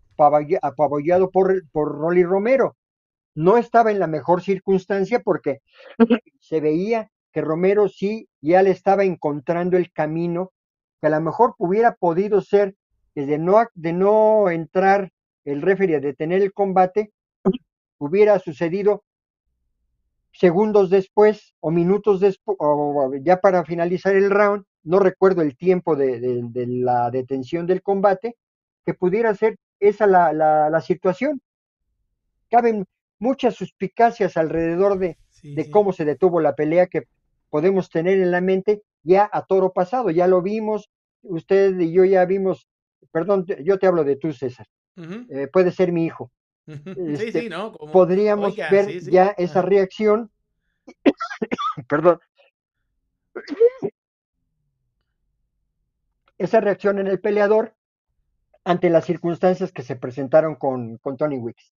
apabullado 0.61 1.31
por, 1.31 1.67
por 1.71 1.97
Rolly 1.97 2.23
Romero. 2.23 2.75
No 3.35 3.57
estaba 3.57 3.91
en 3.91 3.99
la 3.99 4.07
mejor 4.07 4.41
circunstancia 4.41 5.21
porque 5.21 5.61
se 6.39 6.59
veía 6.59 7.09
que 7.31 7.41
Romero 7.41 7.89
sí 7.89 8.29
ya 8.41 8.61
le 8.61 8.69
estaba 8.69 9.03
encontrando 9.03 9.75
el 9.75 9.91
camino, 9.91 10.51
que 11.01 11.07
a 11.07 11.09
lo 11.09 11.21
mejor 11.21 11.55
hubiera 11.57 11.95
podido 11.95 12.41
ser 12.41 12.75
de 13.15 13.37
no, 13.37 13.65
de 13.73 13.93
no 13.93 14.49
entrar 14.49 15.11
el 15.45 15.61
referee 15.61 15.95
a 15.95 15.99
detener 15.99 16.41
el 16.41 16.53
combate, 16.53 17.11
hubiera 17.97 18.37
sucedido 18.39 19.03
segundos 20.31 20.89
después 20.89 21.53
o 21.59 21.71
minutos 21.71 22.19
después, 22.19 22.57
o 22.59 23.11
ya 23.21 23.37
para 23.41 23.65
finalizar 23.65 24.15
el 24.15 24.29
round, 24.29 24.65
no 24.84 24.99
recuerdo 24.99 25.41
el 25.41 25.55
tiempo 25.55 25.95
de, 25.95 26.19
la 26.67 27.09
detención 27.11 27.65
del 27.65 27.81
combate, 27.81 28.36
que 28.86 28.93
pudiera 28.93 29.34
ser 29.36 29.57
esa 29.79 30.07
la, 30.07 30.81
situación. 30.81 31.41
Caben 32.49 32.86
muchas 33.19 33.55
suspicacias 33.55 34.38
alrededor 34.38 34.99
de, 34.99 35.17
cómo 35.71 35.93
se 35.93 36.05
detuvo 36.05 36.39
la 36.39 36.55
pelea 36.55 36.88
que 36.88 37.03
podemos 37.49 37.89
tener 37.89 38.19
en 38.19 38.31
la 38.31 38.41
mente 38.41 38.81
ya 39.03 39.29
a 39.31 39.45
toro 39.45 39.73
pasado, 39.73 40.09
ya 40.09 40.27
lo 40.27 40.41
vimos, 40.41 40.89
usted 41.21 41.79
y 41.79 41.91
yo 41.91 42.05
ya 42.05 42.25
vimos, 42.25 42.67
perdón, 43.11 43.45
yo 43.63 43.77
te 43.77 43.88
hablo 43.88 44.03
de 44.03 44.15
tú, 44.15 44.31
César, 44.31 44.67
eh, 44.95 45.47
puede 45.51 45.71
ser 45.71 45.91
mi 45.91 46.05
hijo, 46.05 46.31
este, 46.65 47.49
podríamos 47.91 48.55
ver 48.55 49.01
ya 49.01 49.36
esa 49.38 49.61
reacción. 49.61 50.31
Perdón. 51.89 52.19
Esa 56.43 56.59
reacción 56.59 56.99
en 56.99 57.07
el 57.07 57.21
peleador 57.21 57.73
ante 58.65 58.89
las 58.89 59.05
circunstancias 59.05 59.71
que 59.71 59.81
se 59.81 59.95
presentaron 59.95 60.55
con, 60.55 60.97
con 60.97 61.15
Tony 61.15 61.37
Wicks. 61.37 61.71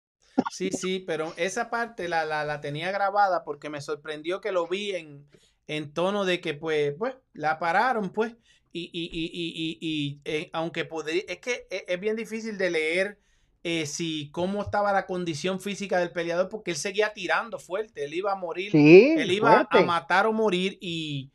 Sí, 0.50 0.70
sí, 0.72 0.98
pero 1.06 1.32
esa 1.36 1.70
parte 1.70 2.08
la, 2.08 2.24
la, 2.24 2.60
tenía 2.60 2.90
grabada 2.90 3.44
porque 3.44 3.70
me 3.70 3.80
sorprendió 3.80 4.40
que 4.40 4.50
lo 4.50 4.66
vi 4.66 4.90
en, 4.90 5.24
en 5.68 5.94
tono 5.94 6.24
de 6.24 6.40
que 6.40 6.54
pues, 6.54 6.94
pues, 6.98 7.14
la 7.32 7.60
pararon, 7.60 8.10
pues, 8.10 8.34
y, 8.72 8.90
y, 8.92 9.08
y, 9.12 9.78
y 9.80 10.20
eh, 10.24 10.50
aunque 10.52 10.84
podría, 10.84 11.22
es 11.28 11.38
que 11.38 11.68
es, 11.70 11.84
es, 11.86 12.00
bien 12.00 12.16
difícil 12.16 12.58
de 12.58 12.70
leer 12.70 13.20
eh, 13.62 13.86
si 13.86 14.32
cómo 14.32 14.62
estaba 14.62 14.92
la 14.92 15.06
condición 15.06 15.60
física 15.60 16.00
del 16.00 16.10
peleador, 16.10 16.48
porque 16.48 16.72
él 16.72 16.76
seguía 16.76 17.12
tirando 17.12 17.60
fuerte, 17.60 18.04
él 18.04 18.14
iba 18.14 18.32
a 18.32 18.36
morir, 18.36 18.74
él 18.74 19.30
iba 19.30 19.60
a 19.70 19.80
matar 19.82 20.26
o 20.26 20.32
morir 20.32 20.76
y, 20.80 21.30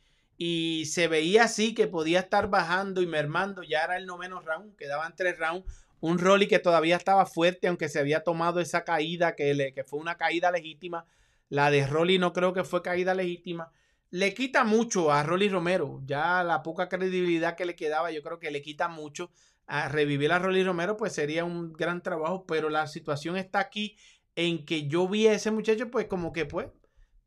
se 0.86 1.08
veía 1.08 1.44
así 1.44 1.74
que 1.74 1.86
podía 1.86 2.20
estar 2.20 2.48
bajando 2.48 3.02
y 3.02 3.06
mermando, 3.06 3.62
ya 3.62 3.84
era 3.84 3.96
el 3.96 4.06
noveno 4.06 4.40
round, 4.40 4.76
quedaban 4.76 5.14
tres 5.16 5.38
rounds, 5.38 5.66
un 6.00 6.18
Rolly 6.18 6.48
que 6.48 6.58
todavía 6.58 6.96
estaba 6.96 7.26
fuerte, 7.26 7.68
aunque 7.68 7.88
se 7.88 7.98
había 7.98 8.24
tomado 8.24 8.60
esa 8.60 8.84
caída, 8.84 9.36
que, 9.36 9.54
le, 9.54 9.72
que 9.72 9.84
fue 9.84 10.00
una 10.00 10.16
caída 10.16 10.50
legítima, 10.50 11.06
la 11.48 11.70
de 11.70 11.86
Rolly 11.86 12.18
no 12.18 12.32
creo 12.32 12.52
que 12.52 12.64
fue 12.64 12.82
caída 12.82 13.14
legítima, 13.14 13.70
le 14.10 14.34
quita 14.34 14.64
mucho 14.64 15.12
a 15.12 15.22
Rolly 15.22 15.48
Romero, 15.48 16.02
ya 16.04 16.42
la 16.42 16.62
poca 16.62 16.88
credibilidad 16.88 17.56
que 17.56 17.64
le 17.64 17.76
quedaba, 17.76 18.10
yo 18.10 18.22
creo 18.22 18.38
que 18.38 18.50
le 18.50 18.62
quita 18.62 18.88
mucho 18.88 19.30
a 19.66 19.88
revivir 19.88 20.32
a 20.32 20.38
Rolly 20.38 20.64
Romero, 20.64 20.96
pues 20.96 21.12
sería 21.12 21.44
un 21.44 21.72
gran 21.72 22.02
trabajo, 22.02 22.44
pero 22.46 22.68
la 22.68 22.86
situación 22.86 23.36
está 23.36 23.60
aquí 23.60 23.96
en 24.36 24.64
que 24.64 24.88
yo 24.88 25.08
vi 25.08 25.28
a 25.28 25.34
ese 25.34 25.50
muchacho, 25.50 25.90
pues 25.90 26.06
como 26.06 26.32
que 26.32 26.46
pues, 26.46 26.68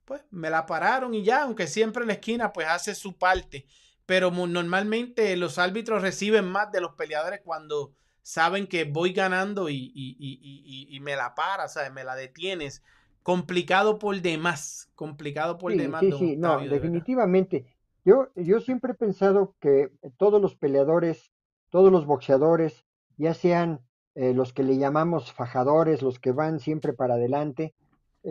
pues 0.06 0.22
me 0.32 0.49
la 0.49 0.66
pararon 0.66 1.14
y 1.14 1.24
ya, 1.24 1.43
aunque 1.43 1.68
siempre 1.68 2.03
en 2.03 2.08
la 2.08 2.14
esquina 2.14 2.53
pues 2.53 2.68
hace 2.68 2.95
su 2.95 3.18
parte, 3.18 3.66
pero 4.06 4.32
normalmente 4.32 5.36
los 5.36 5.58
árbitros 5.58 6.01
reciben 6.01 6.45
más 6.45 6.72
de 6.72 6.82
los 6.82 6.93
peleadores 6.93 7.41
cuando 7.43 7.93
saben 8.22 8.68
que 8.68 8.86
voy 8.86 9.14
ganando 9.14 9.70
y, 9.70 9.91
y, 9.93 10.99
me 11.01 11.16
la 11.16 11.36
paras, 11.36 11.74
¿sabes? 11.74 11.91
me 11.91 12.03
la 12.03 12.16
detienes. 12.16 12.84
Complicado 13.22 13.99
por 13.99 14.22
demás, 14.22 14.89
complicado 14.95 15.58
por 15.58 15.76
demás. 15.76 16.01
Sí, 16.01 16.12
sí, 16.18 16.36
no, 16.38 16.60
definitivamente. 16.60 17.66
Yo, 18.03 18.30
yo 18.36 18.62
siempre 18.62 18.91
he 18.91 18.95
pensado 18.95 19.56
que 19.60 19.91
todos 20.18 20.39
los 20.39 20.56
peleadores 20.56 21.32
todos 21.76 21.91
los 21.91 22.06
boxeadores, 22.06 22.86
ya 23.18 23.34
sean 23.34 23.82
eh, 24.14 24.34
los 24.34 24.53
que 24.53 24.64
le 24.64 24.78
llamamos 24.78 25.34
fajadores, 25.34 26.01
los 26.01 26.20
que 26.20 26.32
van 26.32 26.62
siempre 26.62 26.93
para 26.93 27.16
adelante, 27.16 27.74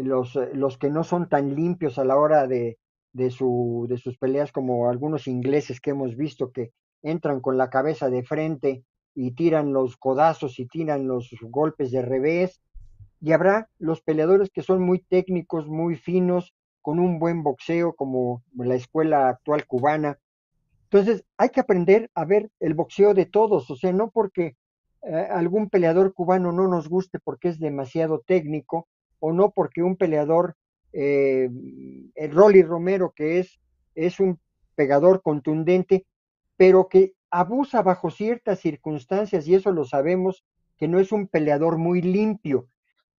los, 0.03 0.37
eh, 0.37 0.51
los 0.53 0.79
que 0.79 0.91
no 0.91 1.05
son 1.05 1.29
tan 1.29 1.55
limpios 1.55 1.99
a 1.99 2.05
la 2.05 2.17
hora 2.17 2.47
de, 2.47 2.79
de, 3.13 3.31
su, 3.31 3.87
de 3.89 3.99
sus 3.99 4.19
peleas 4.19 4.53
como 4.53 4.89
algunos 4.89 5.27
ingleses 5.27 5.81
que 5.81 5.91
hemos 5.91 6.17
visto 6.17 6.53
que 6.53 6.73
entran 7.03 7.41
con 7.41 7.57
la 7.57 7.71
cabeza 7.71 8.11
de 8.11 8.25
frente 8.25 8.85
y 9.15 9.33
tiran 9.33 9.73
los 9.73 9.97
codazos 9.97 10.59
y 10.59 10.67
tiran 10.67 11.07
los 11.07 11.31
golpes 11.43 11.91
de 11.91 12.03
revés. 12.03 12.61
Y 13.21 13.33
habrá 13.33 13.69
los 13.79 14.03
peleadores 14.03 14.51
que 14.51 14.63
son 14.63 14.83
muy 14.83 15.01
técnicos, 15.01 15.67
muy 15.69 15.97
finos, 15.97 16.55
con 16.83 16.99
un 16.99 17.19
buen 17.19 17.43
boxeo 17.43 17.95
como 17.95 18.43
la 18.55 18.75
escuela 18.75 19.29
actual 19.29 19.67
cubana, 19.67 20.19
entonces, 20.95 21.25
hay 21.39 21.49
que 21.49 21.59
aprender 21.59 22.09
a 22.15 22.25
ver 22.25 22.53
el 22.61 22.75
boxeo 22.75 23.15
de 23.15 23.27
todos, 23.27 23.69
o 23.69 23.75
sea, 23.75 23.93
no 23.93 24.13
porque 24.13 24.57
eh, 25.03 25.27
algún 25.29 25.69
peleador 25.69 26.15
cubano 26.15 26.53
no 26.53 26.69
nos 26.69 26.89
guste 26.89 27.19
porque 27.19 27.49
es 27.49 27.59
demasiado 27.59 28.23
técnico, 28.25 28.87
o 29.19 29.33
no 29.33 29.51
porque 29.51 29.83
un 29.83 29.97
peleador, 29.97 30.57
eh, 30.93 31.51
el 32.15 32.31
Rolly 32.33 32.63
Romero, 32.63 33.13
que 33.15 33.39
es, 33.39 33.61
es 33.95 34.21
un 34.21 34.39
pegador 34.75 35.23
contundente, 35.23 36.07
pero 36.57 36.89
que 36.89 37.15
abusa 37.31 37.83
bajo 37.83 38.11
ciertas 38.11 38.61
circunstancias, 38.61 39.47
y 39.47 39.55
eso 39.55 39.73
lo 39.73 39.85
sabemos, 39.85 40.45
que 40.77 40.89
no 40.89 40.99
es 40.99 41.13
un 41.13 41.29
peleador 41.29 41.79
muy 41.79 42.03
limpio. 42.03 42.69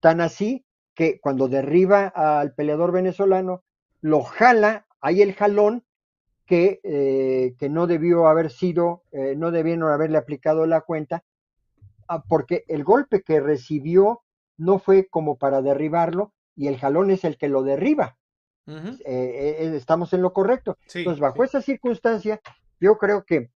Tan 0.00 0.20
así 0.20 0.64
que 0.94 1.20
cuando 1.20 1.48
derriba 1.48 2.06
al 2.06 2.54
peleador 2.54 2.92
venezolano, 2.92 3.62
lo 4.00 4.22
jala, 4.22 4.86
hay 5.00 5.22
el 5.22 5.34
jalón, 5.34 5.84
que, 6.46 6.80
eh, 6.84 7.54
que 7.58 7.68
no 7.68 7.86
debió 7.86 8.28
haber 8.28 8.50
sido, 8.50 9.02
eh, 9.10 9.34
no 9.36 9.50
debieron 9.50 9.90
haberle 9.90 10.16
aplicado 10.16 10.64
la 10.64 10.80
cuenta, 10.80 11.24
ah, 12.08 12.22
porque 12.22 12.64
el 12.68 12.84
golpe 12.84 13.22
que 13.22 13.40
recibió 13.40 14.22
no 14.56 14.78
fue 14.78 15.06
como 15.08 15.36
para 15.36 15.62
derribarlo 15.62 16.32
y 16.54 16.68
el 16.68 16.78
jalón 16.78 17.10
es 17.10 17.24
el 17.24 17.36
que 17.36 17.48
lo 17.48 17.62
derriba. 17.62 18.16
Eh, 18.66 19.72
estamos 19.74 20.12
en 20.12 20.22
lo 20.22 20.32
correcto. 20.32 20.76
Entonces, 20.92 21.20
bajo 21.20 21.44
esa 21.44 21.62
circunstancia, 21.62 22.40
yo 22.80 22.98
creo 22.98 23.24
que 23.24 23.50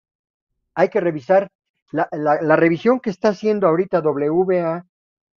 hay 0.74 0.88
que 0.90 1.00
revisar 1.00 1.50
la, 1.92 2.08
la, 2.12 2.56
revisión 2.56 3.00
que 3.00 3.08
está 3.08 3.30
haciendo 3.30 3.66
ahorita 3.66 4.00
WA, 4.00 4.84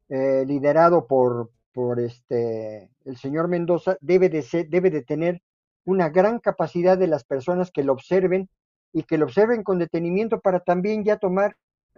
liderado 0.08 1.06
por, 1.06 1.50
por 1.72 2.00
este 2.00 2.90
el 3.04 3.16
señor 3.16 3.48
Mendoza, 3.48 3.96
debe 4.00 4.28
de 4.28 4.42
ser, 4.42 4.68
debe 4.68 4.90
de 4.90 5.02
tener 5.02 5.42
una 5.84 6.08
gran 6.08 6.38
capacidad 6.38 6.98
de 6.98 7.06
las 7.06 7.24
personas 7.24 7.70
que 7.70 7.84
lo 7.84 7.92
observen 7.92 8.48
y 8.92 9.04
que 9.04 9.18
lo 9.18 9.26
observen 9.26 9.62
con 9.62 9.78
detenimiento 9.78 10.40
para 10.40 10.60
también 10.60 11.04
ya 11.04 11.16
tomar 11.16 11.56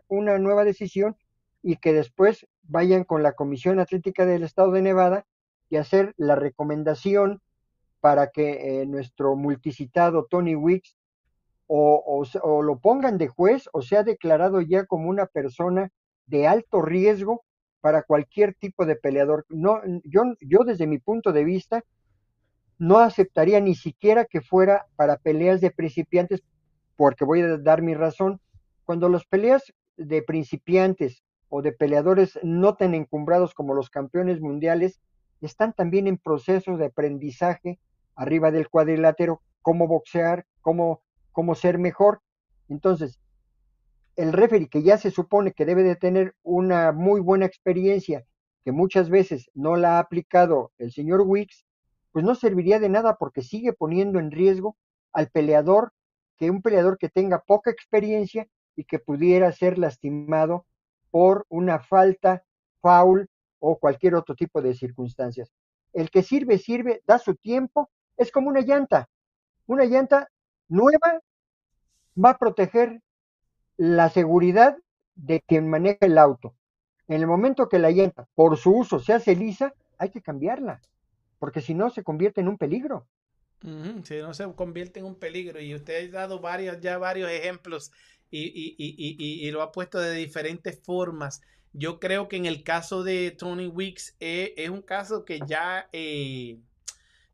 una 0.09 0.39
nueva 0.39 0.65
decisión 0.65 1.17
y 1.63 1.77
que 1.77 1.93
después 1.93 2.47
vayan 2.63 3.05
con 3.05 3.23
la 3.23 3.33
Comisión 3.33 3.79
Atlética 3.79 4.27
del 4.27 4.43
Estado 4.43 4.73
de 4.73 4.83
Nevada 4.83 5.27
y 5.71 5.77
hacer 5.77 6.15
la 6.17 6.35
recomendación 6.35 7.41
para 8.01 8.31
que 8.31 8.83
eh, 8.83 8.87
nuestro 8.87 9.37
multicitado 9.37 10.27
Tony 10.29 10.57
Wicks 10.57 10.97
o, 11.69 12.25
o, 12.43 12.63
lo 12.63 12.79
pongan 12.81 13.17
de 13.17 13.29
juez 13.29 13.69
o 13.73 13.81
sea 13.81 14.03
declarado 14.03 14.61
ya 14.61 14.85
como 14.85 15.09
una 15.09 15.27
persona 15.27 15.91
de 16.27 16.47
alto 16.47 16.83
riesgo 16.83 17.45
para 17.81 18.03
cualquier 18.03 18.55
tipo 18.55 18.87
de 18.87 18.97
peleador. 18.97 19.47
No, 19.49 19.81
yo, 20.05 20.23
yo 20.41 20.61
desde 20.65 20.87
mi 20.87 20.99
punto 20.99 21.33
de 21.33 21.45
vista 21.45 21.85
no 22.79 22.99
aceptaría 22.99 23.61
ni 23.61 23.75
siquiera 23.75 24.25
que 24.25 24.41
fuera 24.41 24.87
para 24.97 25.17
peleas 25.17 25.61
de 25.61 25.71
principiantes, 25.71 26.43
porque 26.97 27.25
voy 27.25 27.41
a 27.41 27.59
dar 27.59 27.83
mi 27.83 27.95
razón. 27.95 28.41
Cuando 28.85 29.09
las 29.09 29.25
peleas 29.25 29.73
de 29.97 30.23
principiantes 30.23 31.23
o 31.55 31.61
de 31.61 31.73
peleadores 31.73 32.39
no 32.43 32.77
tan 32.77 32.95
encumbrados 32.95 33.53
como 33.53 33.75
los 33.75 33.91
campeones 33.91 34.41
mundiales 34.41 35.03
están 35.43 35.75
también 35.75 36.07
en 36.07 36.17
proceso 36.17 36.79
de 36.79 36.87
aprendizaje 36.87 37.79
arriba 38.17 38.51
del 38.51 38.71
cuadrilátero, 38.71 39.43
cómo 39.61 39.87
boxear, 39.87 40.47
cómo, 40.63 41.03
cómo 41.31 41.55
ser 41.55 41.77
mejor. 41.79 42.23
Entonces, 42.71 43.21
el 44.17 44.33
referee 44.33 44.71
que 44.71 44.83
ya 44.83 44.97
se 44.97 45.11
supone 45.11 45.53
que 45.53 45.67
debe 45.67 45.83
de 45.83 45.95
tener 45.95 46.35
una 46.43 46.91
muy 46.91 47.21
buena 47.21 47.45
experiencia, 47.45 48.25
que 48.65 48.73
muchas 48.73 49.11
veces 49.11 49.51
no 49.53 49.77
la 49.77 49.97
ha 49.97 49.99
aplicado 49.99 50.73
el 50.79 50.91
señor 50.91 51.21
Wicks, 51.21 51.67
pues 52.13 52.25
no 52.25 52.35
serviría 52.35 52.81
de 52.81 52.89
nada 52.89 53.17
porque 53.17 53.43
sigue 53.43 53.75
poniendo 53.75 54.19
en 54.19 54.31
riesgo 54.31 54.79
al 55.13 55.29
peleador, 55.29 55.93
que 56.39 56.51
un 56.51 56.63
peleador 56.63 56.97
que 56.97 57.11
tenga 57.11 57.43
poca 57.43 57.71
experiencia 57.71 58.49
y 58.75 58.85
que 58.85 58.99
pudiera 58.99 59.53
ser 59.53 59.77
lastimado 59.77 60.65
por 61.13 61.47
una 61.49 61.79
falta, 61.79 62.43
foul 62.81 63.29
o 63.61 63.79
cualquier 63.79 64.17
otro 64.17 64.35
tipo 64.35 64.61
de 64.61 64.75
circunstancias. 64.75 65.53
El 65.93 66.11
que 66.11 66.25
sirve, 66.25 66.59
sirve, 66.59 67.03
da 67.07 67.21
su 67.21 67.37
tiempo, 67.37 67.89
es 68.17 68.33
como 68.33 68.49
una 68.49 68.63
llanta. 68.63 69.09
Una 69.67 69.85
llanta 69.85 70.29
nueva 70.67 71.21
va 72.17 72.31
a 72.31 72.39
proteger 72.39 73.01
la 73.77 74.09
seguridad 74.09 74.77
de 75.15 75.41
quien 75.43 75.71
maneja 75.71 76.07
el 76.07 76.19
auto. 76.19 76.57
En 77.07 77.21
el 77.21 77.29
momento 77.29 77.69
que 77.69 77.79
la 77.79 77.93
llanta, 77.93 78.27
por 78.35 78.57
su 78.57 78.77
uso, 78.77 78.99
se 78.99 79.13
hace 79.13 79.37
lisa, 79.37 79.73
hay 79.99 80.11
que 80.11 80.23
cambiarla 80.23 80.81
porque 81.43 81.61
si 81.61 81.75
no 81.75 81.91
se 81.91 82.05
convierte 82.05 82.41
en 82.41 82.47
un 82.47 82.57
peligro. 82.57 83.09
si 84.05 84.19
no 84.19 84.33
se 84.33 84.45
convierte 84.55 85.01
en 85.01 85.07
un 85.07 85.17
peligro. 85.17 85.61
Y 85.61 85.75
usted 85.75 86.15
ha 86.15 86.21
dado 86.21 86.39
varios, 86.39 86.81
ya 86.81 86.99
varios 86.99 87.33
ejemplos 87.33 87.91
y, 88.33 89.51
lo 89.51 89.63
ha 89.63 89.73
puesto 89.73 89.99
de 89.99 90.15
diferentes 90.15 90.81
formas. 90.83 91.43
Yo 91.73 92.01
creo 92.01 92.29
que 92.29 92.37
en 92.37 92.47
el 92.47 92.65
caso 92.65 93.03
de 93.03 93.31
Tony 93.31 93.67
Weeks 93.67 94.17
eh, 94.21 94.55
es 94.57 94.71
un 94.71 94.83
caso 94.83 95.25
que 95.25 95.41
ya, 95.47 95.89
eh, 95.93 96.59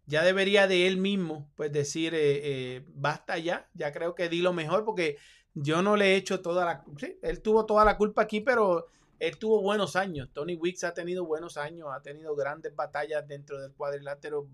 ya 0.06 0.22
debería 0.22 0.66
de 0.66 0.86
él 0.86 0.96
mismo, 0.96 1.50
pues 1.56 1.72
decir, 1.72 2.12
eh, 2.14 2.84
basta 2.94 3.38
ya, 3.38 3.68
ya 3.74 3.92
creo 3.92 4.14
que 4.14 4.28
di 4.28 4.40
lo 4.40 4.52
mejor 4.52 4.84
porque 4.84 5.18
yo 5.54 5.82
no 5.82 5.96
le 5.96 6.12
he 6.12 6.16
hecho 6.16 6.40
toda 6.40 6.64
la... 6.64 6.84
él 7.22 7.42
tuvo 7.42 7.66
toda 7.66 7.84
la 7.84 7.96
culpa 7.96 8.22
aquí, 8.22 8.40
pero 8.40 8.86
él 9.18 9.38
tuvo 9.38 9.60
buenos 9.60 9.96
años. 9.96 10.28
Tony 10.32 10.54
Wicks 10.54 10.84
ha 10.84 10.94
tenido 10.94 11.24
buenos 11.24 11.56
años, 11.56 11.88
ha 11.92 12.00
tenido 12.00 12.36
grandes 12.36 12.74
batallas 12.74 13.26
dentro 13.26 13.60
del 13.60 13.72
cuadrilátero. 13.72 14.48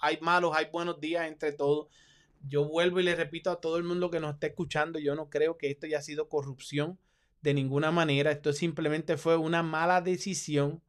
Hay 0.00 0.18
malos, 0.20 0.56
hay 0.56 0.66
buenos 0.70 1.00
días 1.00 1.26
entre 1.26 1.52
todos. 1.52 1.88
Yo 2.46 2.64
vuelvo 2.66 3.00
y 3.00 3.04
le 3.04 3.14
repito 3.14 3.50
a 3.50 3.60
todo 3.60 3.76
el 3.78 3.84
mundo 3.84 4.10
que 4.10 4.20
nos 4.20 4.34
está 4.34 4.48
escuchando, 4.48 4.98
yo 4.98 5.14
no 5.14 5.30
creo 5.30 5.56
que 5.56 5.70
esto 5.70 5.86
haya 5.86 6.02
sido 6.02 6.28
corrupción 6.28 6.98
de 7.40 7.54
ninguna 7.54 7.90
manera. 7.90 8.30
Esto 8.30 8.52
simplemente 8.52 9.16
fue 9.16 9.36
una 9.36 9.62
mala 9.62 10.00
decisión, 10.00 10.82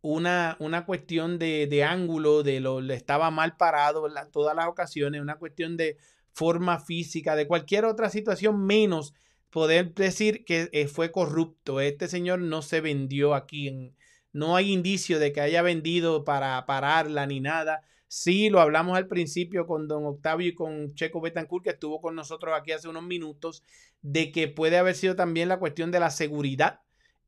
una, 0.00 0.56
una 0.58 0.84
cuestión 0.84 1.38
de, 1.38 1.84
ángulo, 1.84 2.42
de 2.42 2.60
lo 2.60 2.80
estaba 2.92 3.30
mal 3.30 3.56
parado 3.56 4.06
en 4.06 4.30
todas 4.30 4.54
las 4.54 4.66
ocasiones, 4.66 5.20
una 5.20 5.36
cuestión 5.36 5.76
de 5.76 5.96
forma 6.32 6.80
física, 6.80 7.36
de 7.36 7.46
cualquier 7.46 7.84
otra 7.84 8.10
situación 8.10 8.64
menos 8.64 9.14
poder 9.50 9.94
decir 9.94 10.44
que 10.44 10.70
eh, 10.72 10.88
fue 10.88 11.12
corrupto. 11.12 11.80
Este 11.80 12.08
señor 12.08 12.40
no 12.40 12.62
se 12.62 12.80
vendió 12.80 13.34
aquí. 13.34 13.92
No 14.32 14.56
hay 14.56 14.72
indicio 14.72 15.18
de 15.18 15.32
que 15.32 15.42
haya 15.42 15.62
vendido 15.62 16.24
para 16.24 16.64
pararla 16.66 17.26
ni 17.26 17.40
nada. 17.40 17.82
Sí, 18.12 18.50
lo 18.50 18.60
hablamos 18.60 18.96
al 18.96 19.06
principio 19.06 19.66
con 19.66 19.88
don 19.88 20.04
Octavio 20.04 20.48
y 20.48 20.54
con 20.54 20.94
Checo 20.94 21.20
Betancourt, 21.20 21.64
que 21.64 21.70
estuvo 21.70 22.00
con 22.00 22.14
nosotros 22.14 22.54
aquí 22.54 22.72
hace 22.72 22.88
unos 22.88 23.04
minutos, 23.04 23.62
de 24.02 24.30
que 24.32 24.48
puede 24.48 24.76
haber 24.76 24.94
sido 24.94 25.16
también 25.16 25.48
la 25.48 25.58
cuestión 25.58 25.90
de 25.90 26.00
la 26.00 26.10
seguridad 26.10 26.80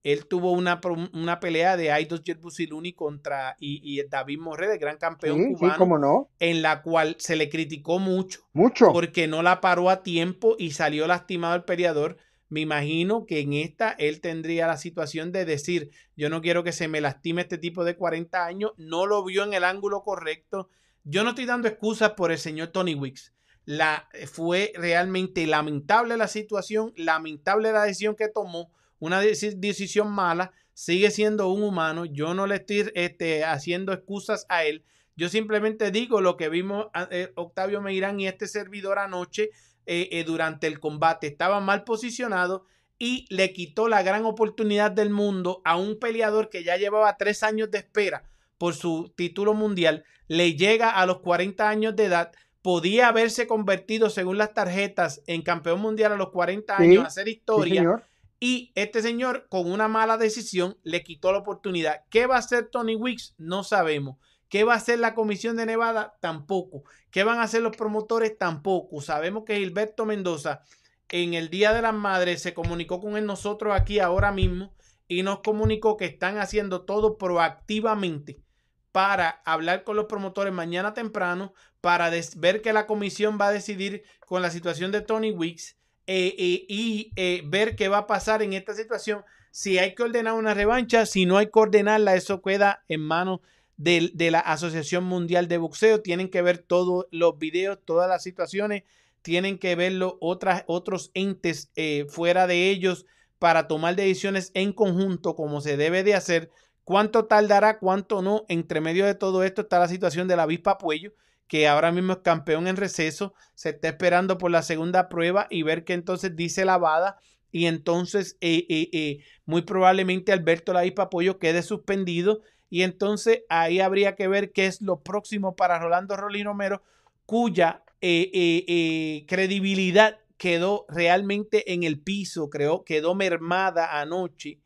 él 0.04 0.26
tuvo 0.26 0.52
una, 0.52 0.80
una 1.14 1.40
pelea 1.40 1.78
de 1.78 1.90
Aidos 1.90 2.22
Yerbusiluni 2.22 2.92
contra 2.92 3.56
y, 3.58 4.02
David 4.06 4.38
Morre, 4.38 4.68
de 4.68 4.76
gran 4.76 4.98
campeón 4.98 5.54
cubano, 5.54 5.98
no. 5.98 6.28
en 6.38 6.60
la 6.60 6.82
cual 6.82 7.16
se 7.18 7.36
le 7.36 7.48
criticó 7.48 7.98
mucho, 7.98 8.40
mucho, 8.52 8.92
porque 8.92 9.26
no 9.26 9.42
la 9.42 9.62
paró 9.62 9.88
a 9.88 10.02
tiempo 10.02 10.56
y 10.58 10.72
salió 10.72 11.06
lastimado 11.06 11.54
el 11.54 11.64
peleador. 11.64 12.18
Me 12.48 12.60
imagino 12.60 13.26
que 13.26 13.40
en 13.40 13.54
esta 13.54 13.90
él 13.92 14.20
tendría 14.20 14.66
la 14.66 14.76
situación 14.76 15.32
de 15.32 15.44
decir, 15.44 15.90
yo 16.16 16.28
no 16.28 16.42
quiero 16.42 16.62
que 16.62 16.72
se 16.72 16.88
me 16.88 17.00
lastime 17.00 17.42
este 17.42 17.58
tipo 17.58 17.84
de 17.84 17.96
40 17.96 18.44
años, 18.44 18.72
no 18.76 19.06
lo 19.06 19.24
vio 19.24 19.44
en 19.44 19.54
el 19.54 19.64
ángulo 19.64 20.02
correcto. 20.02 20.68
Yo 21.04 21.24
no 21.24 21.30
estoy 21.30 21.46
dando 21.46 21.68
excusas 21.68 22.12
por 22.12 22.32
el 22.32 22.38
señor 22.38 22.68
Tony 22.68 22.94
Wicks. 22.94 23.32
La, 23.64 24.08
fue 24.30 24.72
realmente 24.74 25.46
lamentable 25.46 26.16
la 26.16 26.28
situación, 26.28 26.92
lamentable 26.96 27.72
la 27.72 27.84
decisión 27.84 28.14
que 28.14 28.28
tomó 28.28 28.70
una 28.98 29.20
decisión 29.20 30.10
mala, 30.10 30.52
sigue 30.72 31.10
siendo 31.10 31.48
un 31.48 31.62
humano. 31.62 32.04
Yo 32.04 32.34
no 32.34 32.46
le 32.46 32.56
estoy 32.56 32.90
este, 32.94 33.44
haciendo 33.44 33.92
excusas 33.92 34.46
a 34.48 34.64
él. 34.64 34.84
Yo 35.16 35.28
simplemente 35.28 35.90
digo 35.90 36.20
lo 36.20 36.36
que 36.36 36.48
vimos 36.48 36.86
eh, 37.10 37.32
Octavio 37.36 37.80
Meirán 37.80 38.18
y 38.18 38.26
este 38.26 38.48
servidor 38.48 38.98
anoche 38.98 39.50
eh, 39.86 40.08
eh, 40.12 40.24
durante 40.24 40.66
el 40.66 40.80
combate. 40.80 41.26
Estaba 41.26 41.60
mal 41.60 41.84
posicionado 41.84 42.66
y 42.98 43.26
le 43.28 43.52
quitó 43.52 43.88
la 43.88 44.02
gran 44.02 44.24
oportunidad 44.24 44.90
del 44.90 45.10
mundo 45.10 45.60
a 45.64 45.76
un 45.76 45.98
peleador 45.98 46.48
que 46.48 46.64
ya 46.64 46.76
llevaba 46.76 47.16
tres 47.16 47.42
años 47.42 47.70
de 47.70 47.78
espera 47.78 48.24
por 48.58 48.74
su 48.74 49.12
título 49.16 49.54
mundial. 49.54 50.04
Le 50.28 50.54
llega 50.54 50.90
a 50.90 51.06
los 51.06 51.20
40 51.20 51.68
años 51.68 51.96
de 51.96 52.06
edad. 52.06 52.32
Podía 52.62 53.08
haberse 53.08 53.46
convertido, 53.46 54.08
según 54.08 54.38
las 54.38 54.54
tarjetas, 54.54 55.22
en 55.26 55.42
campeón 55.42 55.80
mundial 55.80 56.12
a 56.12 56.16
los 56.16 56.30
40 56.30 56.76
años, 56.76 57.04
hacer 57.04 57.28
historia. 57.28 58.02
Y 58.40 58.72
este 58.74 59.02
señor, 59.02 59.46
con 59.48 59.70
una 59.70 59.88
mala 59.88 60.16
decisión, 60.16 60.76
le 60.82 61.02
quitó 61.02 61.32
la 61.32 61.38
oportunidad. 61.38 62.04
¿Qué 62.10 62.26
va 62.26 62.36
a 62.36 62.38
hacer 62.38 62.68
Tony 62.68 62.94
Wicks? 62.94 63.34
No 63.38 63.64
sabemos. 63.64 64.16
¿Qué 64.54 64.62
va 64.62 64.74
a 64.74 64.76
hacer 64.76 65.00
la 65.00 65.16
Comisión 65.16 65.56
de 65.56 65.66
Nevada? 65.66 66.16
Tampoco. 66.20 66.84
¿Qué 67.10 67.24
van 67.24 67.38
a 67.38 67.42
hacer 67.42 67.60
los 67.60 67.76
promotores? 67.76 68.38
Tampoco. 68.38 69.00
Sabemos 69.00 69.42
que 69.44 69.56
Gilberto 69.56 70.06
Mendoza 70.06 70.62
en 71.08 71.34
el 71.34 71.50
Día 71.50 71.72
de 71.72 71.82
las 71.82 71.92
Madres 71.92 72.40
se 72.40 72.54
comunicó 72.54 73.00
con 73.00 73.26
nosotros 73.26 73.74
aquí 73.74 73.98
ahora 73.98 74.30
mismo 74.30 74.72
y 75.08 75.24
nos 75.24 75.40
comunicó 75.40 75.96
que 75.96 76.04
están 76.04 76.38
haciendo 76.38 76.82
todo 76.82 77.18
proactivamente 77.18 78.44
para 78.92 79.42
hablar 79.44 79.82
con 79.82 79.96
los 79.96 80.04
promotores 80.04 80.52
mañana 80.52 80.94
temprano 80.94 81.52
para 81.80 82.08
ver 82.36 82.62
que 82.62 82.72
la 82.72 82.86
comisión 82.86 83.38
va 83.40 83.48
a 83.48 83.52
decidir 83.52 84.04
con 84.24 84.40
la 84.40 84.52
situación 84.52 84.92
de 84.92 85.00
Tony 85.00 85.32
Wicks 85.32 85.78
eh, 86.06 86.32
eh, 86.38 86.64
y 86.68 87.10
eh, 87.16 87.42
ver 87.44 87.74
qué 87.74 87.88
va 87.88 87.98
a 87.98 88.06
pasar 88.06 88.40
en 88.40 88.52
esta 88.52 88.72
situación. 88.72 89.24
Si 89.50 89.78
hay 89.78 89.96
que 89.96 90.04
ordenar 90.04 90.34
una 90.34 90.54
revancha, 90.54 91.06
si 91.06 91.26
no 91.26 91.38
hay 91.38 91.46
que 91.46 91.58
ordenarla, 91.58 92.14
eso 92.14 92.40
queda 92.40 92.84
en 92.86 93.00
manos 93.00 93.40
de, 93.76 94.12
la 94.30 94.40
Asociación 94.40 95.04
Mundial 95.04 95.48
de 95.48 95.58
Boxeo. 95.58 96.00
Tienen 96.00 96.28
que 96.28 96.42
ver 96.42 96.58
todos 96.58 97.06
los 97.10 97.38
videos, 97.38 97.78
todas 97.84 98.08
las 98.08 98.22
situaciones, 98.22 98.84
tienen 99.22 99.58
que 99.58 99.74
verlo 99.74 100.18
otras, 100.20 100.64
otros 100.66 101.10
entes 101.14 101.70
fuera 102.08 102.46
de 102.46 102.70
ellos 102.70 103.06
para 103.38 103.68
tomar 103.68 103.96
decisiones 103.96 104.50
en 104.54 104.72
conjunto 104.72 105.34
como 105.34 105.60
se 105.60 105.76
debe 105.76 106.02
de 106.02 106.14
hacer. 106.14 106.50
¿Cuánto 106.84 107.24
tardará? 107.24 107.78
¿Cuánto 107.78 108.22
no? 108.22 108.44
Entre 108.48 108.80
medio 108.80 109.06
de 109.06 109.14
todo 109.14 109.42
esto 109.42 109.62
está 109.62 109.78
la 109.78 109.88
situación 109.88 110.28
de 110.28 110.36
la 110.36 110.42
avispa 110.44 110.78
Puello, 110.78 111.12
que 111.46 111.66
ahora 111.66 111.92
mismo 111.92 112.12
es 112.12 112.18
campeón 112.18 112.66
en 112.66 112.76
receso, 112.76 113.34
se 113.54 113.70
está 113.70 113.88
esperando 113.88 114.38
por 114.38 114.50
la 114.50 114.62
segunda 114.62 115.08
prueba 115.08 115.46
y 115.50 115.62
ver 115.62 115.84
qué 115.84 115.94
entonces 115.94 116.36
dice 116.36 116.64
la 116.64 116.78
Bada 116.78 117.18
y 117.50 117.66
entonces 117.66 118.36
eh, 118.40 118.66
eh, 118.68 118.88
eh, 118.92 119.18
muy 119.46 119.62
probablemente 119.62 120.32
Alberto 120.32 120.72
Laipa 120.72 121.08
Pollo 121.08 121.38
quede 121.38 121.62
suspendido 121.62 122.42
y 122.70 122.82
entonces 122.82 123.42
ahí 123.48 123.80
habría 123.80 124.16
que 124.16 124.28
ver 124.28 124.52
qué 124.52 124.66
es 124.66 124.80
lo 124.80 125.02
próximo 125.02 125.56
para 125.56 125.78
Rolando 125.78 126.16
Rolín 126.16 126.46
Romero, 126.46 126.82
cuya 127.26 127.82
credibilidad 128.00 130.18
quedó 130.36 130.84
realmente 130.88 131.72
en 131.72 131.84
el 131.84 132.00
piso, 132.00 132.50
creo, 132.50 132.84
quedó 132.84 133.14
mermada 133.14 134.00
anoche, 134.00 134.58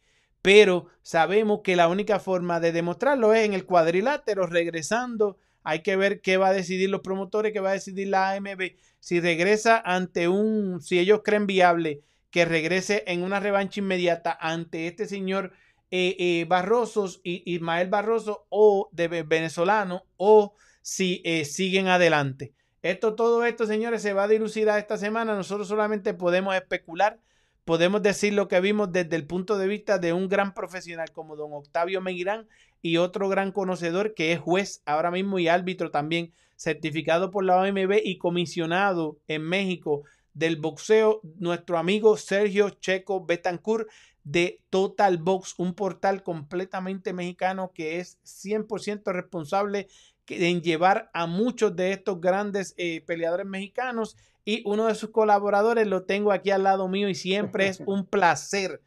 pero 0.42 0.86
sabemos 1.02 1.60
que 1.62 1.76
la 1.76 1.88
única 1.88 2.18
forma 2.20 2.60
de 2.60 2.72
demostrarlo 2.72 3.34
es 3.34 3.44
en 3.44 3.52
el 3.52 3.66
cuadrilátero, 3.66 4.46
regresando. 4.46 5.36
Hay 5.62 5.82
que 5.82 5.96
ver 5.96 6.20
qué 6.20 6.36
va 6.36 6.48
a 6.48 6.52
decidir 6.52 6.90
los 6.90 7.02
promotores, 7.02 7.52
qué 7.52 7.60
va 7.60 7.70
a 7.70 7.74
decidir 7.74 8.08
la 8.08 8.32
AMB. 8.32 8.72
Si 9.00 9.20
regresa 9.20 9.80
ante 9.84 10.26
un, 10.28 10.80
si 10.80 10.98
ellos 10.98 11.20
creen 11.22 11.46
viable 11.46 12.02
que 12.30 12.44
regrese 12.44 13.04
en 13.06 13.22
una 13.22 13.40
revancha 13.40 13.80
inmediata 13.80 14.36
ante 14.40 14.86
este 14.86 15.06
señor 15.06 15.52
eh, 15.90 16.16
eh, 16.18 16.44
Barrosos, 16.48 17.20
Ismael 17.24 17.88
Barroso 17.88 18.46
o 18.50 18.88
de 18.92 19.08
venezolano, 19.22 20.04
o 20.16 20.54
si 20.82 21.22
eh, 21.24 21.44
siguen 21.44 21.88
adelante. 21.88 22.52
Esto, 22.82 23.14
todo 23.14 23.44
esto, 23.44 23.66
señores, 23.66 24.02
se 24.02 24.12
va 24.12 24.24
a 24.24 24.28
dilucidar 24.28 24.78
esta 24.78 24.96
semana. 24.96 25.34
Nosotros 25.34 25.68
solamente 25.68 26.14
podemos 26.14 26.54
especular, 26.54 27.18
podemos 27.64 28.02
decir 28.02 28.32
lo 28.32 28.48
que 28.48 28.60
vimos 28.60 28.92
desde 28.92 29.16
el 29.16 29.26
punto 29.26 29.58
de 29.58 29.66
vista 29.66 29.98
de 29.98 30.12
un 30.12 30.28
gran 30.28 30.54
profesional 30.54 31.10
como 31.12 31.36
don 31.36 31.52
Octavio 31.52 32.00
Meguirán 32.00 32.48
y 32.80 32.98
otro 32.98 33.28
gran 33.28 33.52
conocedor 33.52 34.14
que 34.14 34.32
es 34.32 34.40
juez 34.40 34.82
ahora 34.86 35.10
mismo 35.10 35.38
y 35.38 35.48
árbitro 35.48 35.90
también 35.90 36.32
certificado 36.56 37.30
por 37.30 37.44
la 37.44 37.56
OMB 37.56 38.00
y 38.04 38.18
comisionado 38.18 39.18
en 39.28 39.42
México 39.42 40.04
del 40.34 40.56
boxeo, 40.56 41.20
nuestro 41.38 41.78
amigo 41.78 42.16
Sergio 42.16 42.70
Checo 42.70 43.26
Betancourt 43.26 43.88
de 44.30 44.60
Total 44.68 45.16
Box, 45.16 45.54
un 45.56 45.72
portal 45.72 46.22
completamente 46.22 47.14
mexicano 47.14 47.72
que 47.74 47.98
es 47.98 48.18
100% 48.24 49.10
responsable 49.12 49.88
en 50.26 50.60
llevar 50.60 51.10
a 51.14 51.26
muchos 51.26 51.74
de 51.74 51.92
estos 51.92 52.20
grandes 52.20 52.74
eh, 52.76 53.02
peleadores 53.06 53.46
mexicanos 53.46 54.18
y 54.44 54.62
uno 54.66 54.86
de 54.86 54.94
sus 54.94 55.10
colaboradores 55.10 55.86
lo 55.86 56.02
tengo 56.02 56.30
aquí 56.30 56.50
al 56.50 56.64
lado 56.64 56.88
mío 56.88 57.08
y 57.08 57.14
siempre 57.14 57.68
es 57.68 57.80
un 57.86 58.04
placer, 58.04 58.82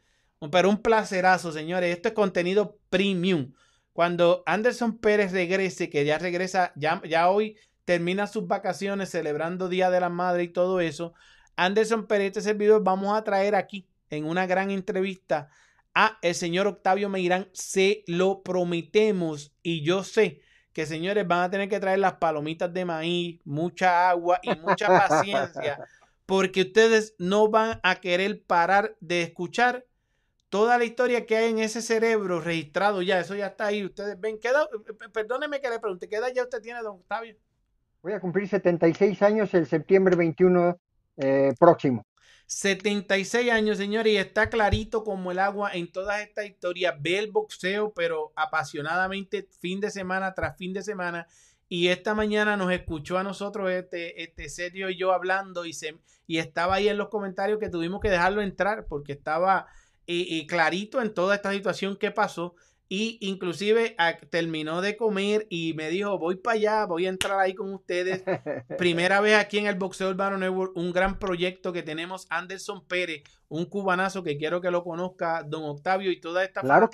pero 0.52 0.70
un 0.70 0.78
placerazo, 0.80 1.50
señores. 1.50 1.92
Esto 1.94 2.08
es 2.10 2.14
contenido 2.14 2.78
premium. 2.88 3.52
Cuando 3.92 4.44
Anderson 4.46 4.96
Pérez 4.98 5.32
regrese, 5.32 5.90
que 5.90 6.04
ya 6.04 6.18
regresa, 6.18 6.72
ya, 6.76 7.02
ya 7.04 7.28
hoy 7.28 7.56
termina 7.84 8.28
sus 8.28 8.46
vacaciones 8.46 9.10
celebrando 9.10 9.68
Día 9.68 9.90
de 9.90 9.98
la 9.98 10.08
Madre 10.08 10.44
y 10.44 10.48
todo 10.48 10.80
eso, 10.80 11.14
Anderson 11.56 12.06
Pérez, 12.06 12.28
este 12.28 12.42
servidor, 12.42 12.84
vamos 12.84 13.16
a 13.16 13.24
traer 13.24 13.56
aquí 13.56 13.88
en 14.12 14.24
una 14.26 14.46
gran 14.46 14.70
entrevista 14.70 15.48
a 15.94 16.18
el 16.22 16.34
señor 16.34 16.66
Octavio 16.66 17.08
Meirán. 17.08 17.48
Se 17.52 18.04
lo 18.06 18.42
prometemos 18.42 19.54
y 19.62 19.82
yo 19.82 20.04
sé 20.04 20.42
que 20.72 20.86
señores 20.86 21.26
van 21.26 21.42
a 21.42 21.50
tener 21.50 21.68
que 21.68 21.80
traer 21.80 21.98
las 21.98 22.14
palomitas 22.14 22.72
de 22.72 22.84
maíz, 22.84 23.40
mucha 23.44 24.10
agua 24.10 24.38
y 24.42 24.54
mucha 24.56 24.86
paciencia, 24.86 25.86
porque 26.26 26.62
ustedes 26.62 27.14
no 27.18 27.48
van 27.48 27.78
a 27.82 27.96
querer 27.96 28.42
parar 28.42 28.96
de 29.00 29.22
escuchar 29.22 29.84
toda 30.48 30.78
la 30.78 30.84
historia 30.84 31.26
que 31.26 31.36
hay 31.36 31.50
en 31.50 31.58
ese 31.58 31.82
cerebro 31.82 32.40
registrado 32.40 33.02
ya, 33.02 33.20
eso 33.20 33.34
ya 33.34 33.48
está 33.48 33.66
ahí. 33.66 33.84
Ustedes 33.84 34.18
ven, 34.20 34.38
queda, 34.38 34.66
perdóneme 35.12 35.60
que 35.60 35.70
le 35.70 35.78
pregunte, 35.78 36.08
¿qué 36.08 36.16
edad 36.16 36.32
ya 36.34 36.42
usted 36.42 36.60
tiene, 36.60 36.80
don 36.80 36.96
Octavio? 36.96 37.36
Voy 38.02 38.12
a 38.12 38.20
cumplir 38.20 38.48
76 38.48 39.22
años 39.22 39.52
el 39.54 39.66
septiembre 39.66 40.16
21 40.16 40.78
eh, 41.18 41.54
próximo. 41.58 42.04
76 42.52 43.50
años, 43.50 43.78
señores, 43.78 44.12
y 44.12 44.18
está 44.18 44.50
clarito 44.50 45.04
como 45.04 45.32
el 45.32 45.38
agua 45.38 45.70
en 45.72 45.90
todas 45.90 46.20
estas 46.20 46.44
historias. 46.44 46.94
Ve 47.00 47.18
el 47.18 47.30
boxeo, 47.30 47.94
pero 47.94 48.32
apasionadamente, 48.36 49.48
fin 49.60 49.80
de 49.80 49.90
semana 49.90 50.34
tras 50.34 50.58
fin 50.58 50.74
de 50.74 50.82
semana. 50.82 51.26
Y 51.70 51.88
esta 51.88 52.14
mañana 52.14 52.58
nos 52.58 52.70
escuchó 52.70 53.16
a 53.16 53.22
nosotros, 53.22 53.70
este, 53.70 54.22
este 54.22 54.50
Sergio 54.50 54.90
y 54.90 54.98
yo 54.98 55.12
hablando, 55.12 55.64
y, 55.64 55.72
se, 55.72 55.98
y 56.26 56.38
estaba 56.38 56.74
ahí 56.74 56.88
en 56.88 56.98
los 56.98 57.08
comentarios 57.08 57.58
que 57.58 57.70
tuvimos 57.70 58.00
que 58.00 58.10
dejarlo 58.10 58.42
entrar 58.42 58.84
porque 58.86 59.12
estaba 59.12 59.66
eh, 60.06 60.26
eh, 60.28 60.46
clarito 60.46 61.00
en 61.00 61.14
toda 61.14 61.36
esta 61.36 61.52
situación 61.52 61.96
que 61.96 62.10
pasó 62.10 62.54
y 62.94 63.16
inclusive 63.22 63.96
terminó 64.28 64.82
de 64.82 64.98
comer 64.98 65.46
y 65.48 65.72
me 65.72 65.88
dijo, 65.88 66.18
voy 66.18 66.36
para 66.36 66.56
allá, 66.56 66.84
voy 66.84 67.06
a 67.06 67.08
entrar 67.08 67.40
ahí 67.40 67.54
con 67.54 67.72
ustedes. 67.72 68.22
Primera 68.76 69.22
vez 69.22 69.34
aquí 69.34 69.56
en 69.56 69.66
el 69.66 69.76
Boxeo 69.76 70.10
Urbano 70.10 70.36
Network, 70.36 70.76
un 70.76 70.92
gran 70.92 71.18
proyecto 71.18 71.72
que 71.72 71.82
tenemos 71.82 72.26
Anderson 72.28 72.84
Pérez, 72.84 73.22
un 73.48 73.64
cubanazo 73.64 74.22
que 74.22 74.36
quiero 74.36 74.60
que 74.60 74.70
lo 74.70 74.84
conozca, 74.84 75.42
don 75.42 75.64
Octavio 75.64 76.10
y 76.10 76.20
toda 76.20 76.44
esta 76.44 76.60
claro 76.60 76.90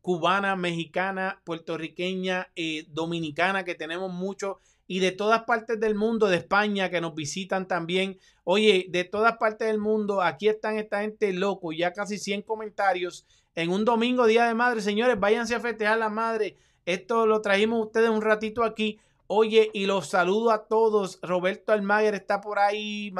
cubana, 0.00 0.56
mexicana, 0.56 1.40
puertorriqueña, 1.44 2.48
eh, 2.56 2.86
dominicana, 2.88 3.64
que 3.64 3.76
tenemos 3.76 4.12
mucho 4.12 4.58
y 4.88 4.98
de 4.98 5.12
todas 5.12 5.44
partes 5.44 5.78
del 5.78 5.94
mundo, 5.94 6.26
de 6.26 6.38
España, 6.38 6.90
que 6.90 7.00
nos 7.00 7.14
visitan 7.14 7.68
también. 7.68 8.18
Oye, 8.42 8.86
de 8.90 9.04
todas 9.04 9.36
partes 9.36 9.68
del 9.68 9.78
mundo, 9.78 10.20
aquí 10.20 10.48
están 10.48 10.78
esta 10.78 11.02
gente 11.02 11.32
loco, 11.32 11.72
ya 11.72 11.92
casi 11.92 12.18
100 12.18 12.42
comentarios 12.42 13.24
en 13.54 13.70
un 13.70 13.84
domingo, 13.84 14.26
Día 14.26 14.46
de 14.46 14.54
Madre. 14.54 14.80
Señores, 14.80 15.18
váyanse 15.18 15.54
a 15.54 15.60
festejar 15.60 15.98
la 15.98 16.08
madre. 16.08 16.56
Esto 16.86 17.26
lo 17.26 17.40
trajimos 17.40 17.86
ustedes 17.86 18.10
un 18.10 18.22
ratito 18.22 18.64
aquí. 18.64 18.98
Oye, 19.26 19.70
y 19.72 19.86
los 19.86 20.08
saludo 20.08 20.50
a 20.50 20.66
todos. 20.66 21.18
Roberto 21.22 21.72
Almaguer 21.72 22.14
está 22.14 22.40
por 22.40 22.58
ahí, 22.58 23.12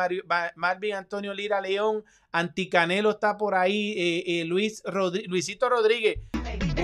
Marvin 0.57 0.95
Antonio 0.95 1.33
Lira 1.33 1.61
León, 1.61 2.05
Anticanelo 2.33 3.11
está 3.13 3.39
por 3.39 3.55
ahí, 3.55 3.93
eh, 3.97 4.25
eh, 4.27 4.45
Luis 4.45 4.83
Luisito 5.27 5.71
Rodríguez, 5.71 6.19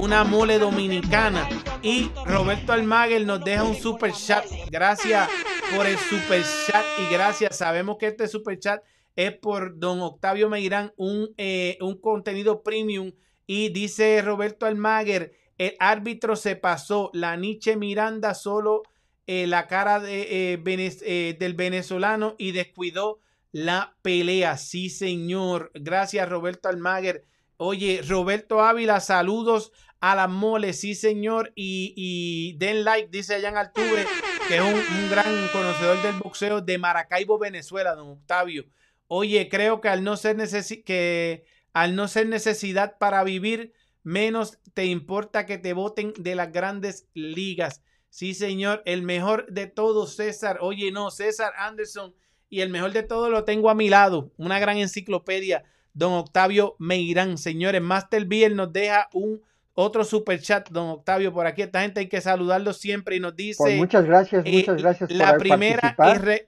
una 0.00 0.24
mole 0.24 0.58
dominicana. 0.58 1.46
Y 1.82 2.10
Roberto 2.24 2.72
Almaguer 2.72 3.26
nos 3.26 3.44
deja 3.44 3.64
un 3.64 3.74
super 3.74 4.12
chat. 4.12 4.46
Gracias 4.70 5.28
por 5.76 5.86
el 5.86 5.98
super 5.98 6.42
chat 6.66 6.84
y 6.98 7.12
gracias. 7.12 7.56
Sabemos 7.56 7.98
que 7.98 8.06
este 8.06 8.28
super 8.28 8.58
chat 8.58 8.82
es 9.14 9.36
por 9.36 9.78
don 9.78 10.00
Octavio 10.00 10.48
Meirán, 10.48 10.92
un, 10.96 11.34
eh, 11.36 11.76
un 11.82 12.00
contenido 12.00 12.62
premium 12.62 13.12
y 13.48 13.70
dice 13.70 14.20
Roberto 14.20 14.66
Almaguer, 14.66 15.32
el 15.56 15.74
árbitro 15.80 16.36
se 16.36 16.54
pasó, 16.54 17.10
la 17.14 17.34
Nietzsche 17.34 17.76
Miranda 17.76 18.34
solo 18.34 18.82
eh, 19.26 19.46
la 19.46 19.66
cara 19.66 20.00
de, 20.00 20.54
eh, 20.54 20.62
eh, 20.66 21.36
del 21.40 21.54
venezolano 21.54 22.36
y 22.38 22.52
descuidó 22.52 23.20
la 23.50 23.96
pelea. 24.02 24.58
Sí, 24.58 24.90
señor. 24.90 25.70
Gracias, 25.74 26.28
Roberto 26.28 26.68
Almaguer. 26.68 27.24
Oye, 27.56 28.02
Roberto 28.06 28.60
Ávila, 28.60 29.00
saludos 29.00 29.72
a 30.00 30.14
las 30.14 30.28
moles, 30.28 30.78
sí, 30.80 30.94
señor. 30.94 31.52
Y, 31.56 32.54
den 32.58 32.84
like, 32.84 33.08
dice 33.10 33.34
allá 33.34 33.48
en 33.48 33.56
Altuve, 33.56 34.06
que 34.46 34.56
es 34.56 34.62
un, 34.62 35.10
gran 35.10 35.48
conocedor 35.48 36.02
del 36.02 36.16
boxeo 36.16 36.60
de 36.60 36.76
Maracaibo, 36.76 37.38
Venezuela, 37.38 37.94
don 37.94 38.10
Octavio. 38.10 38.66
Oye, 39.06 39.48
creo 39.48 39.80
que 39.80 39.88
al 39.88 40.04
no 40.04 40.18
ser 40.18 40.36
que 40.84 41.44
al 41.72 41.94
no 41.94 42.08
ser 42.08 42.28
necesidad 42.28 42.98
para 42.98 43.24
vivir, 43.24 43.72
menos 44.02 44.58
te 44.74 44.86
importa 44.86 45.46
que 45.46 45.58
te 45.58 45.72
voten 45.72 46.12
de 46.18 46.34
las 46.34 46.52
grandes 46.52 47.08
ligas. 47.14 47.82
Sí, 48.10 48.34
señor, 48.34 48.82
el 48.86 49.02
mejor 49.02 49.46
de 49.50 49.66
todos, 49.66 50.16
César. 50.16 50.58
Oye, 50.60 50.90
no, 50.92 51.10
César 51.10 51.52
Anderson. 51.58 52.14
Y 52.48 52.62
el 52.62 52.70
mejor 52.70 52.92
de 52.92 53.02
todos 53.02 53.30
lo 53.30 53.44
tengo 53.44 53.68
a 53.68 53.74
mi 53.74 53.90
lado. 53.90 54.32
Una 54.38 54.58
gran 54.58 54.78
enciclopedia. 54.78 55.64
Don 55.92 56.12
Octavio 56.12 56.76
Meirán. 56.78 57.36
Señores, 57.36 57.82
Master 57.82 58.24
Biel 58.24 58.56
nos 58.56 58.72
deja 58.72 59.08
un 59.12 59.42
otro 59.80 60.02
super 60.02 60.40
chat, 60.40 60.68
don 60.70 60.88
Octavio, 60.88 61.32
por 61.32 61.46
aquí. 61.46 61.62
Esta 61.62 61.82
gente 61.82 62.00
hay 62.00 62.08
que 62.08 62.20
saludarlo 62.20 62.72
siempre 62.72 63.14
y 63.14 63.20
nos 63.20 63.36
dice. 63.36 63.62
Pues 63.62 63.76
muchas 63.76 64.04
gracias, 64.04 64.44
eh, 64.44 64.52
muchas 64.52 64.76
gracias. 64.82 65.10
la 65.12 65.36
primera, 65.38 65.96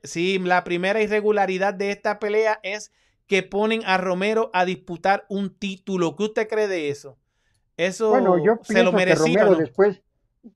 sí, 0.03 0.41
la 0.41 0.65
primera 0.65 1.01
irregularidad 1.01 1.73
de 1.73 1.93
esta 1.93 2.19
pelea 2.19 2.59
es 2.65 2.91
que 3.31 3.45
ponen 3.45 3.83
a 3.87 3.97
Romero 3.97 4.51
a 4.53 4.65
disputar 4.65 5.25
un 5.29 5.57
título. 5.57 6.17
¿Qué 6.17 6.25
usted 6.25 6.49
cree 6.49 6.67
de 6.67 6.89
eso? 6.89 7.17
Eso 7.77 8.09
bueno, 8.09 8.45
yo 8.45 8.59
se 8.63 8.83
lo 8.83 8.91
merecía. 8.91 9.45
Romero 9.45 9.55
después, 9.55 10.03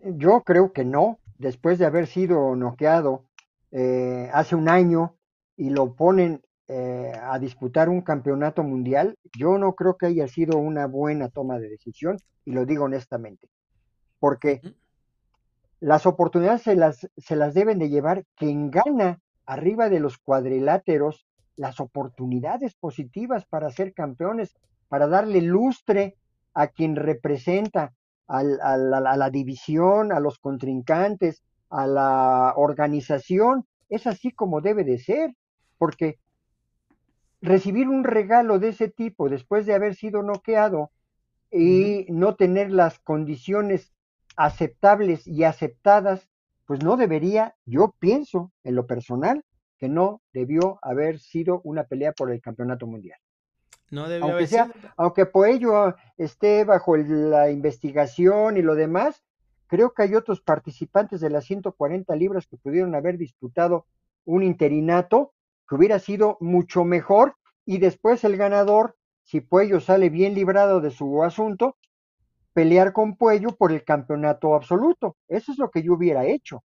yo 0.02 0.42
creo 0.42 0.72
que 0.72 0.84
no, 0.84 1.20
después 1.38 1.78
de 1.78 1.86
haber 1.86 2.08
sido 2.08 2.56
noqueado 2.56 3.26
eh, 3.70 4.28
hace 4.32 4.56
un 4.56 4.68
año 4.68 5.14
y 5.56 5.70
lo 5.70 5.94
ponen 5.94 6.42
eh, 6.66 7.12
a 7.22 7.38
disputar 7.38 7.88
un 7.88 8.00
campeonato 8.00 8.64
mundial, 8.64 9.18
yo 9.38 9.56
no 9.56 9.76
creo 9.76 9.96
que 9.96 10.06
haya 10.06 10.26
sido 10.26 10.58
una 10.58 10.88
buena 10.88 11.28
toma 11.28 11.60
de 11.60 11.68
decisión 11.68 12.16
y 12.44 12.50
lo 12.50 12.66
digo 12.66 12.86
honestamente, 12.86 13.46
porque 14.18 14.60
las 15.78 16.06
oportunidades 16.06 16.62
se 16.62 16.74
las, 16.74 17.08
se 17.18 17.36
las 17.36 17.54
deben 17.54 17.78
de 17.78 17.88
llevar 17.88 18.24
quien 18.34 18.72
gana 18.72 19.20
arriba 19.46 19.88
de 19.88 20.00
los 20.00 20.18
cuadriláteros 20.18 21.24
las 21.56 21.80
oportunidades 21.80 22.74
positivas 22.74 23.46
para 23.46 23.70
ser 23.70 23.94
campeones, 23.94 24.54
para 24.88 25.06
darle 25.06 25.40
lustre 25.40 26.16
a 26.52 26.68
quien 26.68 26.96
representa 26.96 27.92
a, 28.26 28.42
la, 28.42 29.30
división, 29.30 30.12
a 30.12 30.20
los 30.20 30.38
contrincantes, 30.38 31.42
a 31.70 31.86
la 31.86 32.54
organización, 32.56 33.66
es 33.88 34.06
así 34.06 34.30
como 34.30 34.60
debe 34.60 34.84
de 34.84 34.98
ser, 34.98 35.34
porque 35.78 36.18
recibir 37.40 37.88
un 37.88 38.04
regalo 38.04 38.58
de 38.58 38.70
ese 38.70 38.88
tipo 38.88 39.28
después 39.28 39.66
de 39.66 39.74
haber 39.74 39.94
sido 39.94 40.22
noqueado 40.22 40.90
y 41.50 42.06
no 42.08 42.36
tener 42.36 42.70
las 42.70 42.98
condiciones 43.00 43.92
aceptables 44.36 45.26
y 45.26 45.44
aceptadas, 45.44 46.28
pues 46.66 46.82
no 46.82 46.96
debería, 46.96 47.54
yo 47.66 47.94
pienso 47.98 48.50
en 48.64 48.74
lo 48.74 48.86
personal, 48.86 49.44
que 49.84 49.88
no 49.90 50.22
debió 50.32 50.78
haber 50.80 51.18
sido 51.18 51.60
una 51.62 51.84
pelea 51.84 52.12
por 52.12 52.30
el 52.30 52.40
campeonato 52.40 52.86
mundial. 52.86 53.18
No 53.90 54.08
debió 54.08 54.24
aunque 54.24 54.36
haber 54.36 54.48
sea, 54.48 54.64
sido. 54.72 54.88
aunque 54.96 55.26
por 55.26 55.46
ello 55.46 55.94
esté 56.16 56.64
bajo 56.64 56.96
la 56.96 57.50
investigación 57.50 58.56
y 58.56 58.62
lo 58.62 58.76
demás, 58.76 59.22
creo 59.66 59.92
que 59.92 60.04
hay 60.04 60.14
otros 60.14 60.40
participantes 60.40 61.20
de 61.20 61.28
las 61.28 61.44
140 61.44 62.16
libras 62.16 62.46
que 62.46 62.56
pudieron 62.56 62.94
haber 62.94 63.18
disputado 63.18 63.84
un 64.24 64.42
interinato 64.42 65.34
que 65.68 65.74
hubiera 65.74 65.98
sido 65.98 66.38
mucho 66.40 66.84
mejor 66.84 67.36
y 67.66 67.76
después 67.76 68.24
el 68.24 68.38
ganador, 68.38 68.96
si 69.22 69.42
Puello 69.42 69.80
sale 69.80 70.08
bien 70.08 70.32
librado 70.32 70.80
de 70.80 70.92
su 70.92 71.22
asunto, 71.22 71.76
pelear 72.54 72.94
con 72.94 73.18
Puello 73.18 73.54
por 73.54 73.70
el 73.70 73.84
campeonato 73.84 74.54
absoluto. 74.54 75.18
Eso 75.28 75.52
es 75.52 75.58
lo 75.58 75.70
que 75.70 75.82
yo 75.82 75.92
hubiera 75.92 76.24
hecho. 76.24 76.64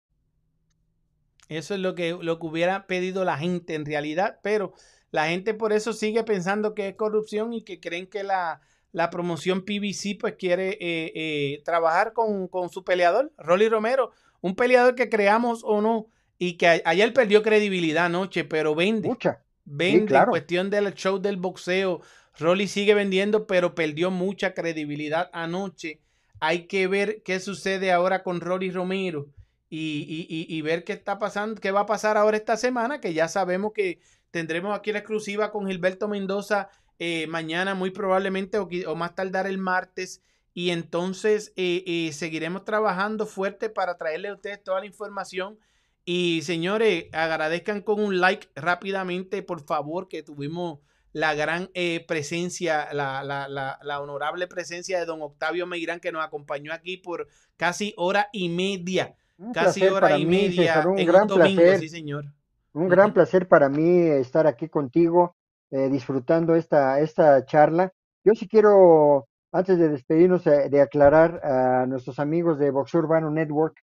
Eso 1.50 1.74
es 1.74 1.80
lo 1.80 1.94
que, 1.96 2.18
lo 2.20 2.40
que 2.40 2.46
hubiera 2.48 2.88
pedido 2.88 3.26
la 3.26 3.38
gente 3.38 3.76
en 3.76 3.86
realidad, 3.86 4.40
pero 4.42 4.74
la 5.12 5.28
gente 5.28 5.54
por 5.54 5.74
eso 5.74 5.94
sigue 5.94 6.24
pensando 6.24 6.74
que 6.74 6.88
es 6.90 6.96
corrupción 6.96 7.54
y 7.54 7.64
que 7.64 7.80
creen 7.80 8.08
que 8.08 8.24
la, 8.24 8.62
la 8.92 9.10
promoción 9.10 9.64
PBC 9.64 10.18
pues 10.20 10.36
quiere 10.38 10.70
eh, 10.80 11.12
eh, 11.16 11.62
trabajar 11.66 12.14
con, 12.14 12.48
con 12.48 12.70
su 12.70 12.84
peleador, 12.84 13.32
Rolly 13.38 13.70
Romero, 13.70 14.12
un 14.42 14.56
peleador 14.56 14.96
que 14.96 15.10
creamos 15.10 15.62
o 15.64 15.82
no, 15.82 16.08
y 16.40 16.54
que 16.58 16.68
a- 16.68 16.82
ayer 16.86 17.14
perdió 17.14 17.44
credibilidad 17.44 18.06
anoche, 18.06 18.44
pero 18.46 18.74
vende, 18.74 19.08
Mucha. 19.08 19.44
vende 19.66 20.06
claro. 20.08 20.26
en 20.28 20.32
cuestión 20.32 20.70
del 20.70 20.94
show 20.94 21.20
del 21.20 21.38
boxeo. 21.38 22.02
Rolly 22.40 22.68
sigue 22.68 22.94
vendiendo, 22.96 23.46
pero 23.46 23.76
perdió 23.76 24.10
mucha 24.10 24.54
credibilidad 24.56 25.30
anoche. 25.34 26.00
Hay 26.40 26.66
que 26.68 26.88
ver 26.88 27.22
qué 27.24 27.40
sucede 27.40 27.92
ahora 27.92 28.24
con 28.24 28.42
Rolly 28.42 28.72
Romero 28.72 29.28
y, 29.76 30.62
ver 30.62 30.84
qué 30.84 30.94
está 30.94 31.18
pasando, 31.20 31.60
qué 31.60 31.72
va 31.72 31.82
a 31.82 31.86
pasar 31.86 32.18
ahora 32.18 32.38
esta 32.38 32.58
semana, 32.58 33.00
que 33.02 33.14
ya 33.14 33.28
sabemos 33.28 33.74
que 33.74 34.00
tendremos 34.32 34.78
aquí 34.78 34.92
la 34.92 35.00
exclusiva 35.00 35.52
con 35.52 35.68
Gilberto 35.68 36.08
Mendoza 36.08 36.70
eh, 37.00 37.26
mañana, 37.28 37.74
muy 37.74 37.90
probablemente, 37.92 38.58
o, 38.60 38.96
más 38.96 39.16
tardar 39.16 39.48
el 39.48 39.58
martes. 39.58 40.22
Y 40.54 40.70
entonces 40.70 41.52
eh, 41.56 41.84
eh, 41.88 42.14
seguiremos 42.14 42.64
trabajando 42.66 43.26
fuerte 43.26 43.70
para 43.70 43.98
traerle 43.98 44.28
a 44.30 44.34
ustedes 44.36 44.64
toda 44.64 44.80
la 44.80 44.86
información. 44.86 45.58
Y 46.06 46.42
señores, 46.44 47.06
agradezcan 47.12 47.82
con 47.82 48.00
un 48.00 48.20
like 48.20 48.50
rápidamente, 48.56 49.42
por 49.42 49.66
favor, 49.66 50.08
que 50.08 50.22
tuvimos 50.22 50.80
la 51.14 51.34
gran 51.34 51.70
eh, 51.74 52.04
presencia, 52.08 52.90
la- 52.94 53.24
la- 53.24 53.48
la 53.82 54.02
honorable 54.02 54.48
presencia 54.48 55.00
de 55.00 55.06
don 55.06 55.22
Octavio 55.22 55.66
Meirán, 55.66 56.00
que 56.00 56.12
nos 56.12 56.24
acompañó 56.24 56.74
aquí 56.74 56.98
por 56.98 57.28
casi 57.58 57.94
hora 57.98 58.30
y 58.34 58.50
media. 58.50 59.16
Un 59.44 59.54
Casi 59.54 59.80
placer 59.82 59.92
hora 59.94 60.02
para 60.08 60.18
y 60.20 60.26
mí, 60.26 60.32
media 60.32 60.74
César, 60.74 60.88
un 60.88 61.00
en 61.00 61.08
gran 61.08 61.22
un 61.24 61.28
domingo, 61.28 61.62
placer. 61.62 61.80
sí, 61.80 61.90
señor. 61.90 62.26
Un 62.74 62.88
gran 62.88 63.14
placer 63.14 63.48
para 63.48 63.70
mí 63.70 64.00
estar 64.08 64.48
aquí 64.48 64.70
contigo, 64.70 65.36
eh, 65.72 65.90
disfrutando 65.90 66.56
esta, 66.56 67.00
esta 67.00 67.46
charla. 67.46 67.92
Yo 68.24 68.34
sí 68.34 68.48
quiero, 68.48 69.28
antes 69.52 69.78
de 69.78 69.90
despedirnos, 69.90 70.48
eh, 70.48 70.70
de 70.70 70.82
aclarar 70.82 71.40
a 71.46 71.86
nuestros 71.86 72.20
amigos 72.20 72.58
de 72.58 72.72
Boxeo 72.72 73.02
Urbano 73.02 73.30
Network 73.30 73.78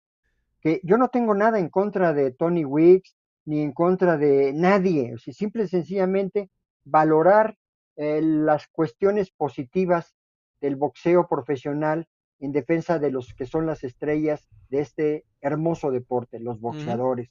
que 0.61 0.81
yo 0.83 0.99
no 0.99 1.09
tengo 1.09 1.35
nada 1.35 1.59
en 1.59 1.69
contra 1.71 2.13
de 2.13 2.33
Tony 2.33 2.65
Wicks 2.65 3.17
ni 3.47 3.63
en 3.63 3.73
contra 3.73 4.17
de 4.17 4.53
nadie. 4.53 5.15
O 5.15 5.19
sea, 5.19 5.33
simple 5.33 5.65
y 5.65 5.69
sencillamente 5.69 6.51
valorar 6.85 7.57
eh, 7.97 8.21
las 8.23 8.67
cuestiones 8.69 9.31
positivas 9.31 10.15
del 10.61 10.77
boxeo 10.77 11.27
profesional 11.29 12.07
en 12.41 12.53
defensa 12.53 12.99
de 12.99 13.11
los 13.11 13.35
que 13.35 13.47
son 13.47 13.67
las 13.67 13.85
estrellas 13.85 14.49
de 14.69 14.81
este 14.81 15.25
hermoso 15.41 15.91
deporte, 15.91 16.41
los 16.41 16.61
boxeadores 16.61 17.31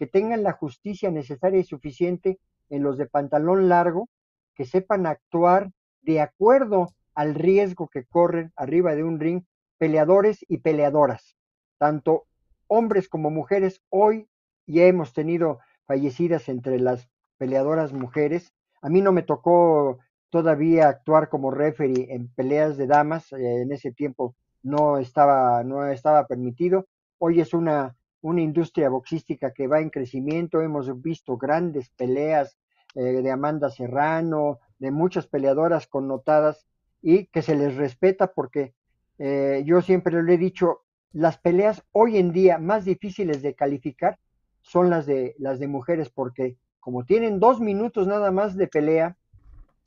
que 0.00 0.06
tengan 0.06 0.42
la 0.42 0.52
justicia 0.52 1.10
necesaria 1.10 1.60
y 1.60 1.64
suficiente 1.64 2.38
en 2.70 2.82
los 2.82 2.96
de 2.96 3.04
pantalón 3.04 3.68
largo, 3.68 4.08
que 4.54 4.64
sepan 4.64 5.04
actuar 5.04 5.72
de 6.00 6.22
acuerdo 6.22 6.94
al 7.14 7.34
riesgo 7.34 7.86
que 7.86 8.06
corren 8.06 8.50
arriba 8.56 8.94
de 8.94 9.04
un 9.04 9.20
ring 9.20 9.42
peleadores 9.76 10.42
y 10.48 10.56
peleadoras, 10.58 11.36
tanto 11.76 12.24
hombres 12.66 13.10
como 13.10 13.28
mujeres. 13.28 13.82
Hoy 13.90 14.26
ya 14.66 14.86
hemos 14.86 15.12
tenido 15.12 15.58
fallecidas 15.84 16.48
entre 16.48 16.80
las 16.80 17.10
peleadoras 17.36 17.92
mujeres. 17.92 18.54
A 18.80 18.88
mí 18.88 19.02
no 19.02 19.12
me 19.12 19.22
tocó 19.22 19.98
todavía 20.30 20.88
actuar 20.88 21.28
como 21.28 21.50
referee 21.50 22.14
en 22.14 22.28
peleas 22.28 22.76
de 22.76 22.86
damas, 22.86 23.32
eh, 23.32 23.62
en 23.62 23.72
ese 23.72 23.92
tiempo 23.92 24.34
no 24.62 24.98
estaba, 24.98 25.62
no 25.64 25.86
estaba 25.86 26.26
permitido. 26.26 26.86
Hoy 27.18 27.40
es 27.40 27.52
una 27.52 27.96
una 28.22 28.42
industria 28.42 28.88
boxística 28.88 29.52
que 29.52 29.66
va 29.66 29.80
en 29.80 29.90
crecimiento. 29.90 30.60
Hemos 30.60 31.00
visto 31.00 31.36
grandes 31.36 31.88
peleas 31.90 32.56
eh, 32.94 33.00
de 33.00 33.30
Amanda 33.30 33.70
Serrano, 33.70 34.58
de 34.78 34.90
muchas 34.90 35.26
peleadoras 35.26 35.86
connotadas 35.86 36.66
y 37.02 37.26
que 37.26 37.42
se 37.42 37.54
les 37.56 37.76
respeta 37.76 38.32
porque 38.32 38.74
eh, 39.18 39.62
yo 39.64 39.80
siempre 39.82 40.22
le 40.22 40.34
he 40.34 40.38
dicho, 40.38 40.82
las 41.12 41.38
peleas 41.38 41.82
hoy 41.92 42.18
en 42.18 42.32
día 42.32 42.58
más 42.58 42.84
difíciles 42.84 43.42
de 43.42 43.54
calificar 43.54 44.18
son 44.60 44.90
las 44.90 45.06
de 45.06 45.34
las 45.38 45.58
de 45.58 45.68
mujeres 45.68 46.10
porque 46.10 46.56
como 46.78 47.04
tienen 47.04 47.40
dos 47.40 47.60
minutos 47.60 48.06
nada 48.06 48.30
más 48.30 48.56
de 48.56 48.66
pelea, 48.66 49.16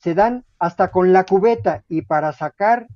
se 0.03 0.13
dan 0.13 0.43
hasta 0.59 0.91
con 0.91 1.13
la 1.13 1.23
cubeta 1.25 1.83
y 1.87 2.01
para 2.01 2.33
sacar 2.33 2.87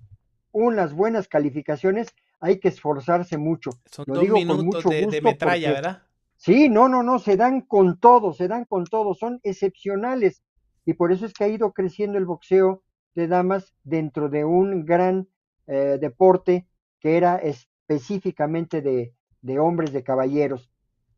unas 0.52 0.94
buenas 0.94 1.28
calificaciones 1.28 2.08
hay 2.40 2.60
que 2.60 2.68
esforzarse 2.68 3.38
mucho. 3.38 3.72
Son 3.86 4.04
Lo 4.08 4.16
dos 4.16 4.24
digo 4.24 4.36
con 4.36 4.44
minutos 4.48 4.66
mucho 4.66 4.90
de, 4.90 4.96
de 4.98 5.06
gusto 5.06 5.22
metralla, 5.22 5.70
porque- 5.70 5.82
¿verdad? 5.82 6.04
Sí, 6.36 6.70
no, 6.70 6.88
no, 6.88 7.02
no, 7.02 7.18
se 7.18 7.36
dan 7.36 7.62
con 7.62 8.00
todo, 8.00 8.32
se 8.34 8.48
dan 8.48 8.66
con 8.66 8.84
todo, 8.86 9.16
son 9.16 9.40
excepcionales. 9.42 10.44
Y 10.86 10.94
por 10.94 11.12
eso 11.12 11.26
es 11.26 11.34
que 11.34 11.46
ha 11.46 11.48
ido 11.48 11.72
creciendo 11.72 12.18
el 12.20 12.26
boxeo 12.26 12.84
de 13.16 13.28
damas 13.28 13.74
dentro 13.84 14.30
de 14.30 14.46
un 14.46 14.86
gran 14.86 15.28
eh, 15.66 15.98
deporte 16.00 16.68
que 17.00 17.18
era 17.18 17.38
específicamente 17.38 18.82
de, 18.82 19.14
de 19.42 19.60
hombres, 19.60 19.92
de 19.94 20.04
caballeros. 20.04 20.70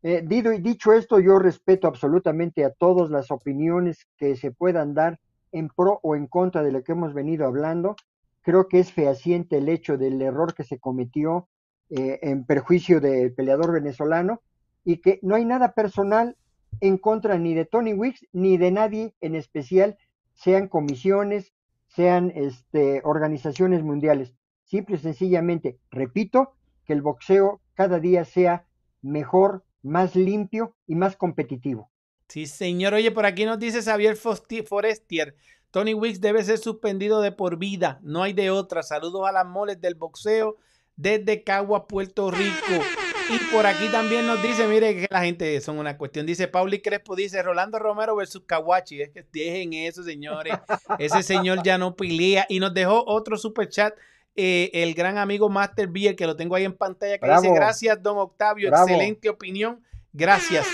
Eh, 0.03 0.23
dicho 0.61 0.93
esto, 0.93 1.19
yo 1.19 1.37
respeto 1.39 1.87
absolutamente 1.87 2.63
a 2.63 2.71
todas 2.71 3.09
las 3.09 3.31
opiniones 3.31 4.07
que 4.17 4.37
se 4.37 4.51
puedan 4.51 4.93
dar 4.93 5.19
en 5.51 5.69
pro 5.69 5.99
o 6.03 6.15
en 6.15 6.27
contra 6.27 6.63
de 6.63 6.71
lo 6.71 6.83
que 6.83 6.93
hemos 6.93 7.13
venido 7.13 7.45
hablando. 7.45 7.95
Creo 8.41 8.67
que 8.67 8.79
es 8.79 8.91
fehaciente 8.91 9.57
el 9.57 9.69
hecho 9.69 9.97
del 9.97 10.21
error 10.21 10.53
que 10.53 10.63
se 10.63 10.79
cometió 10.79 11.47
eh, 11.89 12.19
en 12.21 12.45
perjuicio 12.45 13.01
del 13.01 13.33
peleador 13.33 13.71
venezolano 13.71 14.41
y 14.83 14.97
que 14.97 15.19
no 15.21 15.35
hay 15.35 15.45
nada 15.45 15.73
personal 15.73 16.37
en 16.81 16.97
contra 16.97 17.37
ni 17.37 17.53
de 17.53 17.65
Tony 17.65 17.93
Wicks 17.93 18.25
ni 18.31 18.57
de 18.57 18.71
nadie 18.71 19.13
en 19.21 19.35
especial, 19.35 19.97
sean 20.33 20.67
comisiones, 20.67 21.53
sean 21.87 22.31
este, 22.35 23.01
organizaciones 23.03 23.83
mundiales. 23.83 24.33
Simple 24.63 24.95
y 24.95 24.99
sencillamente, 24.99 25.79
repito, 25.89 26.53
que 26.85 26.93
el 26.93 27.01
boxeo 27.01 27.59
cada 27.73 27.99
día 27.99 28.23
sea 28.23 28.65
mejor, 29.01 29.63
más 29.81 30.15
limpio 30.15 30.75
y 30.85 30.95
más 30.95 31.15
competitivo. 31.15 31.89
Sí, 32.29 32.45
señor. 32.45 32.93
Oye, 32.93 33.11
por 33.11 33.25
aquí 33.25 33.43
nos 33.45 33.59
dice 33.59 33.81
Xavier 33.81 34.15
Forestier. 34.15 35.35
Tony 35.71 35.93
Wicks 35.93 36.21
debe 36.21 36.43
ser 36.43 36.57
suspendido 36.57 37.21
de 37.21 37.31
por 37.31 37.57
vida. 37.57 37.99
No 38.01 38.23
hay 38.23 38.33
de 38.33 38.49
otra. 38.51 38.81
Saludos 38.83 39.27
a 39.27 39.31
las 39.31 39.45
moles 39.45 39.81
del 39.81 39.95
boxeo 39.95 40.57
desde 40.95 41.43
Cagua, 41.43 41.87
Puerto 41.87 42.31
Rico. 42.31 42.83
Y 43.31 43.37
por 43.53 43.65
aquí 43.67 43.87
también 43.89 44.25
nos 44.25 44.41
dice, 44.41 44.67
mire 44.67 44.95
que 44.95 45.07
la 45.09 45.21
gente 45.21 45.61
son 45.61 45.77
una 45.77 45.97
cuestión. 45.97 46.25
Dice 46.25 46.47
Pauli 46.47 46.81
Crespo, 46.81 47.15
dice 47.15 47.41
Rolando 47.43 47.77
Romero 47.77 48.15
versus 48.15 48.43
Kawachi. 48.45 49.01
Es 49.01 49.09
que 49.11 49.23
dejen 49.31 49.73
eso, 49.73 50.03
señores. 50.03 50.55
Ese 50.97 51.21
señor 51.21 51.61
ya 51.63 51.77
no 51.77 51.95
pelea. 51.95 52.45
Y 52.49 52.59
nos 52.59 52.73
dejó 52.73 53.03
otro 53.05 53.37
super 53.37 53.69
chat. 53.69 53.93
eh, 54.35 54.69
el 54.73 54.93
gran 54.93 55.17
amigo 55.17 55.49
Master 55.49 55.87
Beer, 55.87 56.15
que 56.15 56.25
lo 56.25 56.35
tengo 56.35 56.55
ahí 56.55 56.63
en 56.63 56.73
pantalla, 56.73 57.17
que 57.17 57.29
dice, 57.29 57.51
gracias, 57.53 58.01
don 58.01 58.17
Octavio, 58.17 58.69
Bravo. 58.69 58.87
excelente 58.87 59.29
opinión. 59.29 59.83
Gracias. 60.13 60.65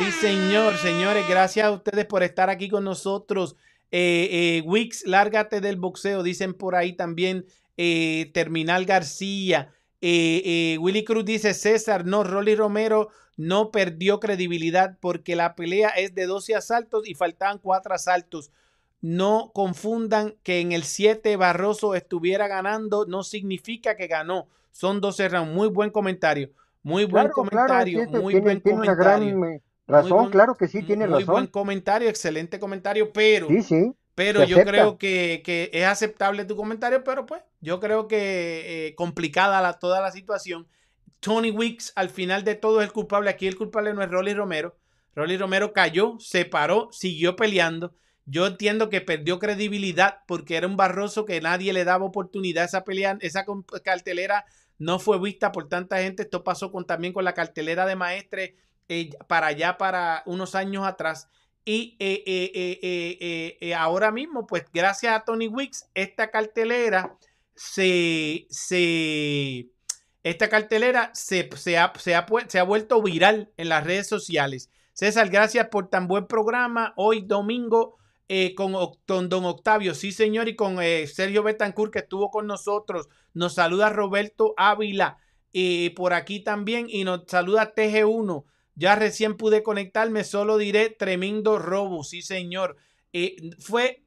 Sí, 0.00 0.12
señor, 0.12 0.78
señores, 0.78 1.28
gracias 1.28 1.66
a 1.66 1.70
ustedes 1.72 2.06
por 2.06 2.22
estar 2.22 2.48
aquí 2.48 2.70
con 2.70 2.84
nosotros. 2.84 3.56
Eh, 3.90 4.28
eh, 4.32 4.62
Wix, 4.64 5.06
lárgate 5.06 5.60
del 5.60 5.76
boxeo, 5.76 6.22
dicen 6.22 6.54
por 6.54 6.74
ahí 6.74 6.94
también. 6.94 7.44
eh, 7.76 8.30
Terminal 8.32 8.86
García. 8.86 9.74
Willy 10.00 11.04
Cruz 11.04 11.26
dice: 11.26 11.52
César, 11.52 12.06
no, 12.06 12.24
Rolly 12.24 12.54
Romero 12.54 13.10
no 13.36 13.70
perdió 13.70 14.20
credibilidad 14.20 14.96
porque 15.00 15.36
la 15.36 15.54
pelea 15.54 15.90
es 15.90 16.14
de 16.14 16.24
12 16.24 16.54
asaltos 16.54 17.06
y 17.06 17.14
faltaban 17.14 17.58
4 17.58 17.94
asaltos. 17.94 18.50
No 19.02 19.50
confundan 19.52 20.34
que 20.42 20.60
en 20.60 20.72
el 20.72 20.84
7 20.84 21.36
Barroso 21.36 21.94
estuviera 21.94 22.48
ganando, 22.48 23.04
no 23.04 23.22
significa 23.22 23.96
que 23.96 24.06
ganó. 24.06 24.48
Son 24.72 25.02
12 25.02 25.28
rounds. 25.28 25.52
Muy 25.54 25.68
buen 25.68 25.90
comentario. 25.90 26.48
Muy 26.82 27.04
buen 27.04 27.28
comentario, 27.28 28.06
muy 28.06 28.40
buen 28.40 28.60
comentario. 28.60 29.60
Razón, 29.90 30.30
claro 30.30 30.56
que 30.56 30.68
sí, 30.68 30.82
tiene 30.82 31.06
razón. 31.06 31.24
Muy 31.24 31.32
buen 31.32 31.46
comentario, 31.46 32.08
excelente 32.08 32.58
comentario, 32.58 33.12
pero, 33.12 33.48
sí, 33.48 33.62
sí, 33.62 33.92
pero 34.14 34.44
yo 34.44 34.62
creo 34.64 34.98
que, 34.98 35.42
que, 35.44 35.70
es 35.72 35.84
aceptable 35.84 36.44
tu 36.44 36.56
comentario, 36.56 37.04
pero 37.04 37.26
pues 37.26 37.42
yo 37.60 37.80
creo 37.80 38.08
que 38.08 38.88
eh, 38.88 38.94
complicada 38.94 39.60
la, 39.60 39.74
toda 39.74 40.00
la 40.00 40.12
situación. 40.12 40.66
Tony 41.20 41.50
Weeks 41.50 41.92
al 41.96 42.10
final 42.10 42.44
de 42.44 42.54
todo 42.54 42.80
es 42.80 42.86
el 42.86 42.92
culpable. 42.92 43.30
Aquí 43.30 43.46
el 43.46 43.56
culpable 43.56 43.94
no 43.94 44.02
es 44.02 44.10
Rolly 44.10 44.34
Romero. 44.34 44.76
Rolly 45.14 45.36
Romero 45.36 45.72
cayó, 45.72 46.16
se 46.18 46.44
paró, 46.44 46.88
siguió 46.92 47.36
peleando. 47.36 47.94
Yo 48.26 48.46
entiendo 48.46 48.90
que 48.90 49.00
perdió 49.00 49.38
credibilidad 49.38 50.18
porque 50.26 50.56
era 50.56 50.66
un 50.66 50.76
barroso 50.76 51.24
que 51.24 51.40
nadie 51.40 51.72
le 51.72 51.84
daba 51.84 52.04
oportunidad. 52.04 52.64
Esa 52.64 52.84
pelea, 52.84 53.18
esa 53.20 53.44
cartelera 53.82 54.44
no 54.78 54.98
fue 54.98 55.20
vista 55.20 55.52
por 55.52 55.68
tanta 55.68 55.98
gente. 55.98 56.22
Esto 56.22 56.44
pasó 56.44 56.70
con, 56.70 56.86
también 56.86 57.12
con 57.12 57.24
la 57.24 57.34
cartelera 57.34 57.86
de 57.86 57.96
Maestre 57.96 58.56
eh, 58.90 59.10
para 59.28 59.46
allá, 59.46 59.78
para 59.78 60.24
unos 60.26 60.56
años 60.56 60.84
atrás. 60.84 61.28
Y 61.64 61.96
eh, 62.00 63.56
eh, 63.60 63.74
ahora 63.74 64.10
mismo, 64.10 64.48
pues 64.48 64.64
gracias 64.74 65.14
a 65.14 65.24
Tony 65.24 65.46
Wicks, 65.46 65.88
esta 65.94 66.32
cartelera 66.32 67.16
se, 67.54 68.48
se, 68.50 69.68
esta 70.24 70.48
cartelera 70.48 71.12
se, 71.14 71.48
se, 71.54 71.78
ha, 71.78 71.92
se, 72.00 72.16
ha, 72.16 72.26
se 72.48 72.58
ha 72.58 72.64
vuelto 72.64 73.00
viral 73.00 73.52
en 73.56 73.68
las 73.68 73.84
redes 73.84 74.08
sociales. 74.08 74.70
César, 74.92 75.28
gracias 75.28 75.68
por 75.68 75.88
tan 75.88 76.08
buen 76.08 76.26
programa. 76.26 76.92
Hoy 76.96 77.20
domingo 77.20 77.96
eh, 78.28 78.56
con, 78.56 78.72
Don 79.28 79.44
Octavio, 79.44 79.94
sí 79.94 80.10
señor, 80.10 80.48
y 80.48 80.56
con 80.56 80.78
Sergio 81.06 81.44
Betancourt 81.44 81.92
que 81.92 82.00
estuvo 82.00 82.32
con 82.32 82.48
nosotros. 82.48 83.08
Nos 83.34 83.54
saluda 83.54 83.90
Roberto 83.90 84.52
Ávila 84.56 85.18
por 85.94 86.12
aquí 86.12 86.40
también 86.40 86.86
y 86.88 87.04
nos 87.04 87.22
saluda 87.28 87.72
TG1. 87.72 88.44
Ya 88.74 88.94
recién 88.96 89.36
pude 89.36 89.62
conectarme, 89.62 90.24
solo 90.24 90.56
diré 90.56 90.90
tremendo 90.90 91.58
robo, 91.58 92.04
sí 92.04 92.22
señor. 92.22 92.76
fue, 93.58 94.04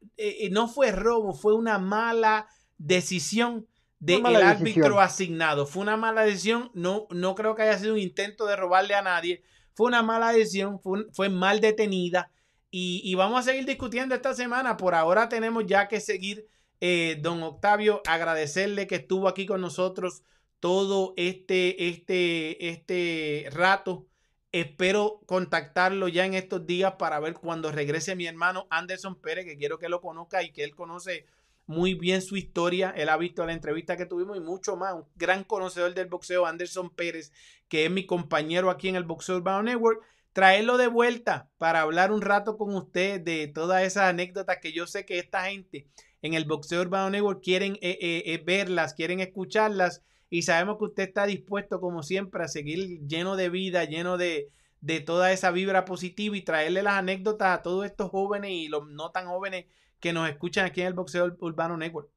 no 0.52 0.68
fue 0.68 0.92
robo, 0.92 1.34
fue 1.34 1.54
una 1.54 1.78
mala 1.78 2.48
decisión 2.78 3.68
del 4.00 4.26
árbitro 4.26 5.00
asignado. 5.00 5.66
Fue 5.66 5.82
una 5.82 5.98
mala 5.98 6.24
decisión, 6.24 6.72
no, 6.74 7.08
no 7.12 7.36
creo 7.36 7.56
que 7.56 7.64
haya 7.64 7.78
sido 7.78 7.94
un 7.94 8.00
intento 8.00 8.46
de 8.46 8.56
robarle 8.56 8.96
a 8.96 9.02
nadie. 9.02 9.44
Fue 9.74 9.88
una 9.88 10.04
mala 10.04 10.32
decisión, 10.32 10.80
fue, 10.80 11.06
fue 11.12 11.30
mal 11.30 11.60
detenida 11.60 12.32
y, 12.76 13.14
vamos 13.14 13.40
a 13.40 13.52
seguir 13.52 13.68
discutiendo 13.68 14.16
esta 14.16 14.34
semana. 14.34 14.78
Por 14.78 14.96
ahora 14.96 15.30
tenemos 15.30 15.68
ya 15.68 15.88
que 15.88 16.02
seguir, 16.02 16.48
eh, 16.82 17.20
don 17.22 17.44
Octavio, 17.44 18.02
agradecerle 18.08 18.88
que 18.88 18.96
estuvo 18.96 19.28
aquí 19.28 19.46
con 19.46 19.62
nosotros 19.62 20.24
todo 20.60 21.14
este, 21.16 21.90
este, 21.90 22.70
este 22.70 23.48
rato. 23.52 24.08
Espero 24.54 25.20
contactarlo 25.26 26.08
ya 26.08 26.26
en 26.26 26.36
estos 26.36 26.66
días 26.66 26.94
para 27.00 27.20
ver 27.20 27.34
cuando 27.34 27.72
regrese 27.72 28.16
mi 28.16 28.28
hermano 28.28 28.68
Anderson 28.70 29.20
Pérez, 29.20 29.46
que 29.46 29.58
quiero 29.58 29.80
que 29.80 29.90
lo 29.90 30.00
conozca 30.00 30.44
y 30.44 30.54
que 30.54 30.64
él 30.64 30.76
conoce 30.76 31.26
muy 31.66 31.96
bien 31.96 32.22
su 32.22 32.38
historia. 32.38 32.94
Él 32.96 33.10
ha 33.10 33.18
visto 33.18 33.46
la 33.46 33.54
entrevista 33.54 33.98
que 33.98 34.06
tuvimos 34.06 34.38
y 34.38 34.42
mucho 34.42 34.78
más. 34.78 34.94
Un 34.94 35.06
gran 35.16 35.44
conocedor 35.44 35.94
del 35.94 36.08
boxeo, 36.08 36.46
Anderson 36.46 36.90
Pérez, 36.92 37.34
que 37.68 37.86
es 37.86 37.92
mi 37.92 38.06
compañero 38.06 38.70
aquí 38.70 38.88
en 38.88 38.96
el 38.96 39.04
Boxeo 39.04 39.38
Urbano 39.38 39.64
Network 39.64 40.04
traerlo 40.34 40.78
de 40.78 40.88
vuelta 40.88 41.50
para 41.58 41.82
hablar 41.82 42.12
un 42.12 42.22
rato 42.22 42.58
con 42.58 42.76
usted 42.76 43.22
de 43.22 43.48
todas 43.48 43.84
esas 43.84 44.10
anécdotas 44.10 44.58
que 44.62 44.74
yo 44.74 44.88
sé 44.88 45.06
que 45.06 45.20
esta 45.20 45.46
gente 45.46 45.88
en 46.22 46.34
el 46.34 46.46
Boxeo 46.46 46.82
Urbano 46.82 47.12
Network 47.12 47.44
quieren 47.44 47.74
eh, 47.82 47.98
eh, 48.02 48.24
eh, 48.26 48.44
verlas, 48.44 48.94
quieren 48.94 49.20
escucharlas 49.20 50.02
y 50.34 50.42
sabemos 50.42 50.80
que 50.80 50.86
usted 50.86 51.04
está 51.04 51.28
dispuesto 51.28 51.80
como 51.80 52.02
siempre 52.02 52.44
a 52.44 52.48
seguir 52.48 53.06
lleno 53.06 53.36
de 53.36 53.50
vida, 53.50 53.84
lleno 53.84 54.18
de, 54.18 54.50
de 54.82 55.00
toda 55.00 55.32
esa 55.32 55.52
vibra 55.52 55.86
positiva 55.86 56.36
y 56.36 56.42
traerle 56.42 56.82
las 56.82 56.96
anécdotas 56.96 57.60
a 57.60 57.62
todos 57.62 57.86
estos 57.86 58.10
jóvenes 58.10 58.50
y 58.50 58.68
los 58.68 58.90
no 58.90 59.12
tan 59.12 59.28
jóvenes 59.28 59.66
que 60.00 60.12
nos 60.12 60.28
escuchan 60.28 60.66
aquí 60.66 60.82
en 60.82 60.88
el 60.88 60.96
Boxeo 60.96 61.36
Urbano 61.40 61.78
Network. 61.78 62.10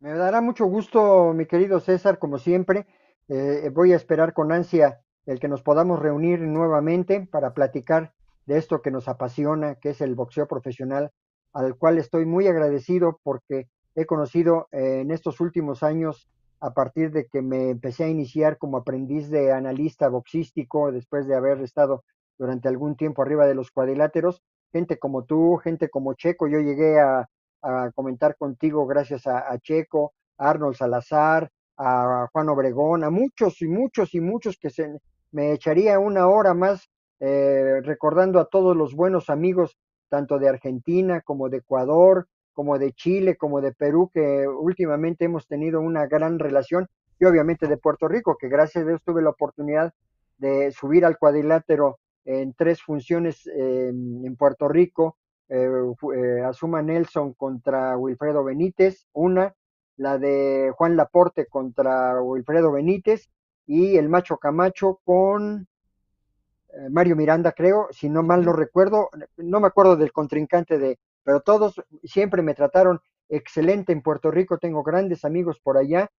Me 0.00 0.10
dará 0.10 0.42
mucho 0.42 0.66
gusto, 0.66 1.32
mi 1.32 1.46
querido 1.46 1.80
César, 1.80 2.18
como 2.18 2.36
siempre. 2.36 2.84
voy 3.72 3.94
a 3.94 3.96
esperar 3.96 4.34
con 4.34 4.52
ansia 4.52 5.00
el 5.24 5.40
que 5.40 5.48
nos 5.48 5.62
podamos 5.62 6.00
reunir 6.00 6.40
nuevamente 6.40 7.26
para 7.32 7.54
platicar 7.54 8.12
de 8.44 8.58
esto 8.58 8.82
que 8.82 8.90
nos 8.90 9.08
apasiona, 9.08 9.76
que 9.76 9.88
es 9.88 10.02
el 10.02 10.14
boxeo 10.14 10.46
profesional, 10.46 11.12
al 11.54 11.76
cual 11.76 11.96
estoy 11.96 12.26
muy 12.26 12.46
agradecido 12.46 13.20
porque 13.22 13.68
he 13.94 14.04
conocido 14.04 14.68
eh, 14.70 15.00
en 15.00 15.10
estos 15.12 15.40
últimos 15.40 15.82
años, 15.82 16.28
a 16.60 16.72
partir 16.72 17.10
de 17.10 17.26
que 17.26 17.42
me 17.42 17.70
empecé 17.70 18.04
a 18.04 18.08
iniciar 18.08 18.58
como 18.58 18.76
aprendiz 18.76 19.30
de 19.30 19.52
analista 19.52 20.08
boxístico, 20.08 20.92
después 20.92 21.26
de 21.26 21.34
haber 21.34 21.60
estado 21.62 22.04
durante 22.38 22.68
algún 22.68 22.96
tiempo 22.96 23.22
arriba 23.22 23.46
de 23.46 23.54
los 23.54 23.70
cuadriláteros, 23.70 24.42
gente 24.72 24.98
como 24.98 25.24
tú, 25.24 25.56
gente 25.56 25.88
como 25.88 26.14
Checo, 26.14 26.48
yo 26.48 26.60
llegué 26.60 27.00
a, 27.00 27.28
comentar 27.94 28.36
contigo 28.36 28.86
gracias 28.86 29.26
a, 29.26 29.58
Checo, 29.58 30.14
a 30.38 30.48
Arnold 30.48 30.76
Salazar, 30.76 31.50
a 31.76 32.26
Juan 32.32 32.48
Obregón, 32.48 33.04
a 33.04 33.10
muchos 33.10 33.60
y 33.60 33.68
muchos 33.68 34.14
y 34.14 34.20
muchos 34.20 34.56
que 34.58 34.70
se, 34.70 34.98
me 35.30 35.52
echaría 35.52 35.98
una 35.98 36.26
hora 36.26 36.54
más 36.54 36.88
eh, 37.20 37.80
recordando 37.82 38.40
a 38.40 38.46
todos 38.46 38.74
los 38.74 38.94
buenos 38.94 39.28
amigos, 39.28 39.76
tanto 40.08 40.38
de 40.38 40.48
Argentina 40.48 41.20
como 41.20 41.50
de 41.50 41.58
Ecuador, 41.58 42.28
como 42.52 42.78
de 42.78 42.92
Chile, 42.92 43.36
como 43.36 43.60
de 43.60 43.72
Perú, 43.72 44.10
que 44.12 44.46
últimamente 44.46 45.24
hemos 45.24 45.46
tenido 45.46 45.80
una 45.80 46.06
gran 46.06 46.38
relación, 46.38 46.88
y 47.18 47.24
obviamente 47.24 47.66
de 47.66 47.76
Puerto 47.76 48.08
Rico, 48.08 48.36
que 48.38 48.48
gracias 48.48 48.84
a 48.84 48.88
Dios 48.88 49.02
tuve 49.04 49.22
la 49.22 49.30
oportunidad 49.30 49.92
de 50.38 50.72
subir 50.72 51.04
al 51.04 51.18
cuadrilátero 51.18 51.98
en 52.24 52.54
tres 52.54 52.82
funciones 52.82 53.46
en 53.46 54.36
Puerto 54.36 54.68
Rico, 54.68 55.16
eh, 55.50 55.68
eh, 56.16 56.42
Asuma 56.44 56.80
Nelson 56.80 57.34
contra 57.34 57.96
Wilfredo 57.96 58.44
Benítez, 58.44 59.08
una, 59.12 59.52
la 59.96 60.16
de 60.16 60.72
Juan 60.76 60.96
Laporte 60.96 61.46
contra 61.46 62.20
Wilfredo 62.22 62.70
Benítez, 62.70 63.28
y 63.66 63.96
el 63.96 64.08
Macho 64.08 64.36
Camacho 64.36 65.00
con 65.04 65.66
eh, 66.72 66.88
Mario 66.88 67.16
Miranda, 67.16 67.50
creo, 67.50 67.88
si 67.90 68.08
no 68.08 68.22
mal 68.22 68.44
no 68.44 68.52
recuerdo, 68.52 69.08
no 69.38 69.58
me 69.58 69.66
acuerdo 69.66 69.96
del 69.96 70.12
contrincante 70.12 70.78
de, 70.78 71.00
pero 71.22 71.40
todos 71.40 71.80
siempre 72.04 72.42
me 72.42 72.54
trataron 72.54 73.00
excelente 73.28 73.92
en 73.92 74.02
Puerto 74.02 74.30
Rico, 74.30 74.58
tengo 74.58 74.82
grandes 74.82 75.24
amigos 75.24 75.58
por 75.62 75.78
allá, 75.78 76.10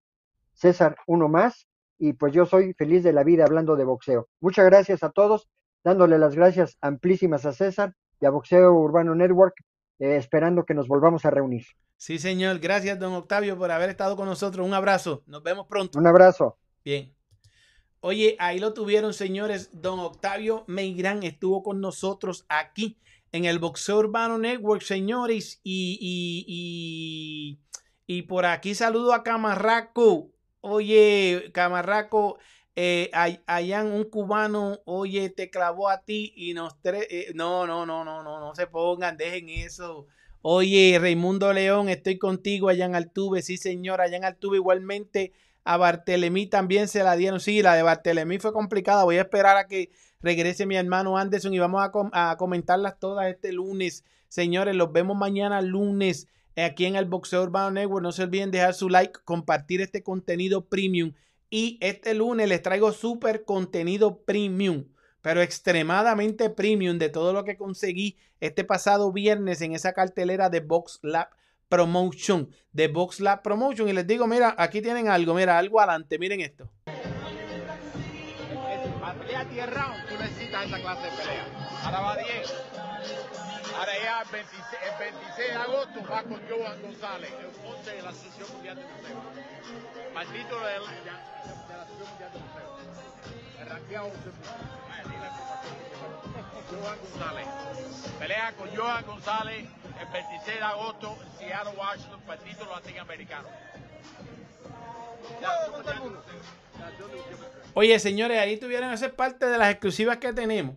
César 0.54 0.96
uno 1.08 1.28
más, 1.28 1.68
y 1.98 2.14
pues 2.14 2.34
yo 2.34 2.46
soy 2.46 2.74
feliz 2.74 3.04
de 3.04 3.14
la 3.14 3.24
vida 3.24 3.46
hablando 3.46 3.76
de 3.76 3.84
boxeo. 3.84 4.28
Muchas 4.40 4.66
gracias 4.66 5.04
a 5.04 5.12
todos, 5.12 5.50
dándole 5.84 6.18
las 6.18 6.36
gracias 6.36 6.78
amplísimas 6.82 7.46
a 7.46 7.54
César 7.54 7.96
y 8.20 8.26
a 8.26 8.30
Boxeo 8.30 8.74
Urbano 8.74 9.14
Network, 9.16 9.56
eh, 10.00 10.16
esperando 10.16 10.66
que 10.66 10.74
nos 10.74 10.88
volvamos 10.88 11.26
a 11.26 11.30
reunir. 11.30 11.66
Sí, 11.98 12.18
señor, 12.18 12.60
gracias, 12.60 12.98
don 12.98 13.14
Octavio, 13.14 13.58
por 13.58 13.70
haber 13.70 13.90
estado 13.90 14.16
con 14.16 14.26
nosotros. 14.26 14.66
Un 14.66 14.74
abrazo, 14.74 15.24
nos 15.28 15.44
vemos 15.44 15.68
pronto. 15.68 16.00
Un 16.00 16.08
abrazo. 16.08 16.58
Bien. 16.84 17.14
Oye, 18.00 18.36
ahí 18.40 18.58
lo 18.58 18.74
tuvieron, 18.74 19.14
señores. 19.14 19.70
Don 19.80 20.00
Octavio 20.00 20.64
Meirán 20.66 21.22
estuvo 21.22 21.62
con 21.62 21.80
nosotros 21.80 22.46
aquí 22.50 22.98
en 23.32 23.46
el 23.46 23.60
Boxeo 23.60 24.00
Urbano 24.00 24.38
Network, 24.38 24.82
señores. 24.82 25.60
Y, 25.64 25.98
y, 26.48 27.60
y, 28.08 28.22
por 28.24 28.46
aquí 28.46 28.76
saludo 28.76 29.14
a 29.14 29.24
Camarraco. 29.24 30.32
Oye, 30.62 31.52
Camarraco, 31.54 32.38
eh, 32.76 33.10
allá 33.48 33.84
un 33.84 34.04
cubano, 34.04 34.80
oye, 34.86 35.30
te 35.30 35.50
clavó 35.50 35.90
a 35.90 36.04
ti 36.04 36.34
y 36.36 36.54
nos... 36.54 36.76
Eh, 36.84 37.32
no, 37.34 37.66
no, 37.66 37.86
no, 37.86 38.04
no, 38.04 38.24
no, 38.24 38.40
no 38.40 38.56
se 38.56 38.68
pongan, 38.68 39.18
dejen 39.18 39.50
eso. 39.50 40.08
Oye, 40.44 40.98
Raimundo 41.00 41.54
León, 41.54 41.90
estoy 41.90 42.18
contigo 42.18 42.70
allá 42.70 42.86
en 42.86 42.96
Altuve. 42.96 43.42
Sí, 43.42 43.58
señor, 43.58 44.02
allá 44.02 44.18
en 44.18 44.26
Altuve 44.26 44.58
igualmente 44.58 45.34
a 45.64 45.78
Bartelemí 45.78 46.48
también 46.48 46.88
se 46.88 47.04
la 47.04 47.16
dieron. 47.16 47.40
Sí, 47.40 47.62
la 47.62 47.76
de 47.76 47.84
Bartelemí 47.84 48.40
fue 48.40 48.54
complicada. 48.54 49.04
Voy 49.04 49.18
a 49.18 49.22
esperar 49.22 49.58
a 49.58 49.68
que 49.68 49.92
regrese 50.22 50.66
mi 50.66 50.76
hermano 50.76 51.18
Anderson 51.18 51.54
y 51.54 51.60
vamos 51.60 51.82
a, 52.14 52.36
comentarlas 52.38 53.00
todas 53.00 53.28
este 53.28 53.52
lunes. 53.52 54.04
Señores, 54.28 54.76
los 54.76 54.92
vemos 54.92 55.18
mañana 55.18 55.62
lunes 55.62 56.28
aquí 56.56 56.86
en 56.86 56.96
el 56.96 57.06
Boxeo 57.06 57.44
Urbano 57.44 57.72
Network. 57.72 58.04
No 58.04 58.12
se 58.12 58.24
olviden 58.24 58.52
dejar 58.52 58.74
su 58.74 58.90
like, 58.90 59.20
compartir 59.26 59.82
este 59.82 60.04
contenido 60.04 60.66
premium. 60.66 61.14
Y 61.50 61.78
este 61.82 62.14
lunes 62.14 62.48
les 62.48 62.62
traigo 62.62 62.94
súper 62.94 63.44
contenido 63.44 64.20
premium, 64.22 64.86
pero 65.22 65.42
extremadamente 65.42 66.50
premium 66.50 66.98
de 66.98 67.10
todo 67.10 67.34
lo 67.34 67.44
que 67.44 67.58
conseguí 67.58 68.18
este 68.40 68.64
pasado 68.64 69.12
viernes 69.12 69.62
en 69.62 69.74
esa 69.74 69.92
cartelera 69.94 70.50
de 70.50 70.62
Box 70.62 71.00
Lab 71.04 71.28
Promotion, 71.68 72.50
de 72.72 72.88
Box 72.88 73.20
Lab 73.20 73.42
Promotion. 73.42 73.90
Y 73.90 73.94
les 73.94 74.08
digo, 74.08 74.28
mira, 74.28 74.56
aquí 74.58 74.82
tienen 74.82 75.10
algo, 75.10 75.34
mira, 75.34 75.58
algo 75.58 75.82
adelante, 75.82 76.18
miren 76.18 76.40
esto. 76.40 76.70
Esta 80.64 80.80
clase 80.80 81.02
de 81.02 81.12
pelea. 81.12 81.46
Ahora 81.84 82.00
va 82.00 82.16
10. 82.18 82.54
Ahora 83.78 83.94
ya 84.04 84.22
el 84.22 84.30
26, 84.30 84.64
el 84.92 85.00
26 85.00 85.48
de 85.48 85.56
agosto 85.56 86.04
va 86.12 86.24
con 86.24 86.42
Joan 86.48 86.82
González, 86.82 87.34
el 87.40 87.68
11 87.68 87.92
de 87.92 88.02
la 88.02 88.10
Asociación 88.10 88.52
Mundial 88.54 88.76
de 88.76 88.84
Boxeo. 88.84 90.14
Maldito 90.14 90.60
de 90.60 90.80
la, 90.80 90.92
de 90.92 91.10
Asociación 91.82 92.10
Mundial 92.10 92.32
de 92.34 92.40
Boxeo. 92.40 92.78
El 93.60 93.70
ranqueado 93.70 94.06
11 94.08 94.32
Joan 96.72 97.00
González. 97.00 97.48
Pelea 98.20 98.54
con 98.54 98.76
Joan 98.76 99.06
González 99.06 99.68
el 100.00 100.08
26 100.08 100.58
de 100.58 100.64
agosto 100.64 101.18
en 101.22 101.38
Seattle, 101.38 101.74
Washington, 101.78 102.22
para 102.22 102.42
el 102.42 102.50
título 102.50 102.72
latinoamericano. 102.72 103.48
Oye, 107.74 107.98
señores, 108.00 108.38
ahí 108.38 108.58
tuvieron 108.58 108.98
ser 108.98 109.16
parte 109.16 109.46
de 109.46 109.58
las 109.58 109.72
exclusivas 109.72 110.18
que 110.18 110.34
tenemos. 110.34 110.76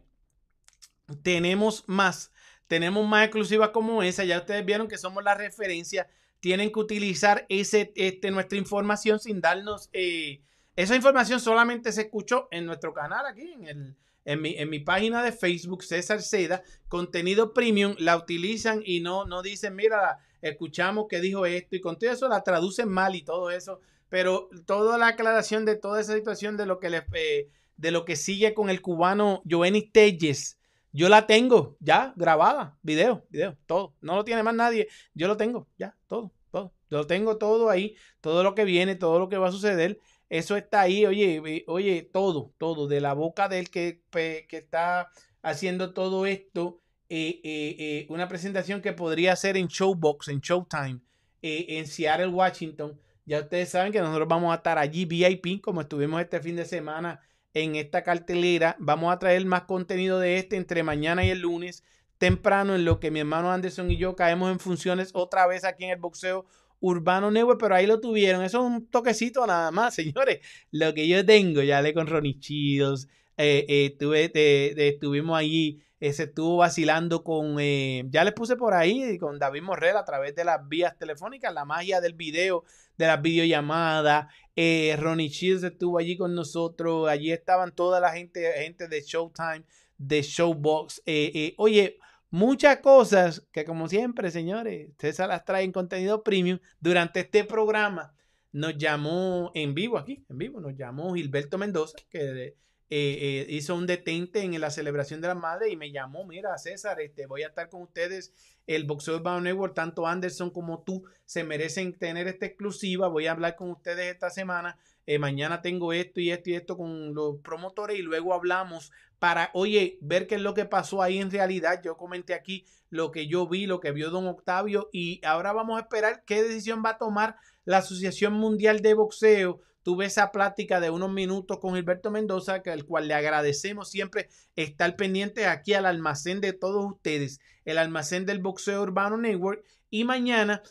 Tenemos 1.23 1.85
más. 1.87 2.31
Tenemos 2.69 3.07
más 3.07 3.25
exclusivas 3.25 3.71
como 3.71 4.03
esa. 4.03 4.25
Ya 4.25 4.39
ustedes 4.39 4.65
vieron 4.65 4.87
que 4.89 4.97
somos 4.97 5.25
la 5.25 5.35
referencia. 5.35 6.07
Tienen 6.41 6.71
que 6.73 6.79
utilizar 6.79 7.47
ese, 7.49 7.93
este, 7.97 8.31
nuestra 8.31 8.59
información 8.59 9.19
sin 9.19 9.41
darnos. 9.41 9.91
Eh, 9.93 10.41
esa 10.77 10.95
información 10.95 11.41
solamente 11.41 11.91
se 11.91 12.03
escuchó 12.03 12.49
en 12.51 12.67
nuestro 12.67 12.93
canal 12.93 13.27
aquí, 13.27 13.53
en, 13.53 13.67
el, 13.67 13.97
en, 14.25 14.41
mi, 14.41 14.55
en 14.57 14.71
mi 14.71 14.81
página 14.81 15.23
de 15.23 15.33
Facebook, 15.33 15.83
César 15.83 16.23
Seda. 16.23 16.63
Contenido 16.89 17.53
premium, 17.53 17.97
la 17.99 18.17
utilizan 18.17 18.83
y 18.85 19.01
no, 19.01 19.25
no 19.25 19.43
dicen, 19.43 19.75
mira, 19.75 20.19
escuchamos 20.43 21.07
que 21.09 21.21
dijo 21.21 21.45
esto 21.45 21.75
y 21.77 21.81
con 21.81 21.99
todo 21.99 22.11
eso 22.11 22.29
la 22.29 22.43
traducen 22.43 22.89
mal 22.89 23.17
y 23.17 23.23
todo 23.23 23.51
eso 23.51 23.81
pero 24.15 24.49
toda 24.65 24.97
la 24.97 25.09
aclaración 25.09 25.65
de 25.65 25.75
toda 25.75 26.01
esa 26.01 26.15
situación 26.15 26.57
de 26.57 26.67
lo 26.67 26.79
que 26.79 26.89
le, 26.89 27.05
eh, 27.15 27.49
de 27.77 27.91
lo 27.91 28.05
que 28.05 28.15
sigue 28.15 28.55
con 28.55 28.71
el 28.71 28.81
cubano 28.81 29.43
Joenny 29.45 29.83
Telles, 29.83 30.57
yo 30.93 31.09
la 31.09 31.27
tengo 31.27 31.77
ya 31.81 32.13
grabada, 32.15 32.79
video, 32.83 33.27
video, 33.29 33.57
todo. 33.67 33.97
No 34.01 34.15
lo 34.15 34.23
tiene 34.23 34.45
más 34.45 34.55
nadie, 34.55 34.87
yo 35.15 35.27
lo 35.27 35.37
tengo, 35.37 35.67
ya, 35.77 35.97
todo, 36.07 36.31
todo. 36.53 36.73
Yo 36.89 36.99
lo 36.99 37.09
tengo 37.09 37.39
todo 37.39 37.71
ahí, 37.71 37.97
todo 38.21 38.45
lo 38.45 38.55
que 38.55 38.65
viene, 38.65 38.95
todo 38.95 39.19
lo 39.19 39.29
que 39.29 39.37
va 39.37 39.49
a 39.49 39.51
suceder. 39.51 39.99
Eso 40.29 40.57
está 40.57 40.83
ahí, 40.83 41.05
oye, 41.07 41.65
oye, 41.67 42.03
todo, 42.03 42.53
todo, 42.57 42.87
de 42.87 43.01
la 43.01 43.15
boca 43.15 43.49
del 43.49 43.69
que, 43.69 44.01
que 44.13 44.47
está 44.57 45.11
haciendo 45.43 45.93
todo 45.93 46.27
esto, 46.27 46.79
eh, 47.09 47.41
eh, 47.43 48.07
una 48.11 48.29
presentación 48.29 48.81
que 48.81 48.93
podría 48.93 49.35
ser 49.35 49.57
en 49.57 49.67
Showbox, 49.67 50.29
en 50.29 50.39
Showtime, 50.39 51.01
en 51.43 51.87
Seattle, 51.89 52.29
Washington, 52.29 52.97
ya 53.27 53.41
ustedes 53.41 53.71
saben 53.71 53.93
que 53.93 54.01
nosotros 54.01 54.29
vamos 54.29 54.53
a 54.53 54.57
estar 54.57 54.79
allí 54.79 55.05
VIP, 55.05 55.61
como 55.61 55.81
estuvimos 55.81 56.21
este 56.21 56.41
fin 56.41 56.57
de 56.57 56.65
semana 56.65 57.21
en 57.55 57.77
esta 57.77 58.03
cartelera. 58.03 58.77
Vamos 58.79 59.13
a 59.13 59.19
traer 59.19 59.45
más 59.47 59.63
contenido 59.63 60.19
de 60.19 60.39
este 60.39 60.57
entre 60.57 60.83
mañana 60.83 61.25
y 61.25 61.31
el 61.31 61.41
lunes, 61.41 61.85
temprano, 62.19 62.75
en 62.75 62.85
lo 62.85 63.01
que 63.01 63.11
mi 63.11 63.21
hermano 63.21 63.53
Anderson 63.53 63.91
y 63.91 63.97
yo 63.97 64.17
caemos 64.17 64.51
en 64.51 64.59
funciones 64.59 65.11
otra 65.15 65.47
vez 65.47 65.65
aquí 65.65 65.85
en 65.85 65.91
el 65.91 65.99
boxeo 65.99 66.45
Urbano 66.81 67.31
Network, 67.31 67.61
pero 67.61 67.75
ahí 67.75 67.87
lo 67.87 68.01
tuvieron. 68.01 68.43
Eso 68.45 68.61
es 68.61 68.65
un 68.67 68.87
toquecito 68.89 69.47
nada 69.47 69.71
más, 69.71 69.95
señores. 69.95 70.41
Lo 70.71 70.93
que 70.93 71.09
yo 71.09 71.25
tengo, 71.25 71.63
ya 71.63 71.81
le 71.81 71.95
con 71.95 72.07
Ronnie 72.07 72.39
Chidos, 72.39 73.09
eh, 73.37 73.65
eh, 73.69 74.73
estuvimos 74.77 75.39
allí 75.39 75.81
se 76.13 76.25
estuvo 76.25 76.59
vacilando 76.59 77.25
con, 77.25 77.57
eh, 77.59 78.05
ya 78.11 78.25
les 78.25 78.35
puse 78.35 78.57
por 78.57 78.75
ahí, 78.75 79.19
con 79.19 79.39
David 79.39 79.63
Morrell 79.63 79.97
a 79.97 80.05
través 80.05 80.35
de 80.35 80.45
las 80.45 80.69
vías 80.69 80.97
telefónicas, 80.99 81.55
la 81.55 81.65
magia 81.65 82.01
del 82.01 82.15
video, 82.15 82.65
de 82.97 83.07
las 83.07 83.21
videollamadas. 83.23 84.27
Eh, 84.57 84.97
Ronnie 84.99 85.29
Shields 85.29 85.65
estuvo 85.65 85.99
allí 85.99 86.17
con 86.17 86.35
nosotros, 86.35 87.09
allí 87.09 87.33
estaban 87.33 87.75
toda 87.75 88.01
la 88.01 88.13
gente, 88.13 88.53
gente 88.63 88.89
de 88.89 89.03
Showtime, 89.03 89.65
de 89.99 90.23
Showbox. 90.23 91.03
Eh, 91.07 91.33
eh, 91.35 91.55
oye, 91.59 91.99
muchas 92.31 92.79
cosas 92.79 93.47
que 93.53 93.65
como 93.65 93.89
siempre, 93.89 94.31
señores, 94.31 94.91
César 94.99 95.29
las 95.29 95.45
trae 95.45 95.65
en 95.65 95.73
contenido 95.73 96.23
premium 96.23 96.59
durante 96.81 97.21
este 97.21 97.45
programa. 97.45 98.15
Nos 98.53 98.77
llamó 98.79 99.51
en 99.55 99.75
vivo 99.75 99.99
aquí, 99.99 100.25
en 100.29 100.39
vivo, 100.39 100.61
nos 100.61 100.77
llamó 100.77 101.15
Gilberto 101.15 101.59
Mendoza, 101.59 101.97
que 102.09 102.57
eh, 102.91 103.19
eh, 103.21 103.47
hizo 103.49 103.75
un 103.75 103.87
detente 103.87 104.43
en 104.43 104.61
la 104.61 104.71
celebración 104.71 105.23
de 105.23 105.29
la 105.29 105.35
madre 105.35 105.71
y 105.71 105.77
me 105.77 105.91
llamó, 105.91 106.27
mira 106.27 106.57
César, 106.59 107.01
este, 107.01 107.27
voy 107.27 107.43
a 107.43 107.49
estar 107.49 107.71
con 107.71 107.83
ustedes, 107.83 108.35
el 108.67 108.85
Boxeo 108.85 109.17
Urbano 109.17 109.41
Network, 109.41 109.75
tanto 109.75 110.07
Anderson 110.07 110.51
como 110.51 110.83
tú 110.83 111.05
se 111.25 111.45
merecen 111.45 111.99
tener 111.99 112.29
esta 112.29 112.47
exclusiva, 112.47 113.09
voy 113.09 113.27
a 113.27 113.33
hablar 113.33 113.57
con 113.57 113.71
ustedes 113.71 114.13
esta 114.13 114.29
semana, 114.29 114.79
eh, 115.07 115.19
mañana 115.19 115.63
tengo 115.63 115.95
esto 115.95 116.21
y 116.21 116.31
esto 116.31 116.51
y 116.51 116.55
esto 116.55 116.77
con 116.77 117.15
los 117.15 117.37
promotores 117.39 117.99
y 117.99 118.03
luego 118.03 118.35
hablamos 118.35 118.93
para, 119.19 119.51
oye, 119.55 119.99
ver 120.03 120.27
qué 120.27 120.35
es 120.35 120.43
lo 120.43 120.53
que 120.53 120.67
pasó 120.67 121.01
ahí 121.01 121.19
en 121.19 121.31
realidad, 121.31 121.81
yo 121.83 121.97
comenté 121.97 122.35
aquí 122.35 122.67
lo 122.91 123.11
que 123.11 123.27
yo 123.27 123.49
vi, 123.49 123.67
lo 123.67 123.81
que 123.81 123.93
vio 123.93 124.11
don 124.11 124.27
Octavio 124.27 124.91
y 124.93 125.25
ahora 125.25 125.53
vamos 125.53 125.79
a 125.79 125.83
esperar 125.83 126.23
qué 126.27 126.43
decisión 126.43 126.83
va 126.85 126.91
a 126.91 126.99
tomar 126.99 127.37
la 127.65 127.79
Asociación 127.79 128.35
Mundial 128.35 128.81
de 128.83 128.95
Boxeo 128.95 129.61
tuve 129.85 130.07
esa 130.07 130.33
plática 130.33 130.81
de 130.81 130.91
unos 130.91 131.13
minutos 131.13 131.59
con 131.61 131.75
Gilberto 131.75 132.11
Mendoza, 132.11 132.63
al 132.65 132.85
cual 132.85 133.07
le 133.07 133.15
agradecemos 133.15 133.91
siempre 133.91 134.29
estar 134.57 134.97
pendiente 134.97 135.47
aquí 135.47 135.75
al 135.75 135.87
almacén 135.87 136.41
de 136.41 136.55
todos 136.55 136.85
ustedes, 136.85 137.39
el 137.65 137.79
almacén 137.79 138.27
del 138.27 138.41
Boxeo 138.41 138.83
Urbano 138.83 139.19
Network. 139.19 139.63
Y 139.91 140.05
mañana, 140.05 140.63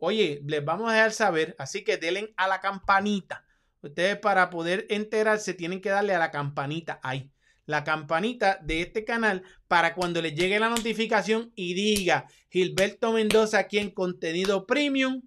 oye, 0.00 0.42
les 0.44 0.64
vamos 0.64 0.90
a 0.90 0.94
dejar 0.94 1.12
saber, 1.12 1.54
así 1.58 1.84
que 1.84 1.96
denle 1.96 2.34
a 2.36 2.48
la 2.48 2.60
campanita. 2.60 3.44
Ustedes 3.80 4.18
para 4.18 4.50
poder 4.50 4.86
enterarse 4.90 5.54
tienen 5.54 5.80
que 5.80 5.90
darle 5.90 6.14
a 6.14 6.18
la 6.18 6.32
campanita 6.32 6.98
ahí. 7.04 7.30
La 7.66 7.84
campanita 7.84 8.58
de 8.62 8.82
este 8.82 9.04
canal 9.04 9.44
para 9.68 9.94
cuando 9.94 10.20
les 10.20 10.34
llegue 10.34 10.58
la 10.58 10.68
notificación 10.68 11.52
y 11.54 11.74
diga 11.74 12.26
Gilberto 12.50 13.12
Mendoza 13.12 13.58
aquí 13.58 13.78
en 13.78 13.90
contenido 13.90 14.66
premium. 14.66 15.22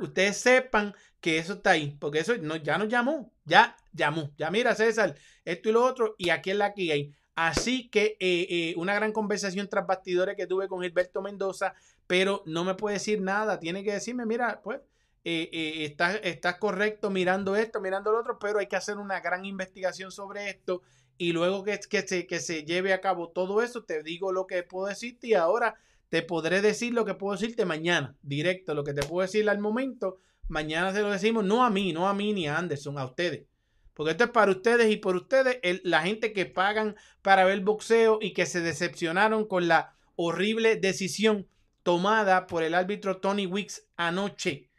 Ustedes 0.00 0.36
sepan 0.38 0.94
que 1.24 1.38
eso 1.38 1.54
está 1.54 1.70
ahí, 1.70 1.96
porque 1.98 2.18
eso 2.18 2.36
no, 2.36 2.56
ya 2.56 2.76
nos 2.76 2.86
llamó, 2.86 3.32
ya 3.46 3.78
llamó, 3.94 4.30
ya 4.36 4.50
mira 4.50 4.74
César, 4.74 5.14
esto 5.46 5.70
y 5.70 5.72
lo 5.72 5.82
otro, 5.82 6.14
y 6.18 6.28
aquí 6.28 6.50
es 6.50 6.56
la 6.58 6.74
que 6.74 6.92
hay. 6.92 7.14
Así 7.34 7.88
que 7.88 8.18
eh, 8.20 8.46
eh, 8.50 8.74
una 8.76 8.94
gran 8.94 9.10
conversación 9.10 9.66
tras 9.70 9.86
bastidores 9.86 10.36
que 10.36 10.46
tuve 10.46 10.68
con 10.68 10.82
Gilberto 10.82 11.22
Mendoza, 11.22 11.72
pero 12.06 12.42
no 12.44 12.62
me 12.62 12.74
puede 12.74 12.96
decir 12.96 13.22
nada, 13.22 13.58
tiene 13.58 13.82
que 13.82 13.94
decirme, 13.94 14.26
mira, 14.26 14.60
pues 14.62 14.82
eh, 15.24 15.86
estás 15.86 16.20
está 16.22 16.58
correcto 16.58 17.08
mirando 17.08 17.56
esto, 17.56 17.80
mirando 17.80 18.12
lo 18.12 18.20
otro, 18.20 18.38
pero 18.38 18.58
hay 18.58 18.66
que 18.66 18.76
hacer 18.76 18.98
una 18.98 19.20
gran 19.20 19.46
investigación 19.46 20.12
sobre 20.12 20.50
esto 20.50 20.82
y 21.16 21.32
luego 21.32 21.64
que, 21.64 21.80
que, 21.88 22.02
se, 22.02 22.26
que 22.26 22.38
se 22.38 22.64
lleve 22.64 22.92
a 22.92 23.00
cabo 23.00 23.30
todo 23.30 23.62
eso, 23.62 23.82
te 23.82 24.02
digo 24.02 24.30
lo 24.30 24.46
que 24.46 24.62
puedo 24.62 24.88
decirte 24.88 25.28
y 25.28 25.32
ahora 25.32 25.76
te 26.10 26.20
podré 26.20 26.60
decir 26.60 26.92
lo 26.92 27.06
que 27.06 27.14
puedo 27.14 27.32
decirte 27.32 27.64
mañana, 27.64 28.14
directo, 28.20 28.74
lo 28.74 28.84
que 28.84 28.92
te 28.92 29.06
puedo 29.06 29.22
decir 29.22 29.48
al 29.48 29.58
momento 29.58 30.18
Mañana 30.48 30.92
se 30.92 31.00
lo 31.00 31.10
decimos, 31.10 31.44
no 31.44 31.64
a 31.64 31.70
mí, 31.70 31.92
no 31.92 32.08
a 32.08 32.14
mí 32.14 32.32
ni 32.32 32.46
a 32.46 32.58
Anderson, 32.58 32.98
a 32.98 33.04
ustedes. 33.04 33.46
Porque 33.94 34.12
esto 34.12 34.24
es 34.24 34.30
para 34.30 34.50
ustedes 34.50 34.90
y 34.90 34.96
por 34.96 35.16
ustedes, 35.16 35.58
la 35.84 36.02
gente 36.02 36.32
que 36.32 36.46
pagan 36.46 36.96
para 37.22 37.44
ver 37.44 37.60
boxeo 37.60 38.18
y 38.20 38.32
que 38.32 38.44
se 38.44 38.60
decepcionaron 38.60 39.46
con 39.46 39.68
la 39.68 39.94
horrible 40.16 40.76
decisión 40.76 41.48
tomada 41.82 42.46
por 42.46 42.62
el 42.62 42.74
árbitro 42.74 43.18
Tony 43.18 43.46
Wicks 43.46 43.86
anoche 43.96 44.70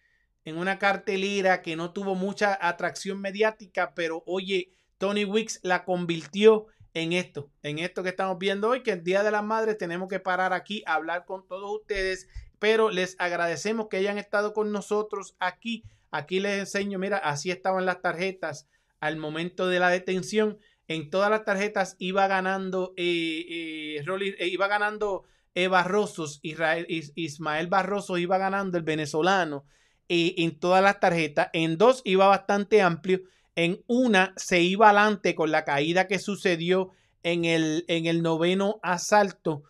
en 0.43 0.57
una 0.57 0.77
cartelera 0.77 1.61
que 1.61 1.75
no 1.75 1.91
tuvo 1.91 2.13
mucha 2.15 2.57
atracción 2.61 3.19
mediática, 3.19 3.93
pero 3.95 4.23
oye, 4.27 4.71
Tony 4.97 5.25
Wicks 5.25 5.59
la 5.63 5.83
convirtió 5.83 6.67
en 6.93 7.13
esto, 7.13 7.51
en 7.63 7.79
esto 7.79 8.03
que 8.03 8.09
estamos 8.09 8.37
viendo 8.37 8.69
hoy, 8.69 8.83
que 8.83 8.91
el 8.91 9.03
Día 9.03 9.23
de 9.23 9.31
las 9.31 9.43
Madres 9.43 9.77
tenemos 9.77 10.07
que 10.07 10.19
parar 10.19 10.53
aquí 10.53 10.83
a 10.85 10.93
hablar 10.93 11.25
con 11.25 11.47
todos 11.47 11.69
ustedes 11.81 12.29
pero 12.59 12.89
les 12.89 13.15
agradecemos 13.19 13.87
que 13.89 13.97
hayan 13.97 14.17
estado 14.17 14.53
con 14.53 14.71
nosotros 14.71 15.35
aquí. 15.39 15.83
Aquí 16.11 16.39
les 16.39 16.59
enseño, 16.59 16.99
mira, 16.99 17.17
así 17.17 17.51
estaban 17.51 17.85
las 17.85 18.01
tarjetas 18.01 18.67
al 18.99 19.17
momento 19.17 19.67
de 19.67 19.79
la 19.79 19.89
detención. 19.89 20.57
En 20.87 21.09
todas 21.09 21.29
las 21.29 21.45
tarjetas 21.45 21.95
iba 21.99 22.27
ganando, 22.27 22.93
eh, 22.95 23.97
eh, 23.97 24.05
eh 24.39 24.47
iba 24.47 24.67
ganando 24.67 25.23
Barrosos, 25.69 26.39
Israel, 26.41 26.85
Ismael 26.89 27.67
Barroso 27.67 28.17
iba 28.17 28.37
ganando 28.37 28.77
el 28.77 28.83
venezolano 28.83 29.65
en 30.09 30.59
todas 30.59 30.83
las 30.83 30.99
tarjetas. 30.99 31.49
En 31.53 31.77
dos 31.77 32.01
iba 32.03 32.27
bastante 32.27 32.81
amplio. 32.81 33.21
En 33.55 33.81
una 33.87 34.33
se 34.35 34.61
iba 34.61 34.89
adelante 34.89 35.33
con 35.33 35.51
la 35.51 35.63
caída 35.63 36.07
que 36.07 36.19
sucedió 36.19 36.91
en 37.23 37.45
el, 37.45 37.85
en 37.87 38.05
el 38.05 38.21
noveno 38.21 38.79
asalto 38.83 39.63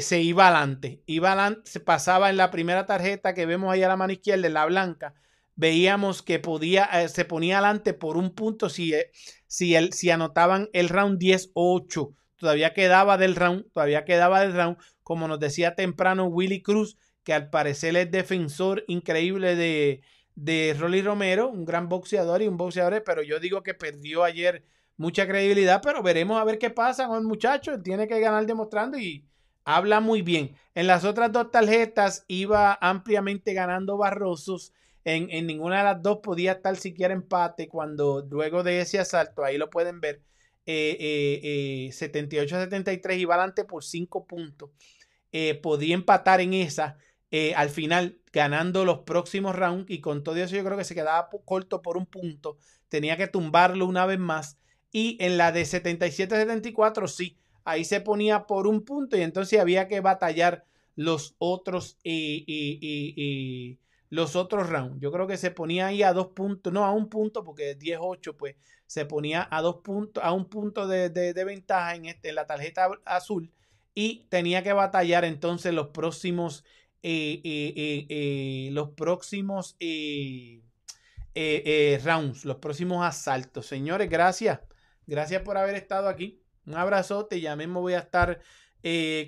se 0.00 0.20
iba 0.22 0.48
adelante. 0.48 1.02
Iba 1.06 1.32
adelante, 1.32 1.70
se 1.70 1.80
pasaba 1.80 2.30
en 2.30 2.36
la 2.36 2.50
primera 2.50 2.86
tarjeta 2.86 3.34
que 3.34 3.46
vemos 3.46 3.72
ahí 3.72 3.82
a 3.82 3.88
la 3.88 3.96
mano 3.96 4.12
izquierda, 4.12 4.46
en 4.46 4.54
la 4.54 4.66
blanca. 4.66 5.14
Veíamos 5.56 6.22
que 6.22 6.38
podía, 6.38 6.84
eh, 6.84 7.08
se 7.08 7.24
ponía 7.24 7.58
adelante 7.58 7.94
por 7.94 8.16
un 8.16 8.34
punto 8.34 8.68
si, 8.68 8.94
eh, 8.94 9.10
si, 9.46 9.74
el, 9.74 9.92
si 9.92 10.10
anotaban 10.10 10.68
el 10.72 10.88
round 10.88 11.18
10-8. 11.18 12.14
Todavía 12.36 12.74
quedaba 12.74 13.16
del 13.16 13.34
round, 13.34 13.70
todavía 13.72 14.04
quedaba 14.04 14.40
del 14.40 14.52
round. 14.52 14.76
Como 15.02 15.26
nos 15.26 15.40
decía 15.40 15.74
temprano 15.74 16.26
Willy 16.26 16.62
Cruz, 16.62 16.98
que 17.24 17.32
al 17.32 17.50
parecer 17.50 17.96
es 17.96 18.10
defensor 18.10 18.84
increíble 18.86 19.56
de, 19.56 20.02
de 20.36 20.76
Rolly 20.78 21.02
Romero, 21.02 21.48
un 21.48 21.64
gran 21.64 21.88
boxeador 21.88 22.42
y 22.42 22.46
un 22.46 22.56
boxeador, 22.56 23.02
pero 23.04 23.22
yo 23.22 23.40
digo 23.40 23.62
que 23.62 23.74
perdió 23.74 24.22
ayer 24.22 24.64
mucha 24.96 25.26
credibilidad, 25.26 25.80
pero 25.82 26.02
veremos 26.02 26.40
a 26.40 26.44
ver 26.44 26.58
qué 26.58 26.70
pasa 26.70 27.08
con 27.08 27.18
el 27.18 27.24
muchacho. 27.24 27.72
Él 27.72 27.82
tiene 27.82 28.06
que 28.06 28.20
ganar 28.20 28.46
demostrando 28.46 28.98
y 28.98 29.24
habla 29.66 30.00
muy 30.00 30.22
bien. 30.22 30.56
En 30.74 30.86
las 30.86 31.04
otras 31.04 31.30
dos 31.32 31.50
tarjetas 31.50 32.24
iba 32.28 32.78
ampliamente 32.80 33.52
ganando 33.52 33.98
Barrosos. 33.98 34.72
En, 35.04 35.28
en 35.30 35.46
ninguna 35.46 35.78
de 35.78 35.84
las 35.84 36.02
dos 36.02 36.20
podía 36.22 36.52
estar 36.52 36.76
siquiera 36.76 37.12
empate 37.12 37.68
cuando 37.68 38.26
luego 38.28 38.62
de 38.62 38.80
ese 38.80 38.98
asalto, 38.98 39.44
ahí 39.44 39.58
lo 39.58 39.68
pueden 39.70 40.00
ver, 40.00 40.22
eh, 40.66 41.90
78-73 41.92 43.10
eh, 43.10 43.18
iba 43.18 43.34
adelante 43.34 43.64
por 43.64 43.84
5 43.84 44.26
puntos. 44.26 44.70
Eh, 45.32 45.54
podía 45.54 45.94
empatar 45.94 46.40
en 46.40 46.54
esa. 46.54 46.98
Eh, 47.30 47.54
al 47.54 47.70
final, 47.70 48.20
ganando 48.32 48.84
los 48.84 49.00
próximos 49.00 49.54
rounds 49.54 49.90
y 49.90 50.00
con 50.00 50.22
todo 50.22 50.36
eso 50.36 50.56
yo 50.56 50.64
creo 50.64 50.78
que 50.78 50.84
se 50.84 50.94
quedaba 50.94 51.28
corto 51.44 51.82
por 51.82 51.96
un 51.96 52.06
punto. 52.06 52.58
Tenía 52.88 53.16
que 53.16 53.26
tumbarlo 53.26 53.86
una 53.86 54.06
vez 54.06 54.18
más. 54.18 54.58
Y 54.92 55.16
en 55.20 55.36
la 55.36 55.52
de 55.52 55.62
77-74, 55.62 57.08
sí, 57.08 57.36
ahí 57.66 57.84
se 57.84 58.00
ponía 58.00 58.46
por 58.46 58.66
un 58.66 58.82
punto 58.82 59.16
y 59.16 59.22
entonces 59.22 59.60
había 59.60 59.88
que 59.88 60.00
batallar 60.00 60.64
los 60.94 61.34
otros 61.38 61.98
y, 62.02 63.78
los 64.08 64.36
otros 64.36 64.70
rounds. 64.70 65.00
Yo 65.00 65.10
creo 65.12 65.26
que 65.26 65.36
se 65.36 65.50
ponía 65.50 65.88
ahí 65.88 66.02
a 66.02 66.12
dos 66.12 66.28
puntos, 66.28 66.72
no 66.72 66.84
a 66.84 66.92
un 66.92 67.08
punto, 67.08 67.44
porque 67.44 67.76
10-8, 67.76 68.36
pues 68.36 68.54
se 68.86 69.04
ponía 69.04 69.46
a 69.50 69.60
dos 69.60 69.78
puntos, 69.82 70.22
a 70.24 70.32
un 70.32 70.46
punto 70.46 70.86
de, 70.86 71.10
ventaja 71.44 71.96
en, 71.96 72.06
este, 72.06 72.30
en 72.30 72.36
la 72.36 72.46
tarjeta 72.46 72.88
azul 73.04 73.50
y 73.94 74.26
tenía 74.28 74.62
que 74.62 74.72
batallar 74.72 75.24
entonces 75.24 75.74
los 75.74 75.88
próximos 75.88 76.64
eh, 77.02 77.40
eh, 77.44 78.06
eh, 78.08 78.68
los 78.72 78.90
próximos 78.90 79.76
rounds, 82.04 82.44
los 82.44 82.56
próximos 82.56 83.04
asaltos. 83.04 83.66
Señores, 83.66 84.08
gracias. 84.08 84.60
Gracias 85.06 85.42
por 85.42 85.56
haber 85.56 85.74
estado 85.76 86.08
aquí. 86.08 86.42
Un 86.66 86.74
abrazote. 86.74 87.40
Ya 87.40 87.56
mismo 87.56 87.80
voy 87.80 87.94
a 87.94 88.00
estar 88.00 88.40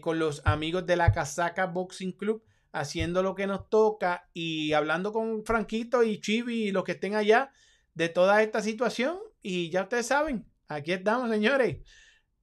con 0.01 0.19
los 0.19 0.43
amigos 0.45 0.87
de 0.87 0.97
la 0.97 1.13
Casaca 1.13 1.67
Boxing 1.67 2.13
Club 2.13 2.45
haciendo 2.73 3.23
lo 3.23 3.35
que 3.35 3.47
nos 3.47 3.69
toca 3.69 4.29
y 4.33 4.73
hablando 4.73 5.13
con 5.13 5.45
Franquito 5.45 6.03
y 6.03 6.21
Chibi 6.21 6.65
y 6.65 6.73
los 6.73 6.85
que 6.85 6.93
estén 6.93 7.15
allá 7.15 7.51
de 7.95 8.09
toda 8.09 8.43
esta 8.43 8.63
situación. 8.63 9.19
Y 9.43 9.71
ya 9.71 9.83
ustedes 9.83 10.07
saben, 10.07 10.47
aquí 10.69 10.93
estamos, 10.93 11.31
señores. 11.31 11.79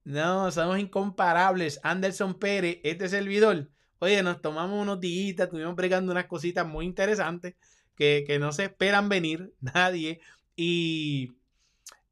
No, 0.04 0.50
somos 0.50 0.78
incomparables. 0.78 1.80
Anderson 1.82 2.38
Pérez, 2.38 2.80
este 2.84 3.08
servidor. 3.08 3.70
Oye, 3.98 4.22
nos 4.22 4.42
tomamos 4.42 4.80
unos 4.80 5.00
días, 5.00 5.38
estuvimos 5.38 5.74
bregando 5.74 6.12
unas 6.12 6.26
cositas 6.26 6.66
muy 6.66 6.84
interesantes 6.84 7.54
que, 7.96 8.24
que 8.26 8.38
no 8.38 8.52
se 8.52 8.64
esperan 8.64 9.08
venir 9.08 9.54
nadie. 9.60 10.20
Y, 10.54 11.32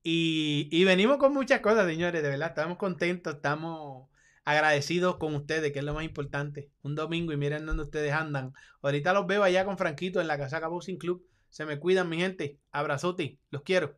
y, 0.07 0.69
y, 0.71 0.85
venimos 0.85 1.17
con 1.17 1.33
muchas 1.33 1.61
cosas, 1.61 1.87
señores, 1.87 2.23
de 2.23 2.29
verdad. 2.29 2.51
Estamos 2.51 2.77
contentos, 2.77 3.37
estamos 3.37 4.09
agradecidos 4.45 5.17
con 5.17 5.35
ustedes, 5.35 5.73
que 5.73 5.79
es 5.79 5.85
lo 5.85 5.95
más 5.95 6.05
importante. 6.05 6.71
Un 6.83 6.95
domingo 6.95 7.33
y 7.33 7.39
miren 7.39 7.65
dónde 7.65 7.85
ustedes 7.85 8.13
andan. 8.13 8.53
Ahorita 8.83 9.15
los 9.15 9.27
veo 9.27 9.43
allá 9.43 9.65
con 9.65 9.79
Franquito 9.79 10.21
en 10.21 10.29
la 10.29 10.37
Casaca 10.37 10.69
Boxing 10.69 10.99
Club. 10.99 11.27
Se 11.49 11.65
me 11.65 11.79
cuidan, 11.79 12.11
mi 12.11 12.19
gente. 12.19 12.59
Abrazote. 12.71 13.39
Los 13.51 13.63
quiero. 13.63 13.97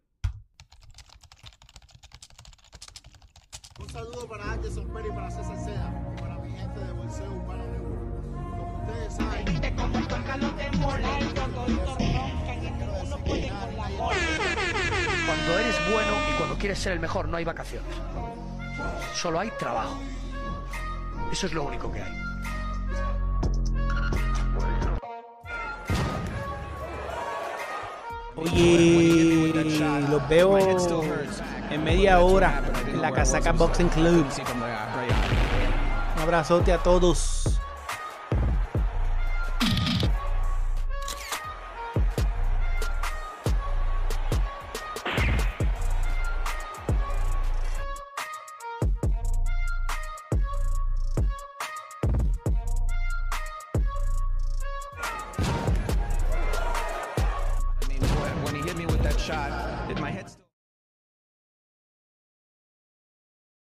Un 3.80 3.88
saludo 3.88 4.28
para 4.28 4.52
Anderson 4.52 4.88
Pérez 4.92 5.10
y 5.10 5.14
para 5.14 5.30
César 5.30 5.58
Seda 5.58 6.14
y 6.14 6.20
para 6.20 6.38
mi 6.38 6.56
gente 6.56 6.80
de 6.80 6.92
Bolseo 6.92 7.32
Urbano 7.32 7.64
Como 8.56 8.80
ustedes 8.80 9.14
saben. 9.14 9.46
Cuando 15.26 15.58
eres 15.58 15.76
bueno 15.90 16.12
y 16.30 16.38
cuando 16.38 16.56
quieres 16.56 16.78
ser 16.78 16.92
el 16.92 17.00
mejor 17.00 17.26
no 17.26 17.36
hay 17.36 17.44
vacaciones. 17.44 17.92
Solo 19.12 19.40
hay 19.40 19.50
trabajo. 19.58 19.98
Eso 21.32 21.46
es 21.46 21.52
lo 21.52 21.64
único 21.64 21.90
que 21.90 22.00
hay. 22.00 22.12
Oye, 28.36 29.52
los 30.08 30.28
veo 30.28 30.58
en 31.70 31.84
media 31.84 32.20
hora 32.20 32.62
en 32.86 33.02
la 33.02 33.10
Casaca 33.10 33.50
Boxing 33.52 33.88
Club. 33.88 34.26
Un 36.14 36.22
abrazote 36.22 36.72
a 36.72 36.78
todos. 36.78 37.58